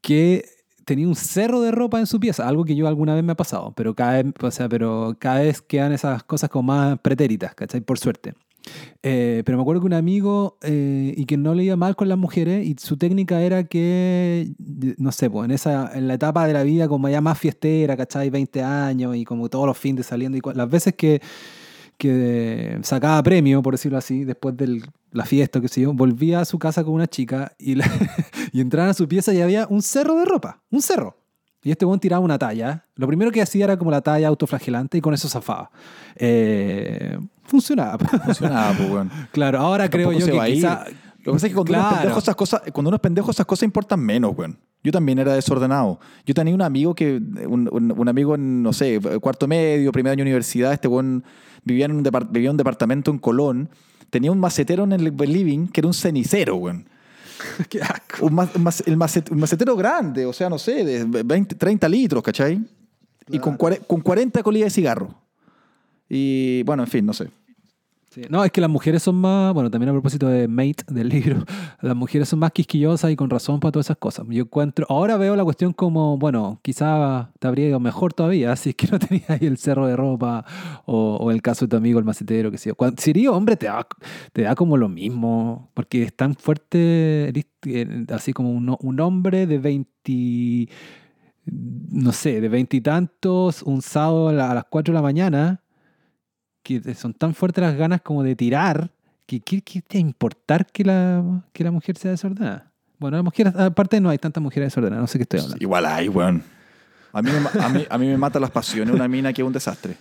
que 0.00 0.44
tenía 0.86 1.08
un 1.08 1.16
cerro 1.16 1.60
de 1.60 1.72
ropa 1.72 1.98
en 1.98 2.06
su 2.06 2.18
pieza, 2.18 2.48
algo 2.48 2.64
que 2.64 2.76
yo 2.76 2.86
alguna 2.86 3.14
vez 3.14 3.24
me 3.24 3.32
ha 3.32 3.36
pasado, 3.36 3.72
pero 3.76 3.94
cada 3.94 4.22
vez, 4.22 4.32
o 4.40 4.50
sea, 4.52 4.68
pero 4.68 5.16
cada 5.18 5.40
vez 5.40 5.60
quedan 5.60 5.92
esas 5.92 6.22
cosas 6.22 6.48
como 6.48 6.72
más 6.72 6.98
pretéritas, 7.00 7.54
¿cachai? 7.54 7.80
Por 7.80 7.98
suerte. 7.98 8.34
Eh, 9.02 9.42
pero 9.44 9.58
me 9.58 9.62
acuerdo 9.62 9.82
que 9.82 9.86
un 9.86 9.92
amigo 9.92 10.58
eh, 10.62 11.12
y 11.16 11.24
que 11.26 11.36
no 11.36 11.54
le 11.54 11.64
iba 11.64 11.76
mal 11.76 11.94
con 11.96 12.08
las 12.08 12.18
mujeres 12.18 12.66
y 12.66 12.76
su 12.78 12.96
técnica 12.96 13.40
era 13.42 13.64
que, 13.64 14.52
no 14.98 15.12
sé, 15.12 15.28
pues 15.28 15.44
en, 15.46 15.50
esa, 15.52 15.90
en 15.92 16.08
la 16.08 16.14
etapa 16.14 16.46
de 16.46 16.52
la 16.52 16.62
vida 16.62 16.88
como 16.88 17.08
ya 17.08 17.20
más 17.20 17.38
fiestera, 17.38 17.96
¿cachai? 17.96 18.30
20 18.30 18.62
años 18.62 19.16
y 19.16 19.24
como 19.24 19.48
todos 19.48 19.66
los 19.66 19.76
fines 19.76 20.06
saliendo 20.06 20.38
y 20.38 20.40
las 20.54 20.70
veces 20.70 20.94
que, 20.94 21.20
que 21.98 22.78
sacaba 22.82 23.22
premio, 23.22 23.62
por 23.62 23.74
decirlo 23.74 23.98
así, 23.98 24.24
después 24.24 24.56
de 24.56 24.82
la 25.12 25.24
fiesta, 25.24 25.60
qué 25.60 25.68
sé 25.68 25.80
yo, 25.82 25.92
volvía 25.92 26.40
a 26.40 26.44
su 26.44 26.58
casa 26.58 26.84
con 26.84 26.94
una 26.94 27.06
chica 27.06 27.52
y, 27.58 27.74
la- 27.76 27.90
y 28.52 28.60
entraban 28.60 28.90
a 28.90 28.94
su 28.94 29.08
pieza 29.08 29.32
y 29.32 29.40
había 29.40 29.66
un 29.68 29.82
cerro 29.82 30.14
de 30.16 30.24
ropa, 30.24 30.62
un 30.70 30.82
cerro. 30.82 31.16
Y 31.62 31.70
este 31.72 31.84
buen 31.84 31.98
tiraba 31.98 32.24
una 32.24 32.38
talla. 32.38 32.84
Lo 32.94 33.08
primero 33.08 33.32
que 33.32 33.42
hacía 33.42 33.64
era 33.64 33.76
como 33.76 33.90
la 33.90 34.00
talla 34.00 34.28
autoflagelante 34.28 34.98
y 34.98 35.00
con 35.00 35.14
eso 35.14 35.28
zafaba. 35.28 35.70
Eh, 36.14 37.18
funcionaba. 37.44 37.98
Funcionaba, 37.98 38.76
pues, 38.76 38.88
bueno. 38.88 39.10
claro, 39.32 39.58
ahora 39.60 39.88
creo 39.90 40.12
yo 40.12 40.26
que 40.26 40.52
quizá... 40.52 40.84
Lo 41.24 41.32
que 41.32 41.36
pasa 41.38 41.46
es 41.48 41.50
que 41.50 41.54
cuando, 41.56 41.72
uno 41.72 41.80
es 41.80 41.86
Claro. 41.88 41.96
pendejo, 42.02 42.18
esas 42.20 42.36
cosas, 42.36 42.62
cuando 42.72 42.88
uno 42.88 42.94
es 42.96 43.00
pendejo, 43.00 43.30
esas 43.32 43.46
cosas 43.46 43.64
importan 43.64 43.98
menos, 43.98 44.32
weón. 44.36 44.58
Yo 44.84 44.92
también 44.92 45.18
era 45.18 45.34
desordenado. 45.34 45.98
Yo 46.24 46.34
tenía 46.34 46.54
un 46.54 46.62
amigo 46.62 46.94
que, 46.94 47.16
un, 47.48 47.68
un- 47.72 47.92
un 47.98 48.08
amigo 48.08 48.36
en, 48.36 48.62
no 48.62 48.72
sé, 48.72 49.00
cuarto 49.20 49.48
medio, 49.48 49.90
primer 49.90 50.12
año 50.12 50.18
de 50.18 50.22
universidad, 50.22 50.72
este 50.72 50.86
weón 50.86 51.24
vivía 51.66 51.84
en 51.84 51.92
un, 51.92 52.02
depar- 52.04 52.28
vivía 52.30 52.48
en 52.48 52.52
un 52.52 52.56
departamento 52.56 53.10
en 53.10 53.18
Colón, 53.18 53.68
tenía 54.08 54.32
un 54.32 54.38
macetero 54.40 54.84
en 54.84 54.92
el 54.92 55.14
living 55.16 55.66
que 55.66 55.80
era 55.80 55.88
un 55.88 55.94
cenicero, 55.94 56.56
weón. 56.56 56.88
Qué 57.68 57.82
asco. 57.82 58.24
Un, 58.26 58.34
ma- 58.34 58.44
un 58.54 58.62
el 58.86 58.96
macet- 58.96 59.30
un 59.30 59.38
macetero 59.38 59.76
grande, 59.76 60.24
o 60.24 60.32
sea, 60.32 60.48
no 60.48 60.58
sé, 60.58 60.84
de 60.84 61.22
20, 61.24 61.54
30 61.56 61.88
litros, 61.88 62.22
¿cachai? 62.22 62.58
Y 63.28 63.38
con, 63.40 63.56
con 63.58 64.00
40 64.00 64.42
colillas 64.42 64.66
de 64.66 64.70
cigarro. 64.70 65.14
Y 66.08 66.62
bueno, 66.62 66.84
en 66.84 66.88
fin, 66.88 67.04
no 67.04 67.12
sé. 67.12 67.28
No, 68.30 68.44
es 68.44 68.50
que 68.50 68.60
las 68.60 68.70
mujeres 68.70 69.02
son 69.02 69.16
más, 69.16 69.52
bueno, 69.52 69.70
también 69.70 69.90
a 69.90 69.92
propósito 69.92 70.28
de 70.28 70.48
Mate, 70.48 70.84
del 70.88 71.08
libro, 71.10 71.44
las 71.80 71.94
mujeres 71.94 72.28
son 72.28 72.38
más 72.38 72.52
quisquillosas 72.52 73.10
y 73.10 73.16
con 73.16 73.28
razón 73.30 73.60
para 73.60 73.72
todas 73.72 73.86
esas 73.86 73.98
cosas. 73.98 74.26
Yo 74.28 74.44
encuentro, 74.44 74.86
ahora 74.88 75.16
veo 75.16 75.36
la 75.36 75.44
cuestión 75.44 75.72
como, 75.72 76.16
bueno, 76.16 76.60
quizá 76.62 77.30
te 77.38 77.46
habría 77.46 77.68
ido 77.68 77.80
mejor 77.80 78.14
todavía 78.14 78.56
si 78.56 78.70
es 78.70 78.74
que 78.76 78.86
no 78.88 78.98
tenías 78.98 79.40
el 79.40 79.58
cerro 79.58 79.86
de 79.86 79.96
ropa 79.96 80.44
o, 80.86 81.30
el 81.30 81.42
caso 81.42 81.66
de 81.66 81.70
tu 81.70 81.76
amigo 81.76 81.98
el 81.98 82.04
macetero, 82.04 82.50
que 82.50 82.58
sé 82.58 82.70
yo. 82.70 82.76
Si 82.98 83.10
eres 83.10 83.28
hombre 83.28 83.56
te 83.56 83.66
da, 83.66 83.86
te 84.32 84.42
da 84.42 84.54
como 84.54 84.76
lo 84.76 84.88
mismo, 84.88 85.70
porque 85.74 86.02
es 86.02 86.14
tan 86.14 86.34
fuerte, 86.34 87.32
así 88.08 88.32
como 88.32 88.50
un, 88.50 89.00
hombre 89.00 89.46
de 89.46 89.58
20, 89.58 90.68
no 91.44 92.12
sé, 92.12 92.40
de 92.40 92.48
veintitantos, 92.48 93.62
un 93.62 93.82
sábado 93.82 94.28
a 94.28 94.32
la- 94.32 94.50
a 94.50 94.54
las 94.54 94.64
4 94.70 94.92
de 94.92 94.96
la 94.96 95.02
mañana, 95.02 95.62
que 96.66 96.94
son 96.94 97.14
tan 97.14 97.32
fuertes 97.32 97.62
las 97.62 97.76
ganas 97.76 98.00
como 98.00 98.24
de 98.24 98.34
tirar, 98.34 98.90
que 99.24 99.38
¿qué, 99.38 99.62
te 99.86 99.98
importar 99.98 100.66
que 100.66 100.82
la, 100.84 101.22
que 101.52 101.62
la 101.62 101.70
mujer 101.70 101.96
sea 101.96 102.10
desordenada? 102.10 102.72
Bueno, 102.98 103.16
las 103.16 103.24
mujeres, 103.24 103.54
aparte 103.54 104.00
no 104.00 104.10
hay 104.10 104.18
tantas 104.18 104.42
mujeres 104.42 104.68
desordenadas, 104.68 105.02
no 105.02 105.06
sé 105.06 105.18
qué 105.18 105.22
estoy 105.22 105.40
hablando. 105.40 105.62
Igual 105.62 105.86
hay, 105.86 106.08
weón. 106.08 106.42
A 107.12 107.22
mí, 107.22 107.30
a, 107.60 107.68
mí, 107.68 107.86
a 107.88 107.98
mí 107.98 108.06
me 108.08 108.16
mata 108.16 108.40
las 108.40 108.50
pasiones 108.50 108.92
una 108.92 109.06
mina 109.06 109.32
que 109.32 109.42
es 109.42 109.46
un 109.46 109.52
desastre. 109.52 109.96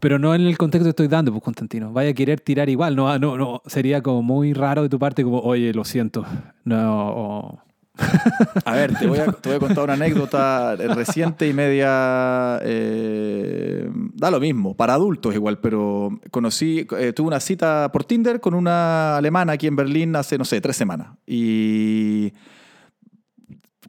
Pero 0.00 0.18
no 0.18 0.34
en 0.34 0.40
el 0.40 0.56
contexto 0.56 0.84
que 0.84 0.90
estoy 0.90 1.08
dando, 1.08 1.30
pues 1.30 1.44
Constantino. 1.44 1.92
Vaya 1.92 2.10
a 2.10 2.14
querer 2.14 2.40
tirar 2.40 2.70
igual, 2.70 2.96
no, 2.96 3.18
no, 3.18 3.36
no. 3.36 3.62
Sería 3.66 4.02
como 4.02 4.22
muy 4.22 4.54
raro 4.54 4.82
de 4.82 4.88
tu 4.88 4.98
parte, 4.98 5.22
como, 5.22 5.40
oye, 5.40 5.74
lo 5.74 5.84
siento. 5.84 6.24
No, 6.64 7.08
o- 7.10 7.62
A 8.64 8.72
ver, 8.72 8.96
te 8.98 9.06
voy 9.06 9.18
a, 9.18 9.26
te 9.26 9.48
voy 9.48 9.56
a 9.56 9.60
contar 9.60 9.84
una 9.84 9.92
anécdota 9.94 10.76
reciente 10.76 11.48
y 11.48 11.52
media. 11.52 12.60
eh, 12.62 13.88
da 14.14 14.30
lo 14.30 14.40
mismo, 14.40 14.74
para 14.74 14.94
adultos 14.94 15.34
igual, 15.34 15.58
pero 15.58 16.20
conocí, 16.30 16.86
eh, 16.98 17.12
tuve 17.12 17.28
una 17.28 17.40
cita 17.40 17.90
por 17.92 18.04
Tinder 18.04 18.40
con 18.40 18.54
una 18.54 19.16
alemana 19.16 19.54
aquí 19.54 19.66
en 19.66 19.76
Berlín 19.76 20.16
hace, 20.16 20.38
no 20.38 20.44
sé, 20.44 20.60
tres 20.60 20.76
semanas. 20.76 21.08
Y. 21.26 22.32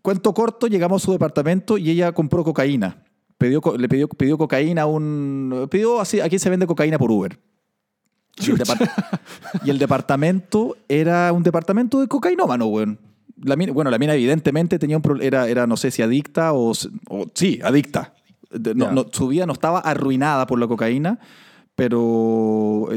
Cuento 0.01 0.33
corto, 0.33 0.67
llegamos 0.67 1.01
a 1.01 1.05
su 1.05 1.11
departamento 1.13 1.77
y 1.77 1.89
ella 1.89 2.11
compró 2.11 2.43
cocaína. 2.43 3.03
Pidió, 3.37 3.61
le 3.77 3.87
pidió, 3.87 4.09
pidió 4.09 4.37
cocaína 4.37 4.81
a 4.81 4.85
un. 4.85 5.67
Pidió 5.71 6.01
así, 6.01 6.19
aquí 6.19 6.39
se 6.39 6.49
vende 6.49 6.67
cocaína 6.67 6.97
por 6.97 7.09
Uber. 7.09 7.39
Y 8.37 8.51
el, 8.51 8.63
y 9.63 9.69
el 9.69 9.79
departamento 9.79 10.75
era 10.89 11.31
un 11.31 11.43
departamento 11.43 12.01
de 12.01 12.07
cocainómano, 12.07 12.65
weón. 12.65 12.99
La 13.41 13.55
mina- 13.55 13.73
bueno, 13.73 13.89
la 13.91 13.97
mina 13.97 14.13
evidentemente 14.13 14.77
tenía 14.79 14.95
un 14.97 15.01
pro- 15.01 15.19
era, 15.21 15.47
era 15.47 15.65
no 15.67 15.75
sé 15.77 15.91
si 15.91 16.01
adicta 16.01 16.53
o, 16.53 16.73
sí, 17.33 17.59
adicta. 17.63 18.13
No- 18.51 18.91
no, 18.91 19.05
su 19.11 19.27
vida 19.27 19.45
no 19.47 19.53
estaba 19.53 19.79
arruinada 19.79 20.45
por 20.45 20.59
la 20.59 20.67
cocaína, 20.67 21.19
pero 21.75 22.89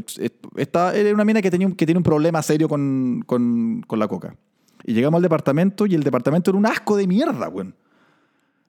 esta, 0.57 0.95
era 0.95 1.15
una 1.15 1.25
mina 1.25 1.41
que, 1.43 1.51
tenía 1.51 1.71
que 1.73 1.87
tiene 1.87 1.99
un 1.99 2.05
problema 2.05 2.43
serio 2.43 2.69
con, 2.69 3.23
con- 3.27 3.83
con 3.87 3.99
la 3.99 4.09
coca. 4.09 4.37
Y 4.85 4.93
llegamos 4.93 5.19
al 5.19 5.23
departamento 5.23 5.87
y 5.87 5.95
el 5.95 6.03
departamento 6.03 6.51
era 6.51 6.59
un 6.59 6.67
asco 6.67 6.97
de 6.97 7.07
mierda, 7.07 7.49
weón. 7.49 7.75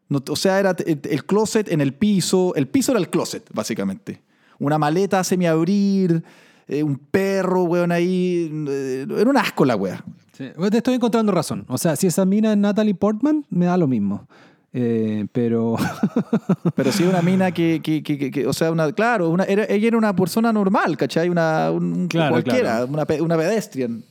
No- 0.09 0.23
o 0.29 0.35
sea, 0.35 0.59
era 0.59 0.75
el 0.85 1.25
closet 1.25 1.69
en 1.71 1.81
el 1.81 1.93
piso. 1.93 2.53
El 2.55 2.67
piso 2.67 2.91
era 2.93 2.99
el 2.99 3.09
closet, 3.09 3.49
básicamente. 3.53 4.21
Una 4.59 4.77
maleta 4.77 5.19
a 5.19 5.23
semiabrir, 5.23 6.23
eh, 6.67 6.81
un 6.81 6.97
perro, 6.97 7.63
weón, 7.63 7.91
ahí. 7.91 8.49
eh, 8.69 9.05
Era 9.17 9.29
un 9.29 9.37
asco 9.37 9.65
la 9.65 9.75
wea. 9.75 10.03
Sí. 10.37 10.49
Bueno, 10.55 10.69
Te 10.71 10.77
estoy 10.77 10.93
encontrando 10.95 11.31
razón. 11.31 11.65
O 11.67 11.77
sea, 11.77 11.95
si 11.95 12.07
esa 12.07 12.25
mina 12.25 12.51
es 12.51 12.57
Natalie 12.57 12.93
Portman, 12.95 13.45
me 13.49 13.65
da 13.65 13.75
lo 13.77 13.87
mismo. 13.87 14.27
Eh, 14.73 15.25
pero 15.31 15.75
Pero 16.75 16.91
sí 16.91 17.03
una 17.03 17.21
mina 17.23 17.51
que, 17.51 17.81
que- 17.81 18.03
que- 18.03 18.29
que- 18.29 18.45
o 18.45 18.53
sea, 18.53 18.71
una, 18.71 18.91
claro, 18.91 19.29
una, 19.29 19.45
era- 19.45 19.63
ella 19.67 19.87
era 19.87 19.97
una 19.97 20.15
persona 20.15 20.53
normal, 20.53 20.95
¿cachai? 20.97 21.29
Una, 21.29 21.71
un, 21.71 22.07
Claro, 22.07 22.33
cualquiera, 22.33 22.85
claro. 22.85 22.87
Una, 22.87 23.05
una 23.23 23.37
pedestrian. 23.37 24.03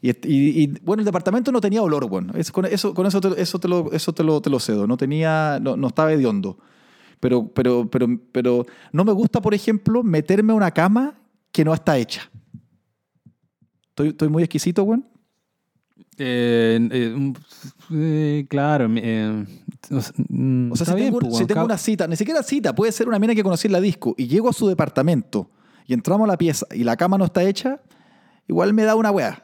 Y, 0.00 0.10
y- 0.10 0.62
y, 0.64 0.66
bueno, 0.82 1.00
el 1.00 1.04
departamento 1.06 1.50
no 1.50 1.60
tenía 1.60 1.82
olor, 1.82 2.08
bueno. 2.08 2.32
Es- 2.36 2.52
con 2.52 2.64
eso, 2.66 2.94
con 2.94 3.06
eso, 3.06 3.20
te, 3.20 3.40
eso, 3.40 3.58
te, 3.58 3.66
lo, 3.68 3.90
eso 3.92 4.12
te, 4.12 4.22
lo, 4.22 4.40
te 4.40 4.50
lo 4.50 4.60
cedo. 4.60 4.86
No 4.86 4.96
tenía, 4.96 5.58
no, 5.60 5.76
no 5.76 5.88
estaba 5.88 6.12
hediondo. 6.12 6.58
Pero, 7.18 7.48
pero, 7.48 7.88
pero, 7.90 8.06
pero 8.30 8.66
no 8.92 9.04
me 9.04 9.12
gusta, 9.12 9.40
por 9.40 9.54
ejemplo, 9.54 10.02
meterme 10.04 10.52
a 10.52 10.56
una 10.56 10.70
cama 10.70 11.14
que 11.50 11.64
no 11.64 11.72
está 11.74 11.96
hecha. 11.98 12.30
Estoy, 13.90 14.08
estoy 14.08 14.28
muy 14.28 14.42
exquisito, 14.42 14.84
weón. 14.84 15.06
Eh, 16.18 17.32
eh, 17.92 18.46
claro. 18.48 18.88
eh, 18.96 19.44
o 19.90 20.00
sea, 20.00 20.12
mm, 20.28 20.72
O 20.72 20.76
sea, 20.76 20.84
está 20.84 20.92
si 20.92 21.00
bien, 21.00 21.08
tengo, 21.08 21.18
pues, 21.20 21.36
si 21.38 21.46
tengo 21.46 21.64
una 21.64 21.78
cita, 21.78 22.06
ni 22.06 22.16
siquiera 22.16 22.42
cita, 22.42 22.74
puede 22.74 22.92
ser 22.92 23.08
una 23.08 23.18
mina 23.18 23.34
que 23.34 23.42
conocí 23.42 23.66
en 23.68 23.72
la 23.72 23.80
disco 23.80 24.14
y 24.16 24.26
llego 24.28 24.48
a 24.48 24.52
su 24.52 24.68
departamento 24.68 25.50
y 25.86 25.94
entramos 25.94 26.26
a 26.28 26.32
la 26.32 26.38
pieza 26.38 26.66
y 26.74 26.84
la 26.84 26.96
cama 26.96 27.18
no 27.18 27.24
está 27.24 27.42
hecha, 27.42 27.80
igual 28.48 28.72
me 28.74 28.84
da 28.84 28.94
una 28.94 29.10
weá. 29.10 29.42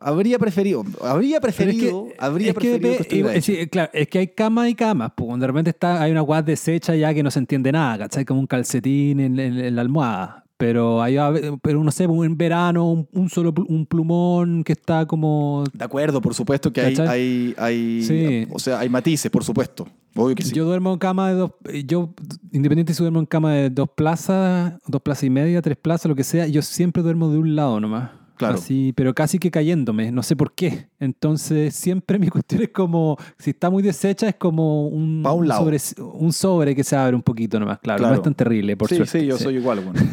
Habría 0.00 0.38
preferido, 0.38 0.84
habría 1.02 1.40
pero 1.40 1.50
es 1.50 1.56
que- 1.56 1.64
preferido, 1.64 2.08
habría 2.18 2.48
es 2.48 2.54
que 2.54 2.78
preferido 2.78 3.32
que, 3.32 3.42
sí, 3.42 3.66
claro, 3.66 3.90
es 3.92 4.06
que 4.08 4.18
hay 4.20 4.28
cama 4.28 4.68
y 4.68 4.74
camas. 4.76 5.12
Pues, 5.16 5.40
de 5.40 5.46
repente 5.46 5.70
está, 5.70 6.00
hay 6.00 6.12
una 6.12 6.20
guas 6.20 6.44
deshecha 6.44 6.94
ya 6.94 7.12
que 7.12 7.22
no 7.24 7.30
se 7.32 7.40
entiende 7.40 7.72
nada, 7.72 7.98
¿cachai? 7.98 8.24
Como 8.24 8.38
un 8.38 8.46
calcetín 8.46 9.18
en, 9.18 9.38
en- 9.40 9.58
en 9.58 9.74
la 9.74 9.82
almohada. 9.82 10.44
Pero 10.58 11.00
hay, 11.00 11.16
pero 11.62 11.82
no 11.84 11.90
sé, 11.92 12.04
en 12.04 12.36
verano 12.36 12.90
un, 12.90 13.08
un 13.12 13.30
solo 13.30 13.54
un 13.68 13.86
plumón 13.86 14.64
que 14.64 14.72
está 14.72 15.06
como 15.06 15.62
De 15.72 15.84
acuerdo, 15.84 16.20
por 16.20 16.34
supuesto 16.34 16.72
que 16.72 16.80
hay, 16.80 16.96
hay, 16.98 17.54
hay- 17.56 18.02
Sí. 18.02 18.46
o 18.52 18.58
sea, 18.58 18.80
hay 18.80 18.88
matices, 18.88 19.30
por 19.30 19.44
supuesto. 19.44 19.86
Obvio 20.16 20.34
que 20.34 20.42
sí. 20.42 20.52
Yo 20.52 20.64
duermo 20.64 20.92
en 20.92 20.98
cama 20.98 21.28
de 21.28 21.34
dos, 21.36 21.52
yo 21.86 22.12
independiente 22.50 22.92
si 22.92 23.00
duermo 23.04 23.20
en 23.20 23.26
cama 23.26 23.52
de 23.52 23.70
dos 23.70 23.88
plazas, 23.94 24.74
dos 24.88 25.00
plazas 25.00 25.22
y 25.24 25.30
media, 25.30 25.62
tres 25.62 25.76
plazas, 25.76 26.06
lo 26.08 26.16
que 26.16 26.24
sea, 26.24 26.48
yo 26.48 26.60
siempre 26.60 27.04
duermo 27.04 27.30
de 27.30 27.38
un 27.38 27.54
lado 27.54 27.78
nomás. 27.78 28.10
Claro. 28.38 28.54
Así, 28.54 28.92
pero 28.96 29.12
casi 29.14 29.38
que 29.38 29.50
cayéndome, 29.50 30.10
no 30.12 30.22
sé 30.22 30.36
por 30.36 30.52
qué. 30.52 30.88
Entonces, 31.00 31.74
siempre 31.74 32.18
mi 32.18 32.28
cuestión 32.30 32.62
es 32.62 32.68
como, 32.70 33.16
si 33.38 33.50
está 33.50 33.68
muy 33.68 33.82
deshecha, 33.82 34.28
es 34.28 34.36
como 34.36 34.86
un, 34.88 35.22
sobre, 35.56 35.78
un 36.02 36.32
sobre 36.32 36.74
que 36.74 36.84
se 36.84 36.96
abre 36.96 37.16
un 37.16 37.22
poquito 37.22 37.58
nomás, 37.58 37.78
claro. 37.80 37.98
Claro. 37.98 38.14
No 38.14 38.20
es 38.20 38.22
tan 38.24 38.34
terrible, 38.34 38.76
por 38.76 38.88
sí, 38.88 38.96
suerte. 38.96 39.20
sí, 39.20 39.26
yo 39.26 39.36
soy 39.38 39.56
igual, 39.56 39.80
bueno. 39.80 40.00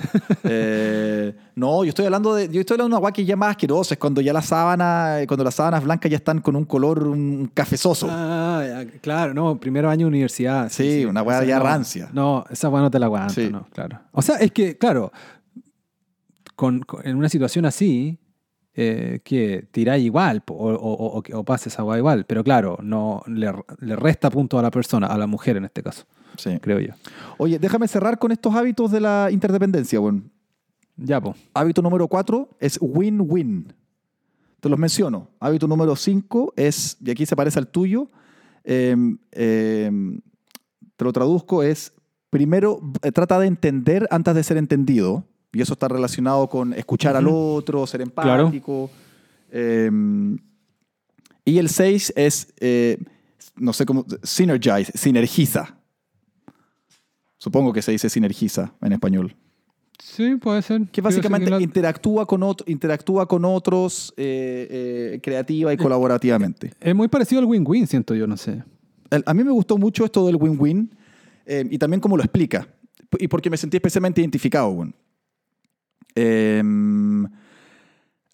Eh, 0.47 1.33
no, 1.55 1.83
yo 1.83 1.89
estoy 1.89 2.05
hablando 2.05 2.35
de, 2.35 2.47
yo 2.49 2.59
estoy 2.59 2.75
hablando 2.75 2.83
de 2.83 2.87
una 2.89 2.97
agua 2.97 3.11
que 3.11 3.25
ya 3.25 3.35
más 3.35 3.51
asquerosa, 3.51 3.95
es 3.95 3.99
cuando 3.99 4.21
ya 4.21 4.31
las 4.33 4.45
sábanas, 4.45 5.25
cuando 5.27 5.43
las 5.43 5.55
sábanas 5.55 5.83
blancas 5.83 6.11
ya 6.11 6.17
están 6.17 6.39
con 6.39 6.55
un 6.55 6.65
color 6.65 7.07
un 7.07 7.49
cafezoso. 7.53 8.07
Ah, 8.11 8.83
claro, 9.01 9.33
no, 9.33 9.59
primero 9.59 9.89
año 9.89 10.05
de 10.05 10.09
universidad. 10.09 10.69
Sí, 10.71 11.03
una 11.05 11.21
Esa 11.21 11.43
ya 11.45 11.57
no- 11.57 11.63
rancia. 11.63 12.09
No, 12.13 12.45
esa 12.49 12.69
weá 12.69 12.81
no 12.83 12.91
te 12.91 12.99
la 12.99 13.07
aguanto, 13.07 13.33
Sí. 13.33 13.49
no, 13.51 13.65
claro. 13.73 13.99
O 14.11 14.21
sea, 14.21 14.35
es 14.35 14.51
que, 14.51 14.77
claro, 14.77 15.11
con, 16.55 16.79
con- 16.81 17.05
en 17.07 17.15
una 17.17 17.29
situación 17.29 17.65
así, 17.65 18.19
eh, 18.73 19.21
que 19.23 19.67
tiráis 19.71 20.03
igual, 20.05 20.43
o, 20.47 20.53
o, 20.73 21.17
o, 21.19 21.23
o 21.39 21.43
pases 21.45 21.77
weá 21.79 21.97
igual, 21.97 22.25
pero 22.25 22.43
claro, 22.43 22.77
no 22.81 23.23
le, 23.27 23.51
le 23.79 23.95
resta 23.95 24.29
punto 24.29 24.59
a 24.59 24.61
la 24.61 24.71
persona, 24.71 25.07
a 25.07 25.17
la 25.17 25.27
mujer 25.27 25.57
en 25.57 25.65
este 25.65 25.81
caso, 25.81 26.05
Sí. 26.37 26.57
creo 26.61 26.79
yo. 26.79 26.93
Oye, 27.37 27.57
déjame 27.59 27.87
cerrar 27.87 28.19
con 28.19 28.31
estos 28.33 28.53
hábitos 28.53 28.91
de 28.91 28.99
la 28.99 29.29
interdependencia, 29.31 29.99
bueno. 29.99 30.23
Ya, 30.97 31.21
pues. 31.21 31.35
Hábito 31.53 31.81
número 31.81 32.07
cuatro 32.07 32.49
es 32.59 32.77
win-win. 32.81 33.73
Te 34.61 34.69
los 34.69 34.79
menciono. 34.79 35.29
Hábito 35.39 35.67
número 35.67 35.95
cinco 35.95 36.53
es, 36.55 36.97
y 37.05 37.11
aquí 37.11 37.25
se 37.25 37.35
parece 37.35 37.59
al 37.59 37.67
tuyo, 37.67 38.09
em, 38.63 39.17
em, 39.31 40.19
te 40.97 41.05
lo 41.05 41.11
traduzco, 41.13 41.63
es 41.63 41.93
primero 42.29 42.79
eh, 43.03 43.11
trata 43.11 43.39
de 43.39 43.47
entender 43.47 44.07
antes 44.09 44.33
de 44.35 44.43
ser 44.43 44.57
entendido. 44.57 45.25
Y 45.55 45.61
eso 45.61 45.73
está 45.73 45.87
relacionado 45.87 46.49
con 46.49 46.73
escuchar 46.73 47.15
al 47.15 47.27
otro, 47.29 47.87
ser 47.87 48.01
Claro. 48.11 48.41
empático. 48.47 48.89
Em, 49.51 50.37
y 51.45 51.57
el 51.59 51.69
seis 51.69 52.11
es, 52.15 52.53
eh, 52.59 52.97
no 53.55 53.71
sé 53.71 53.85
cómo, 53.85 54.05
synergize, 54.21 54.91
sinergiza. 54.97 55.77
Supongo 57.37 57.71
que 57.71 57.81
se 57.81 57.91
dice 57.91 58.09
sinergiza 58.09 58.73
en 58.81 58.91
español. 58.93 59.35
Sí, 59.97 60.35
puede 60.35 60.61
ser. 60.61 60.87
Que 60.91 60.99
básicamente 61.01 61.49
interactúa 61.61 62.25
con, 62.25 62.41
ot- 62.41 62.63
interactúa 62.67 63.25
con 63.27 63.45
otros 63.45 64.13
eh, 64.17 64.67
eh, 65.15 65.19
creativa 65.23 65.73
y 65.73 65.77
colaborativamente. 65.77 66.73
Es 66.81 66.93
muy 66.93 67.07
parecido 67.07 67.39
al 67.39 67.45
win-win, 67.45 67.87
siento 67.87 68.13
yo, 68.13 68.27
no 68.27 68.35
sé. 68.35 68.61
El- 69.09 69.23
A 69.25 69.33
mí 69.33 69.43
me 69.43 69.51
gustó 69.51 69.77
mucho 69.77 70.03
esto 70.03 70.25
del 70.27 70.35
win-win 70.35 70.89
eh, 71.45 71.65
y 71.69 71.77
también 71.77 72.01
cómo 72.01 72.17
lo 72.17 72.23
explica. 72.23 72.67
Y 73.19 73.27
porque 73.29 73.49
me 73.49 73.55
sentí 73.55 73.77
especialmente 73.77 74.19
identificado. 74.19 74.69
bueno. 74.71 74.91
Em, 76.15 77.27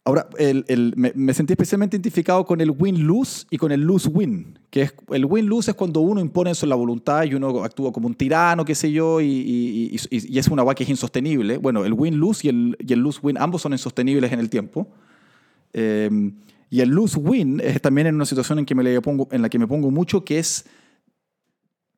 ahora, 0.06 0.28
el- 0.38 0.66
el- 0.68 0.94
me, 0.96 1.12
me 1.16 1.34
sentí 1.34 1.54
especialmente 1.54 1.96
identificado 1.98 2.46
con 2.46 2.62
el 2.62 2.72
win-lose 2.72 3.46
y 3.50 3.58
con 3.58 3.72
el 3.72 3.82
lose-win. 3.82 4.60
Que 4.70 4.84
es, 4.84 4.94
el 5.12 5.26
win-lose 5.26 5.72
es 5.72 5.76
cuando 5.78 6.00
uno 6.02 6.22
impone 6.22 6.52
eso 6.52 6.66
en 6.66 6.70
la 6.70 6.76
voluntad 6.76 7.24
y 7.24 7.34
uno 7.34 7.64
actúa 7.64 7.92
como 7.92 8.08
un 8.08 8.14
tirano, 8.16 8.64
qué 8.66 8.76
sé 8.76 8.92
yo, 8.92 9.20
y, 9.22 9.26
y- 9.26 9.96
y- 10.10 10.18
y- 10.36 10.38
es 10.40 10.48
una 10.48 10.64
guay 10.64 10.76
que 10.76 10.84
es 10.84 10.90
insostenible. 10.90 11.58
Bueno, 11.58 11.84
el 11.86 11.94
win-lose 11.94 12.48
y 12.48 12.50
el, 12.50 12.78
el 12.88 13.00
lose-win 13.00 13.38
ambos 13.38 13.62
son 13.62 13.74
insostenibles 13.74 14.32
en 14.32 14.40
el 14.40 14.50
tiempo. 14.50 14.88
Eh, 15.74 16.10
y 16.70 16.80
el 16.80 16.90
lose-win 16.90 17.60
es 17.62 17.82
también 17.82 18.08
en 18.08 18.16
una 18.16 18.26
situación 18.26 18.60
en, 18.60 18.66
que 18.66 18.76
me 18.76 18.84
le 18.84 19.02
pongo, 19.02 19.28
en 19.32 19.42
la 19.42 19.50
que 19.50 19.60
me 19.60 19.68
pongo 19.68 19.92
mucho, 19.92 20.24
que 20.24 20.40
es 20.40 20.66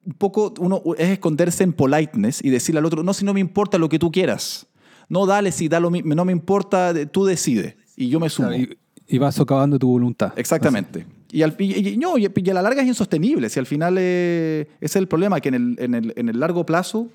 un 0.05 0.13
poco, 0.13 0.53
uno, 0.59 0.81
es 0.97 1.09
esconderse 1.11 1.63
en 1.63 1.73
politeness 1.73 2.43
y 2.43 2.49
decirle 2.49 2.79
al 2.79 2.85
otro, 2.85 3.03
no, 3.03 3.13
si 3.13 3.23
no 3.23 3.33
me 3.33 3.39
importa 3.39 3.77
lo 3.77 3.87
que 3.87 3.99
tú 3.99 4.11
quieras. 4.11 4.65
No, 5.09 5.25
dale, 5.25 5.51
si 5.51 5.67
da 5.67 5.79
lo, 5.79 5.89
mi- 5.91 6.01
no 6.01 6.25
me 6.25 6.31
importa, 6.31 6.93
tú 7.11 7.25
decides 7.25 7.75
y 7.95 8.09
yo 8.09 8.19
me 8.19 8.29
sumo. 8.29 8.53
Y, 8.53 8.77
y 9.07 9.17
vas 9.17 9.35
socavando 9.35 9.77
tu 9.77 9.87
voluntad. 9.87 10.33
Exactamente. 10.35 11.05
Y, 11.31 11.41
al, 11.41 11.55
y, 11.59 11.89
y- 11.89 11.97
no, 11.97 12.17
y, 12.17 12.25
a 12.25 12.53
la 12.53 12.61
larga 12.61 12.81
es 12.81 12.87
insostenible. 12.87 13.49
Si 13.49 13.59
al 13.59 13.65
final 13.65 13.95
eh, 13.99 14.67
ese 14.79 14.85
es 14.85 14.95
el 14.97 15.07
problema, 15.07 15.39
que 15.41 15.49
en 15.49 15.55
el, 15.55 15.75
en, 15.79 15.93
el, 15.95 16.13
en 16.15 16.29
el 16.29 16.39
largo 16.39 16.65
plazo, 16.65 17.07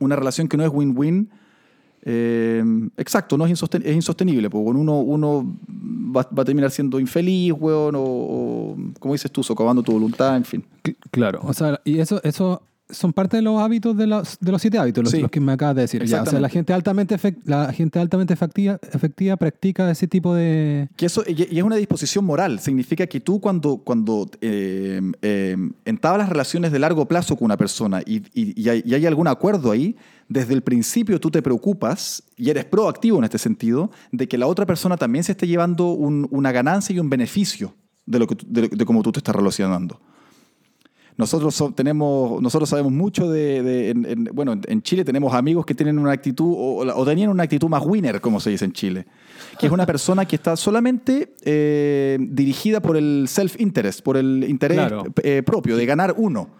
una 0.00 0.16
relación 0.16 0.48
que 0.48 0.56
no 0.56 0.64
es 0.64 0.70
win-win, 0.72 1.30
eh, 2.04 2.62
exacto, 2.96 3.38
no 3.38 3.46
es, 3.46 3.52
insosten- 3.52 3.82
es 3.84 3.94
insostenible. 3.94 4.50
Porque 4.50 4.70
uno, 4.70 5.00
uno 5.00 5.56
va, 6.14 6.28
va 6.36 6.42
a 6.42 6.44
terminar 6.44 6.70
siendo 6.70 6.98
infeliz, 7.00 7.52
weón, 7.58 7.94
o, 7.94 8.00
o, 8.02 8.76
como 8.98 9.14
dices 9.14 9.30
tú, 9.30 9.42
socavando 9.42 9.82
tu 9.82 9.92
voluntad, 9.92 10.36
en 10.36 10.44
fin. 10.44 10.64
Cl- 10.82 10.96
Claro, 11.10 11.40
o 11.42 11.52
sea, 11.52 11.80
y 11.84 11.98
eso, 12.00 12.20
eso 12.24 12.62
son 12.92 13.12
parte 13.12 13.36
de 13.38 13.42
los 13.42 13.60
hábitos 13.60 13.96
de 13.96 14.06
los, 14.06 14.38
de 14.40 14.52
los 14.52 14.60
siete 14.62 14.78
hábitos, 14.78 15.02
los, 15.04 15.10
Sí. 15.12 15.20
los 15.20 15.30
que 15.30 15.40
me 15.40 15.52
acabas 15.52 15.74
de 15.76 15.82
decir. 15.82 16.04
Ya, 16.04 16.22
o 16.22 16.26
sea, 16.26 16.38
la 16.38 16.48
gente 16.48 16.72
altamente, 16.72 17.16
efec- 17.18 17.40
la 17.44 17.72
gente 17.72 17.98
altamente 17.98 18.32
efectiva, 18.34 18.78
efectiva 18.92 19.36
practica 19.36 19.90
ese 19.90 20.06
tipo 20.06 20.34
de... 20.34 20.88
Que 20.96 21.06
eso, 21.06 21.24
y 21.26 21.56
es 21.58 21.62
una 21.64 21.76
disposición 21.76 22.24
moral. 22.24 22.60
Significa 22.60 23.06
que 23.06 23.18
tú 23.20 23.40
cuando, 23.40 23.78
cuando 23.78 24.30
eh, 24.40 25.00
eh, 25.22 25.56
entablas 25.84 26.28
relaciones 26.28 26.70
de 26.72 26.78
largo 26.78 27.06
plazo 27.08 27.36
con 27.36 27.46
una 27.46 27.56
persona 27.56 28.00
y, 28.06 28.18
y- 28.34 28.60
y 28.62 28.68
hay, 28.68 28.82
y 28.86 28.94
hay 28.94 29.06
algún 29.06 29.26
acuerdo 29.28 29.70
ahí, 29.70 29.96
desde 30.28 30.54
el 30.54 30.62
principio 30.62 31.18
tú 31.20 31.30
te 31.30 31.42
preocupas 31.42 32.22
y 32.36 32.48
eres 32.50 32.64
proactivo 32.64 33.18
en 33.18 33.24
este 33.24 33.38
sentido 33.38 33.90
de 34.12 34.28
que 34.28 34.38
la 34.38 34.46
otra 34.46 34.66
persona 34.66 34.96
también 34.96 35.24
se 35.24 35.32
esté 35.32 35.46
llevando 35.46 35.92
un- 35.92 36.26
una 36.30 36.52
ganancia 36.52 36.94
y 36.94 36.98
un 36.98 37.10
beneficio 37.10 37.74
de, 38.06 38.18
lo 38.18 38.26
que, 38.26 38.36
de, 38.46 38.68
de 38.68 38.84
cómo 38.84 39.02
tú 39.02 39.12
te 39.12 39.18
estás 39.20 39.34
relacionando. 39.34 40.00
Nosotros, 41.22 41.54
so- 41.54 41.72
tenemos, 41.72 42.40
nosotros 42.42 42.68
sabemos 42.68 42.92
mucho 42.92 43.30
de... 43.30 43.62
de- 43.62 43.90
en, 43.90 44.04
en- 44.06 44.24
bueno, 44.32 44.54
en 44.66 44.82
Chile 44.82 45.04
tenemos 45.04 45.32
amigos 45.34 45.64
que 45.64 45.74
tienen 45.74 45.98
una 45.98 46.12
actitud, 46.12 46.52
o, 46.56 46.76
o 46.94 47.04
tenían 47.04 47.30
una 47.30 47.42
actitud 47.44 47.68
más 47.68 47.82
winner, 47.84 48.20
como 48.20 48.40
se 48.40 48.50
dice 48.50 48.64
en 48.64 48.72
Chile, 48.72 49.06
que 49.58 49.66
es 49.66 49.72
una 49.72 49.86
persona 49.86 50.24
que 50.26 50.36
está 50.36 50.56
solamente 50.56 51.34
eh, 51.42 52.18
dirigida 52.20 52.80
por 52.80 52.96
el 52.96 53.26
self-interest, 53.28 54.02
por 54.02 54.16
el 54.16 54.44
interés 54.48 54.78
Claro. 54.78 55.04
eh, 55.22 55.42
propio, 55.44 55.76
de 55.76 55.86
ganar 55.86 56.14
uno. 56.16 56.50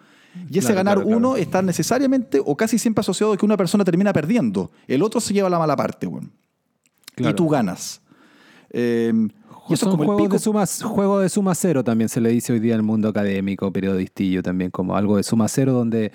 Y 0.51 0.59
ese 0.59 0.69
Claro, 0.69 0.77
ganar 0.77 0.95
claro, 1.03 1.17
uno 1.17 1.37
está 1.37 1.61
necesariamente 1.61 2.41
o 2.43 2.57
casi 2.57 2.79
siempre 2.79 3.01
asociado 3.01 3.35
a 3.35 3.37
que 3.37 3.45
una 3.45 3.57
persona 3.59 3.85
termina 3.85 4.13
perdiendo. 4.15 4.71
El 4.89 5.03
otro 5.03 5.21
se 5.21 5.35
lleva 5.35 5.51
la 5.51 5.59
mala 5.59 5.77
parte, 5.77 6.07
weón. 6.07 6.33
Y 7.19 7.31
tú 7.35 7.49
ganas. 7.49 8.01
Eh, 8.71 9.13
es 9.71 9.79
Son 9.81 9.91
como 9.93 10.05
juegos 10.05 10.31
de 10.31 10.39
suma, 10.39 10.65
juego 10.67 11.21
de 11.21 11.29
suma 11.29 11.55
cero 11.55 11.83
también 11.85 12.09
se 12.09 12.21
le 12.21 12.31
dice 12.31 12.53
hoy 12.53 12.61
día 12.61 12.75
en 12.75 12.81
el 12.81 12.87
mundo 12.87 13.09
académico, 13.09 13.73
periodistillo 13.73 14.43
también, 14.43 14.71
como 14.71 14.97
algo 14.97 15.17
de 15.17 15.23
suma 15.23 15.49
cero 15.49 15.73
donde, 15.73 16.13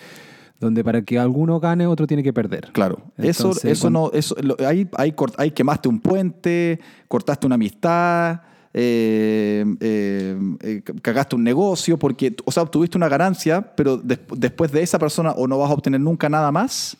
donde 0.60 0.84
para 0.84 1.02
que 1.04 1.18
alguno 1.20 1.60
gane 1.60 1.86
otro 1.88 2.08
tiene 2.08 2.24
que 2.24 2.34
perder. 2.34 2.70
Claro, 2.74 2.98
eso, 3.18 3.44
Entonces, 3.50 3.66
eso 3.72 3.90
no, 3.90 4.12
eso, 4.12 4.36
lo- 4.42 4.58
ahí, 4.68 4.90
ahí, 4.98 5.12
cort- 5.12 5.36
ahí 5.38 5.52
quemaste 5.52 5.88
un 5.90 6.00
puente, 6.00 6.80
cortaste 7.08 7.46
una 7.46 7.56
amistad, 7.56 8.42
eh, 8.74 9.66
eh, 9.80 10.38
eh, 10.62 10.82
cagaste 11.02 11.36
un 11.36 11.44
negocio, 11.44 11.98
porque, 11.98 12.36
o 12.46 12.52
sea, 12.52 12.64
obtuviste 12.64 12.98
una 12.98 13.08
ganancia, 13.08 13.62
pero 13.76 13.98
des- 13.98 14.20
después 14.36 14.72
de 14.72 14.82
esa 14.84 15.00
persona 15.00 15.32
o 15.32 15.48
no 15.48 15.58
vas 15.58 15.72
a 15.72 15.74
obtener 15.74 16.00
nunca 16.02 16.28
nada 16.30 16.52
más, 16.52 16.98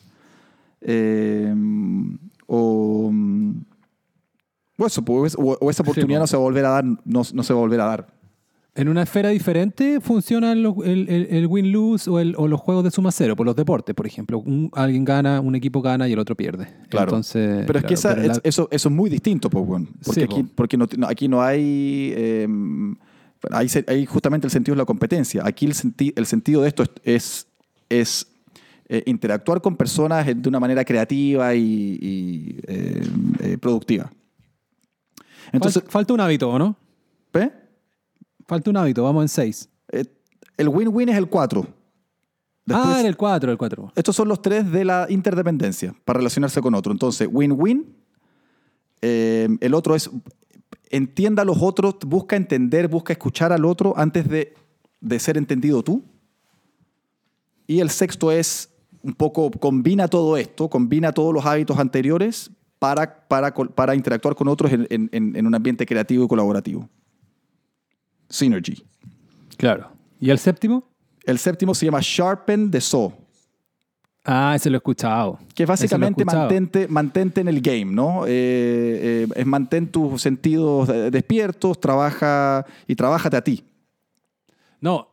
o, 2.46 3.12
o 4.78 4.86
eso, 4.86 5.04
pues, 5.04 5.34
o, 5.34 5.58
o 5.60 5.70
esa 5.70 5.82
oportunidad 5.82 6.18
po. 6.20 6.22
no 6.22 6.26
se 6.28 6.36
va 6.36 6.40
a 6.40 6.44
volver 6.44 6.64
a 6.64 6.68
dar, 6.70 6.84
no, 6.84 6.98
no 7.04 7.22
se 7.42 7.52
va 7.52 7.58
a 7.58 7.62
volver 7.62 7.80
a 7.80 7.84
dar. 7.84 8.18
En 8.74 8.88
una 8.88 9.02
esfera 9.02 9.30
diferente 9.30 10.00
funcionan 10.00 10.62
los- 10.62 10.76
el, 10.84 11.08
el- 11.08 11.26
el 11.30 11.46
win-lose 11.48 12.08
o, 12.08 12.22
los 12.46 12.60
juegos 12.60 12.84
de 12.84 12.92
suma 12.92 13.10
cero, 13.10 13.34
por 13.34 13.44
los 13.44 13.56
deportes, 13.56 13.92
por 13.92 14.06
ejemplo. 14.06 14.38
Un- 14.38 14.70
alguien 14.72 15.04
gana, 15.04 15.40
un 15.40 15.56
equipo 15.56 15.82
gana 15.82 16.06
y 16.08 16.12
el 16.12 16.18
otro 16.20 16.36
pierde. 16.36 16.68
Claro. 16.88 17.06
Entonces, 17.10 17.64
Pero 17.66 17.80
es 17.80 17.84
que 17.84 17.94
esa- 17.94 18.14
pero 18.14 18.28
la- 18.28 18.40
eso, 18.44 18.68
eso 18.70 18.88
es 18.88 18.94
muy 18.94 19.10
distinto, 19.10 19.50
pues, 19.50 19.64
weón. 19.66 19.86
Porque, 20.04 20.20
Sí, 20.20 20.22
aquí, 20.22 20.42
po. 20.44 20.50
porque 20.54 20.76
no, 20.76 20.86
aquí 21.08 21.26
no 21.26 21.42
hay. 21.42 22.12
eh, 22.16 22.46
justamente 24.06 24.46
el 24.46 24.50
sentido 24.52 24.74
es 24.74 24.78
la 24.78 24.84
competencia. 24.84 25.42
Aquí 25.44 25.66
el, 25.66 25.72
senti- 25.74 26.12
el 26.14 26.26
sentido 26.26 26.62
de 26.62 26.68
esto 26.68 26.84
es, 27.02 27.46
eh, 28.88 29.02
interactuar 29.06 29.60
con 29.60 29.76
personas 29.76 30.24
de 30.26 30.48
una 30.48 30.60
manera 30.60 30.84
creativa 30.84 31.54
y, 31.54 31.98
y, 32.00 32.56
eh, 32.66 33.02
eh, 33.40 33.58
productiva. 33.60 34.10
Entonces, 35.52 35.82
Fal- 35.84 35.90
falta 35.90 36.14
un 36.14 36.20
hábito, 36.20 36.48
¿o 36.50 36.58
no? 36.58 36.76
¿ve? 37.32 37.52
Falta 38.46 38.70
un 38.70 38.76
hábito, 38.76 39.02
vamos 39.04 39.22
en 39.22 39.28
seis. 39.28 39.68
Eh, 39.92 40.04
el 40.56 40.68
win-win 40.68 41.08
es 41.10 41.16
el 41.16 41.28
4. 41.28 41.66
ah, 42.70 42.96
era 42.98 43.08
el 43.08 43.16
4, 43.16 43.52
el 43.52 43.58
4. 43.58 43.92
Estos 43.94 44.16
son 44.16 44.28
los 44.28 44.40
tres 44.42 44.70
de 44.70 44.84
la 44.84 45.06
interdependencia 45.08 45.94
para 46.04 46.18
relacionarse 46.18 46.60
con 46.60 46.74
otro. 46.74 46.92
Entonces, 46.92 47.28
win-win. 47.30 47.94
Eh, 49.00 49.48
el 49.60 49.74
otro 49.74 49.94
es 49.94 50.10
entienda 50.90 51.42
a 51.42 51.44
los 51.44 51.58
otros, 51.60 51.96
busca 52.06 52.34
entender, 52.36 52.88
busca 52.88 53.12
escuchar 53.12 53.52
al 53.52 53.64
otro 53.66 53.92
antes 53.96 54.28
de, 54.28 54.54
de 55.00 55.18
ser 55.20 55.36
entendido 55.36 55.82
tú. 55.82 56.02
Y 57.66 57.80
el 57.80 57.90
sexto 57.90 58.32
es 58.32 58.70
un 59.02 59.12
poco 59.14 59.50
combina 59.50 60.08
todo 60.08 60.36
esto, 60.36 60.68
combina 60.68 61.12
todos 61.12 61.32
los 61.34 61.44
hábitos 61.46 61.78
anteriores 61.78 62.50
para, 62.78 63.26
para, 63.28 63.52
para 63.52 63.94
interactuar 63.94 64.34
con 64.34 64.48
otros 64.48 64.72
en, 64.72 64.86
en- 64.90 65.10
en- 65.12 65.46
un 65.46 65.54
ambiente 65.54 65.84
creativo 65.86 66.24
y 66.24 66.28
colaborativo. 66.28 66.88
Synergy. 68.28 68.84
Claro. 69.56 69.90
¿Y 70.20 70.30
el 70.30 70.38
séptimo? 70.38 70.84
El 71.24 71.38
séptimo 71.38 71.74
se 71.74 71.86
llama 71.86 72.00
Sharpen 72.02 72.70
the 72.70 72.80
Saw. 72.80 73.12
Ah, 74.24 74.52
ese 74.54 74.68
lo 74.68 74.76
he 74.76 74.78
escuchado. 74.78 75.38
Que 75.54 75.62
es 75.62 75.68
básicamente 75.68 76.20
escuchado. 76.22 76.42
mantente, 76.44 76.86
mantente 76.88 77.40
en 77.40 77.48
el 77.48 77.60
game, 77.62 77.86
¿no? 77.86 78.26
Eh, 78.26 78.30
eh, 78.30 79.28
es 79.34 79.46
mantén 79.46 79.88
tus 79.90 80.20
sentidos 80.20 80.88
despiertos, 81.10 81.80
trabaja 81.80 82.66
y 82.86 82.94
trabájate 82.94 83.36
a 83.38 83.42
ti. 83.42 83.64
No, 84.80 85.07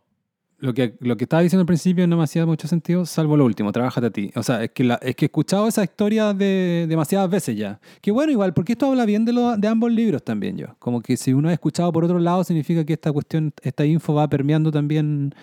lo 0.66 0.74
que, 0.74 0.96
lo 1.00 1.16
que 1.16 1.26
estaba 1.26 1.42
diciendo 1.42 1.62
al 1.62 1.66
principio 1.68 2.06
no 2.08 2.18
me 2.18 2.24
hacía 2.24 2.46
mucho 2.46 2.68
sentido, 2.68 3.06
salvo 3.06 3.38
lo 3.38 3.46
último, 3.46 3.72
trabájate 3.72 4.08
a 4.08 4.10
ti. 4.10 4.32
O 4.36 4.44
sea, 4.44 4.64
es 4.64 4.72
que, 4.72 4.84
la- 4.84 4.96
es 5.02 5.16
que 5.16 5.26
he 5.26 5.28
escuchado 5.28 5.68
esa 5.68 5.84
historia 5.84 6.34
de, 6.34 6.86
demasiadas 6.90 7.30
veces 7.30 7.56
ya. 7.56 7.80
Que 8.02 8.12
bueno, 8.12 8.32
igual, 8.32 8.54
porque 8.54 8.74
esto 8.74 8.88
habla 8.88 9.06
bien 9.06 9.24
de, 9.26 9.34
lo- 9.34 9.56
de 9.58 9.68
ambos 9.68 9.92
libros 9.92 10.24
también 10.24 10.58
yo. 10.58 10.68
Como 10.80 11.02
que 11.02 11.16
si 11.18 11.34
uno 11.34 11.50
ha 11.50 11.54
escuchado 11.54 11.92
por 11.94 12.04
otro 12.04 12.20
lado, 12.20 12.44
significa 12.44 12.84
que 12.84 12.94
esta 12.94 13.12
cuestión, 13.12 13.54
esta 13.62 13.86
info 13.86 14.14
va 14.14 14.28
permeando 14.28 14.72
también 14.72 15.34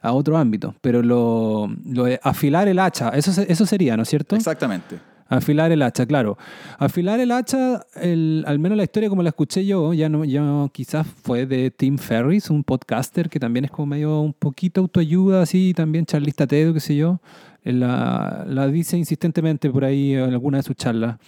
a 0.00 0.12
otro 0.12 0.36
ámbito. 0.38 0.74
Pero 0.80 1.02
lo, 1.02 1.68
de 1.84 2.20
afilar 2.22 2.68
el 2.68 2.78
hacha, 2.78 3.08
eso, 3.10 3.32
eso 3.46 3.66
sería, 3.66 3.96
¿no 3.96 4.04
es 4.04 4.08
cierto? 4.08 4.36
Exactamente. 4.36 4.96
Afilar 5.28 5.70
el 5.72 5.82
hacha, 5.82 6.06
claro. 6.06 6.38
Afilar 6.78 7.20
el 7.20 7.30
hacha, 7.32 7.82
el- 8.00 8.44
al 8.46 8.58
menos 8.58 8.78
la 8.78 8.84
historia 8.84 9.08
como 9.10 9.22
la 9.22 9.28
escuché 9.28 9.66
yo, 9.66 9.92
ya 9.92 10.08
no, 10.08 10.24
ya 10.24 10.42
quizás 10.72 11.06
fue 11.06 11.44
de 11.46 11.70
Tim 11.70 11.98
Ferriss, 11.98 12.48
un 12.50 12.64
podcaster 12.64 13.28
que 13.28 13.38
también 13.38 13.66
es 13.66 13.70
como 13.70 13.86
medio 13.86 14.20
un 14.20 14.32
poquito 14.32 14.80
autoayuda, 14.80 15.42
así, 15.42 15.74
también 15.74 16.06
charlista 16.06 16.46
TED, 16.46 16.72
qué 16.72 16.80
sé 16.80 16.96
yo. 16.96 17.20
La, 17.62 18.46
la 18.48 18.68
dice 18.68 18.96
insistentemente 18.96 19.68
por 19.68 19.84
ahí 19.84 20.14
en 20.14 20.30
alguna 20.30 20.58
de 20.58 20.62
sus 20.62 20.76
charlas, 20.76 21.18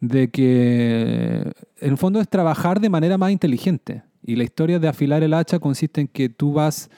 de 0.00 0.28
que 0.30 1.52
en 1.80 1.90
el 1.90 1.96
fondo 1.96 2.20
es 2.20 2.28
trabajar 2.28 2.78
de 2.80 2.90
manera 2.90 3.18
más 3.18 3.32
inteligente. 3.32 4.02
Y 4.24 4.36
la 4.36 4.44
historia 4.44 4.78
de 4.78 4.86
afilar 4.88 5.22
el 5.24 5.34
hacha 5.34 5.58
consiste 5.58 6.00
en 6.00 6.08
que 6.08 6.28
tú 6.28 6.52
vas, 6.52 6.90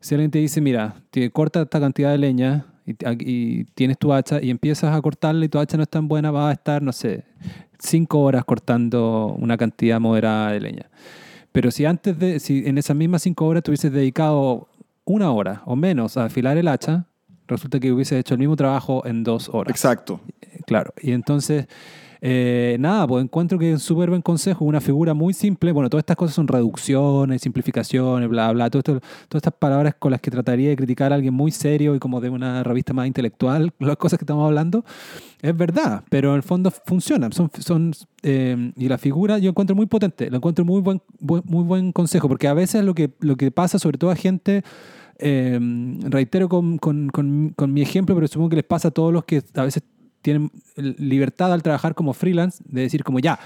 si 0.00 0.14
alguien 0.14 0.30
te 0.30 0.38
dice, 0.38 0.60
mira, 0.60 0.96
te 1.10 1.30
corta 1.30 1.62
esta 1.62 1.80
cantidad 1.80 2.10
de 2.10 2.18
leña 2.18 2.66
y, 2.86 2.94
y 3.20 3.64
tienes 3.74 3.98
tu 3.98 4.12
hacha 4.12 4.40
y 4.42 4.50
empiezas 4.50 4.94
a 4.94 5.00
cortarla 5.00 5.44
y 5.44 5.48
tu 5.48 5.58
hacha 5.58 5.76
no 5.76 5.82
es 5.82 5.88
tan 5.88 6.08
buena, 6.08 6.30
vas 6.30 6.50
a 6.50 6.52
estar, 6.52 6.82
no 6.82 6.92
sé, 6.92 7.24
cinco 7.78 8.20
horas 8.20 8.44
cortando 8.44 9.34
una 9.38 9.56
cantidad 9.56 10.00
moderada 10.00 10.52
de 10.52 10.60
leña. 10.60 10.90
Pero 11.52 11.70
si 11.70 11.84
antes 11.84 12.18
de, 12.18 12.40
si 12.40 12.66
en 12.66 12.78
esas 12.78 12.96
mismas 12.96 13.22
cinco 13.22 13.46
horas 13.46 13.62
te 13.62 13.70
hubieses 13.70 13.92
dedicado 13.92 14.68
una 15.04 15.30
hora 15.32 15.62
o 15.66 15.76
menos 15.76 16.16
a 16.16 16.24
afilar 16.24 16.56
el 16.56 16.68
hacha, 16.68 17.06
resulta 17.46 17.78
que 17.78 17.92
hubieses 17.92 18.18
hecho 18.18 18.34
el 18.34 18.40
mismo 18.40 18.56
trabajo 18.56 19.04
en 19.06 19.22
dos 19.24 19.48
horas. 19.48 19.70
Exacto. 19.70 20.20
Claro, 20.66 20.94
y 21.00 21.12
entonces, 21.12 21.66
eh, 22.24 22.76
nada, 22.78 23.04
pues 23.08 23.24
encuentro 23.24 23.58
que 23.58 23.70
es 23.70 23.74
un 23.74 23.80
súper 23.80 24.08
buen 24.08 24.22
consejo, 24.22 24.64
una 24.64 24.80
figura 24.80 25.12
muy 25.12 25.34
simple. 25.34 25.72
Bueno, 25.72 25.90
todas 25.90 26.02
estas 26.02 26.16
cosas 26.16 26.36
son 26.36 26.46
reducciones, 26.46 27.42
simplificaciones, 27.42 28.28
bla, 28.28 28.52
bla, 28.52 28.70
todo 28.70 28.78
esto, 28.78 29.00
todas 29.28 29.40
estas 29.40 29.54
palabras 29.54 29.96
con 29.98 30.12
las 30.12 30.20
que 30.20 30.30
trataría 30.30 30.68
de 30.68 30.76
criticar 30.76 31.10
a 31.10 31.16
alguien 31.16 31.34
muy 31.34 31.50
serio 31.50 31.96
y 31.96 31.98
como 31.98 32.20
de 32.20 32.30
una 32.30 32.62
revista 32.62 32.92
más 32.92 33.08
intelectual, 33.08 33.72
las 33.80 33.96
cosas 33.96 34.20
que 34.20 34.22
estamos 34.24 34.46
hablando, 34.46 34.84
es 35.42 35.56
verdad, 35.56 36.04
pero 36.10 36.30
en 36.30 36.36
el 36.36 36.42
fondo 36.44 36.70
funcionan. 36.70 37.32
Son, 37.32 37.50
son, 37.58 37.92
eh, 38.22 38.70
y 38.76 38.88
la 38.88 38.98
figura 38.98 39.38
yo 39.38 39.50
encuentro 39.50 39.74
muy 39.74 39.86
potente, 39.86 40.30
lo 40.30 40.36
encuentro 40.36 40.64
muy 40.64 40.80
buen, 40.80 41.02
muy 41.20 41.64
buen 41.64 41.90
consejo, 41.90 42.28
porque 42.28 42.46
a 42.46 42.54
veces 42.54 42.84
lo 42.84 42.94
que, 42.94 43.10
lo 43.18 43.34
que 43.34 43.50
pasa, 43.50 43.80
sobre 43.80 43.98
todo 43.98 44.12
a 44.12 44.14
gente 44.14 44.62
eh, 45.18 45.58
reitero 46.04 46.48
con, 46.48 46.78
con- 46.78 47.08
con- 47.10 47.52
con 47.56 47.72
mi 47.72 47.82
ejemplo, 47.82 48.14
pero 48.14 48.26
supongo 48.28 48.50
que 48.50 48.56
les 48.56 48.64
pasa 48.64 48.88
a 48.88 48.90
todos 48.90 49.12
los 49.12 49.24
que 49.24 49.42
a 49.54 49.62
veces 49.64 49.82
tienen 50.22 50.50
libertad 50.76 51.52
al 51.52 51.62
trabajar 51.62 51.94
como 51.94 52.12
freelance, 52.14 52.62
de 52.66 52.82
decir 52.82 53.04
como 53.04 53.18
ya, 53.18 53.38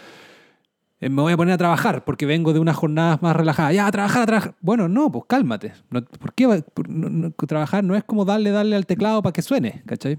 eh, 1.01 1.09
me 1.11 1.21
voy 1.23 1.33
a 1.33 1.37
poner 1.37 1.55
a 1.55 1.59
trabajar 1.59 2.05
porque 2.05 2.25
vengo 2.27 2.53
de 2.53 2.59
unas 2.61 2.77
jornadas 2.77 3.21
más 3.21 3.35
relajadas. 3.37 3.75
Ya, 3.75 3.87
a 3.87 3.91
trabajar, 3.93 4.23
a 4.23 4.27
trabajar. 4.27 4.55
Bueno, 4.61 4.89
no, 4.89 5.11
pues 5.13 5.25
cálmate. 5.29 5.73
No, 5.91 6.03
¿Por 6.05 6.33
qué 6.33 6.47
va- 6.47 6.59
por- 6.61 6.89
no- 6.89 7.11
no- 7.11 7.31
trabajar 7.33 7.85
no 7.85 7.95
es 7.97 8.05
como 8.05 8.25
darle, 8.25 8.51
darle 8.51 8.77
al 8.77 8.87
teclado 8.87 9.21
para 9.23 9.33
que 9.33 9.43
suene, 9.43 9.83
¿cachai? 9.87 10.19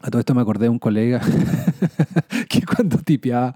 A 0.00 0.10
todo 0.10 0.20
esto 0.20 0.32
me 0.32 0.40
acordé 0.42 0.66
de 0.66 0.68
un 0.68 0.78
colega 0.78 1.20
que 2.48 2.62
cuando 2.62 2.98
tipeaba 2.98 3.52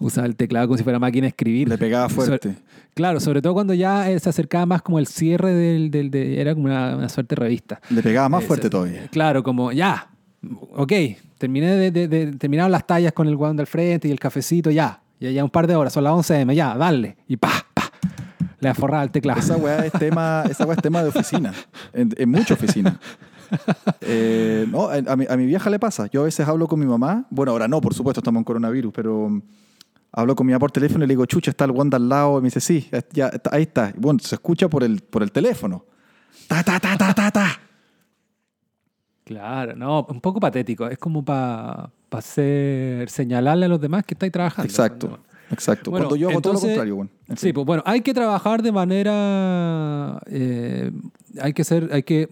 usaba 0.00 0.26
el 0.26 0.34
teclado 0.34 0.66
como 0.68 0.78
si 0.78 0.82
fuera 0.84 0.98
máquina 0.98 1.24
de 1.24 1.28
escribir. 1.28 1.68
Le 1.68 1.76
pegaba 1.76 2.08
fuerte. 2.08 2.48
Sobre- 2.54 2.62
claro, 2.94 3.20
sobre 3.20 3.42
todo 3.42 3.52
cuando 3.52 3.74
ya 3.74 4.10
eh, 4.10 4.18
se 4.18 4.30
acercaba 4.30 4.64
más 4.64 4.80
como 4.80 4.98
el 4.98 5.06
cierre 5.06 5.52
del... 5.52 5.90
del- 5.90 6.10
de- 6.10 6.40
era 6.40 6.54
como 6.54 6.66
una, 6.66 6.96
una 6.96 7.08
suerte 7.10 7.34
de 7.34 7.40
revista. 7.42 7.80
Le 7.90 8.02
pegaba 8.02 8.30
más 8.30 8.44
Eh, 8.44 8.46
fuerte 8.46 8.66
se- 8.68 8.70
todavía. 8.70 9.08
Claro, 9.08 9.42
como 9.42 9.72
ya, 9.72 10.08
ok, 10.72 10.92
terminé 11.38 11.76
de, 11.76 11.90
de- 12.08 12.32
terminaron 12.32 12.70
las 12.72 12.86
tallas 12.86 13.12
con 13.12 13.26
el 13.28 13.36
guante 13.36 13.62
al 13.62 13.66
frente 13.66 14.08
y 14.08 14.10
el 14.10 14.18
cafecito, 14.20 14.70
ya, 14.70 15.00
ya, 15.20 15.30
ya 15.30 15.44
un 15.44 15.50
par 15.50 15.66
de 15.66 15.74
horas, 15.76 15.92
son 15.92 16.04
las 16.04 16.12
11 16.12 16.40
m, 16.40 16.54
ya, 16.54 16.76
dale, 16.76 17.16
y 17.28 17.36
pa, 17.36 17.50
pa, 17.74 17.90
le 18.60 18.68
aforraba 18.68 19.02
el 19.04 19.10
teclado. 19.10 19.40
Esa 19.40 19.56
weá 19.56 19.84
es 19.86 19.92
tema, 19.92 20.44
esa 20.48 20.64
weá 20.64 20.76
es 20.76 20.82
tema 20.82 21.02
de 21.02 21.08
oficina. 21.10 21.52
En, 21.92 22.10
en 22.16 22.30
mucha 22.30 22.54
oficina. 22.54 22.98
Eh, 24.00 24.66
no, 24.70 24.88
a, 24.88 25.16
mi, 25.16 25.26
a 25.28 25.36
mi 25.36 25.46
vieja 25.46 25.68
le 25.70 25.78
pasa. 25.78 26.06
Yo 26.10 26.22
a 26.22 26.24
veces 26.24 26.46
hablo 26.48 26.66
con 26.66 26.80
mi 26.80 26.86
mamá. 26.86 27.26
Bueno, 27.30 27.52
ahora 27.52 27.68
no, 27.68 27.80
por 27.80 27.94
supuesto, 27.94 28.20
estamos 28.20 28.40
en 28.40 28.44
coronavirus, 28.44 28.92
pero 28.92 29.42
hablo 30.12 30.34
con 30.34 30.46
mi 30.46 30.52
mamá 30.52 30.60
por 30.60 30.72
teléfono 30.72 31.04
y 31.04 31.08
le 31.08 31.12
digo, 31.12 31.26
chucha, 31.26 31.50
está 31.50 31.64
el 31.66 31.70
Wanda 31.72 31.96
al 31.96 32.08
lado. 32.08 32.38
Y 32.38 32.42
me 32.42 32.46
dice, 32.46 32.60
sí, 32.60 32.88
ya, 33.12 33.30
ahí 33.50 33.62
está. 33.62 33.92
Bueno, 33.96 34.18
se 34.20 34.34
escucha 34.34 34.68
por 34.68 34.82
el, 34.82 35.00
por 35.02 35.22
el 35.22 35.30
teléfono. 35.30 35.84
Ta, 36.48 36.62
ta, 36.62 36.80
ta, 36.80 36.96
ta, 36.96 37.14
ta, 37.14 37.30
ta. 37.30 37.60
Claro, 39.24 39.74
no, 39.74 40.06
un 40.08 40.20
poco 40.20 40.38
patético, 40.38 40.86
es 40.86 40.98
como 40.98 41.24
para 41.24 41.90
hacer, 42.10 43.08
señalarle 43.08 43.66
a 43.66 43.68
los 43.68 43.80
demás 43.80 44.04
que 44.04 44.14
estáis 44.14 44.32
trabajando. 44.32 44.70
Exacto. 44.70 45.18
Exacto. 45.50 45.90
Bueno, 45.90 46.06
Cuando 46.08 46.16
yo 46.16 46.30
hago 46.30 46.40
todo 46.40 46.54
lo 46.54 46.60
contrario. 46.60 47.08
En 47.28 47.36
Sí, 47.36 47.52
pues 47.52 47.66
bueno, 47.66 47.82
hay 47.86 48.00
que 48.00 48.14
trabajar 48.14 48.62
de 48.62 48.72
manera. 48.72 50.20
eh, 50.26 50.90
hay 51.40 51.52
que 51.52 51.64
ser, 51.64 51.90
hay 51.92 52.02
que 52.02 52.28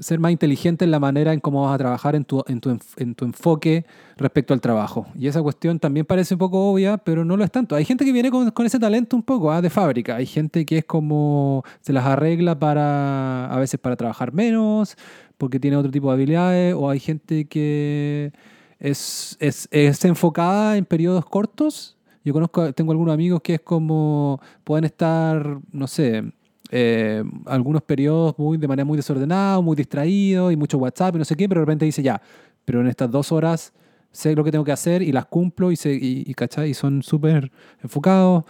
ser 0.00 0.18
más 0.18 0.32
inteligente 0.32 0.84
en 0.84 0.90
la 0.90 0.98
manera 0.98 1.32
en 1.32 1.40
cómo 1.40 1.62
vas 1.62 1.74
a 1.74 1.78
trabajar 1.78 2.16
en 2.16 2.24
tu, 2.24 2.42
en 2.48 2.60
tu, 2.60 2.78
en 2.96 3.14
tu 3.14 3.24
enfoque 3.24 3.84
respecto 4.16 4.54
al 4.54 4.60
trabajo. 4.60 5.06
Y 5.14 5.28
esa 5.28 5.42
cuestión 5.42 5.78
también 5.78 6.06
parece 6.06 6.34
un 6.34 6.38
poco 6.38 6.70
obvia, 6.70 6.98
pero 6.98 7.24
no 7.24 7.36
lo 7.36 7.44
es 7.44 7.50
tanto. 7.50 7.76
Hay 7.76 7.84
gente 7.84 8.04
que 8.04 8.12
viene 8.12 8.30
con, 8.30 8.50
con 8.50 8.66
ese 8.66 8.78
talento 8.78 9.16
un 9.16 9.22
poco 9.22 9.52
ah, 9.52 9.62
de 9.62 9.70
fábrica. 9.70 10.16
Hay 10.16 10.26
gente 10.26 10.64
que 10.66 10.78
es 10.78 10.84
como. 10.84 11.64
se 11.80 11.92
las 11.92 12.04
arregla 12.06 12.58
para. 12.58 13.46
a 13.46 13.58
veces 13.58 13.78
para 13.78 13.96
trabajar 13.96 14.32
menos, 14.32 14.96
porque 15.38 15.60
tiene 15.60 15.76
otro 15.76 15.90
tipo 15.90 16.08
de 16.08 16.14
habilidades, 16.14 16.74
o 16.74 16.90
hay 16.90 17.00
gente 17.00 17.46
que 17.46 18.32
es, 18.78 19.36
es, 19.40 19.68
es 19.70 20.04
enfocada 20.04 20.76
en 20.76 20.84
periodos 20.84 21.24
cortos. 21.26 21.96
Yo 22.24 22.34
conozco, 22.34 22.72
tengo 22.72 22.92
algunos 22.92 23.14
amigos 23.14 23.40
que 23.40 23.54
es 23.54 23.60
como, 23.60 24.40
pueden 24.64 24.84
estar, 24.84 25.58
no 25.72 25.86
sé, 25.86 26.22
eh, 26.70 27.22
algunos 27.46 27.82
periodos 27.82 28.34
muy, 28.38 28.56
de 28.58 28.68
manera 28.68 28.84
muy 28.84 28.96
desordenada, 28.96 29.60
muy 29.60 29.76
distraídos 29.76 30.52
y 30.52 30.56
mucho 30.56 30.78
WhatsApp 30.78 31.14
y 31.16 31.18
no 31.18 31.24
sé 31.24 31.36
qué, 31.36 31.48
pero 31.48 31.60
de 31.60 31.64
repente 31.66 31.84
dice 31.84 32.02
ya, 32.02 32.20
pero 32.64 32.80
en 32.80 32.86
estas 32.86 33.10
dos 33.10 33.32
horas 33.32 33.72
sé 34.12 34.34
lo 34.34 34.42
que 34.44 34.50
tengo 34.50 34.64
que 34.64 34.72
hacer 34.72 35.02
y 35.02 35.12
las 35.12 35.26
cumplo 35.26 35.70
y, 35.70 35.76
se, 35.76 35.92
y, 35.92 36.24
y, 36.26 36.34
¿cachai? 36.34 36.70
y 36.70 36.74
son 36.74 37.02
súper 37.02 37.50
enfocados. 37.82 38.44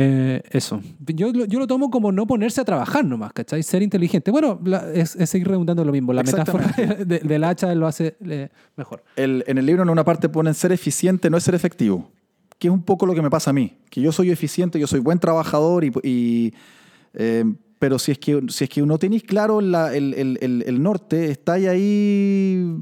Eh, 0.00 0.42
eso. 0.50 0.80
Yo, 1.06 1.32
yo 1.32 1.58
lo 1.58 1.66
tomo 1.66 1.90
como 1.90 2.12
no 2.12 2.24
ponerse 2.26 2.60
a 2.60 2.64
trabajar 2.64 3.04
nomás, 3.04 3.32
¿cachai? 3.32 3.62
Ser 3.64 3.82
inteligente. 3.82 4.30
Bueno, 4.30 4.60
la- 4.64 4.92
es, 4.92 5.16
es 5.16 5.28
seguir 5.28 5.48
redundando 5.48 5.84
lo 5.84 5.90
mismo. 5.90 6.12
La 6.12 6.22
metáfora 6.22 6.66
de- 7.04 7.18
del 7.18 7.42
hacha 7.42 7.74
lo 7.74 7.86
hace 7.86 8.16
eh, 8.24 8.48
mejor. 8.76 9.02
El- 9.16 9.42
en 9.48 9.58
el 9.58 9.66
libro 9.66 9.82
en 9.82 9.88
una 9.88 10.04
parte 10.04 10.28
ponen 10.28 10.54
ser 10.54 10.70
eficiente 10.70 11.30
no 11.30 11.36
es 11.36 11.42
ser 11.42 11.56
efectivo, 11.56 12.12
que 12.60 12.68
es 12.68 12.72
un 12.72 12.82
poco 12.82 13.06
lo 13.06 13.14
que 13.14 13.22
me 13.22 13.30
pasa 13.30 13.50
a 13.50 13.52
mí, 13.52 13.76
que 13.90 14.00
yo 14.00 14.12
soy 14.12 14.30
eficiente, 14.30 14.78
yo 14.78 14.86
soy 14.86 15.00
buen 15.00 15.18
trabajador, 15.18 15.82
y, 15.84 15.90
y, 16.04 16.54
eh, 17.14 17.44
pero 17.78 17.98
si 17.98 18.12
es 18.12 18.18
que, 18.18 18.40
si 18.48 18.64
es 18.64 18.70
que 18.70 18.82
no 18.82 18.98
tenéis 18.98 19.22
claro 19.22 19.60
la- 19.60 19.94
el, 19.94 20.14
el- 20.14 20.38
el- 20.40 20.64
el 20.66 20.82
norte, 20.82 21.30
estáis 21.30 21.68
ahí, 21.68 22.74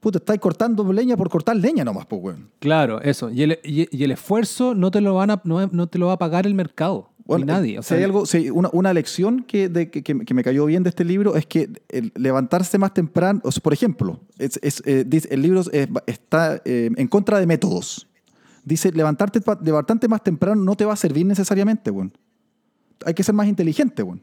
puta, 0.00 0.18
estáis 0.18 0.40
cortando 0.40 0.90
leña 0.92 1.16
por 1.16 1.28
cortar 1.28 1.56
leña 1.56 1.84
nomás, 1.84 2.06
pues, 2.06 2.22
weón. 2.22 2.48
Claro, 2.58 3.00
eso. 3.02 3.30
Y 3.30 3.42
el, 3.42 3.58
y, 3.62 3.94
y 3.96 4.04
el 4.04 4.10
esfuerzo 4.10 4.74
no 4.74 4.90
te 4.90 5.00
lo 5.00 5.14
van 5.14 5.30
a, 5.30 5.40
no, 5.44 5.66
no 5.66 5.86
te 5.86 5.98
lo 5.98 6.06
va 6.06 6.14
a 6.14 6.18
pagar 6.18 6.46
el 6.46 6.54
mercado. 6.54 7.10
Bueno, 7.24 7.44
ni 7.46 7.52
nadie. 7.52 7.78
O 7.78 7.82
si 7.82 7.90
sea, 7.90 7.98
hay 7.98 8.04
algo, 8.04 8.26
si 8.26 8.50
una, 8.50 8.68
una 8.72 8.92
lección 8.92 9.44
que, 9.44 9.68
de- 9.68 9.90
que, 9.90 10.02
que- 10.02 10.34
me 10.34 10.42
cayó 10.42 10.64
bien 10.66 10.82
de 10.82 10.88
este 10.88 11.04
libro 11.04 11.36
es 11.36 11.46
que 11.46 11.70
el 11.88 12.10
levantarse 12.16 12.78
más 12.78 12.92
temprano, 12.94 13.40
o 13.44 13.52
sea, 13.52 13.62
por 13.62 13.72
ejemplo, 13.72 14.18
es- 14.38 14.58
es, 14.62 14.82
eh, 14.86 15.04
dice- 15.06 15.28
el 15.30 15.42
libro 15.42 15.60
es- 15.60 15.70
está 16.06 16.60
eh, 16.64 16.90
en 16.96 17.06
contra 17.06 17.38
de 17.38 17.46
métodos. 17.46 18.08
Dice, 18.64 18.90
levantarte, 18.92 19.40
levantarte 19.62 20.08
más 20.08 20.24
temprano 20.24 20.62
no 20.64 20.74
te 20.74 20.84
va 20.84 20.94
a 20.94 20.96
servir 20.96 21.24
necesariamente, 21.26 21.90
weón. 21.92 22.12
Hay 23.06 23.14
que 23.14 23.22
ser 23.22 23.34
más 23.34 23.46
inteligente, 23.48 24.02
weón. 24.02 24.20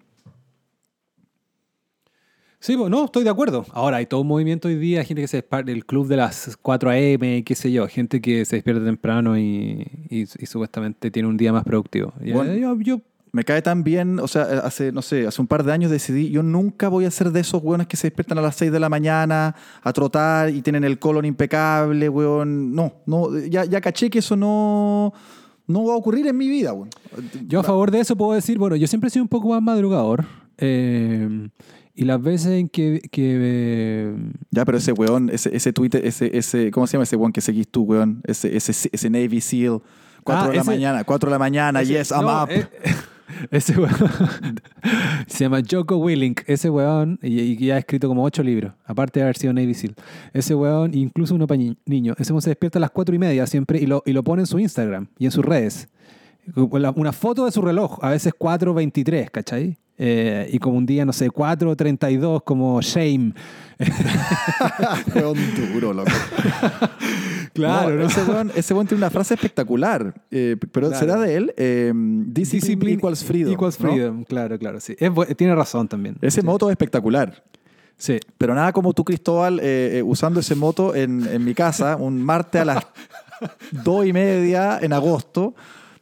Sí, 2.62 2.76
no, 2.76 3.06
estoy 3.06 3.24
de 3.24 3.30
acuerdo. 3.30 3.66
Ahora, 3.72 3.98
hay 3.98 4.06
todo 4.06 4.20
un 4.20 4.28
movimiento 4.28 4.68
hoy 4.68 4.76
día, 4.76 5.04
gente 5.06 5.22
que 5.22 5.30
se 5.30 5.38
despierta, 5.38 5.72
el 5.72 5.86
club 5.86 6.08
de 6.08 6.18
las 6.18 6.58
4 6.62 6.90
a.m., 6.90 7.42
qué 7.46 7.56
sé 7.56 7.72
yo, 7.72 7.88
gente 7.88 8.20
que 8.20 8.44
se 8.44 8.58
despierta 8.58 8.84
temprano 8.84 9.38
y, 9.38 9.88
y- 10.10 10.24
y 10.24 10.46
supuestamente 10.46 11.10
tiene 11.10 11.30
un 11.30 11.38
día 11.38 11.54
más 11.54 11.64
productivo. 11.64 12.12
Bueno. 12.20 12.54
yo, 12.56 12.78
yo- 12.82 13.02
Me 13.32 13.44
cae 13.46 13.62
tan 13.62 13.84
bien, 13.84 14.20
o 14.20 14.28
sea, 14.28 14.42
hace, 14.64 14.92
no 14.92 15.04
sé, 15.04 15.28
hace 15.28 15.40
un 15.40 15.46
par 15.48 15.64
de 15.64 15.72
años 15.72 15.92
decidí, 15.92 16.32
yo 16.32 16.42
nunca 16.42 16.90
voy 16.90 17.06
a 17.06 17.12
ser 17.12 17.32
de 17.32 17.42
esos 17.42 17.62
weones 17.64 17.86
que 17.86 17.96
se 17.96 18.08
despiertan 18.08 18.40
a 18.40 18.42
las 18.42 18.56
6 18.56 18.72
de 18.72 18.80
la 18.80 18.90
mañana 18.90 19.56
a 19.84 19.94
trotar 19.94 20.50
y 20.50 20.64
tienen 20.64 20.84
el 20.84 20.98
colon 20.98 21.26
impecable, 21.26 22.10
weón. 22.10 22.74
No, 22.74 22.92
no, 23.06 23.38
ya, 23.38 23.66
ya 23.66 23.80
caché 23.82 24.10
que 24.10 24.18
eso 24.20 24.36
no, 24.36 25.14
no 25.70 25.86
va 25.86 25.94
a 25.94 25.98
ocurrir 25.98 26.28
en 26.28 26.36
mi 26.36 26.48
vida, 26.50 26.74
weón. 26.74 26.90
yo 27.48 27.62
a 27.62 27.64
favor 27.64 27.92
de 27.92 28.02
eso 28.02 28.18
puedo 28.18 28.34
decir, 28.34 28.58
bueno, 28.58 28.76
yo 28.76 28.88
siempre 28.88 29.08
he 29.08 29.12
sido 29.12 29.24
un 29.24 29.30
poco 29.30 29.48
más 29.50 29.62
madrugador. 29.62 30.26
eh, 30.58 31.48
y 31.96 32.06
las 32.06 32.22
veces 32.22 32.48
en 32.54 32.70
que... 32.70 33.02
que, 33.12 33.38
eh, 33.42 34.16
Ya, 34.52 34.64
pero 34.66 34.78
ese 34.78 34.94
weón, 34.94 35.30
ese, 35.30 35.54
ese 35.56 35.74
Twitter, 35.74 36.06
ese, 36.06 36.38
ese, 36.38 36.72
¿cómo 36.72 36.88
se 36.88 36.94
llama 36.94 37.04
ese 37.04 37.18
weón 37.18 37.34
que 37.34 37.42
seguís 37.42 37.68
tú, 37.68 37.84
weón? 37.84 38.22
Ese, 38.26 38.56
ese, 38.56 38.72
ese 38.92 39.10
Navy 39.10 39.42
SEAL. 39.42 39.82
4 40.24 40.44
Ah, 40.44 40.48
de 40.48 40.56
la 40.56 40.62
ese- 40.62 40.70
mañana, 40.72 41.04
4 41.04 41.30
de 41.30 41.32
la 41.34 41.40
mañana, 41.40 41.82
ese- 41.82 41.94
yes, 41.94 42.12
I'm 42.12 42.22
no, 42.22 42.44
up. 42.44 42.50
eh, 42.52 42.68
ese 43.52 43.78
weón 43.78 43.92
se 45.28 45.44
llama 45.44 45.62
Joko 45.70 45.98
Willink. 45.98 46.42
Ese 46.48 46.70
weón, 46.70 47.20
y, 47.22 47.40
y 47.40 47.58
ya 47.58 47.76
ha 47.76 47.80
escrito 47.80 48.08
como 48.08 48.24
ocho 48.24 48.44
libros, 48.44 48.74
aparte 48.86 49.20
de 49.20 49.24
haber 49.24 49.38
sido 49.38 49.54
Navy 49.54 49.74
SEAL. 49.74 49.96
Ese 50.34 50.56
weón, 50.56 50.94
incluso 50.94 51.36
uno 51.36 51.48
para 51.48 51.62
niños, 51.86 52.16
ese 52.20 52.34
weón 52.34 52.42
se 52.42 52.50
despierta 52.50 52.80
a 52.80 52.82
las 52.82 52.92
cuatro 52.92 53.16
y 53.16 53.20
media 53.20 53.46
siempre 53.48 53.80
y 53.80 53.86
lo, 53.86 54.04
y 54.06 54.14
lo 54.14 54.24
pone 54.24 54.42
en 54.44 54.48
su 54.48 54.60
Instagram 54.60 55.08
y 55.18 55.26
en 55.26 55.32
sus 55.32 55.46
redes. 55.46 55.90
Una 56.56 57.12
foto 57.12 57.46
de 57.46 57.52
su 57.52 57.62
reloj, 57.62 58.00
a 58.02 58.10
veces 58.10 58.34
4.23, 58.38 59.30
¿cachai? 59.30 59.78
Eh, 60.00 60.50
y 60.52 60.58
como 60.58 60.78
un 60.78 60.86
día, 60.86 61.06
no 61.06 61.14
sé, 61.14 61.30
4.32, 61.30 62.44
como 62.44 62.82
shame. 62.82 63.34
weón 65.16 65.38
duro, 65.74 65.94
loco. 65.94 66.12
Claro, 67.54 67.90
No, 67.92 67.96
¿no? 68.02 68.06
Ese, 68.08 68.24
weón, 68.24 68.52
ese 68.56 68.74
weón 68.74 68.88
tiene 68.88 69.00
una 69.04 69.10
frase 69.10 69.34
espectacular, 69.34 70.14
eh, 70.32 70.56
pero 70.72 70.88
Claro. 70.90 71.00
será 71.00 71.20
de 71.20 71.36
él. 71.36 71.54
eh, 71.58 71.92
discipline, 71.96 72.98
equals 73.00 73.24
freedom. 73.24 73.54
Equals 73.54 73.80
¿no? 73.80 73.90
freedom, 73.90 74.24
claro, 74.24 74.58
claro, 74.60 74.80
sí. 74.80 74.96
Es 75.00 75.12
tiene 75.38 75.56
razón 75.56 75.88
también. 75.88 76.18
Ese 76.22 76.42
Sí. 76.42 76.46
moto 76.46 76.68
es 76.70 76.74
espectacular. 76.74 77.44
Sí. 77.98 78.18
Pero 78.38 78.56
nada 78.56 78.72
como 78.72 78.94
tú, 78.94 79.04
Cristóbal, 79.04 79.60
eh, 79.60 79.98
eh, 79.98 80.04
usando 80.04 80.40
ese 80.40 80.56
moto 80.56 80.96
en, 80.96 81.26
en 81.28 81.44
mi 81.44 81.54
casa 81.54 81.98
un 81.98 82.22
martes 82.24 82.62
a 82.62 82.66
las 82.66 82.88
dos 83.84 84.06
y 84.06 84.14
media 84.14 84.80
en 84.82 84.94
agosto, 84.94 85.54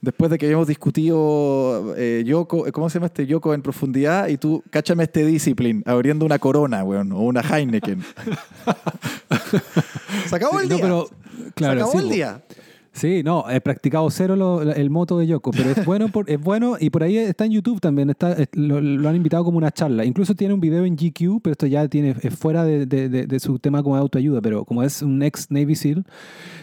después 0.01 0.29
de 0.31 0.37
que 0.37 0.45
habíamos 0.45 0.67
discutido 0.67 1.93
eh, 1.97 2.23
Yoko, 2.25 2.71
¿cómo 2.71 2.89
se 2.89 2.95
llama 2.95 3.07
este 3.07 3.25
Yoko 3.25 3.53
en 3.53 3.61
profundidad? 3.61 4.27
Y 4.27 4.37
tú, 4.37 4.63
cáchame 4.69 5.03
este 5.03 5.25
Discipline, 5.25 5.83
abriendo 5.85 6.25
una 6.25 6.39
Corona, 6.39 6.83
weón, 6.83 7.11
o 7.11 7.19
una 7.21 7.41
Heineken. 7.41 8.03
Se 10.27 10.35
acabó 10.35 10.59
el 10.59 10.69
No, 10.69 10.75
día. 10.75 10.83
pero, 10.83 11.09
claro, 11.55 11.73
Se 11.79 11.83
acabó 11.83 11.99
sí, 11.99 12.05
el 12.05 12.09
día. 12.13 12.41
Sí, 12.97 13.21
no, 13.23 13.45
he 13.47 13.61
practicado 13.61 14.09
cero 14.09 14.35
lo- 14.35 14.63
el 14.63 14.89
moto 14.89 15.19
de 15.19 15.27
Yoko, 15.27 15.51
pero 15.51 15.69
es 15.69 15.85
bueno, 15.85 16.07
por- 16.07 16.27
es 16.31 16.41
bueno 16.41 16.77
y 16.79 16.89
por 16.89 17.03
ahí 17.03 17.15
está 17.17 17.45
en 17.45 17.51
YouTube 17.51 17.79
también, 17.79 18.09
está, 18.09 18.33
es- 18.33 18.47
lo, 18.53 18.77
han 19.07 19.15
invitado 19.15 19.43
como 19.43 19.59
una 19.59 19.69
charla. 19.69 20.03
Incluso 20.03 20.33
tiene 20.33 20.55
un 20.55 20.59
video 20.59 20.83
en 20.83 20.95
GQ, 20.95 21.39
pero 21.43 21.51
esto 21.51 21.67
ya 21.67 21.87
tiene, 21.87 22.15
es 22.23 22.35
fuera 22.35 22.63
de, 22.65 23.37
su 23.39 23.59
tema 23.59 23.83
como 23.83 23.95
autoayuda, 23.97 24.41
pero 24.41 24.65
como 24.65 24.81
es 24.81 25.03
un 25.03 25.21
ex 25.21 25.51
Navy 25.51 25.75
SEAL, 25.75 26.05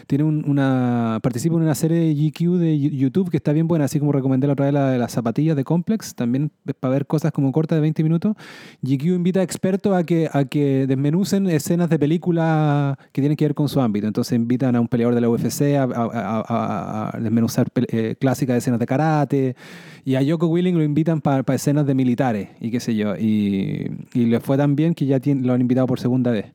tiene 0.07 0.25
un- 0.25 0.43
una, 0.45 1.19
participa 1.23 1.55
en 1.55 1.61
una 1.61 1.73
serie 1.73 1.99
de 1.99 2.13
GQ 2.13 2.57
de 2.57 2.79
YouTube 2.79 3.29
que 3.29 3.37
está 3.37 3.53
bien 3.53 3.69
buena, 3.69 3.85
así 3.85 3.99
como 3.99 4.11
recomendé 4.11 4.45
la 4.47 4.53
otra 4.53 4.65
vez 4.65 4.73
las 4.73 5.11
zapatillas 5.13 5.55
de 5.55 5.63
Complex, 5.63 6.15
también 6.15 6.51
para 6.81 6.91
ver 6.95 7.05
cosas 7.05 7.31
como 7.31 7.53
cortas 7.53 7.77
de 7.77 7.81
20 7.81 8.03
minutos. 8.03 8.35
GQ 8.81 9.05
invita 9.15 9.39
a 9.39 9.43
expertos 9.43 9.93
a 9.95 10.03
que, 10.03 10.29
a 10.33 10.43
que 10.43 10.85
desmenucen 10.85 11.47
escenas 11.47 11.89
de 11.89 11.97
películas 11.97 12.97
que 13.13 13.21
tienen 13.21 13.37
que 13.37 13.45
ver 13.45 13.55
con 13.55 13.69
su 13.69 13.79
ámbito. 13.79 14.05
Entonces 14.05 14.35
invitan 14.35 14.75
a 14.75 14.81
un 14.81 14.89
peleador 14.89 15.15
de 15.15 15.21
la 15.21 15.29
UFC 15.29 15.77
a- 15.77 16.24
a- 16.25 16.43
a- 16.47 17.09
a 17.15 17.19
desmenuzar 17.19 17.67
eh, 17.75 18.15
clásicas 18.19 18.57
escenas 18.57 18.79
de 18.79 18.85
karate. 18.85 19.55
Y 20.03 20.15
a 20.15 20.21
Yoko 20.21 20.47
Willing 20.47 20.77
lo 20.77 20.83
invitan 20.83 21.21
para 21.21 21.43
escenas 21.55 21.85
de 21.87 21.95
militares 21.95 22.49
y 22.59 22.69
qué 22.71 22.79
sé 22.79 22.95
yo. 22.95 23.15
Y, 23.15 23.89
y 24.13 24.25
le 24.25 24.39
fue 24.39 24.57
tan 24.57 24.75
bien 24.75 24.93
que 24.93 25.05
ya 25.05 25.19
tiene- 25.19 25.41
lo 25.45 25.53
han 25.53 25.61
invitado 25.61 25.87
por 25.87 25.99
segunda 25.99 26.31
vez. 26.31 26.45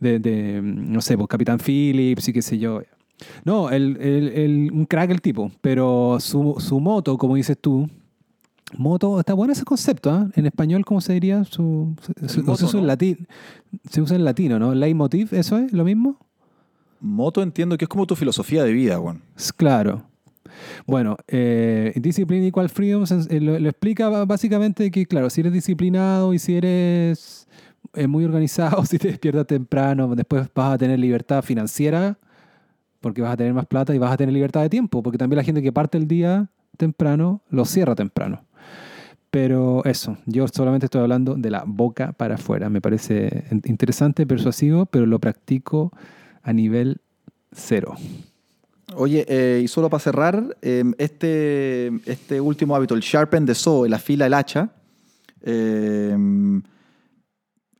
De, 0.00 0.18
de, 0.18 0.60
no 0.62 1.00
sé, 1.00 1.16
pues 1.16 1.28
Capitán 1.28 1.58
Phillips 1.58 2.28
y 2.28 2.32
qué 2.32 2.42
sé 2.42 2.58
yo. 2.58 2.82
No, 3.44 3.70
el, 3.70 3.96
el- 4.00 4.28
el- 4.28 4.70
un 4.72 4.86
crack 4.86 5.10
el 5.10 5.20
tipo, 5.20 5.50
pero 5.60 6.18
su, 6.20 6.56
su 6.58 6.80
moto, 6.80 7.18
como 7.18 7.36
dices 7.36 7.58
tú, 7.60 7.88
moto, 8.78 9.18
está 9.20 9.34
bueno 9.34 9.52
ese 9.52 9.64
concepto, 9.64 10.10
¿ah? 10.10 10.28
En 10.36 10.46
español, 10.46 10.84
¿cómo 10.84 11.00
se 11.00 11.12
diría? 11.14 11.44
Su, 11.44 11.94
su- 12.00 12.28
se 12.28 12.40
moto, 12.42 12.52
usa 12.64 12.78
en 12.78 12.80
¿no? 12.82 12.86
latín, 12.86 13.26
se 13.90 14.00
usa 14.00 14.16
en 14.16 14.24
latino, 14.24 14.58
¿no? 14.58 14.74
Leitmotiv, 14.74 15.34
¿eso 15.34 15.58
es 15.58 15.72
lo 15.72 15.84
mismo? 15.84 16.16
Moto 17.00 17.42
entiendo 17.42 17.76
que 17.78 17.84
es 17.84 17.88
como 17.88 18.06
tu 18.06 18.16
filosofía 18.16 18.64
de 18.64 18.72
vida. 18.72 18.98
S- 19.36 19.52
Claro. 19.56 20.02
Bueno, 20.86 21.16
eh, 21.28 21.92
Discipline 21.96 22.46
Equal 22.46 22.68
Freedom 22.68 23.04
eh, 23.30 23.40
lo, 23.40 23.58
lo 23.58 23.68
explica 23.68 24.08
básicamente 24.24 24.90
que, 24.90 25.06
claro, 25.06 25.30
si 25.30 25.40
eres 25.42 25.52
disciplinado 25.52 26.34
y 26.34 26.38
si 26.38 26.56
eres 26.56 27.46
eh, 27.94 28.06
muy 28.06 28.24
organizado, 28.24 28.84
si 28.86 28.98
te 28.98 29.08
despiertas 29.08 29.46
temprano, 29.46 30.14
después 30.14 30.48
vas 30.54 30.74
a 30.74 30.78
tener 30.78 30.98
libertad 30.98 31.42
financiera, 31.42 32.18
porque 33.00 33.22
vas 33.22 33.32
a 33.32 33.36
tener 33.36 33.54
más 33.54 33.66
plata 33.66 33.94
y 33.94 33.98
vas 33.98 34.12
a 34.12 34.16
tener 34.16 34.32
libertad 34.34 34.62
de 34.62 34.68
tiempo, 34.70 35.02
porque 35.02 35.18
también 35.18 35.38
la 35.38 35.44
gente 35.44 35.62
que 35.62 35.72
parte 35.72 35.96
el 35.98 36.06
día 36.08 36.48
temprano 36.76 37.42
lo 37.48 37.64
cierra 37.64 37.94
temprano. 37.94 38.44
Pero 39.30 39.84
eso, 39.84 40.16
yo 40.26 40.46
solamente 40.48 40.86
estoy 40.86 41.02
hablando 41.02 41.36
de 41.36 41.50
la 41.50 41.62
boca 41.64 42.12
para 42.12 42.34
afuera. 42.34 42.68
Me 42.68 42.80
parece 42.80 43.44
in- 43.52 43.62
interesante, 43.66 44.26
persuasivo, 44.26 44.86
pero 44.86 45.06
lo 45.06 45.20
practico 45.20 45.92
a 46.42 46.52
nivel 46.52 47.00
cero. 47.52 47.94
Oye, 48.94 49.24
eh, 49.28 49.60
y 49.62 49.68
solo 49.68 49.88
para 49.88 50.00
cerrar, 50.00 50.56
eh, 50.62 50.84
este, 50.98 51.92
este 52.06 52.40
último 52.40 52.74
hábito, 52.74 52.94
el 52.94 53.00
sharpen 53.00 53.46
the 53.46 53.54
saw, 53.54 53.84
el 53.84 53.94
afila 53.94 54.26
el 54.26 54.34
hacha, 54.34 54.70
eh, 55.42 56.16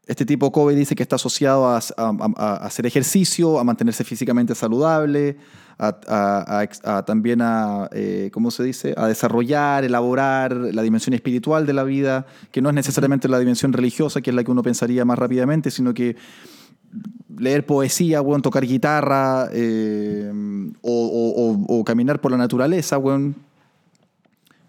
este 0.06 0.26
tipo 0.26 0.50
Kobe 0.50 0.74
dice 0.74 0.96
que 0.96 1.04
está 1.04 1.16
asociado 1.16 1.68
a 1.68 1.76
hacer 2.66 2.84
ejercicio, 2.86 3.60
a 3.60 3.64
mantenerse 3.64 4.02
físicamente 4.02 4.56
saludable, 4.56 5.36
a, 5.80 7.02
también 7.06 7.40
a, 7.42 7.88
eh, 7.92 8.30
¿cómo 8.32 8.50
se 8.50 8.62
dice? 8.62 8.94
A 8.96 9.06
desarrollar, 9.06 9.84
elaborar 9.84 10.54
la 10.54 10.82
dimensión 10.82 11.14
espiritual 11.14 11.66
de 11.66 11.72
la 11.72 11.84
vida, 11.84 12.26
que 12.50 12.60
no 12.60 12.68
es 12.68 12.74
necesariamente 12.74 13.28
la 13.28 13.38
dimensión 13.38 13.72
religiosa, 13.72 14.20
que 14.20 14.30
es 14.30 14.36
la 14.36 14.44
que 14.44 14.50
uno 14.50 14.62
pensaría 14.62 15.04
más 15.04 15.18
rápidamente, 15.18 15.70
sino 15.70 15.94
que 15.94 16.16
leer 17.36 17.64
poesía, 17.64 18.20
bueno, 18.20 18.42
tocar 18.42 18.64
guitarra 18.66 19.48
eh, 19.52 20.30
o, 20.82 21.82
caminar 21.84 22.20
por 22.20 22.30
la 22.30 22.36
naturaleza, 22.36 22.96
bueno, 22.96 23.34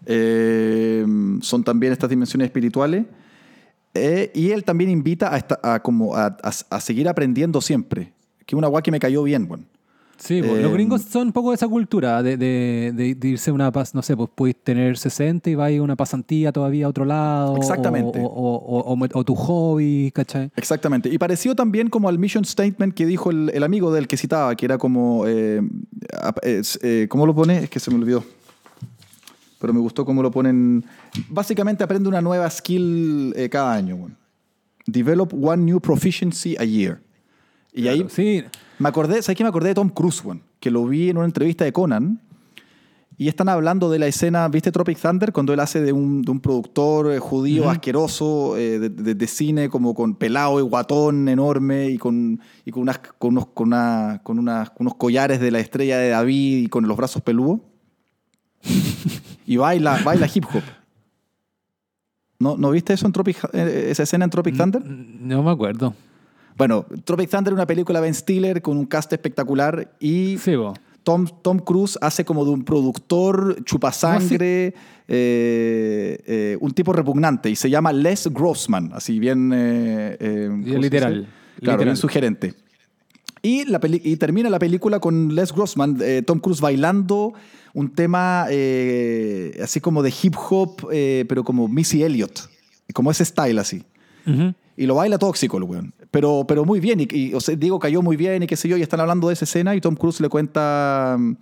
eh, 0.06 1.04
son 1.40 1.64
también 1.64 1.92
estas 1.92 2.10
dimensiones 2.10 2.46
espirituales. 2.46 3.04
y 3.94 4.50
él 4.50 4.64
también 4.64 4.90
invita 4.90 5.30
a, 5.62 5.80
como 5.80 6.16
a, 6.16 6.80
seguir 6.80 7.08
aprendiendo 7.08 7.60
siempre, 7.60 8.12
que 8.46 8.56
una 8.56 8.68
guay 8.68 8.82
que 8.82 8.90
me 8.90 9.00
cayó 9.00 9.22
bien, 9.22 9.46
bueno. 9.46 9.64
Sí, 10.16 10.40
pues, 10.40 10.62
los 10.62 10.72
gringos 10.72 11.02
son 11.02 11.28
un 11.28 11.32
poco 11.32 11.50
de 11.50 11.56
esa 11.56 11.66
cultura, 11.66 12.22
de, 12.22 12.36
de, 12.36 13.14
de, 13.18 13.28
irse 13.28 13.50
una 13.50 13.72
paz, 13.72 13.92
no 13.92 14.02
sé, 14.02 14.16
pues 14.16 14.30
puedes 14.32 14.56
tener 14.56 14.96
60 14.96 15.50
y 15.50 15.54
vais 15.56 15.80
a 15.80 15.82
una 15.82 15.96
pasantía 15.96 16.52
todavía 16.52 16.86
a 16.86 16.88
otro 16.88 17.04
lado. 17.04 17.56
Exactamente. 17.56 18.20
O, 18.22 18.28
o, 18.28 19.08
o, 19.12 19.24
tu 19.24 19.34
hobby, 19.34 20.12
¿cachai? 20.14 20.52
Exactamente. 20.54 21.08
Y 21.08 21.18
pareció 21.18 21.56
también 21.56 21.88
como 21.88 22.08
al 22.08 22.20
mission 22.20 22.44
statement 22.44 22.94
que 22.94 23.04
dijo 23.04 23.30
el, 23.30 23.50
el 23.52 23.64
amigo 23.64 23.92
del 23.92 24.06
que 24.06 24.16
citaba, 24.16 24.54
que 24.54 24.64
era 24.64 24.78
como, 24.78 25.24
eh, 25.26 25.60
eh, 26.42 27.06
¿cómo 27.08 27.26
lo 27.26 27.34
pone? 27.34 27.64
Es 27.64 27.70
que 27.70 27.80
se 27.80 27.90
me 27.90 27.96
olvidó. 27.96 28.24
Pero 29.58 29.72
me 29.72 29.80
gustó 29.80 30.04
cómo 30.04 30.22
lo 30.22 30.30
ponen. 30.30 30.84
Básicamente 31.28 31.84
aprende 31.84 32.08
una 32.08 32.20
nueva 32.20 32.48
skill 32.50 33.32
eh, 33.36 33.48
cada 33.48 33.74
año. 33.74 34.10
Develop 34.86 35.32
one 35.32 35.64
new 35.64 35.80
proficiency 35.80 36.56
a 36.58 36.64
year. 36.64 37.00
Y 37.72 37.88
ahí 37.88 38.04
sí. 38.08 38.44
me 38.78 38.88
acordé, 38.88 39.22
¿sabes 39.22 39.36
qué 39.36 39.44
me 39.44 39.48
acordé 39.48 39.68
de 39.68 39.74
Tom 39.74 39.88
Cruise, 39.88 40.22
que 40.60 40.70
lo 40.70 40.86
vi 40.86 41.08
en 41.08 41.16
una 41.16 41.26
entrevista 41.26 41.64
de 41.64 41.72
Conan? 41.72 42.20
Y 43.18 43.28
están 43.28 43.48
hablando 43.48 43.90
de 43.90 43.98
la 43.98 44.06
escena, 44.06 44.48
¿viste 44.48 44.72
Tropic 44.72 44.98
Thunder? 44.98 45.32
Cuando 45.32 45.52
él 45.52 45.60
hace 45.60 45.80
de 45.80 45.92
un, 45.92 46.22
de 46.22 46.30
un 46.30 46.40
productor 46.40 47.12
eh, 47.12 47.18
judío 47.18 47.70
asqueroso 47.70 48.56
eh, 48.56 48.78
de, 48.78 49.14
de, 49.14 49.26
cine, 49.26 49.68
como 49.68 49.94
con 49.94 50.14
pelado 50.16 50.58
y 50.58 50.62
guatón 50.62 51.28
enorme 51.28 51.88
y 51.88 51.98
con, 51.98 52.40
y 52.64 52.70
con, 52.70 52.82
unas, 52.82 52.98
con, 52.98 53.32
unos, 53.32 53.46
con, 53.48 53.68
una, 53.68 54.20
con 54.24 54.38
unas, 54.38 54.72
unos 54.78 54.94
collares 54.96 55.40
de 55.40 55.50
la 55.50 55.60
estrella 55.60 55.98
de 55.98 56.08
David 56.08 56.64
y 56.64 56.66
con 56.68 56.88
los 56.88 56.96
brazos 56.96 57.22
peludos. 57.22 57.60
y 59.46 59.56
baila, 59.56 60.00
baila 60.04 60.28
hip 60.32 60.44
hop. 60.52 60.62
¿No, 62.38 62.56
¿No 62.56 62.70
viste 62.70 62.94
eso 62.94 63.06
en 63.06 63.12
Tropic, 63.12 63.36
eh, 63.52 63.88
esa 63.90 64.02
escena 64.02 64.24
en 64.24 64.30
Tropic 64.30 64.56
Thunder? 64.56 64.82
No 64.84 65.42
me 65.44 65.50
acuerdo. 65.50 65.94
Bueno, 66.56 66.86
Tropic 67.04 67.30
Thunder 67.30 67.52
es 67.52 67.56
una 67.56 67.66
película 67.66 68.00
de 68.00 68.06
Ben 68.06 68.14
Stiller 68.14 68.62
con 68.62 68.76
un 68.76 68.86
cast 68.86 69.12
espectacular 69.12 69.92
y 70.00 70.36
Tom, 71.02 71.26
Tom 71.42 71.58
Cruise 71.58 71.98
hace 72.00 72.24
como 72.24 72.44
de 72.44 72.50
un 72.50 72.64
productor 72.64 73.64
chupasangre, 73.64 74.74
eh, 75.08 76.18
eh, 76.26 76.56
un 76.60 76.72
tipo 76.72 76.92
repugnante 76.92 77.50
y 77.50 77.56
se 77.56 77.68
llama 77.70 77.92
Les 77.92 78.28
Grossman, 78.28 78.90
así 78.94 79.18
bien... 79.18 79.50
Eh, 79.54 80.48
literal. 80.64 81.26
Claro, 81.60 81.84
bien 81.84 81.96
sugerente. 81.96 82.54
Y, 83.42 83.64
la 83.64 83.80
y 83.82 84.16
termina 84.16 84.48
la 84.50 84.58
película 84.58 85.00
con 85.00 85.34
Les 85.34 85.52
Grossman, 85.52 85.98
Tom 86.24 86.38
Cruise 86.38 86.60
bailando 86.60 87.32
un 87.74 87.90
tema 87.90 88.46
así 89.62 89.80
como 89.80 90.02
de 90.02 90.12
hip 90.22 90.36
hop, 90.36 90.88
pero 90.88 91.42
como 91.42 91.66
Missy 91.66 92.02
Elliott, 92.04 92.48
como 92.94 93.10
ese 93.10 93.24
style 93.24 93.58
así. 93.58 93.84
Y 94.76 94.86
lo 94.86 94.94
baila 94.94 95.18
tóxico 95.18 95.56
el 95.58 95.64
weón. 95.64 95.92
Pero, 96.12 96.44
pero 96.46 96.66
muy 96.66 96.78
bien, 96.78 97.00
y, 97.00 97.32
digo, 97.56 97.78
cayó 97.78 98.02
muy 98.02 98.16
bien 98.16 98.42
y 98.42 98.46
qué 98.46 98.54
sé 98.54 98.68
yo, 98.68 98.76
y 98.76 98.82
están 98.82 99.00
hablando 99.00 99.28
de 99.28 99.34
esa 99.34 99.46
escena 99.46 99.74
y 99.74 99.80
Tom 99.80 99.96
Cruise 99.96 100.20
le 100.20 100.28
cuenta 100.28 101.16
mm, 101.18 101.32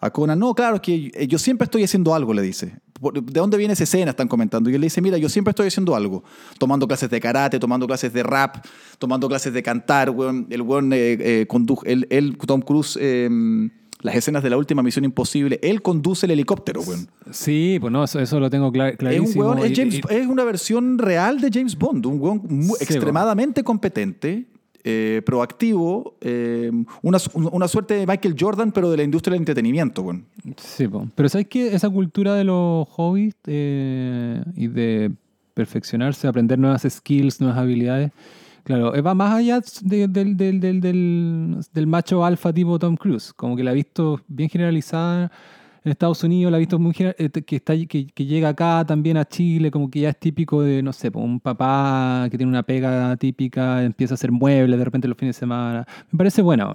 a 0.00 0.10
Conan, 0.10 0.36
no, 0.36 0.52
claro, 0.52 0.74
es 0.76 0.82
que 0.82 1.12
eh, 1.14 1.28
yo 1.28 1.38
siempre 1.38 1.64
estoy 1.64 1.84
haciendo 1.84 2.12
algo, 2.12 2.34
le 2.34 2.42
dice. 2.42 2.74
¿De 3.12 3.40
dónde 3.40 3.56
viene 3.56 3.74
esa 3.74 3.84
escena? 3.84 4.10
Están 4.10 4.26
comentando. 4.26 4.68
Y 4.68 4.74
él 4.74 4.80
le 4.80 4.86
dice, 4.86 5.00
mira, 5.00 5.16
yo 5.16 5.28
siempre 5.28 5.50
estoy 5.50 5.68
haciendo 5.68 5.94
algo. 5.94 6.24
Tomando 6.58 6.88
clases 6.88 7.08
de 7.08 7.20
karate, 7.20 7.60
tomando 7.60 7.86
clases 7.86 8.12
de 8.12 8.22
rap, 8.24 8.64
tomando 8.98 9.28
clases 9.28 9.52
de 9.52 9.62
cantar. 9.62 10.08
El 10.08 10.62
weón 10.62 10.92
eh, 10.92 11.16
eh, 11.20 11.46
conduce, 11.46 11.82
él, 11.86 12.36
Tom 12.46 12.62
Cruise 12.62 12.98
em, 13.00 13.70
las 14.02 14.14
escenas 14.14 14.42
de 14.42 14.50
la 14.50 14.56
última 14.56 14.82
Misión 14.82 15.04
Imposible, 15.04 15.58
él 15.62 15.82
conduce 15.82 16.26
el 16.26 16.32
helicóptero, 16.32 16.82
weón. 16.82 17.08
Sí, 17.30 17.78
pues 17.80 17.92
no, 17.92 18.04
eso, 18.04 18.40
lo 18.40 18.50
tengo 18.50 18.70
clarísimo. 18.70 19.54
Es, 19.54 19.78
un 19.78 19.92
es, 20.10 20.26
una 20.26 20.44
versión 20.44 20.98
real 20.98 21.40
de 21.40 21.50
James 21.52 21.76
Bond, 21.76 22.06
un 22.06 22.20
weón 22.20 22.42
extremadamente 22.80 23.62
competente, 23.62 24.46
eh, 24.84 25.22
proactivo, 25.24 26.16
eh, 26.20 26.70
una, 27.02 27.18
una, 27.34 27.68
suerte 27.68 27.94
de 27.94 28.06
Michael 28.06 28.36
Jordan, 28.38 28.70
pero 28.70 28.90
de 28.90 28.98
la 28.98 29.02
industria 29.02 29.32
del 29.32 29.40
entretenimiento, 29.40 30.02
weón. 30.02 30.26
Sí, 30.56 30.88
pero 31.14 31.28
¿sabes 31.28 31.48
qué? 31.48 31.74
Esa 31.74 31.90
cultura 31.90 32.34
de 32.34 32.44
los 32.44 32.88
hobbies 32.90 33.34
eh, 33.46 34.42
y 34.54 34.68
de 34.68 35.10
perfeccionarse, 35.54 36.28
aprender 36.28 36.58
nuevas 36.58 36.86
skills, 36.88 37.40
nuevas 37.40 37.58
habilidades 37.58 38.12
Claro, 38.66 39.00
va 39.00 39.14
más 39.14 39.32
allá 39.32 39.60
del, 39.80 40.12
del, 40.36 41.86
macho 41.86 42.24
alfa 42.24 42.52
tipo 42.52 42.80
Tom 42.80 42.96
Cruise. 42.96 43.32
Como 43.32 43.54
que 43.54 43.62
la 43.62 43.70
ha 43.70 43.74
visto 43.74 44.20
bien 44.26 44.50
generalizada 44.50 45.30
en 45.84 45.92
Estados 45.92 46.24
Unidos, 46.24 46.50
la 46.50 46.56
ha 46.56 46.58
visto 46.58 46.76
muy 46.76 46.92
eh, 46.98 47.30
que, 47.30 47.54
está, 47.54 47.74
que, 47.76 48.06
llega 48.16 48.48
acá 48.48 48.84
también 48.84 49.18
a 49.18 49.24
Chile, 49.24 49.70
como 49.70 49.88
que 49.88 50.00
ya 50.00 50.08
es 50.08 50.18
típico 50.18 50.62
de, 50.62 50.82
no 50.82 50.92
sé, 50.92 51.12
un 51.14 51.38
papá 51.38 52.26
que 52.28 52.36
tiene 52.36 52.50
una 52.50 52.64
pega 52.64 53.16
típica, 53.18 53.84
empieza 53.84 54.14
a 54.14 54.16
hacer 54.16 54.32
muebles 54.32 54.76
de 54.76 54.84
repente 54.84 55.06
los 55.06 55.16
fines 55.16 55.36
de 55.36 55.38
semana. 55.38 55.86
Me 56.10 56.18
parece 56.18 56.42
buena. 56.42 56.74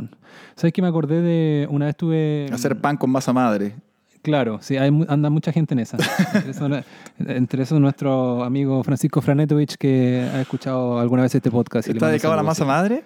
¿Sabes 0.56 0.72
que 0.72 0.82
me 0.82 0.88
acordé 0.88 1.22
de 1.22 1.68
una 1.70 1.88
vez 1.88 1.98
tuve... 1.98 2.48
Hacer 2.54 2.80
pan 2.80 2.96
con 2.96 3.10
masa 3.10 3.34
madre. 3.34 3.76
Claro, 4.22 4.60
sí, 4.62 4.78
hay, 4.78 4.90
anda 5.08 5.30
mucha 5.30 5.52
gente 5.52 5.74
en 5.74 5.80
esa. 5.80 5.98
entre, 7.20 7.64
eso, 7.64 7.80
nuestro 7.80 8.44
amigo 8.44 8.84
Francisco 8.84 9.22
Franetovich, 9.22 9.78
que 9.78 10.30
ha 10.32 10.42
escuchado 10.42 11.00
alguna 11.00 11.24
vez 11.24 11.34
este 11.34 11.50
podcast. 11.50 11.88
¿Está 11.88 12.08
dedicado 12.08 12.34
a 12.34 12.38
la 12.38 12.44
masa 12.44 12.66
madre? 12.66 13.04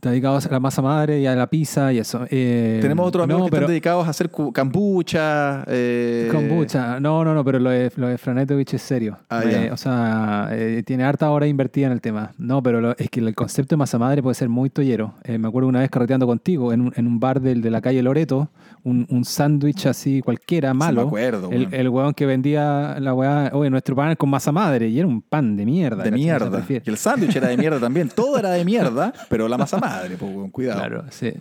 Está 0.00 0.12
dedicado 0.12 0.38
a 0.38 0.50
la 0.50 0.60
masa 0.60 0.80
madre 0.80 1.20
y 1.20 1.26
a 1.26 1.34
la 1.34 1.46
pizza 1.46 1.92
y 1.92 1.98
eso. 1.98 2.24
Eh, 2.30 2.78
Tenemos 2.80 3.06
otros 3.06 3.24
amigos 3.24 3.50
que 3.50 3.54
están 3.54 3.68
dedicados 3.68 4.06
a 4.06 4.08
hacer 4.08 4.30
kombucha. 4.30 5.62
Eh... 5.66 6.30
Kombucha. 6.32 6.98
No, 7.00 7.22
no, 7.22 7.34
no, 7.34 7.44
pero 7.44 7.58
lo 7.58 7.68
de, 7.68 7.92
lo 7.96 8.08
de 8.08 8.16
Franetovich 8.16 8.72
es 8.72 8.80
serio. 8.80 9.18
Ah, 9.28 9.42
o 9.70 9.76
sea, 9.76 10.48
eh, 10.52 10.82
tiene 10.86 11.04
harta 11.04 11.30
hora 11.30 11.46
invertida 11.46 11.84
en 11.84 11.92
el 11.92 12.00
tema. 12.00 12.32
No, 12.38 12.62
pero 12.62 12.96
es 12.96 13.10
que 13.10 13.20
el 13.20 13.34
concepto 13.34 13.74
de 13.74 13.76
masa 13.76 13.98
madre 13.98 14.22
puede 14.22 14.36
ser 14.36 14.48
muy 14.48 14.70
tollero. 14.70 15.12
Eh, 15.22 15.36
me 15.36 15.48
acuerdo 15.48 15.68
una 15.68 15.80
vez 15.80 15.90
carreteando 15.90 16.26
contigo 16.26 16.72
en 16.72 16.80
un, 16.80 16.92
en 16.96 17.06
un 17.06 17.20
bar 17.20 17.42
del, 17.42 17.60
de 17.60 17.70
la 17.70 17.82
calle 17.82 18.02
Loreto, 18.02 18.48
un, 18.84 19.06
un 19.10 19.24
sándwich 19.24 19.86
así 19.86 20.22
cualquiera, 20.22 20.72
malo. 20.72 21.02
Sí, 21.02 21.04
me 21.04 21.08
acuerdo. 21.08 21.50
El, 21.50 21.74
el 21.74 21.88
hueón 21.88 22.14
que 22.14 22.26
vendía 22.26 22.96
la 23.00 23.12
weá, 23.14 23.50
oye, 23.52 23.70
nuestro 23.70 23.94
pan 23.94 24.14
con 24.16 24.30
masa 24.30 24.50
madre, 24.50 24.88
y 24.88 24.98
era 24.98 25.06
un 25.06 25.20
pan 25.20 25.56
de 25.56 25.66
mierda. 25.66 26.02
De 26.04 26.10
mierda. 26.10 26.64
Y 26.68 26.88
el 26.88 26.96
sándwich 26.96 27.36
era 27.36 27.48
de 27.48 27.56
mierda 27.56 27.78
también. 27.78 28.08
Todo 28.08 28.38
era 28.38 28.50
de 28.50 28.64
mierda, 28.64 29.12
pero 29.28 29.46
la 29.46 29.58
masa 29.58 29.76
madre 29.78 29.90
madre, 29.90 30.16
cuidado. 30.50 30.80
Claro, 30.80 31.04
sí. 31.10 31.32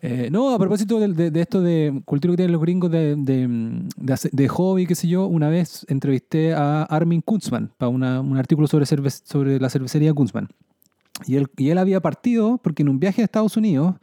Eh, 0.00 0.28
no, 0.30 0.54
a 0.54 0.58
propósito 0.58 1.00
de, 1.00 1.30
de, 1.30 1.40
esto 1.40 1.60
de 1.60 2.02
cultura 2.04 2.32
que 2.32 2.36
tienen 2.36 2.52
los 2.52 2.62
gringos 2.62 2.90
de, 2.90 3.16
de, 3.16 4.48
hobby, 4.48 4.86
qué 4.86 4.94
sé 4.94 5.08
yo, 5.08 5.26
una 5.26 5.48
vez 5.48 5.84
entrevisté 5.88 6.54
a 6.54 6.84
Armin 6.84 7.20
Kunzman 7.20 7.72
para 7.76 7.88
un 7.88 8.38
artículo 8.38 8.68
sobre, 8.68 8.86
sobre 8.86 9.58
la 9.58 9.68
cervecería 9.68 10.14
Kunzman. 10.14 10.48
Y 11.26 11.34
él, 11.34 11.48
y 11.56 11.70
él 11.70 11.78
había 11.78 12.00
partido 12.00 12.60
porque 12.62 12.82
en 12.82 12.90
un 12.90 13.00
viaje 13.00 13.22
a 13.22 13.24
Estados 13.24 13.56
Unidos, 13.56 13.96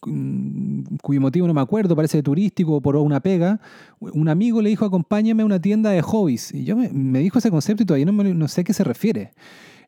cuyo 0.00 1.20
motivo 1.20 1.46
no 1.46 1.54
me 1.54 1.60
acuerdo, 1.60 1.96
parece 1.96 2.22
turístico 2.22 2.76
o 2.76 2.80
por 2.80 2.96
una 2.96 3.20
pega, 3.20 3.60
un 3.98 4.28
amigo 4.28 4.62
le 4.62 4.70
dijo 4.70 4.84
acompáñame 4.84 5.42
a 5.42 5.46
una 5.46 5.60
tienda 5.60 5.90
de 5.90 6.02
hobbies. 6.02 6.54
Y 6.54 6.64
yo 6.64 6.76
me, 6.76 7.18
dijo 7.18 7.38
ese 7.38 7.50
concepto 7.50 7.82
y 7.82 7.86
todavía 7.86 8.06
no, 8.06 8.48
sé 8.48 8.60
a 8.62 8.64
qué 8.64 8.72
se 8.72 8.84
refiere. 8.84 9.32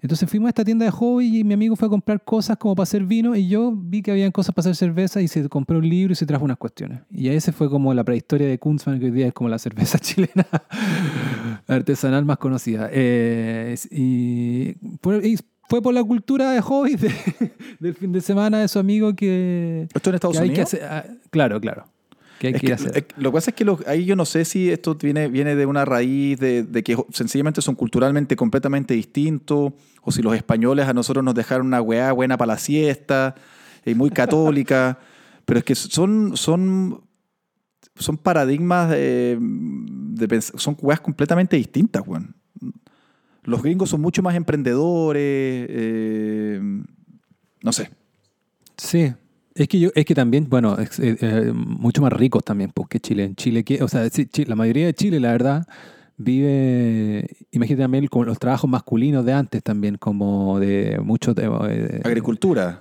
Entonces 0.02 0.30
fuimos 0.30 0.46
a 0.46 0.50
esta 0.50 0.64
tienda 0.64 0.86
de 0.86 0.90
hobby 0.90 1.40
y 1.40 1.44
mi 1.44 1.52
amigo 1.52 1.76
fue 1.76 1.86
a 1.86 1.90
comprar 1.90 2.24
cosas 2.24 2.56
como 2.56 2.74
para 2.74 2.84
hacer 2.84 3.04
vino 3.04 3.36
y 3.36 3.48
yo 3.48 3.70
vi 3.70 4.00
que 4.00 4.10
había 4.10 4.30
cosas 4.30 4.54
para 4.54 4.62
hacer 4.62 4.76
cerveza 4.76 5.20
y 5.20 5.28
se 5.28 5.46
compró 5.50 5.76
un 5.76 5.86
libro 5.86 6.12
y 6.12 6.16
se 6.16 6.24
trajo 6.24 6.44
unas 6.44 6.56
cuestiones. 6.56 7.02
Y 7.10 7.28
ese 7.28 7.52
fue 7.52 7.68
como 7.68 7.92
la 7.92 8.02
prehistoria 8.02 8.48
de 8.48 8.58
Kunzman, 8.58 8.98
que 8.98 9.06
hoy 9.06 9.10
día 9.10 9.26
es 9.26 9.34
como 9.34 9.50
la 9.50 9.58
cerveza 9.58 9.98
chilena 10.00 10.46
artesanal 11.66 12.24
más 12.24 12.38
conocida. 12.38 12.88
Eh, 12.92 13.76
y, 13.90 14.74
fue 15.70 15.80
por 15.80 15.94
la 15.94 16.04
cultura 16.04 16.50
de 16.50 16.60
hobby 16.60 16.96
del 17.80 17.94
fin 17.94 18.12
de 18.12 18.20
semana 18.20 18.58
de 18.58 18.68
su 18.68 18.78
amigo 18.78 19.14
que... 19.14 19.88
¿Esto 19.94 20.10
en 20.10 20.14
Estados 20.16 20.38
Unidos? 20.38 20.76
Ah, 20.82 21.04
claro, 21.30 21.58
claro 21.60 21.86
lo 23.16 23.30
que 23.30 23.32
pasa 23.32 23.50
es 23.50 23.54
que 23.56 23.66
ahí 23.86 24.04
yo 24.06 24.16
no 24.16 24.24
sé 24.24 24.44
si 24.44 24.70
esto 24.70 24.94
viene, 24.94 25.28
viene 25.28 25.54
de 25.56 25.66
una 25.66 25.84
raíz 25.84 26.38
de, 26.38 26.82
que 26.84 26.96
sencillamente 27.12 27.60
son 27.60 27.74
culturalmente 27.74 28.34
completamente 28.34 28.94
distintos, 28.94 29.72
o 30.02 30.10
si 30.12 30.22
los 30.22 30.34
españoles 30.34 30.88
a 30.88 30.94
nosotros 30.94 31.22
nos 31.22 31.34
dejaron 31.34 31.66
una 31.66 31.82
weá 31.82 32.12
buena 32.12 32.38
para 32.38 32.54
la 32.54 32.58
siesta, 32.58 33.34
y 33.84 33.94
muy 33.94 34.10
católica, 34.10 34.98
pero 35.44 35.58
es 35.58 35.64
que 35.64 35.74
son, 35.74 36.36
son, 36.36 37.02
son 37.96 38.16
paradigmas 38.16 38.90
de, 38.90 39.38
son 40.56 40.76
weas 40.80 41.00
completamente 41.00 41.56
distintas, 41.56 42.02
weón. 42.06 42.36
Los 43.44 43.62
gringos 43.62 43.90
son 43.90 44.00
mucho 44.00 44.22
más 44.22 44.34
emprendedores, 44.34 45.22
eh, 45.70 46.60
no 47.62 47.72
sé. 47.72 47.90
Sí, 48.76 49.12
Es 49.54 49.66
que 49.68 49.78
yo, 49.80 49.90
es 49.94 50.04
que 50.04 50.14
también, 50.14 50.46
bueno, 50.48 50.78
es, 50.78 50.98
eh, 51.00 51.16
eh, 51.20 51.52
mucho 51.54 52.00
más 52.02 52.12
ricos 52.12 52.44
también, 52.44 52.70
pues, 52.72 52.88
que 52.88 53.00
Chile. 53.00 53.24
En 53.24 53.34
Chile, 53.34 53.64
que, 53.64 53.82
o 53.82 53.88
sea, 53.88 54.08
sí, 54.08 54.26
Chi- 54.26 54.44
la 54.44 54.54
mayoría 54.56 54.86
de 54.86 54.94
Chile, 54.94 55.20
la 55.20 55.32
verdad, 55.32 55.66
vive, 56.16 57.26
imagínate 57.50 57.82
también 57.82 58.06
como 58.06 58.24
los 58.26 58.38
trabajos 58.38 58.70
masculinos 58.70 59.24
de 59.24 59.32
antes 59.32 59.62
también, 59.62 59.96
como 59.96 60.60
de 60.60 60.98
mucho 61.02 61.34
de- 61.34 61.44
eh, 61.68 62.00
Agricultura. 62.04 62.78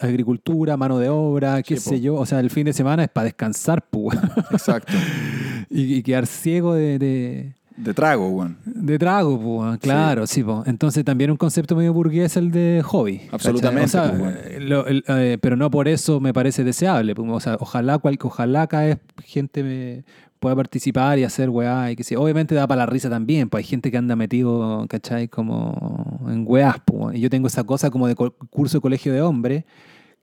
agricultura, 0.00 0.76
mano 0.76 0.98
de 0.98 1.08
obra, 1.08 1.62
qué 1.62 1.76
Sí, 1.76 1.90
sé 1.90 1.96
po. 1.96 2.02
yo. 2.02 2.14
O 2.16 2.26
sea, 2.26 2.40
el 2.40 2.50
fin 2.50 2.64
de 2.64 2.72
semana 2.72 3.04
es 3.04 3.10
para 3.10 3.24
descansar, 3.24 3.84
pues, 3.88 4.18
Exacto. 4.50 4.92
y, 5.70 5.94
y 5.96 6.02
quedar 6.02 6.26
ciego 6.26 6.74
de, 6.74 6.98
de, 6.98 7.54
De 7.76 7.94
trago, 7.94 8.28
weón. 8.28 8.58
de 8.64 8.98
trago, 8.98 9.40
pues, 9.40 9.78
claro, 9.80 10.26
sí, 10.26 10.42
pues. 10.42 10.66
Entonces 10.66 11.04
también 11.04 11.30
un 11.30 11.36
concepto 11.36 11.74
medio 11.74 11.92
burgués 11.92 12.36
el 12.36 12.50
de 12.50 12.82
hobby. 12.84 13.22
Absolutamente, 13.32 13.86
O 13.86 13.88
sea, 13.88 14.08
pues, 14.10 14.18
bueno. 14.18 14.36
eh, 14.44 14.60
lo- 14.60 14.86
el- 14.86 15.04
eh, 15.08 15.38
pero 15.40 15.56
no 15.56 15.70
por 15.70 15.88
eso 15.88 16.20
me 16.20 16.32
parece 16.32 16.64
deseable. 16.64 17.14
pues, 17.14 17.28
O 17.30 17.40
sea, 17.40 17.56
ojalá, 17.58 17.98
cual, 17.98 18.18
ojalá 18.22 18.66
cada 18.66 18.84
vez 18.84 18.98
gente 19.24 19.62
me 19.62 20.04
pueda 20.38 20.56
participar 20.56 21.18
y 21.20 21.24
hacer 21.24 21.48
weá 21.50 21.90
y 21.92 21.96
que 21.96 22.02
sí. 22.04 22.16
Obviamente 22.16 22.54
da 22.54 22.66
para 22.66 22.80
la 22.80 22.86
risa 22.86 23.08
también, 23.08 23.48
pues 23.48 23.64
hay 23.64 23.68
gente 23.70 23.90
que 23.90 23.96
anda 23.96 24.16
metido, 24.16 24.84
¿cachai? 24.88 25.28
Como 25.28 26.20
en 26.28 26.44
weás, 26.46 26.76
pues. 26.84 27.16
Y 27.16 27.20
yo 27.20 27.30
tengo 27.30 27.46
esa 27.46 27.64
cosa 27.64 27.90
como 27.90 28.06
de 28.08 28.14
curso 28.16 28.78
de 28.78 28.80
colegio 28.82 29.12
de 29.12 29.22
hombres 29.22 29.64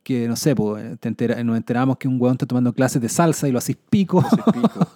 que 0.03 0.27
no 0.27 0.35
sé, 0.35 0.55
pues 0.55 0.99
te 0.99 1.09
entera- 1.09 1.43
nos 1.43 1.55
enteramos 1.57 1.97
que 1.97 2.07
un 2.07 2.19
weón 2.19 2.33
está 2.33 2.45
tomando 2.45 2.73
clases 2.73 3.01
de 3.01 3.09
salsa 3.09 3.47
y 3.47 3.51
lo 3.51 3.57
hacís 3.59 3.75
pico 3.89 4.25
Pico. 4.53 4.87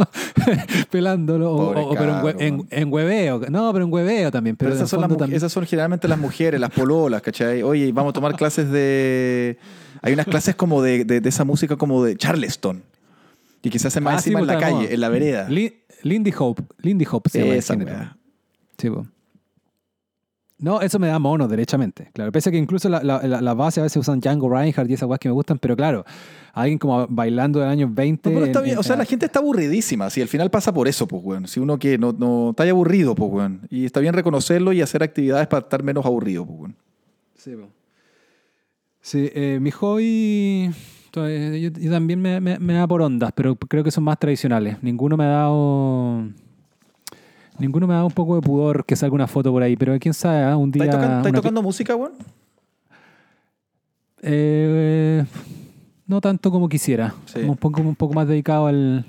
pelándolo, 0.89 1.53
o- 1.55 1.95
pero 1.95 2.29
en, 2.29 2.39
en, 2.39 2.67
en 2.69 2.93
hueveo. 2.93 3.41
No, 3.49 3.71
pero 3.73 3.85
en 3.85 3.93
hueveo 3.93 4.31
también. 4.31 4.55
Pero, 4.55 4.73
esas 4.73 4.89
son, 4.89 5.01
las, 5.01 5.05
fondo 5.07 5.15
mu- 5.15 5.19
también- 5.19 5.37
esas 5.37 5.51
son 5.51 5.65
generalmente 5.65 6.07
las 6.07 6.17
mujeres, 6.19 6.59
las 6.59 6.71
pololas, 6.71 7.21
¿cachai? 7.21 7.61
Oye, 7.63 7.91
vamos 7.91 8.11
a 8.11 8.13
tomar 8.13 8.35
clases 8.35 8.69
de... 8.71 9.57
Hay 10.01 10.13
unas 10.13 10.25
clases 10.25 10.55
como 10.55 10.81
de, 10.81 11.05
de, 11.05 11.21
de 11.21 11.29
esa 11.29 11.43
música 11.43 11.75
como 11.77 12.03
de 12.03 12.15
Charleston. 12.17 12.83
Y 13.61 13.69
que 13.69 13.79
se 13.79 13.87
hacen 13.87 14.03
más 14.03 14.15
Ah, 14.15 14.19
sí, 14.19 14.29
encima 14.31 14.39
en 14.41 14.45
pues, 14.47 14.59
la 14.59 14.67
de 14.67 14.73
calle, 14.73 14.93
en 14.93 14.99
la 15.01 15.09
vereda. 15.09 15.47
Lin- 15.49 15.73
Lindy 16.01 16.33
Hope. 16.37 16.63
Lindy 16.79 17.05
Hope 17.09 17.29
se 17.29 17.39
llama 17.39 17.55
Esa. 17.55 18.17
Sí, 18.77 18.89
po. 18.89 19.05
No, 20.63 20.79
eso 20.79 20.97
me 20.97 21.07
da 21.07 21.19
mono, 21.19 21.47
derechamente. 21.49 22.09
Claro, 22.13 22.31
pese 22.31 22.47
a 22.47 22.51
que 22.53 22.57
incluso 22.57 22.87
la, 22.87 23.03
la, 23.03 23.21
la- 23.27 23.41
la 23.41 23.53
base 23.53 23.81
a 23.81 23.83
veces 23.83 23.97
usan 23.97 24.21
Django 24.21 24.47
Reinhardt 24.49 24.89
y 24.89 24.93
esas 24.93 25.09
weas 25.09 25.19
que 25.19 25.27
me 25.27 25.33
gustan, 25.33 25.59
pero 25.59 25.75
claro, 25.75 26.05
alguien 26.53 26.79
como 26.79 27.05
bailando 27.09 27.59
del 27.59 27.67
año 27.67 27.89
20. 27.91 28.29
No, 28.29 28.33
pero 28.35 28.45
está 28.45 28.59
en- 28.59 28.63
bien. 28.65 28.73
en- 28.75 28.79
O 28.79 28.83
sea, 28.83 28.95
la 28.95 29.03
gente 29.03 29.25
está 29.25 29.39
aburridísima. 29.39 30.09
Si 30.09 30.21
al 30.21 30.29
final 30.29 30.49
pasa 30.49 30.73
por 30.73 30.87
eso, 30.87 31.05
pues, 31.05 31.21
weón. 31.23 31.47
Si 31.49 31.59
uno 31.59 31.77
que 31.77 31.97
no, 31.97 32.13
no 32.17 32.51
está 32.51 32.63
aburrido, 32.63 33.13
pues, 33.13 33.29
weón. 33.29 33.67
Y 33.69 33.83
está 33.85 33.99
bien 33.99 34.13
reconocerlo 34.13 34.71
y 34.71 34.81
hacer 34.81 35.03
actividades 35.03 35.47
para 35.47 35.63
estar 35.63 35.83
menos 35.83 36.05
aburrido, 36.05 36.45
pues, 36.45 36.59
weón. 36.59 36.75
Sí, 37.35 37.51
po. 37.57 37.67
Sí, 39.01 39.29
eh, 39.35 39.57
mi 39.61 39.69
hobby. 39.71 40.71
eh, 41.17 41.59
Yo, 41.61 41.81
yo 41.81 41.91
también 41.91 42.21
me, 42.21 42.39
me- 42.39 42.57
me 42.59 42.73
da 42.73 42.87
por 42.87 43.01
ondas, 43.01 43.31
pero 43.35 43.57
creo 43.57 43.83
que 43.83 43.91
son 43.91 44.05
más 44.05 44.17
tradicionales. 44.17 44.81
Ninguno 44.81 45.17
me 45.17 45.25
ha 45.25 45.27
dado. 45.27 46.23
Ninguno 47.59 47.87
me 47.87 47.93
dado 47.93 48.07
un 48.07 48.11
poco 48.11 48.35
de 48.35 48.41
pudor 48.41 48.85
que 48.85 48.95
salga 48.95 49.13
una 49.15 49.27
foto 49.27 49.51
por 49.51 49.61
ahí, 49.63 49.75
pero 49.75 49.97
quién 49.99 50.13
sabe, 50.13 50.43
¿ah? 50.43 50.57
un 50.57 50.71
día. 50.71 50.85
¿Estáis 50.85 51.01
tocan- 51.03 51.17
estáis 51.17 51.31
una- 51.33 51.39
tocando 51.41 51.61
música, 51.61 51.95
weón? 51.95 52.13
Eh, 54.21 55.25
no 56.07 56.21
tanto 56.21 56.51
como 56.51 56.69
quisiera. 56.69 57.13
Sí. 57.25 57.39
Como 57.41 57.51
un, 57.53 57.57
poco, 57.57 57.81
un 57.81 57.95
poco 57.95 58.13
más 58.13 58.27
dedicado 58.27 58.67
al, 58.67 59.05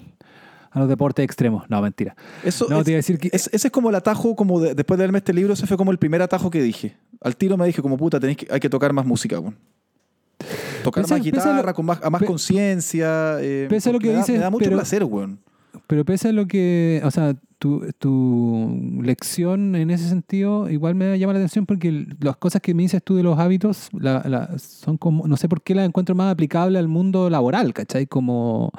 a 0.70 0.78
los 0.80 0.88
deportes 0.88 1.24
extremos. 1.24 1.64
No, 1.68 1.80
mentira. 1.80 2.16
Eso 2.44 2.66
No, 2.68 2.78
es- 2.78 2.84
te 2.84 2.90
iba 2.92 2.96
a 2.96 2.98
decir 2.98 3.18
que. 3.18 3.28
Es- 3.32 3.48
ese 3.52 3.68
es 3.68 3.72
como 3.72 3.90
el 3.90 3.94
atajo, 3.94 4.34
como 4.36 4.60
de- 4.60 4.74
después 4.74 4.98
de 4.98 5.04
leerme 5.04 5.18
este 5.18 5.32
libro, 5.32 5.52
ese 5.54 5.66
fue 5.66 5.76
como 5.76 5.90
el 5.92 5.98
primer 5.98 6.22
atajo 6.22 6.50
que 6.50 6.62
dije. 6.62 6.96
Al 7.20 7.36
tiro 7.36 7.56
me 7.56 7.66
dije, 7.66 7.80
como 7.80 7.96
puta, 7.96 8.18
tenéis 8.20 8.38
que, 8.38 8.48
hay 8.50 8.60
que 8.60 8.68
tocar 8.68 8.92
más 8.92 9.06
música, 9.06 9.38
weón. 9.38 9.56
Tocar 10.82 11.04
Pese- 11.04 11.14
más 11.14 11.22
guitarra, 11.24 11.62
lo- 11.62 11.74
con 11.74 11.86
más, 11.86 11.98
a 12.02 12.10
más 12.10 12.22
conciencia. 12.22 13.36
eh, 13.40 13.66
pese 13.70 13.88
a 13.88 13.92
lo 13.92 13.98
que 13.98 14.08
me 14.08 14.12
da, 14.14 14.18
dices, 14.18 14.34
me 14.36 14.40
da 14.42 14.50
mucho 14.50 14.64
pero- 14.64 14.76
placer, 14.76 15.04
weón. 15.04 15.38
Pero 15.86 16.04
pese 16.04 16.28
a 16.28 16.32
lo 16.32 16.46
que, 16.46 17.00
o 17.04 17.10
sea, 17.10 17.34
tu, 17.64 17.82
tu 17.98 19.00
lección 19.02 19.74
en 19.74 19.90
ese 19.90 20.06
sentido 20.06 20.68
igual 20.68 20.94
me 20.94 21.18
llama 21.18 21.32
la 21.32 21.38
atención 21.38 21.64
porque 21.64 22.06
las 22.20 22.36
cosas 22.36 22.60
que 22.60 22.74
me 22.74 22.82
dices 22.82 23.02
tú 23.02 23.14
de 23.14 23.22
los 23.22 23.38
hábitos 23.38 23.88
la- 23.92 24.22
la- 24.28 24.58
son 24.58 24.98
como, 24.98 25.26
no 25.26 25.38
sé 25.38 25.48
por 25.48 25.62
qué 25.62 25.74
las 25.74 25.86
encuentro 25.86 26.14
más 26.14 26.30
aplicables 26.30 26.78
al 26.78 26.88
mundo 26.88 27.30
laboral, 27.30 27.72
¿cachai? 27.72 28.06
Como 28.06 28.70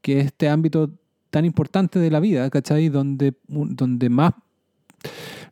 que 0.00 0.20
este 0.20 0.48
ámbito 0.48 0.92
tan 1.30 1.44
importante 1.44 1.98
de 1.98 2.08
la 2.08 2.20
vida, 2.20 2.48
¿cachai? 2.50 2.88
Donde, 2.88 3.34
donde 3.48 4.08
más, 4.08 4.32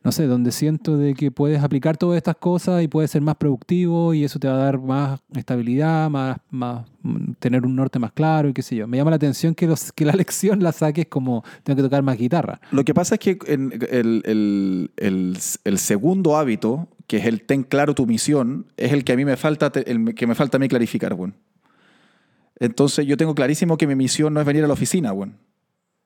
no 0.03 0.11
sé, 0.11 0.27
donde 0.27 0.51
siento 0.51 0.97
de 0.97 1.13
que 1.13 1.31
puedes 1.31 1.61
aplicar 1.61 1.97
todas 1.97 2.17
estas 2.17 2.35
cosas 2.37 2.81
y 2.83 2.87
puedes 2.87 3.11
ser 3.11 3.21
más 3.21 3.35
productivo 3.35 4.13
y 4.13 4.23
eso 4.23 4.39
te 4.39 4.47
va 4.47 4.53
a 4.55 4.57
dar 4.57 4.79
más 4.79 5.19
estabilidad, 5.35 6.09
más, 6.09 6.37
más 6.51 6.85
tener 7.39 7.65
un 7.65 7.75
norte 7.75 7.99
más 7.99 8.11
claro 8.13 8.47
y 8.49 8.53
qué 8.53 8.61
sé 8.61 8.75
yo. 8.75 8.87
Me 8.87 8.97
llama 8.97 9.09
la 9.09 9.15
atención 9.17 9.53
que, 9.55 9.67
los, 9.67 9.91
que 9.91 10.05
la 10.05 10.13
lección 10.15 10.63
la 10.63 10.71
saques 10.71 11.07
como 11.07 11.43
tengo 11.63 11.77
que 11.77 11.83
tocar 11.83 12.01
más 12.03 12.17
guitarra. 12.17 12.61
Lo 12.71 12.83
que 12.85 12.93
pasa 12.93 13.15
es 13.15 13.19
que 13.19 13.37
el, 13.47 13.87
el- 13.91 14.91
el- 14.97 15.37
el 15.65 15.77
segundo 15.79 16.37
hábito, 16.37 16.87
que 17.07 17.17
es 17.17 17.25
el 17.25 17.41
ten 17.43 17.63
claro 17.63 17.93
tu 17.95 18.05
misión, 18.05 18.67
es 18.77 18.93
el 18.93 19.03
que 19.03 19.13
a 19.13 19.15
mí 19.15 19.25
me 19.25 19.35
falta, 19.35 19.71
el 19.85 20.13
que 20.15 20.27
me 20.27 20.35
falta 20.35 20.57
a 20.57 20.59
mí 20.59 20.67
clarificar, 20.67 21.13
weón. 21.13 21.35
Entonces 22.59 23.05
yo 23.05 23.15
tengo 23.17 23.33
clarísimo 23.35 23.77
que 23.77 23.87
mi 23.87 23.95
misión 23.95 24.33
no 24.33 24.39
es 24.39 24.45
venir 24.45 24.63
a 24.63 24.67
la 24.67 24.73
oficina, 24.73 25.13
weón. 25.13 25.37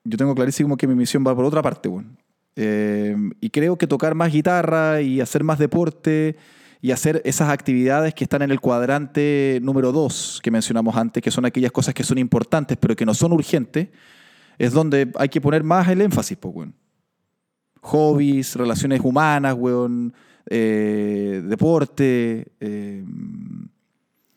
Yo 0.04 0.16
tengo 0.16 0.34
clarísimo 0.34 0.76
que 0.76 0.86
mi 0.86 0.94
misión 0.94 1.24
va 1.26 1.34
por 1.34 1.44
otra 1.44 1.62
parte, 1.62 1.88
weón. 1.88 2.16
Eh, 2.56 3.16
y 3.40 3.50
creo 3.50 3.76
que 3.76 3.86
tocar 3.86 4.14
más 4.14 4.32
guitarra 4.32 5.00
y 5.00 5.20
hacer 5.20 5.42
más 5.42 5.58
deporte 5.58 6.36
y 6.80 6.92
hacer 6.92 7.20
esas 7.24 7.48
actividades 7.48 8.14
que 8.14 8.24
están 8.24 8.42
en 8.42 8.50
el 8.50 8.60
cuadrante 8.60 9.58
número 9.62 9.90
dos 9.90 10.38
que 10.42 10.50
mencionamos 10.50 10.94
antes, 10.96 11.22
que 11.22 11.30
son 11.30 11.44
aquellas 11.46 11.72
cosas 11.72 11.94
que 11.94 12.04
son 12.04 12.18
importantes 12.18 12.76
pero 12.78 12.94
que 12.94 13.06
no 13.06 13.14
son 13.14 13.32
urgentes, 13.32 13.88
es 14.58 14.72
donde 14.72 15.10
hay 15.16 15.28
que 15.28 15.40
poner 15.40 15.64
más 15.64 15.88
el 15.88 16.00
énfasis, 16.00 16.36
pues, 16.36 16.54
weón. 16.54 16.74
Hobbies, 17.80 18.54
relaciones 18.56 19.00
humanas, 19.02 19.54
weón, 19.58 20.14
eh, 20.48 21.42
deporte, 21.44 22.52
eh, 22.60 23.04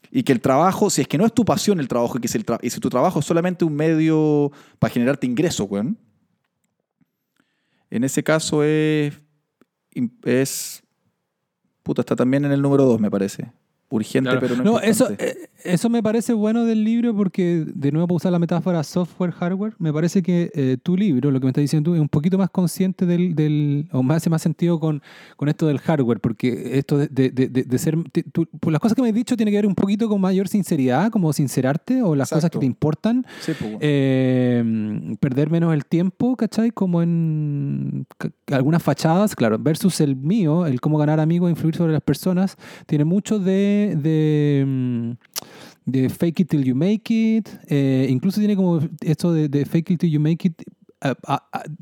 y 0.10 0.23
que 0.23 0.31
el 0.31 0.41
trabajo, 0.41 0.89
si 0.89 1.02
es 1.02 1.07
que 1.07 1.18
no 1.18 1.26
es 1.26 1.34
tu 1.34 1.45
pasión 1.45 1.80
el 1.80 1.88
trabajo, 1.88 2.18
y 2.18 2.22
que 2.22 2.27
si, 2.27 2.38
el 2.38 2.45
tra- 2.45 2.60
y 2.61 2.69
si 2.69 2.80
tu 2.80 2.89
trabajo 2.89 3.19
es 3.19 3.26
solamente 3.26 3.64
un 3.64 3.76
medio 3.76 4.52
para 4.80 4.91
generarte 4.94 5.27
ingresos, 5.27 5.68
weón, 5.69 5.98
en 7.89 8.03
ese 8.03 8.23
caso 8.23 8.64
es, 8.64 9.14
es, 10.23 10.84
puta, 11.84 12.01
está 12.01 12.15
también 12.15 12.45
en 12.45 12.51
el 12.51 12.61
número 12.61 12.84
dos, 12.85 12.99
me 12.99 13.09
parece. 13.11 13.51
Urgente, 13.89 14.30
Claro. 14.30 14.41
pero 14.41 14.55
no, 14.57 14.64
No, 14.64 14.80
eso, 14.81 15.05
importante. 15.09 15.43
eh, 15.43 15.49
eso 15.68 15.89
me 15.89 16.02
parece 16.02 16.34
bueno 16.34 16.64
del 16.65 16.84
libro 16.84 17.15
porque, 17.15 17.64
de 17.68 17.91
nuevo, 17.91 18.07
para 18.07 18.15
usar 18.15 18.31
la 18.31 18.39
metáfora 18.39 18.84
software-hardware, 18.84 19.73
me 19.80 19.91
parece 19.94 20.23
que 20.23 20.49
eh, 20.53 20.77
tu 20.81 20.95
libro, 20.98 21.30
lo 21.31 21.39
que 21.39 21.45
me 21.45 21.49
estás 21.52 21.61
diciendo 21.61 21.91
tú, 21.91 21.95
es 21.95 22.02
un 22.02 22.10
poquito 22.10 22.38
más 22.38 22.49
consciente 22.49 23.06
del, 23.06 23.35
del 23.35 23.88
o 23.91 24.02
me 24.03 24.15
hace 24.15 24.30
más 24.30 24.41
sentido 24.41 24.80
con, 24.80 25.02
con 25.35 25.49
esto 25.49 25.68
del 25.68 25.80
hardware, 25.80 26.19
porque 26.19 26.77
esto 26.77 26.98
de, 26.98 27.07
de- 27.07 27.30
de- 27.48 27.77
ser, 27.77 27.98
tú- 28.31 28.48
pues 28.60 28.72
las 28.72 28.80
cosas 28.81 28.95
que 28.95 29.02
me 29.02 29.10
has 29.10 29.14
dicho 29.15 29.35
tiene 29.38 29.52
que 29.52 29.57
ver 29.57 29.68
un 29.68 29.76
poquito 29.76 30.07
con 30.10 30.19
mayor 30.22 30.48
sinceridad, 30.48 31.11
como 31.11 31.31
sincerarte, 31.34 32.02
o 32.02 32.15
las 32.15 32.30
cosas 32.30 32.49
que 32.49 32.60
te 32.60 32.65
importan, 32.65 33.26
Sí, 33.41 33.52
pues, 33.60 33.77
eh, 33.81 35.15
perder 35.19 35.49
menos 35.52 35.73
el 35.73 35.85
tiempo, 35.85 36.35
¿cachai? 36.35 36.72
Como 36.72 37.02
en 37.03 38.06
algunas 38.52 38.81
fachadas, 38.81 39.35
claro, 39.35 39.57
versus 39.60 40.02
el 40.02 40.15
mío, 40.15 40.65
el 40.65 40.81
cómo 40.81 40.98
ganar 40.98 41.19
amigos 41.19 41.48
e 41.48 41.52
influir 41.52 41.76
sobre 41.76 41.94
las 41.94 42.02
personas, 42.02 42.57
tiene 42.85 43.06
mucho 43.06 43.39
de, 43.39 43.98
de, 45.88 46.09
fake 46.09 46.41
it 46.41 46.49
till 46.49 46.64
you 46.64 46.76
make 46.76 47.11
it, 47.11 47.49
eh, 47.68 48.05
incluso 48.09 48.39
tiene 48.39 48.55
como 48.55 48.80
esto 49.01 49.34
de, 49.34 49.65
fake 49.65 49.91
it 49.91 49.99
till 50.01 50.11
you 50.11 50.19
make 50.19 50.47
it 50.47 50.61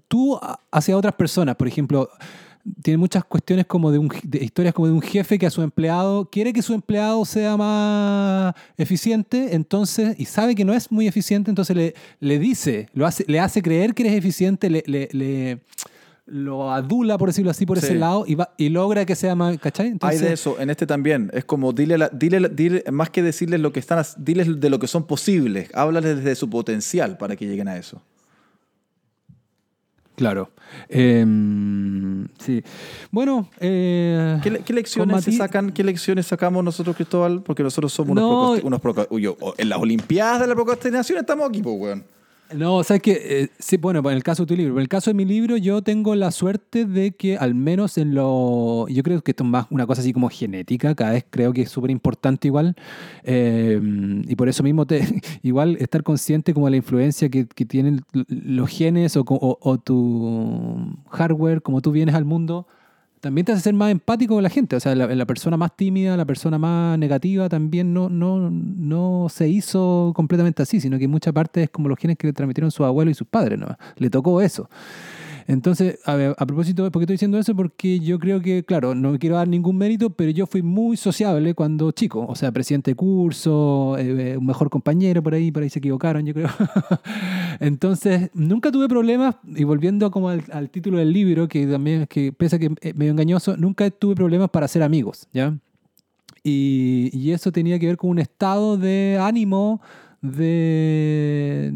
tú 0.08 0.40
hacia 0.72 0.98
otras 0.98 1.14
personas, 1.16 1.56
por 1.56 1.68
ejemplo. 1.68 2.10
Tiene 2.82 2.98
muchas 2.98 3.24
cuestiones 3.24 3.68
como 3.68 3.92
de, 3.92 4.00
un, 4.00 4.10
historias 4.42 4.74
como 4.74 4.88
de 4.88 4.94
un 4.94 5.02
jefe 5.02 5.38
que 5.38 5.46
a 5.46 5.52
su 5.52 5.62
empleado 5.62 6.28
quiere 6.32 6.52
que 6.52 6.64
su 6.64 6.74
empleado 6.74 7.24
sea 7.24 7.56
más 7.56 8.56
eficiente, 8.76 9.54
entonces, 9.54 10.20
y 10.20 10.26
sabe 10.26 10.56
que 10.56 10.66
no 10.66 10.74
es 10.74 10.92
muy 10.92 11.06
eficiente, 11.08 11.52
entonces 11.52 11.76
le, 11.76 11.94
le 12.20 12.40
dice, 12.40 12.90
lo 12.96 13.06
hace, 13.06 13.24
le 13.28 13.40
hace 13.40 13.62
creer 13.62 13.94
que 13.94 14.02
eres 14.02 14.16
eficiente, 14.18 14.72
le- 14.72 14.84
le- 14.88 15.60
lo 16.28 16.72
adula, 16.72 17.18
por 17.20 17.30
decirlo 17.30 17.52
así, 17.52 17.66
por 17.68 17.80
Sí. 17.80 17.86
ese 17.86 17.96
lado, 17.96 18.24
y, 18.28 18.34
va, 18.36 18.50
y 18.58 18.70
logra 18.70 19.06
que 19.06 19.16
sea 19.16 19.36
más, 19.36 19.58
¿cachai? 19.60 19.86
Hay 19.88 19.92
Entonces, 19.92 20.22
de 20.22 20.34
eso, 20.34 20.60
en 20.60 20.70
este 20.72 20.88
también. 20.88 21.30
Es 21.34 21.46
como, 21.46 21.72
dile, 21.72 21.98
la- 22.00 22.10
dile, 22.10 22.40
la- 22.40 22.50
dile- 22.50 22.84
más 22.92 23.10
que 23.12 23.22
decirles 23.22 23.60
lo 23.60 23.72
que 23.72 23.80
están, 23.80 24.04
diles 24.18 24.60
de 24.60 24.70
lo 24.72 24.80
que 24.80 24.88
son 24.88 25.06
posibles. 25.06 25.70
Háblales 25.76 26.18
desde 26.18 26.36
su 26.36 26.50
potencial 26.50 27.18
para 27.18 27.36
que 27.36 27.46
lleguen 27.46 27.68
a 27.68 27.78
eso. 27.78 28.02
Claro. 30.16 30.50
Em, 30.88 32.28
sí. 32.40 32.64
Bueno, 33.12 33.50
eh, 33.60 34.40
¿Qué, 34.42 34.50
le- 34.50 34.60
qué 34.62 34.74
lecciones 34.74 35.26
se 35.26 35.34
sacan? 35.34 35.72
¿Qué 35.74 35.84
lecciones 35.84 36.26
sacamos 36.26 36.64
nosotros, 36.64 36.96
Cristóbal? 36.96 37.44
Porque 37.44 37.64
nosotros 37.64 37.92
somos 37.92 38.16
No. 38.16 38.28
unos, 38.30 38.60
procosti- 38.60 38.64
unos 38.66 38.82
proco- 38.82 39.08
Uy, 39.10 39.24
yo- 39.24 39.38
en 39.58 39.68
las 39.70 39.78
Olimpiadas 39.80 40.40
de 40.40 40.48
la 40.48 40.56
procrastinación 40.56 41.20
estamos 41.20 41.50
aquí, 41.50 41.62
pues, 41.62 41.76
weón. 41.78 42.06
No, 42.54 42.78
o 42.78 42.84
que, 43.02 43.42
eh, 43.44 43.50
sí, 43.58 43.78
bueno, 43.78 44.00
en 44.08 44.16
el 44.16 44.24
caso 44.24 44.44
de 44.44 44.48
tu 44.48 44.56
libro, 44.56 44.76
en 44.76 44.82
el 44.82 44.88
caso 44.88 45.10
de 45.10 45.16
mi 45.16 45.26
libro, 45.26 45.58
yo 45.58 45.82
tengo 45.82 46.14
la 46.14 46.30
suerte 46.30 46.86
de 46.86 47.16
que 47.16 47.38
al 47.38 47.56
menos 47.56 47.98
en 47.98 48.14
lo. 48.14 48.88
Yo 48.88 49.02
creo 49.02 49.24
que 49.24 49.32
esto 49.32 49.44
es 49.44 49.50
más 49.50 49.66
una 49.72 49.88
cosa 49.88 50.02
así 50.02 50.14
como 50.14 50.30
genética, 50.30 50.94
cada 50.94 51.14
vez 51.14 51.26
creo 51.30 51.54
que 51.54 51.64
es 51.64 51.70
súper 51.72 51.90
importante 51.90 52.48
igual. 52.48 52.76
eh, 53.24 53.82
y 54.28 54.36
por 54.36 54.48
eso 54.48 54.62
mismo, 54.62 54.86
te, 54.86 55.02
igual 55.42 55.78
estar 55.80 56.04
consciente 56.04 56.54
como 56.54 56.68
de 56.68 56.72
la 56.72 56.78
influencia 56.78 57.30
que, 57.30 57.48
que 57.48 57.66
tienen 57.66 58.02
los 58.28 58.70
genes 58.70 59.18
o, 59.18 59.22
o- 59.28 59.58
o 59.62 59.78
tu 59.80 60.96
hardware, 61.10 61.64
como 61.64 61.82
tú 61.82 61.92
vienes 61.92 62.14
al 62.14 62.26
mundo. 62.26 62.68
También 63.22 63.46
te 63.46 63.52
hace 63.52 63.62
ser 63.62 63.74
más 63.74 63.92
empático 63.92 64.36
con 64.36 64.44
la 64.44 64.50
gente. 64.50 64.76
O 64.76 64.80
sea, 64.80 64.94
la, 64.94 65.26
persona 65.26 65.58
más 65.58 65.76
tímida, 65.76 66.16
la 66.16 66.26
persona 66.26 66.58
más 66.60 66.98
negativa 67.00 67.50
también 67.50 67.94
no, 67.94 68.10
no, 68.10 68.52
no 68.52 69.28
se 69.30 69.50
hizo 69.50 70.14
completamente 70.16 70.62
así, 70.62 70.80
sino 70.80 71.00
que 71.00 71.08
mucha 71.08 71.34
parte 71.34 71.64
es 71.64 71.70
como 71.70 71.90
los 71.90 71.98
genes 71.98 72.18
que 72.18 72.28
le 72.28 72.34
transmitieron 72.34 72.70
sus 72.72 72.86
abuelos 72.86 73.14
y 73.14 73.16
sus 73.16 73.28
padres. 73.28 73.58
¿no? 73.60 73.68
Le 73.98 74.10
tocó 74.10 74.42
eso. 74.42 74.70
Entonces, 75.48 76.00
a, 76.06 76.16
ver, 76.16 76.36
a 76.38 76.46
propósito, 76.46 76.90
¿por 76.92 77.00
qué 77.00 77.04
estoy 77.04 77.14
diciendo 77.16 77.38
eso? 77.38 77.56
Porque 77.56 78.00
yo 78.00 78.18
creo 78.18 78.42
que, 78.42 78.64
claro, 78.64 78.96
no 78.96 79.12
me 79.12 79.20
quiero 79.20 79.36
dar 79.36 79.48
ningún 79.48 79.78
mérito, 79.78 80.10
pero 80.10 80.32
yo 80.32 80.48
fui 80.48 80.64
muy 80.64 80.98
sociable 80.98 81.54
cuando 81.54 81.92
chico. 81.92 82.26
O 82.28 82.36
sea, 82.36 82.52
presidente 82.52 82.92
de 82.92 82.96
curso, 82.96 83.96
eh, 84.00 84.38
un 84.38 84.46
mejor 84.46 84.72
compañero 84.72 85.22
por 85.22 85.36
ahí, 85.36 85.52
por 85.52 85.62
ahí 85.62 85.70
se 85.70 85.80
equivocaron, 85.80 86.26
yo 86.26 86.34
creo. 86.34 86.50
Entonces, 87.60 88.32
nunca 88.34 88.72
tuve 88.72 88.88
problemas, 88.88 89.36
y 89.46 89.64
volviendo 89.64 90.10
como 90.10 90.30
al, 90.30 90.70
título 90.72 90.98
del 90.98 91.14
libro, 91.14 91.48
que 91.48 91.68
también 91.68 92.02
es 92.02 92.08
que 92.08 92.34
pese 92.34 92.56
a 92.56 92.60
que 92.60 92.72
es 92.82 92.96
medio 92.96 93.12
engañoso, 93.12 93.56
nunca 93.56 93.90
tuve 93.92 94.16
problemas 94.16 94.50
para 94.50 94.68
ser 94.68 94.82
amigos, 94.82 95.28
¿ya? 95.32 95.56
Y, 96.44 97.10
y 97.14 97.32
eso 97.32 97.52
tenía 97.52 97.78
que 97.78 97.88
ver 97.88 97.98
con 97.98 98.10
un 98.12 98.20
estado 98.20 98.78
de 98.78 99.20
ánimo, 99.22 99.82
de, 100.22 101.72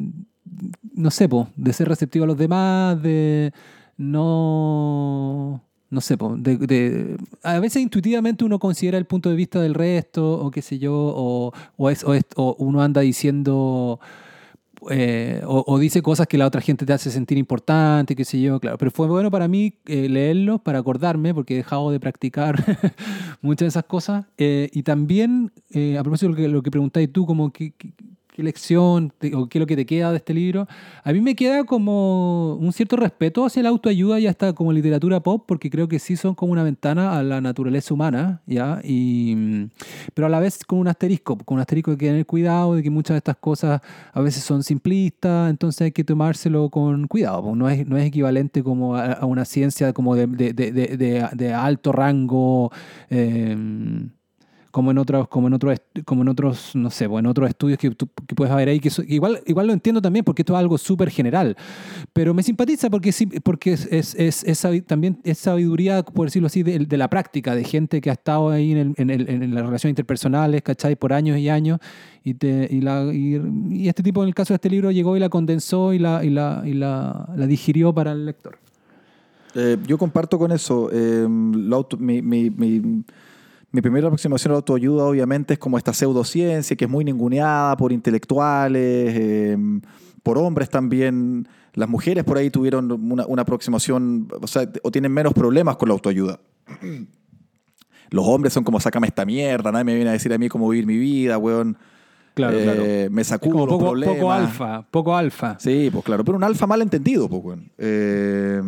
no 0.99 1.11
sé, 1.11 1.29
po, 1.29 1.47
de 1.55 1.73
ser 1.73 1.87
receptivo 1.89 2.25
a 2.25 2.27
los 2.27 2.37
demás, 2.37 3.01
de 3.01 3.53
no, 3.97 5.63
no 5.89 6.01
sé, 6.01 6.17
de, 6.37 7.17
a 7.43 7.59
veces 7.59 7.81
intuitivamente 7.81 8.43
uno 8.45 8.59
considera 8.59 8.97
el 8.97 9.05
punto 9.05 9.29
de 9.29 9.35
vista 9.35 9.61
del 9.61 9.73
resto, 9.73 10.39
o 10.45 10.51
qué 10.51 10.61
sé 10.61 10.79
yo, 10.79 10.93
o, 10.95 11.53
o 11.77 11.89
es, 11.89 12.03
o 12.03 12.13
es- 12.13 12.25
o 12.35 12.55
uno 12.59 12.81
anda 12.81 13.01
diciendo... 13.01 13.99
eh, 14.91 15.41
o, 15.45 15.77
dice 15.79 16.01
cosas 16.01 16.27
que 16.27 16.37
la 16.37 16.47
otra 16.47 16.61
gente 16.61 16.85
te 16.85 16.93
hace 16.93 17.11
sentir 17.11 17.37
importante, 17.37 18.15
qué 18.15 18.23
sé 18.25 18.39
yo, 18.41 18.59
claro. 18.59 18.77
Pero 18.77 18.91
fue 18.91 19.07
bueno 19.07 19.29
para 19.31 19.47
mí 19.47 19.73
eh, 19.87 20.07
leerlos 20.09 20.61
para 20.61 20.79
acordarme, 20.79 21.33
porque 21.33 21.53
he 21.55 21.57
dejado 21.57 21.91
de 21.91 21.99
practicar 21.99 22.55
muchas 23.41 23.65
de 23.65 23.67
esas 23.69 23.85
cosas. 23.85 24.25
Eh, 24.37 24.69
y 24.73 24.83
también, 24.83 25.51
eh, 25.71 25.97
a 25.97 26.03
propósito 26.03 26.27
de 26.27 26.31
lo 26.31 26.37
que, 26.37 26.47
lo 26.49 26.63
que 26.63 26.71
preguntáis 26.71 27.11
tú, 27.11 27.25
como 27.25 27.51
qué- 27.51 27.73
qué 28.39 28.43
lección 28.43 29.11
te- 29.19 29.35
o 29.35 29.49
qué 29.49 29.57
es 29.57 29.59
lo 29.59 29.67
que 29.67 29.75
te 29.75 29.85
queda 29.85 30.11
de 30.11 30.17
este 30.17 30.33
libro, 30.33 30.65
a 31.03 31.11
mí 31.11 31.19
me 31.19 31.35
queda 31.35 31.65
como 31.65 32.55
un 32.55 32.71
cierto 32.71 32.95
respeto 32.95 33.45
hacia 33.45 33.61
la 33.63 33.67
autoayuda 33.67 34.17
y 34.17 34.27
hasta 34.27 34.53
como 34.53 34.71
literatura 34.71 35.19
pop, 35.19 35.43
porque 35.45 35.69
creo 35.69 35.89
que 35.89 35.99
sí 35.99 36.15
son 36.15 36.35
como 36.35 36.53
una 36.53 36.63
ventana 36.63 37.19
a 37.19 37.23
la 37.23 37.41
naturaleza 37.41 37.93
humana, 37.93 38.41
¿ya? 38.47 38.79
Y, 38.81 39.33
mm, 39.35 39.69
pero 40.13 40.27
a 40.27 40.29
la 40.29 40.39
vez 40.39 40.63
con 40.63 40.79
un 40.79 40.87
asterisco, 40.87 41.37
con 41.39 41.55
un 41.55 41.59
asterisco 41.61 41.91
de 41.91 41.97
tener 41.97 42.25
cuidado 42.25 42.75
de 42.75 42.81
que 42.83 42.89
muchas 42.89 43.15
de 43.15 43.17
estas 43.17 43.35
cosas 43.35 43.81
a 44.13 44.21
veces 44.21 44.41
son 44.41 44.63
simplistas, 44.63 45.49
entonces 45.49 45.81
hay 45.81 45.91
que 45.91 46.05
tomárselo 46.05 46.69
con 46.69 47.07
cuidado, 47.07 47.43
pues, 47.43 47.57
no 47.57 47.69
es, 47.69 47.85
no 47.87 47.97
es 47.97 48.05
equivalente 48.05 48.63
como 48.63 48.95
a, 48.95 49.11
a 49.13 49.25
una 49.25 49.43
ciencia 49.43 49.91
como 49.91 50.15
de- 50.15 50.27
de- 50.27 50.53
de- 50.53 51.27
de 51.35 51.53
alto 51.53 51.91
rango, 51.91 52.71
eh, 53.09 53.57
como 54.71 54.91
en 54.91 54.97
otros, 54.99 55.27
como 55.27 55.47
en 55.47 55.53
otros, 55.53 55.79
como 56.05 56.21
en 56.21 56.27
otros, 56.29 56.71
no 56.75 56.89
sé, 56.89 57.09
pues, 57.09 57.19
en 57.21 57.25
otros 57.25 57.49
estudios 57.49 57.79
que, 57.79 57.89
que 57.89 58.35
puedes 58.35 58.53
ver 58.55 58.69
ahí, 58.69 58.79
que 58.79 58.89
eso- 58.89 59.03
igual, 59.07 59.39
igual 59.47 59.67
lo 59.67 59.73
entiendo 59.73 60.01
también 60.01 60.23
porque 60.23 60.43
esto 60.43 60.53
es 60.53 60.59
algo 60.59 60.77
súper 60.77 61.09
general, 61.09 61.55
pero 62.13 62.33
me 62.33 62.43
simpatiza 62.43 62.89
porque, 62.89 63.11
porque 63.43 63.73
es, 63.73 63.87
es, 63.91 64.15
es- 64.15 64.43
es 64.43 64.85
también 64.85 65.19
es 65.23 65.39
sabiduría, 65.39 66.03
por 66.03 66.27
decirlo 66.27 66.47
así, 66.47 66.61
de, 66.63 66.79
de 66.79 66.97
la 66.97 67.09
práctica, 67.09 67.55
de 67.55 67.63
gente 67.63 67.99
que 68.01 68.09
ha 68.09 68.13
estado 68.13 68.49
ahí 68.49 68.71
en, 68.73 68.77
el- 68.77 68.93
en, 68.97 69.09
el- 69.09 69.29
en 69.29 69.55
las 69.55 69.65
relaciones 69.65 69.93
interpersonales, 69.93 70.61
¿cachai? 70.61 70.95
Por 70.95 71.13
años 71.13 71.37
y 71.37 71.49
años, 71.49 71.79
y, 72.23 72.35
te, 72.35 72.67
y, 72.69 72.81
la, 72.81 73.05
y, 73.13 73.41
y 73.71 73.87
este 73.87 74.03
tipo, 74.03 74.21
en 74.21 74.27
el 74.29 74.35
caso 74.35 74.53
de 74.53 74.55
este 74.57 74.69
libro, 74.69 74.91
llegó 74.91 75.17
y 75.17 75.19
la 75.19 75.29
condensó 75.29 75.93
y 75.93 75.99
la, 75.99 76.23
y 76.23 76.29
la, 76.29 76.61
la, 76.65 77.29
la 77.35 77.47
digirió 77.47 77.93
para 77.93 78.11
el 78.11 78.25
lector. 78.25 78.57
Eh, 79.55 79.77
yo 79.87 79.97
comparto 79.97 80.37
con 80.37 80.51
eso. 80.51 80.89
Eh, 80.93 81.25
mi, 81.27 82.21
mi- 82.21 82.49
mi- 82.51 83.03
mi 83.71 83.81
primera 83.81 84.07
aproximación 84.07 84.51
a 84.51 84.53
la 84.53 84.57
autoayuda, 84.57 85.03
obviamente, 85.05 85.53
es 85.53 85.59
como 85.59 85.77
esta 85.77 85.93
pseudociencia 85.93 86.75
que 86.75 86.85
es 86.85 86.91
muy 86.91 87.05
ninguneada 87.05 87.75
por 87.77 87.91
intelectuales, 87.91 89.13
eh, 89.15 89.57
por 90.23 90.37
hombres 90.37 90.69
también. 90.69 91.47
Las 91.73 91.87
mujeres 91.87 92.23
por 92.23 92.37
ahí 92.37 92.49
tuvieron 92.49 92.91
una, 92.91 93.25
una 93.27 93.41
aproximación, 93.43 94.27
o 94.41 94.47
sea, 94.47 94.67
o 94.83 94.91
tienen 94.91 95.11
menos 95.11 95.33
problemas 95.33 95.77
con 95.77 95.89
la 95.89 95.93
autoayuda. 95.93 96.39
Los 98.11 98.25
hombres 98.25 98.53
son 98.53 98.63
como, 98.63 98.79
sácame 98.79 99.05
esta 99.07 99.23
mierda, 99.23 99.71
nadie 99.71 99.83
me 99.85 99.93
viene 99.93 100.09
a 100.09 100.13
decir 100.13 100.33
a 100.33 100.37
mí 100.39 100.49
cómo 100.49 100.67
vivir 100.69 100.87
mi 100.87 100.97
vida, 100.97 101.37
weón. 101.37 101.77
Claro, 102.33 102.57
Eh, 102.57 102.63
claro. 102.63 103.11
Me 103.11 103.21
Es 103.21 103.27
sacudo 103.27 103.65
los 103.65 103.67
poco, 103.67 103.85
problemas. 103.91 104.15
poco 104.15 104.31
alfa, 104.31 104.87
poco 104.89 105.15
alfa. 105.15 105.57
Sí, 105.59 105.89
pues 105.91 106.03
claro, 106.03 106.23
pero 106.25 106.35
un 106.37 106.43
alfa 106.43 106.65
mal 106.65 106.81
entendido, 106.81 107.29
pues, 107.29 107.43
weón. 107.43 107.71
Eh, 107.77 108.61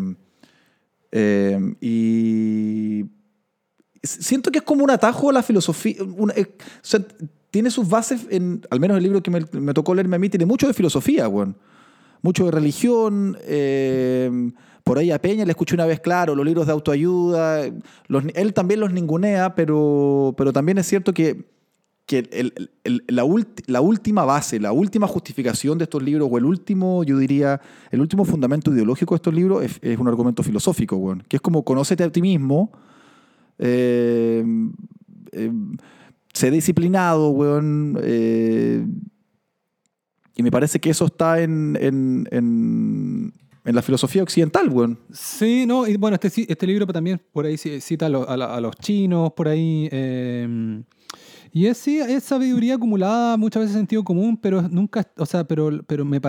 eh, 1.12 1.76
y 1.82 3.04
siento 4.04 4.52
que 4.52 4.60
es 4.60 4.64
como 4.64 4.84
un 4.84 4.92
atajo 4.92 5.30
a 5.30 5.34
la 5.34 5.44
filosofía. 5.44 5.96
una- 6.18 6.34
eh, 6.34 6.56
o 6.58 6.62
sea, 6.82 7.02
tiene 7.50 7.70
sus 7.70 7.88
bases, 7.90 8.22
en, 8.30 8.62
al 8.70 8.80
menos 8.80 8.98
el 8.98 9.04
libro 9.04 9.22
que 9.22 9.30
me, 9.32 9.42
me 9.60 9.74
tocó 9.74 9.94
leerme 9.94 10.16
a 10.16 10.20
mí, 10.20 10.30
tiene 10.30 10.46
mucho 10.46 10.68
de 10.68 10.74
filosofía, 10.74 11.28
weón. 11.28 11.56
Mucho 12.22 12.46
de 12.46 12.52
religión. 12.52 13.38
eh, 13.42 14.52
por 14.84 14.98
ahí 14.98 15.12
a 15.12 15.20
Peña 15.22 15.46
le 15.46 15.52
escuché 15.52 15.76
una 15.76 15.86
vez, 15.86 16.00
claro, 16.00 16.34
los 16.36 16.46
libros 16.46 16.66
de 16.66 16.72
autoayuda. 16.72 17.62
los- 18.08 18.24
él 18.34 18.54
también 18.54 18.80
los 18.80 18.92
ningunea, 18.94 19.54
pero, 19.56 20.34
pero 20.38 20.52
también 20.54 20.78
es 20.80 20.88
cierto 20.88 21.14
que, 21.14 21.46
que 22.08 22.28
el- 22.32 22.72
el- 22.84 23.04
la, 23.08 23.24
ulti- 23.24 23.64
la 23.68 23.82
última 23.82 24.26
base, 24.26 24.60
la 24.60 24.72
última 24.72 25.08
justificación 25.08 25.78
de 25.78 25.84
estos 25.84 26.02
libros, 26.02 26.28
o 26.32 26.38
el 26.38 26.46
último, 26.46 27.04
yo 27.04 27.18
diría, 27.18 27.62
el 27.92 28.02
último 28.02 28.26
fundamento 28.26 28.74
ideológico 28.74 29.14
de 29.14 29.18
estos 29.18 29.34
libros 29.34 29.64
es, 29.64 29.78
es 29.82 30.00
un 30.00 30.08
argumento 30.08 30.42
filosófico, 30.42 30.96
weón. 30.96 31.24
Que 31.28 31.36
es 31.38 31.42
como 31.42 31.64
conócete 31.64 32.04
a 32.04 32.12
ti 32.12 32.22
mismo, 32.22 32.72
eh, 33.60 34.44
eh, 35.32 35.52
sé 36.34 36.52
disciplinado, 36.52 37.30
weón. 37.30 37.98
eh, 38.02 38.86
y 40.36 40.44
me 40.44 40.52
parece 40.52 40.80
que 40.80 40.90
eso 40.90 41.06
está 41.06 41.42
en, 41.42 41.78
en, 41.80 42.28
en, 42.32 43.34
la 43.76 43.82
filosofía 43.82 44.24
occidental, 44.24 44.70
weón. 44.70 44.98
Sí, 45.12 45.66
no, 45.68 45.86
y 45.88 45.98
bueno, 45.98 46.18
este, 46.22 46.46
este 46.52 46.66
libro 46.68 46.88
también 46.88 47.22
por 47.34 47.46
ahí 47.46 47.56
ci- 47.56 47.80
cita 47.82 48.06
a, 48.06 48.10
lo- 48.10 48.28
a 48.30 48.38
a 48.56 48.62
los 48.62 48.76
chinos, 48.78 49.34
por 49.34 49.48
ahí. 49.48 49.88
eh, 49.92 50.82
y 51.54 51.66
es, 51.66 51.78
sí, 51.78 52.00
es 52.00 52.24
sabiduría 52.24 52.76
acumulada, 52.76 53.36
muchas 53.36 53.64
veces 53.64 53.76
sentido 53.76 54.04
común, 54.06 54.38
pero 54.38 54.62
nunca, 54.70 55.06
o 55.18 55.26
sea, 55.26 55.44
pero, 55.44 55.70
pero 55.86 56.06
me, 56.06 56.22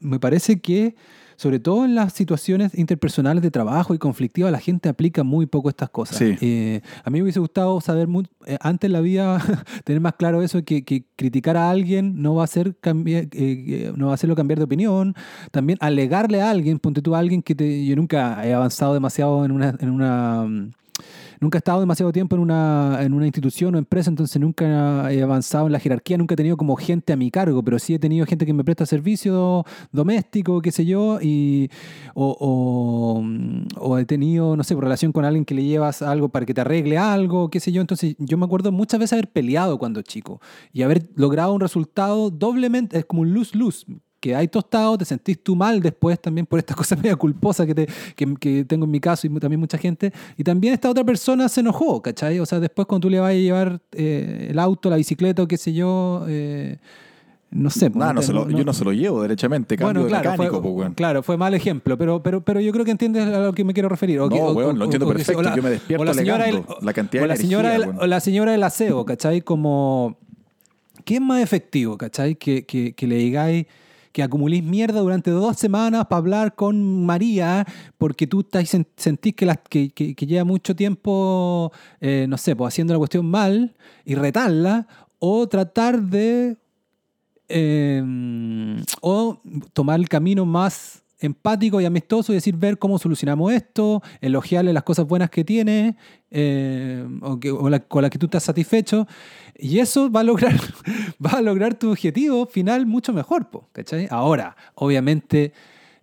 me 0.00 0.18
parece 0.18 0.60
que, 0.60 0.96
sobre 1.36 1.58
todo 1.60 1.84
en 1.84 1.94
las 1.94 2.12
situaciones 2.12 2.76
interpersonales 2.76 3.42
de 3.42 3.50
trabajo 3.50 3.94
y 3.94 3.98
conflictivas, 3.98 4.50
la 4.52 4.58
gente 4.58 4.88
aplica 4.88 5.22
muy 5.22 5.46
poco 5.46 5.68
estas 5.68 5.90
cosas. 5.90 6.16
Sí. 6.18 6.36
Eh, 6.40 6.80
a 7.04 7.10
mí 7.10 7.18
me 7.18 7.22
hubiese 7.24 7.40
gustado 7.40 7.80
saber 7.80 8.08
mu- 8.08 8.22
eh, 8.46 8.58
antes 8.60 8.88
en 8.88 8.92
la 8.92 9.00
vida, 9.00 9.38
tener 9.84 10.00
más 10.00 10.14
claro 10.14 10.42
eso, 10.42 10.64
que, 10.64 10.84
que 10.84 11.04
criticar 11.16 11.56
a 11.56 11.70
alguien 11.70 12.20
no 12.22 12.34
va 12.34 12.42
a 12.42 12.44
hacer 12.44 12.76
cambiar, 12.80 13.24
eh, 13.24 13.28
eh, 13.32 13.92
no 13.96 14.06
va 14.06 14.12
a 14.12 14.14
hacerlo 14.14 14.34
cambiar 14.34 14.58
de 14.58 14.64
opinión. 14.64 15.14
También 15.50 15.78
alegarle 15.80 16.40
a 16.42 16.50
alguien, 16.50 16.78
ponte 16.78 17.02
tú 17.02 17.14
a 17.14 17.18
alguien 17.18 17.42
que 17.42 17.54
te, 17.54 17.84
yo 17.84 17.96
nunca 17.96 18.46
he 18.46 18.54
avanzado 18.54 18.94
demasiado 18.94 19.44
en 19.44 19.52
una, 19.52 19.74
en 19.78 19.90
una 19.90 20.44
mm, 20.46 20.70
nunca 21.40 21.58
he 21.58 21.60
estado 21.60 21.80
demasiado 21.80 22.12
tiempo 22.12 22.36
en 22.36 22.42
una, 22.42 22.98
en 23.00 23.12
una 23.12 23.26
institución 23.26 23.74
o 23.74 23.78
empresa, 23.78 24.10
entonces 24.10 24.40
nunca 24.40 25.12
he 25.12 25.22
avanzado 25.22 25.66
en 25.66 25.72
la 25.72 25.78
jerarquía, 25.78 26.16
nunca 26.18 26.34
he 26.34 26.36
tenido 26.36 26.56
como 26.56 26.76
gente 26.76 27.12
a 27.12 27.16
mi 27.16 27.30
cargo, 27.30 27.62
pero 27.62 27.78
sí 27.78 27.94
he 27.94 27.98
tenido 27.98 28.26
gente 28.26 28.46
que 28.46 28.52
me 28.52 28.64
presta 28.64 28.86
servicio 28.86 29.64
doméstico, 29.92 30.62
qué 30.62 30.72
sé 30.72 30.86
yo, 30.86 31.18
y, 31.20 31.70
o, 32.14 32.36
o, 32.38 33.24
o 33.78 33.98
he 33.98 34.04
tenido, 34.04 34.56
no 34.56 34.64
sé, 34.64 34.74
relación 34.74 35.12
con 35.12 35.24
alguien 35.24 35.44
que 35.44 35.54
le 35.54 35.64
llevas 35.64 36.02
algo 36.02 36.28
para 36.28 36.46
que 36.46 36.54
te 36.54 36.60
arregle 36.60 36.98
algo, 36.98 37.50
qué 37.50 37.60
sé 37.60 37.72
yo. 37.72 37.80
Entonces 37.80 38.14
yo 38.18 38.38
me 38.38 38.44
acuerdo 38.44 38.72
muchas 38.72 39.00
veces 39.00 39.14
haber 39.14 39.30
peleado 39.30 39.78
cuando 39.78 40.02
chico 40.02 40.40
y 40.72 40.82
haber 40.82 41.10
logrado 41.14 41.52
un 41.52 41.60
resultado 41.60 42.30
doblemente, 42.30 42.98
es 42.98 43.04
como 43.04 43.22
un 43.22 43.32
luz-luz. 43.32 43.86
Hay 44.34 44.48
tostado, 44.48 44.96
te 44.98 45.04
sentís 45.04 45.38
tú 45.42 45.54
mal 45.56 45.80
después 45.80 46.20
también 46.20 46.46
por 46.46 46.58
esta 46.58 46.74
cosa 46.74 46.96
media 46.96 47.16
culposa 47.16 47.66
que, 47.66 47.74
te, 47.74 47.86
que, 48.14 48.34
que 48.36 48.64
tengo 48.64 48.84
en 48.84 48.90
mi 48.90 49.00
caso 49.00 49.26
y 49.26 49.30
también 49.38 49.60
mucha 49.60 49.78
gente. 49.78 50.12
Y 50.36 50.44
también 50.44 50.74
esta 50.74 50.90
otra 50.90 51.04
persona 51.04 51.48
se 51.48 51.60
enojó, 51.60 52.00
¿cachai? 52.02 52.40
O 52.40 52.46
sea, 52.46 52.60
después 52.60 52.86
cuando 52.86 53.06
tú 53.06 53.10
le 53.10 53.20
vas 53.20 53.30
a 53.30 53.34
llevar 53.34 53.80
eh, 53.92 54.48
el 54.50 54.58
auto, 54.58 54.90
la 54.90 54.96
bicicleta 54.96 55.42
o 55.42 55.46
qué 55.48 55.56
sé 55.56 55.72
yo, 55.72 56.24
eh, 56.28 56.78
no 57.50 57.70
sé. 57.70 57.90
pues, 57.90 58.04
Nah, 58.04 58.12
no 58.12 58.20
te- 58.20 58.26
se 58.26 58.32
lo- 58.32 58.50
yo 58.50 58.64
no 58.64 58.72
se 58.72 58.84
lo 58.84 58.92
llevo 58.92 59.22
derechamente, 59.22 59.76
cambio 59.76 60.02
de 60.02 60.08
claro, 60.08 60.30
mecánico, 60.32 60.60
fue, 60.62 60.72
pues, 60.72 60.94
claro, 60.96 61.22
fue 61.22 61.36
mal 61.36 61.54
ejemplo, 61.54 61.96
pero, 61.96 62.20
pero, 62.22 62.40
pero 62.44 62.60
yo 62.60 62.72
creo 62.72 62.84
que 62.84 62.90
entiendes 62.90 63.24
a 63.26 63.38
lo 63.38 63.52
que 63.52 63.62
me 63.64 63.72
quiero 63.72 63.88
referir. 63.88 64.18
O 64.20 64.24
No, 64.24 64.28
que- 64.34 64.40
o- 64.42 64.52
weón, 64.52 64.78
lo 64.78 64.84
entiendo 64.84 65.06
perfecto. 65.08 65.40
la- 65.42 65.54
Yo 65.54 65.62
me 65.62 65.70
despierto 65.70 66.04
la 66.04 66.12
señora 66.12 66.44
alegando 66.44 66.74
del- 66.74 66.84
la 66.86 66.92
cantidad 66.92 67.22
de 67.22 67.28
la 67.28 67.36
señora 67.36 67.68
energía, 67.76 67.86
weón. 67.92 68.02
o 68.02 68.06
la 68.08 68.20
señora 68.20 68.52
del 68.52 68.62
aseo, 68.64 69.04
¿cachai? 69.04 69.40
Como, 69.42 70.18
¿qué 71.04 71.14
es 71.14 71.20
más 71.20 71.40
efectivo, 71.40 71.96
cachai? 71.96 72.34
Que, 72.34 72.64
que, 72.66 72.92
que 72.94 73.06
le 73.06 73.14
digáis, 73.16 73.66
que 74.16 74.22
acumulís 74.22 74.64
mierda 74.64 75.00
durante 75.00 75.30
dos 75.30 75.58
semanas 75.58 76.06
para 76.06 76.16
hablar 76.16 76.54
con 76.54 77.04
María 77.04 77.66
porque 77.98 78.26
tú 78.26 78.40
estás, 78.40 78.64
sen- 78.72 78.86
sentís 78.96 79.34
que, 79.34 79.44
las- 79.44 79.58
que, 79.68 79.90
lleva 79.90 80.42
mucho 80.42 80.74
tiempo, 80.74 81.70
eh, 82.00 82.24
no 82.26 82.38
sé, 82.38 82.56
pues 82.56 82.72
haciendo 82.72 82.94
la 82.94 82.98
cuestión 82.98 83.26
mal 83.26 83.76
y 84.06 84.14
retarla, 84.14 84.86
o 85.18 85.46
tratar 85.48 86.00
de 86.00 86.56
eh, 87.50 88.02
o 89.02 89.42
tomar 89.74 90.00
el 90.00 90.08
camino 90.08 90.46
más 90.46 91.02
empático 91.18 91.80
y 91.80 91.84
amistoso 91.84 92.32
y 92.32 92.34
decir, 92.36 92.56
ver 92.56 92.78
cómo 92.78 92.98
solucionamos 92.98 93.52
esto, 93.52 94.02
elogiarle 94.20 94.72
las 94.72 94.82
cosas 94.82 95.06
buenas 95.06 95.30
que 95.30 95.44
tiene 95.44 95.96
eh, 96.30 97.06
o, 97.22 97.40
que, 97.40 97.50
la- 97.70 97.80
con 97.80 98.02
las 98.02 98.10
que 98.10 98.18
tú 98.18 98.26
estás 98.26 98.42
satisfecho. 98.44 99.06
Y 99.58 99.78
eso 99.78 100.10
va 100.10 100.20
a 100.20 100.24
lograr, 100.24 100.54
va 101.24 101.30
a 101.38 101.42
lograr 101.42 101.74
tu 101.74 101.90
objetivo 101.90 102.46
final 102.46 102.86
mucho 102.86 103.12
mejor. 103.12 103.48
po. 103.50 103.68
Ahora, 104.10 104.56
obviamente, 104.74 105.52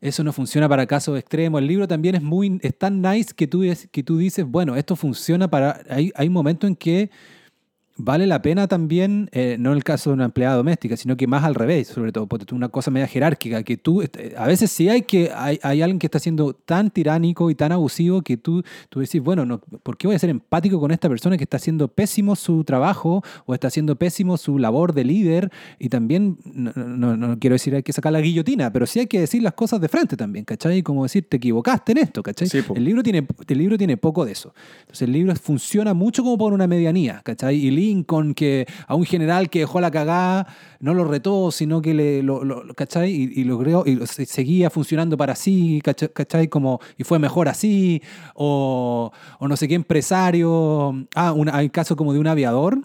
eso 0.01 0.23
no 0.23 0.33
funciona 0.33 0.67
para 0.67 0.85
casos 0.87 1.17
extremos. 1.17 1.61
El 1.61 1.67
libro 1.67 1.87
también 1.87 2.15
es, 2.15 2.21
muy, 2.21 2.59
es 2.61 2.77
tan 2.77 3.01
nice 3.01 3.33
que 3.35 3.47
tú, 3.47 3.63
que 3.91 4.03
tú 4.03 4.17
dices, 4.17 4.45
bueno, 4.45 4.75
esto 4.75 4.95
funciona 4.95 5.47
para... 5.49 5.79
Hay, 5.89 6.11
hay 6.15 6.29
momentos 6.29 6.67
en 6.67 6.75
que 6.75 7.09
vale 7.95 8.25
la 8.25 8.41
pena 8.41 8.67
también, 8.67 9.29
eh, 9.31 9.55
no 9.59 9.71
en 9.71 9.77
el 9.77 9.83
caso 9.83 10.09
de 10.09 10.15
una 10.15 10.25
empleada 10.25 10.55
doméstica, 10.55 10.97
sino 10.97 11.15
que 11.15 11.27
más 11.27 11.43
al 11.43 11.53
revés, 11.55 11.87
sobre 11.87 12.11
todo, 12.11 12.25
porque 12.27 12.53
una 12.55 12.69
cosa 12.69 12.89
media 12.89 13.07
jerárquica, 13.07 13.63
que 13.63 13.77
tú, 13.77 14.01
este, 14.01 14.33
a 14.37 14.47
veces 14.47 14.71
sí 14.71 14.89
hay 14.89 15.03
que, 15.03 15.31
hay, 15.33 15.59
hay 15.61 15.81
alguien 15.81 15.99
que 15.99 16.07
está 16.07 16.19
siendo 16.19 16.53
tan 16.53 16.89
tiránico 16.89 17.49
y 17.51 17.55
tan 17.55 17.71
abusivo 17.71 18.21
que 18.23 18.35
tú, 18.37 18.63
tú 18.89 18.99
decís, 18.99 19.21
bueno, 19.21 19.45
no, 19.45 19.59
¿por 19.59 19.97
qué 19.97 20.07
voy 20.07 20.15
a 20.15 20.19
ser 20.19 20.29
empático 20.31 20.79
con 20.79 20.91
esta 20.91 21.07
persona 21.07 21.37
que 21.37 21.43
está 21.43 21.57
haciendo 21.57 21.87
pésimo 21.87 22.35
su 22.35 22.63
trabajo 22.63 23.23
o 23.45 23.53
está 23.53 23.67
haciendo 23.67 23.95
pésimo 23.95 24.37
su 24.37 24.57
labor 24.57 24.93
de 24.93 25.03
líder? 25.03 25.51
Y 25.77 25.89
también, 25.89 26.37
no, 26.45 26.71
no- 26.75 27.15
no 27.17 27.39
quiero 27.39 27.53
decir 27.53 27.75
hay 27.75 27.83
que 27.83 27.93
sacar 27.93 28.11
la 28.11 28.21
guillotina, 28.21 28.71
pero 28.73 28.85
sí 28.87 28.99
hay 28.99 29.07
que 29.07 29.19
decir 29.19 29.43
las 29.43 29.53
cosas 29.53 29.79
de 29.79 29.87
frente 29.87 30.17
también, 30.17 30.45
¿cachai? 30.45 30.81
Como 30.81 31.03
decir, 31.03 31.27
te 31.29 31.37
equivocaste 31.37 31.91
en 31.91 31.99
esto, 31.99 32.23
¿cachai? 32.23 32.47
Sí, 32.49 32.59
el, 32.75 32.83
libro 32.83 33.03
tiene, 33.03 33.27
el 33.47 33.57
libro 33.57 33.77
tiene 33.77 33.97
poco 33.97 34.25
de 34.25 34.31
eso. 34.31 34.53
Entonces 34.81 35.03
el 35.03 35.11
libro 35.11 35.35
funciona 35.35 35.93
mucho 35.93 36.23
como 36.23 36.37
por 36.37 36.53
una 36.53 36.65
medianía, 36.67 37.21
¿cachai? 37.23 37.57
Y 37.57 37.82
Lincoln, 37.83 38.33
que 38.33 38.65
a 38.87 38.95
un 38.95 39.05
general 39.05 39.49
que 39.49 39.59
dejó 39.59 39.79
la 39.81 39.91
cagada, 39.91 40.47
no 40.79 40.93
lo 40.93 41.03
retó, 41.05 41.51
sino 41.51 41.81
que 41.81 41.93
le, 41.93 42.23
lo, 42.23 42.43
lo- 42.43 42.63
lo- 42.63 42.73
¿cachai? 42.73 43.11
Y, 43.11 43.41
y 43.41 43.43
logró, 43.43 43.83
y 43.85 44.05
se- 44.07 44.25
seguía 44.25 44.69
funcionando 44.69 45.17
para 45.17 45.35
sí, 45.35 45.81
¿cachai? 45.83 46.47
Como, 46.47 46.79
y 46.97 47.03
fue 47.03 47.19
mejor 47.19 47.47
así, 47.49 48.01
o, 48.35 49.11
o 49.39 49.47
no 49.47 49.55
sé 49.57 49.67
qué 49.67 49.75
empresario. 49.75 51.05
Ah, 51.15 51.33
un, 51.33 51.49
hay 51.49 51.69
caso 51.69 51.95
como 51.95 52.13
de 52.13 52.19
un 52.19 52.27
aviador 52.27 52.81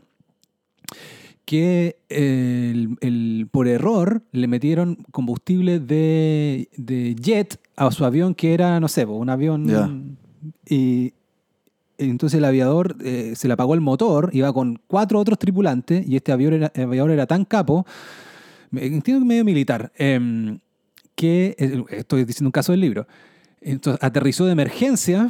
que 1.45 1.97
el- 2.11 2.97
el- 3.01 3.49
por 3.51 3.69
error 3.69 4.23
le 4.33 4.47
metieron 4.49 4.97
combustible 5.11 5.81
de, 5.81 6.69
de 6.77 7.15
jet 7.15 7.59
a 7.77 7.91
su 7.91 8.05
avión 8.05 8.35
que 8.35 8.53
era, 8.53 8.81
no 8.81 8.89
sé, 8.89 9.05
un 9.07 9.31
avión... 9.31 9.67
Ya. 9.67 9.91
Y 10.69 11.15
entonces 11.99 12.39
el 12.39 12.45
aviador 12.45 12.97
eh, 13.05 13.35
se 13.37 13.49
le 13.49 13.55
apagó 13.55 13.75
el 13.75 13.81
motor, 13.81 14.31
iba 14.33 14.53
con 14.53 14.81
cuatro 14.87 15.19
otros 15.19 15.39
tripulantes 15.39 16.07
y 16.07 16.17
este 16.17 16.33
avión 16.33 16.55
era, 16.55 16.73
aviador 16.75 17.11
era 17.11 17.27
tan 17.27 17.45
capo, 17.45 17.85
entiendo 18.73 19.21
que 19.21 19.29
medio 19.29 19.45
militar, 19.45 19.93
em, 19.97 20.61
que, 21.15 21.57
eh, 21.59 21.85
estoy 21.91 22.25
diciendo 22.25 22.49
un 22.49 22.53
caso 22.53 22.73
del 22.73 22.81
libro, 22.81 23.07
entonces 23.61 24.03
aterrizó 24.03 24.47
de 24.47 24.53
emergencia, 24.53 25.29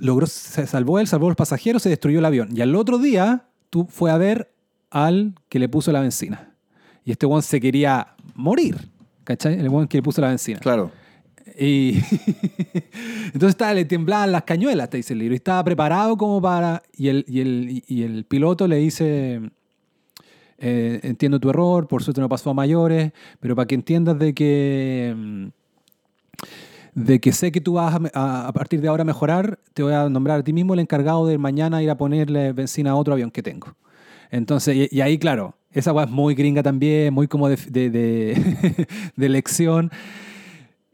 logró, 0.00 0.26
se 0.26 0.66
salvó 0.66 0.98
él, 1.00 1.06
salvó 1.06 1.26
a 1.26 1.30
los 1.30 1.36
pasajeros, 1.36 1.82
se 1.82 1.88
destruyó 1.88 2.20
el 2.20 2.24
avión. 2.24 2.48
Y 2.56 2.60
al 2.60 2.74
otro 2.76 2.98
día, 2.98 3.46
tú 3.70 3.86
fue 3.90 4.10
a 4.10 4.16
ver 4.16 4.52
al 4.90 5.34
que 5.48 5.58
le 5.58 5.68
puso 5.68 5.90
la 5.90 6.00
benzina. 6.00 6.54
Y 7.04 7.10
este 7.10 7.26
weón 7.26 7.42
se 7.42 7.60
quería 7.60 8.14
morir, 8.34 8.76
¿cachai? 9.24 9.58
El 9.58 9.68
weón 9.68 9.88
que 9.88 9.98
le 9.98 10.02
puso 10.02 10.20
la 10.20 10.28
benzina. 10.28 10.60
Claro. 10.60 10.92
Y 11.58 11.98
entonces 13.26 13.50
estaba, 13.50 13.74
le 13.74 13.84
temblaban 13.84 14.32
las 14.32 14.42
cañuelas, 14.44 14.90
te 14.90 14.96
dice 14.98 15.12
el 15.12 15.20
libro. 15.20 15.34
Y 15.34 15.36
estaba 15.36 15.62
preparado 15.64 16.16
como 16.16 16.40
para... 16.40 16.82
Y 16.96 17.08
el, 17.08 17.24
y 17.28 17.40
el, 17.40 17.82
y 17.86 18.02
el 18.02 18.24
piloto 18.24 18.66
le 18.68 18.76
dice, 18.76 19.40
eh, 20.58 21.00
entiendo 21.02 21.40
tu 21.40 21.50
error, 21.50 21.88
por 21.88 22.02
suerte 22.02 22.20
no 22.20 22.28
pasó 22.28 22.50
a 22.50 22.54
mayores, 22.54 23.12
pero 23.40 23.56
para 23.56 23.66
que 23.66 23.74
entiendas 23.74 24.18
de 24.18 24.34
que... 24.34 25.14
mm, 25.16 25.46
De 26.94 27.20
que 27.20 27.32
sé 27.32 27.50
que 27.52 27.60
tú 27.62 27.74
vas 27.74 27.94
a, 27.94 28.00
a- 28.14 28.48
a 28.48 28.52
partir 28.52 28.80
de 28.82 28.88
ahora 28.88 29.02
a 29.02 29.04
mejorar, 29.06 29.58
te 29.74 29.82
voy 29.82 29.94
a 29.94 30.08
nombrar 30.10 30.40
a 30.40 30.44
ti 30.44 30.52
mismo 30.52 30.74
el 30.74 30.80
encargado 30.80 31.26
de 31.26 31.38
mañana 31.38 31.82
ir 31.82 31.88
a 31.90 31.96
ponerle 31.96 32.52
benzina 32.52 32.90
a 32.90 32.94
otro 32.96 33.14
avión 33.14 33.30
que 33.30 33.42
tengo. 33.42 33.74
Entonces, 34.30 34.76
y, 34.76 34.96
y 34.96 35.00
ahí, 35.00 35.18
claro, 35.18 35.54
esa 35.72 35.92
weá 35.94 36.04
es 36.04 36.10
muy 36.10 36.34
gringa 36.34 36.62
también, 36.62 37.14
muy 37.14 37.28
como 37.28 37.48
de, 37.48 37.56
de, 37.56 37.88
de, 37.90 38.86
de 39.16 39.28
lección. 39.30 39.90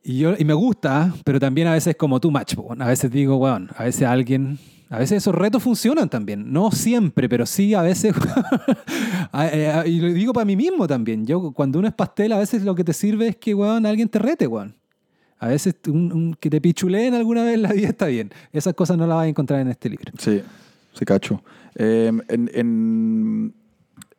Y, 0.08 0.18
yo, 0.20 0.34
y 0.38 0.44
me 0.44 0.54
gusta, 0.54 1.12
pero 1.22 1.38
también 1.38 1.68
a 1.68 1.74
veces 1.74 1.94
como 1.96 2.18
too 2.18 2.30
much. 2.30 2.54
A 2.78 2.86
veces 2.86 3.10
digo, 3.10 3.36
weón, 3.36 3.68
a 3.76 3.84
veces 3.84 4.02
alguien... 4.08 4.58
A 4.90 4.98
veces 4.98 5.18
esos 5.18 5.34
retos 5.34 5.62
funcionan 5.62 6.08
también. 6.08 6.50
No 6.50 6.70
siempre, 6.72 7.28
pero 7.28 7.44
sí 7.44 7.74
a 7.74 7.82
veces... 7.82 8.14
Eh, 9.34 9.82
y 9.86 10.00
lo 10.00 10.08
digo 10.12 10.32
para 10.32 10.46
mí 10.46 10.56
mismo 10.56 10.86
también. 10.86 11.26
Yo, 11.26 11.52
cuando 11.52 11.78
uno 11.78 11.86
es 11.88 11.94
pastel, 11.94 12.32
a 12.32 12.38
veces 12.38 12.64
lo 12.64 12.74
que 12.74 12.82
te 12.82 12.94
sirve 12.94 13.28
es 13.28 13.36
que, 13.36 13.52
weón, 13.54 13.84
alguien 13.84 14.08
te 14.08 14.18
rete, 14.18 14.46
weón. 14.46 14.74
A 15.38 15.48
veces 15.48 15.74
un- 15.86 16.10
un- 16.12 16.34
que 16.40 16.48
te 16.48 16.60
pichuleen 16.60 17.12
alguna 17.14 17.44
vez 17.44 17.58
la 17.58 17.72
vida 17.72 17.88
está 17.88 18.06
bien. 18.06 18.30
Esas 18.52 18.72
cosas 18.74 18.96
no 18.96 19.06
las 19.06 19.16
vas 19.16 19.24
a 19.26 19.28
encontrar 19.28 19.60
en 19.60 19.68
este 19.68 19.90
libro. 19.90 20.10
Sí, 20.18 20.40
sí, 20.94 21.04
cacho. 21.04 21.42
Eh, 21.74 22.10
en, 22.28 22.50
en- 22.54 23.54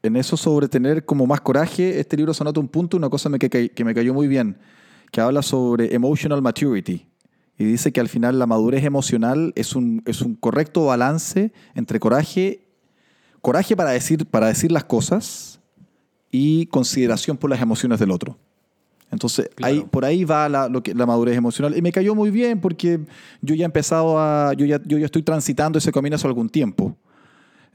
en 0.04 0.16
eso 0.16 0.38
sobre 0.38 0.68
tener 0.68 1.04
como 1.04 1.26
más 1.26 1.42
coraje, 1.42 2.00
este 2.00 2.16
libro 2.16 2.34
se 2.34 2.44
anota 2.44 2.60
un 2.60 2.68
punto, 2.68 2.96
una 2.96 3.10
cosa 3.10 3.28
me- 3.30 3.40
que- 3.40 3.70
que 3.70 3.84
me 3.84 3.94
cayó 3.96 4.14
muy 4.14 4.28
bien, 4.28 4.56
que 5.12 5.22
habla 5.22 5.42
sobre 5.42 5.94
emotional 5.94 6.42
maturity. 6.42 7.06
Y 7.58 7.66
dice 7.66 7.92
que 7.92 8.00
al 8.00 8.08
final 8.08 8.40
la 8.40 8.46
madurez 8.46 8.86
emocional 8.86 9.52
es 9.56 9.76
un, 9.76 10.02
es 10.06 10.22
un 10.22 10.36
correcto 10.36 10.86
balance 10.86 11.52
entre 11.76 12.00
coraje, 12.00 12.66
coraje 13.42 13.76
para 13.76 13.92
decir, 13.92 14.26
para 14.26 14.48
decir 14.48 14.72
las 14.72 14.86
cosas 14.86 15.60
y 16.32 16.68
consideración 16.68 17.36
por 17.38 17.50
las 17.50 17.62
emociones 17.62 18.00
del 18.00 18.12
otro. 18.12 18.38
Entonces, 19.12 19.50
Claro. 19.56 19.74
ahí, 19.74 19.86
por 19.90 20.06
ahí 20.06 20.24
va 20.24 20.48
la, 20.48 20.70
lo 20.70 20.84
que, 20.84 20.94
la 20.94 21.06
madurez 21.06 21.36
emocional. 21.36 21.76
Y 21.76 21.82
me 21.82 21.92
cayó 21.92 22.14
muy 22.16 22.30
bien 22.30 22.62
porque 22.62 23.00
yo 23.42 23.56
ya 23.56 23.64
he 23.64 23.66
empezado 23.66 24.20
a. 24.20 24.54
Yo 24.54 24.66
ya, 24.66 24.80
yo 24.86 24.98
ya 24.98 25.06
estoy 25.06 25.24
transitando 25.24 25.80
ese 25.80 25.92
camino 25.92 26.16
hace 26.16 26.28
algún 26.28 26.48
tiempo. 26.48 26.96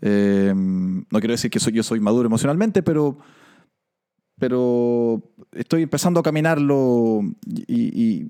Eh, 0.01 0.53
no 0.55 1.19
quiero 1.19 1.33
decir 1.33 1.51
que 1.51 1.59
soy, 1.59 1.73
yo 1.73 1.83
soy 1.83 2.01
maduro 2.01 2.27
emocionalmente, 2.27 2.83
pero. 2.83 3.19
Pero 4.39 5.23
estoy 5.53 5.83
empezando 5.83 6.21
a 6.21 6.23
caminarlo 6.23 7.21
y, 7.47 7.63
y- 7.69 8.29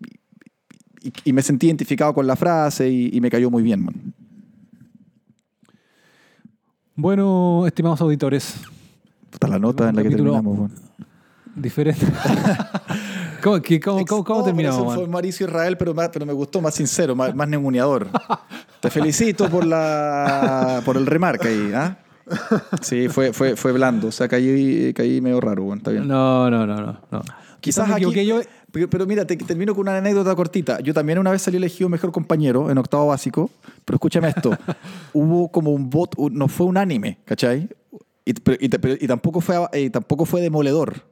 y- 1.03 1.13
y 1.25 1.33
me 1.33 1.43
sentí 1.43 1.67
identificado 1.67 2.13
con 2.15 2.27
la 2.27 2.37
frase 2.37 2.89
y, 2.91 3.11
me 3.21 3.31
cayó 3.31 3.51
muy 3.51 3.63
bien, 3.63 3.85
man. 3.85 4.15
Bueno, 6.97 7.65
estimados 7.67 8.01
auditores, 8.01 8.55
Puta, 9.31 9.49
la 9.49 9.59
nota 9.59 9.89
en 9.89 9.97
la 9.97 10.03
que 10.03 10.11
terminamos, 10.11 10.59
man. 10.59 10.71
diferente. 11.57 12.07
¿Cómo, 13.43 13.61
qué- 13.61 13.81
cómo- 13.81 14.05
cómo- 14.07 14.25
cómo 14.25 14.39
No, 14.41 14.45
terminamos? 14.45 14.95
Fue 14.95 15.09
Mauricio 15.09 15.47
Israel, 15.47 15.77
pero, 15.77 15.93
más- 15.93 16.11
pero 16.13 16.25
me 16.25 16.33
gustó 16.33 16.61
más 16.61 16.75
sincero, 16.75 17.17
más, 17.17 17.35
más. 17.35 17.49
Te 18.81 18.91
felicito 18.91 19.51
por, 19.51 19.67
la, 19.67 20.81
por 20.85 20.97
el 20.97 21.05
remarca 21.07 21.49
ahí. 21.49 21.73
¿ah? 21.75 21.99
Sí, 22.83 23.09
fue, 23.09 23.33
fue, 23.33 23.57
fue 23.57 23.73
blando. 23.73 24.09
O 24.09 24.13
sea, 24.13 24.29
caí, 24.29 24.93
caí 24.95 25.21
medio 25.21 25.41
raro. 25.41 25.65
Bueno, 25.65 25.79
está 25.79 25.91
bien. 25.91 26.07
No, 26.09 26.51
no, 26.51 26.67
no, 26.67 26.77
no. 26.81 27.01
no. 27.11 27.23
Quizás 27.61 27.85
aquí, 27.89 27.95
equivoqué 28.05 28.27
yo. 28.27 28.41
pero, 28.73 28.91
pero 28.91 29.07
mira, 29.07 29.27
te, 29.27 29.37
termino 29.37 29.75
con 29.75 29.83
una 29.83 29.97
anécdota 29.97 30.35
cortita. 30.35 30.81
Yo 30.81 30.93
también 30.93 31.19
una 31.19 31.31
vez 31.31 31.43
salí 31.43 31.57
elegido 31.57 31.89
mejor 31.89 32.13
compañero 32.13 32.71
en 32.71 32.77
octavo 32.79 33.07
básico, 33.07 33.51
pero 33.85 33.97
escúchame 33.97 34.29
esto. 34.29 34.57
Hubo 35.15 35.49
como 35.51 35.71
un 35.71 35.89
bot, 35.89 36.15
un- 36.19 36.35
no 36.35 36.49
fue 36.49 36.67
unánime, 36.67 37.19
¿cachai? 37.25 37.69
Y, 38.27 38.35
pero- 38.35 38.59
y 38.61 38.69
pero- 38.69 38.95
y 39.01 39.07
tampoco, 39.07 39.41
fue, 39.41 39.57
y 39.75 39.91
tampoco 39.91 40.27
fue 40.27 40.41
demoledor. 40.43 41.03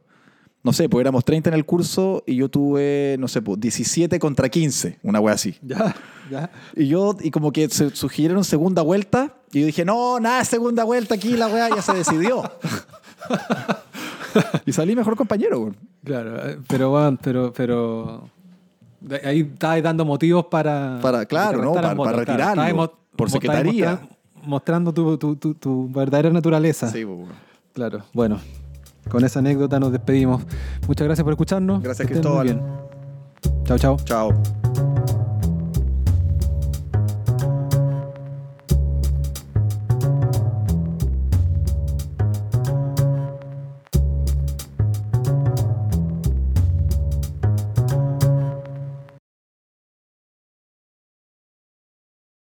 No 0.65 0.73
sé, 0.73 0.89
pues 0.89 1.03
éramos 1.03 1.25
30 1.25 1.51
en 1.51 1.55
el 1.55 1.65
curso 1.65 2.23
y 2.25 2.37
yo 2.37 2.49
tuve, 2.49 3.17
no 3.19 3.27
sé, 3.27 3.43
pues 3.43 3.59
17 3.59 4.21
contra 4.21 4.49
15, 4.49 5.01
una 5.03 5.19
wea 5.19 5.35
así. 5.35 5.57
Ya, 5.61 5.95
ya. 6.31 6.51
Y 6.77 6.87
yo, 6.87 7.17
y 7.21 7.33
como 7.33 7.51
que 7.53 7.69
se 7.69 7.91
sugirieron 7.91 8.45
segunda 8.45 8.83
vuelta, 8.83 9.35
y 9.53 9.61
yo 9.61 9.67
dije, 9.67 9.85
no, 9.85 10.21
nada, 10.21 10.45
segunda 10.45 10.85
vuelta 10.85 11.17
aquí, 11.17 11.37
la 11.37 11.49
weá 11.49 11.69
ya 11.69 11.83
se 11.83 11.93
decidió. 11.95 12.43
y 14.67 14.73
salí 14.73 14.95
mejor 14.97 15.17
compañero, 15.17 15.61
güey. 15.61 15.73
Claro, 16.05 16.49
eh, 16.49 16.59
pero 16.69 16.91
bueno, 16.91 17.19
pero, 17.23 17.53
pero 17.53 18.29
ahí 19.25 19.41
estabas 19.41 19.83
dando 19.83 20.05
motivos 20.05 20.47
para... 20.47 20.99
Para- 21.03 21.27
claro, 21.27 21.63
¿no? 21.63 21.73
Para- 21.73 21.83
para 21.89 21.95
votos, 21.95 22.13
claro. 22.13 22.19
retirarlo, 22.25 22.63
Estabas 22.63 22.75
mo- 22.75 22.99
por 23.17 23.31
secretaría. 23.31 23.91
mostra- 23.93 24.09
Mostrando 24.45 24.93
tu, 24.93 25.17
tu, 25.19 25.37
tu, 25.37 25.55
tu 25.55 25.89
verdadera 25.93 26.31
naturaleza. 26.31 26.91
Sí, 26.91 27.05
güey. 27.05 27.27
Claro, 27.73 28.03
bueno. 28.13 28.41
Con 29.09 29.25
esa 29.25 29.41
anécdota 29.41 29.79
nos 29.81 29.93
despedimos. 29.93 30.43
Muchas 30.87 31.07
gracias 31.07 31.25
por 31.25 31.33
escucharnos. 31.33 31.83
Gracias, 31.83 32.07
Que 32.07 32.15
Cristóbal. 32.15 32.61
Chao, 33.65 33.79
chao. 33.79 33.97
Chao. 34.05 35.22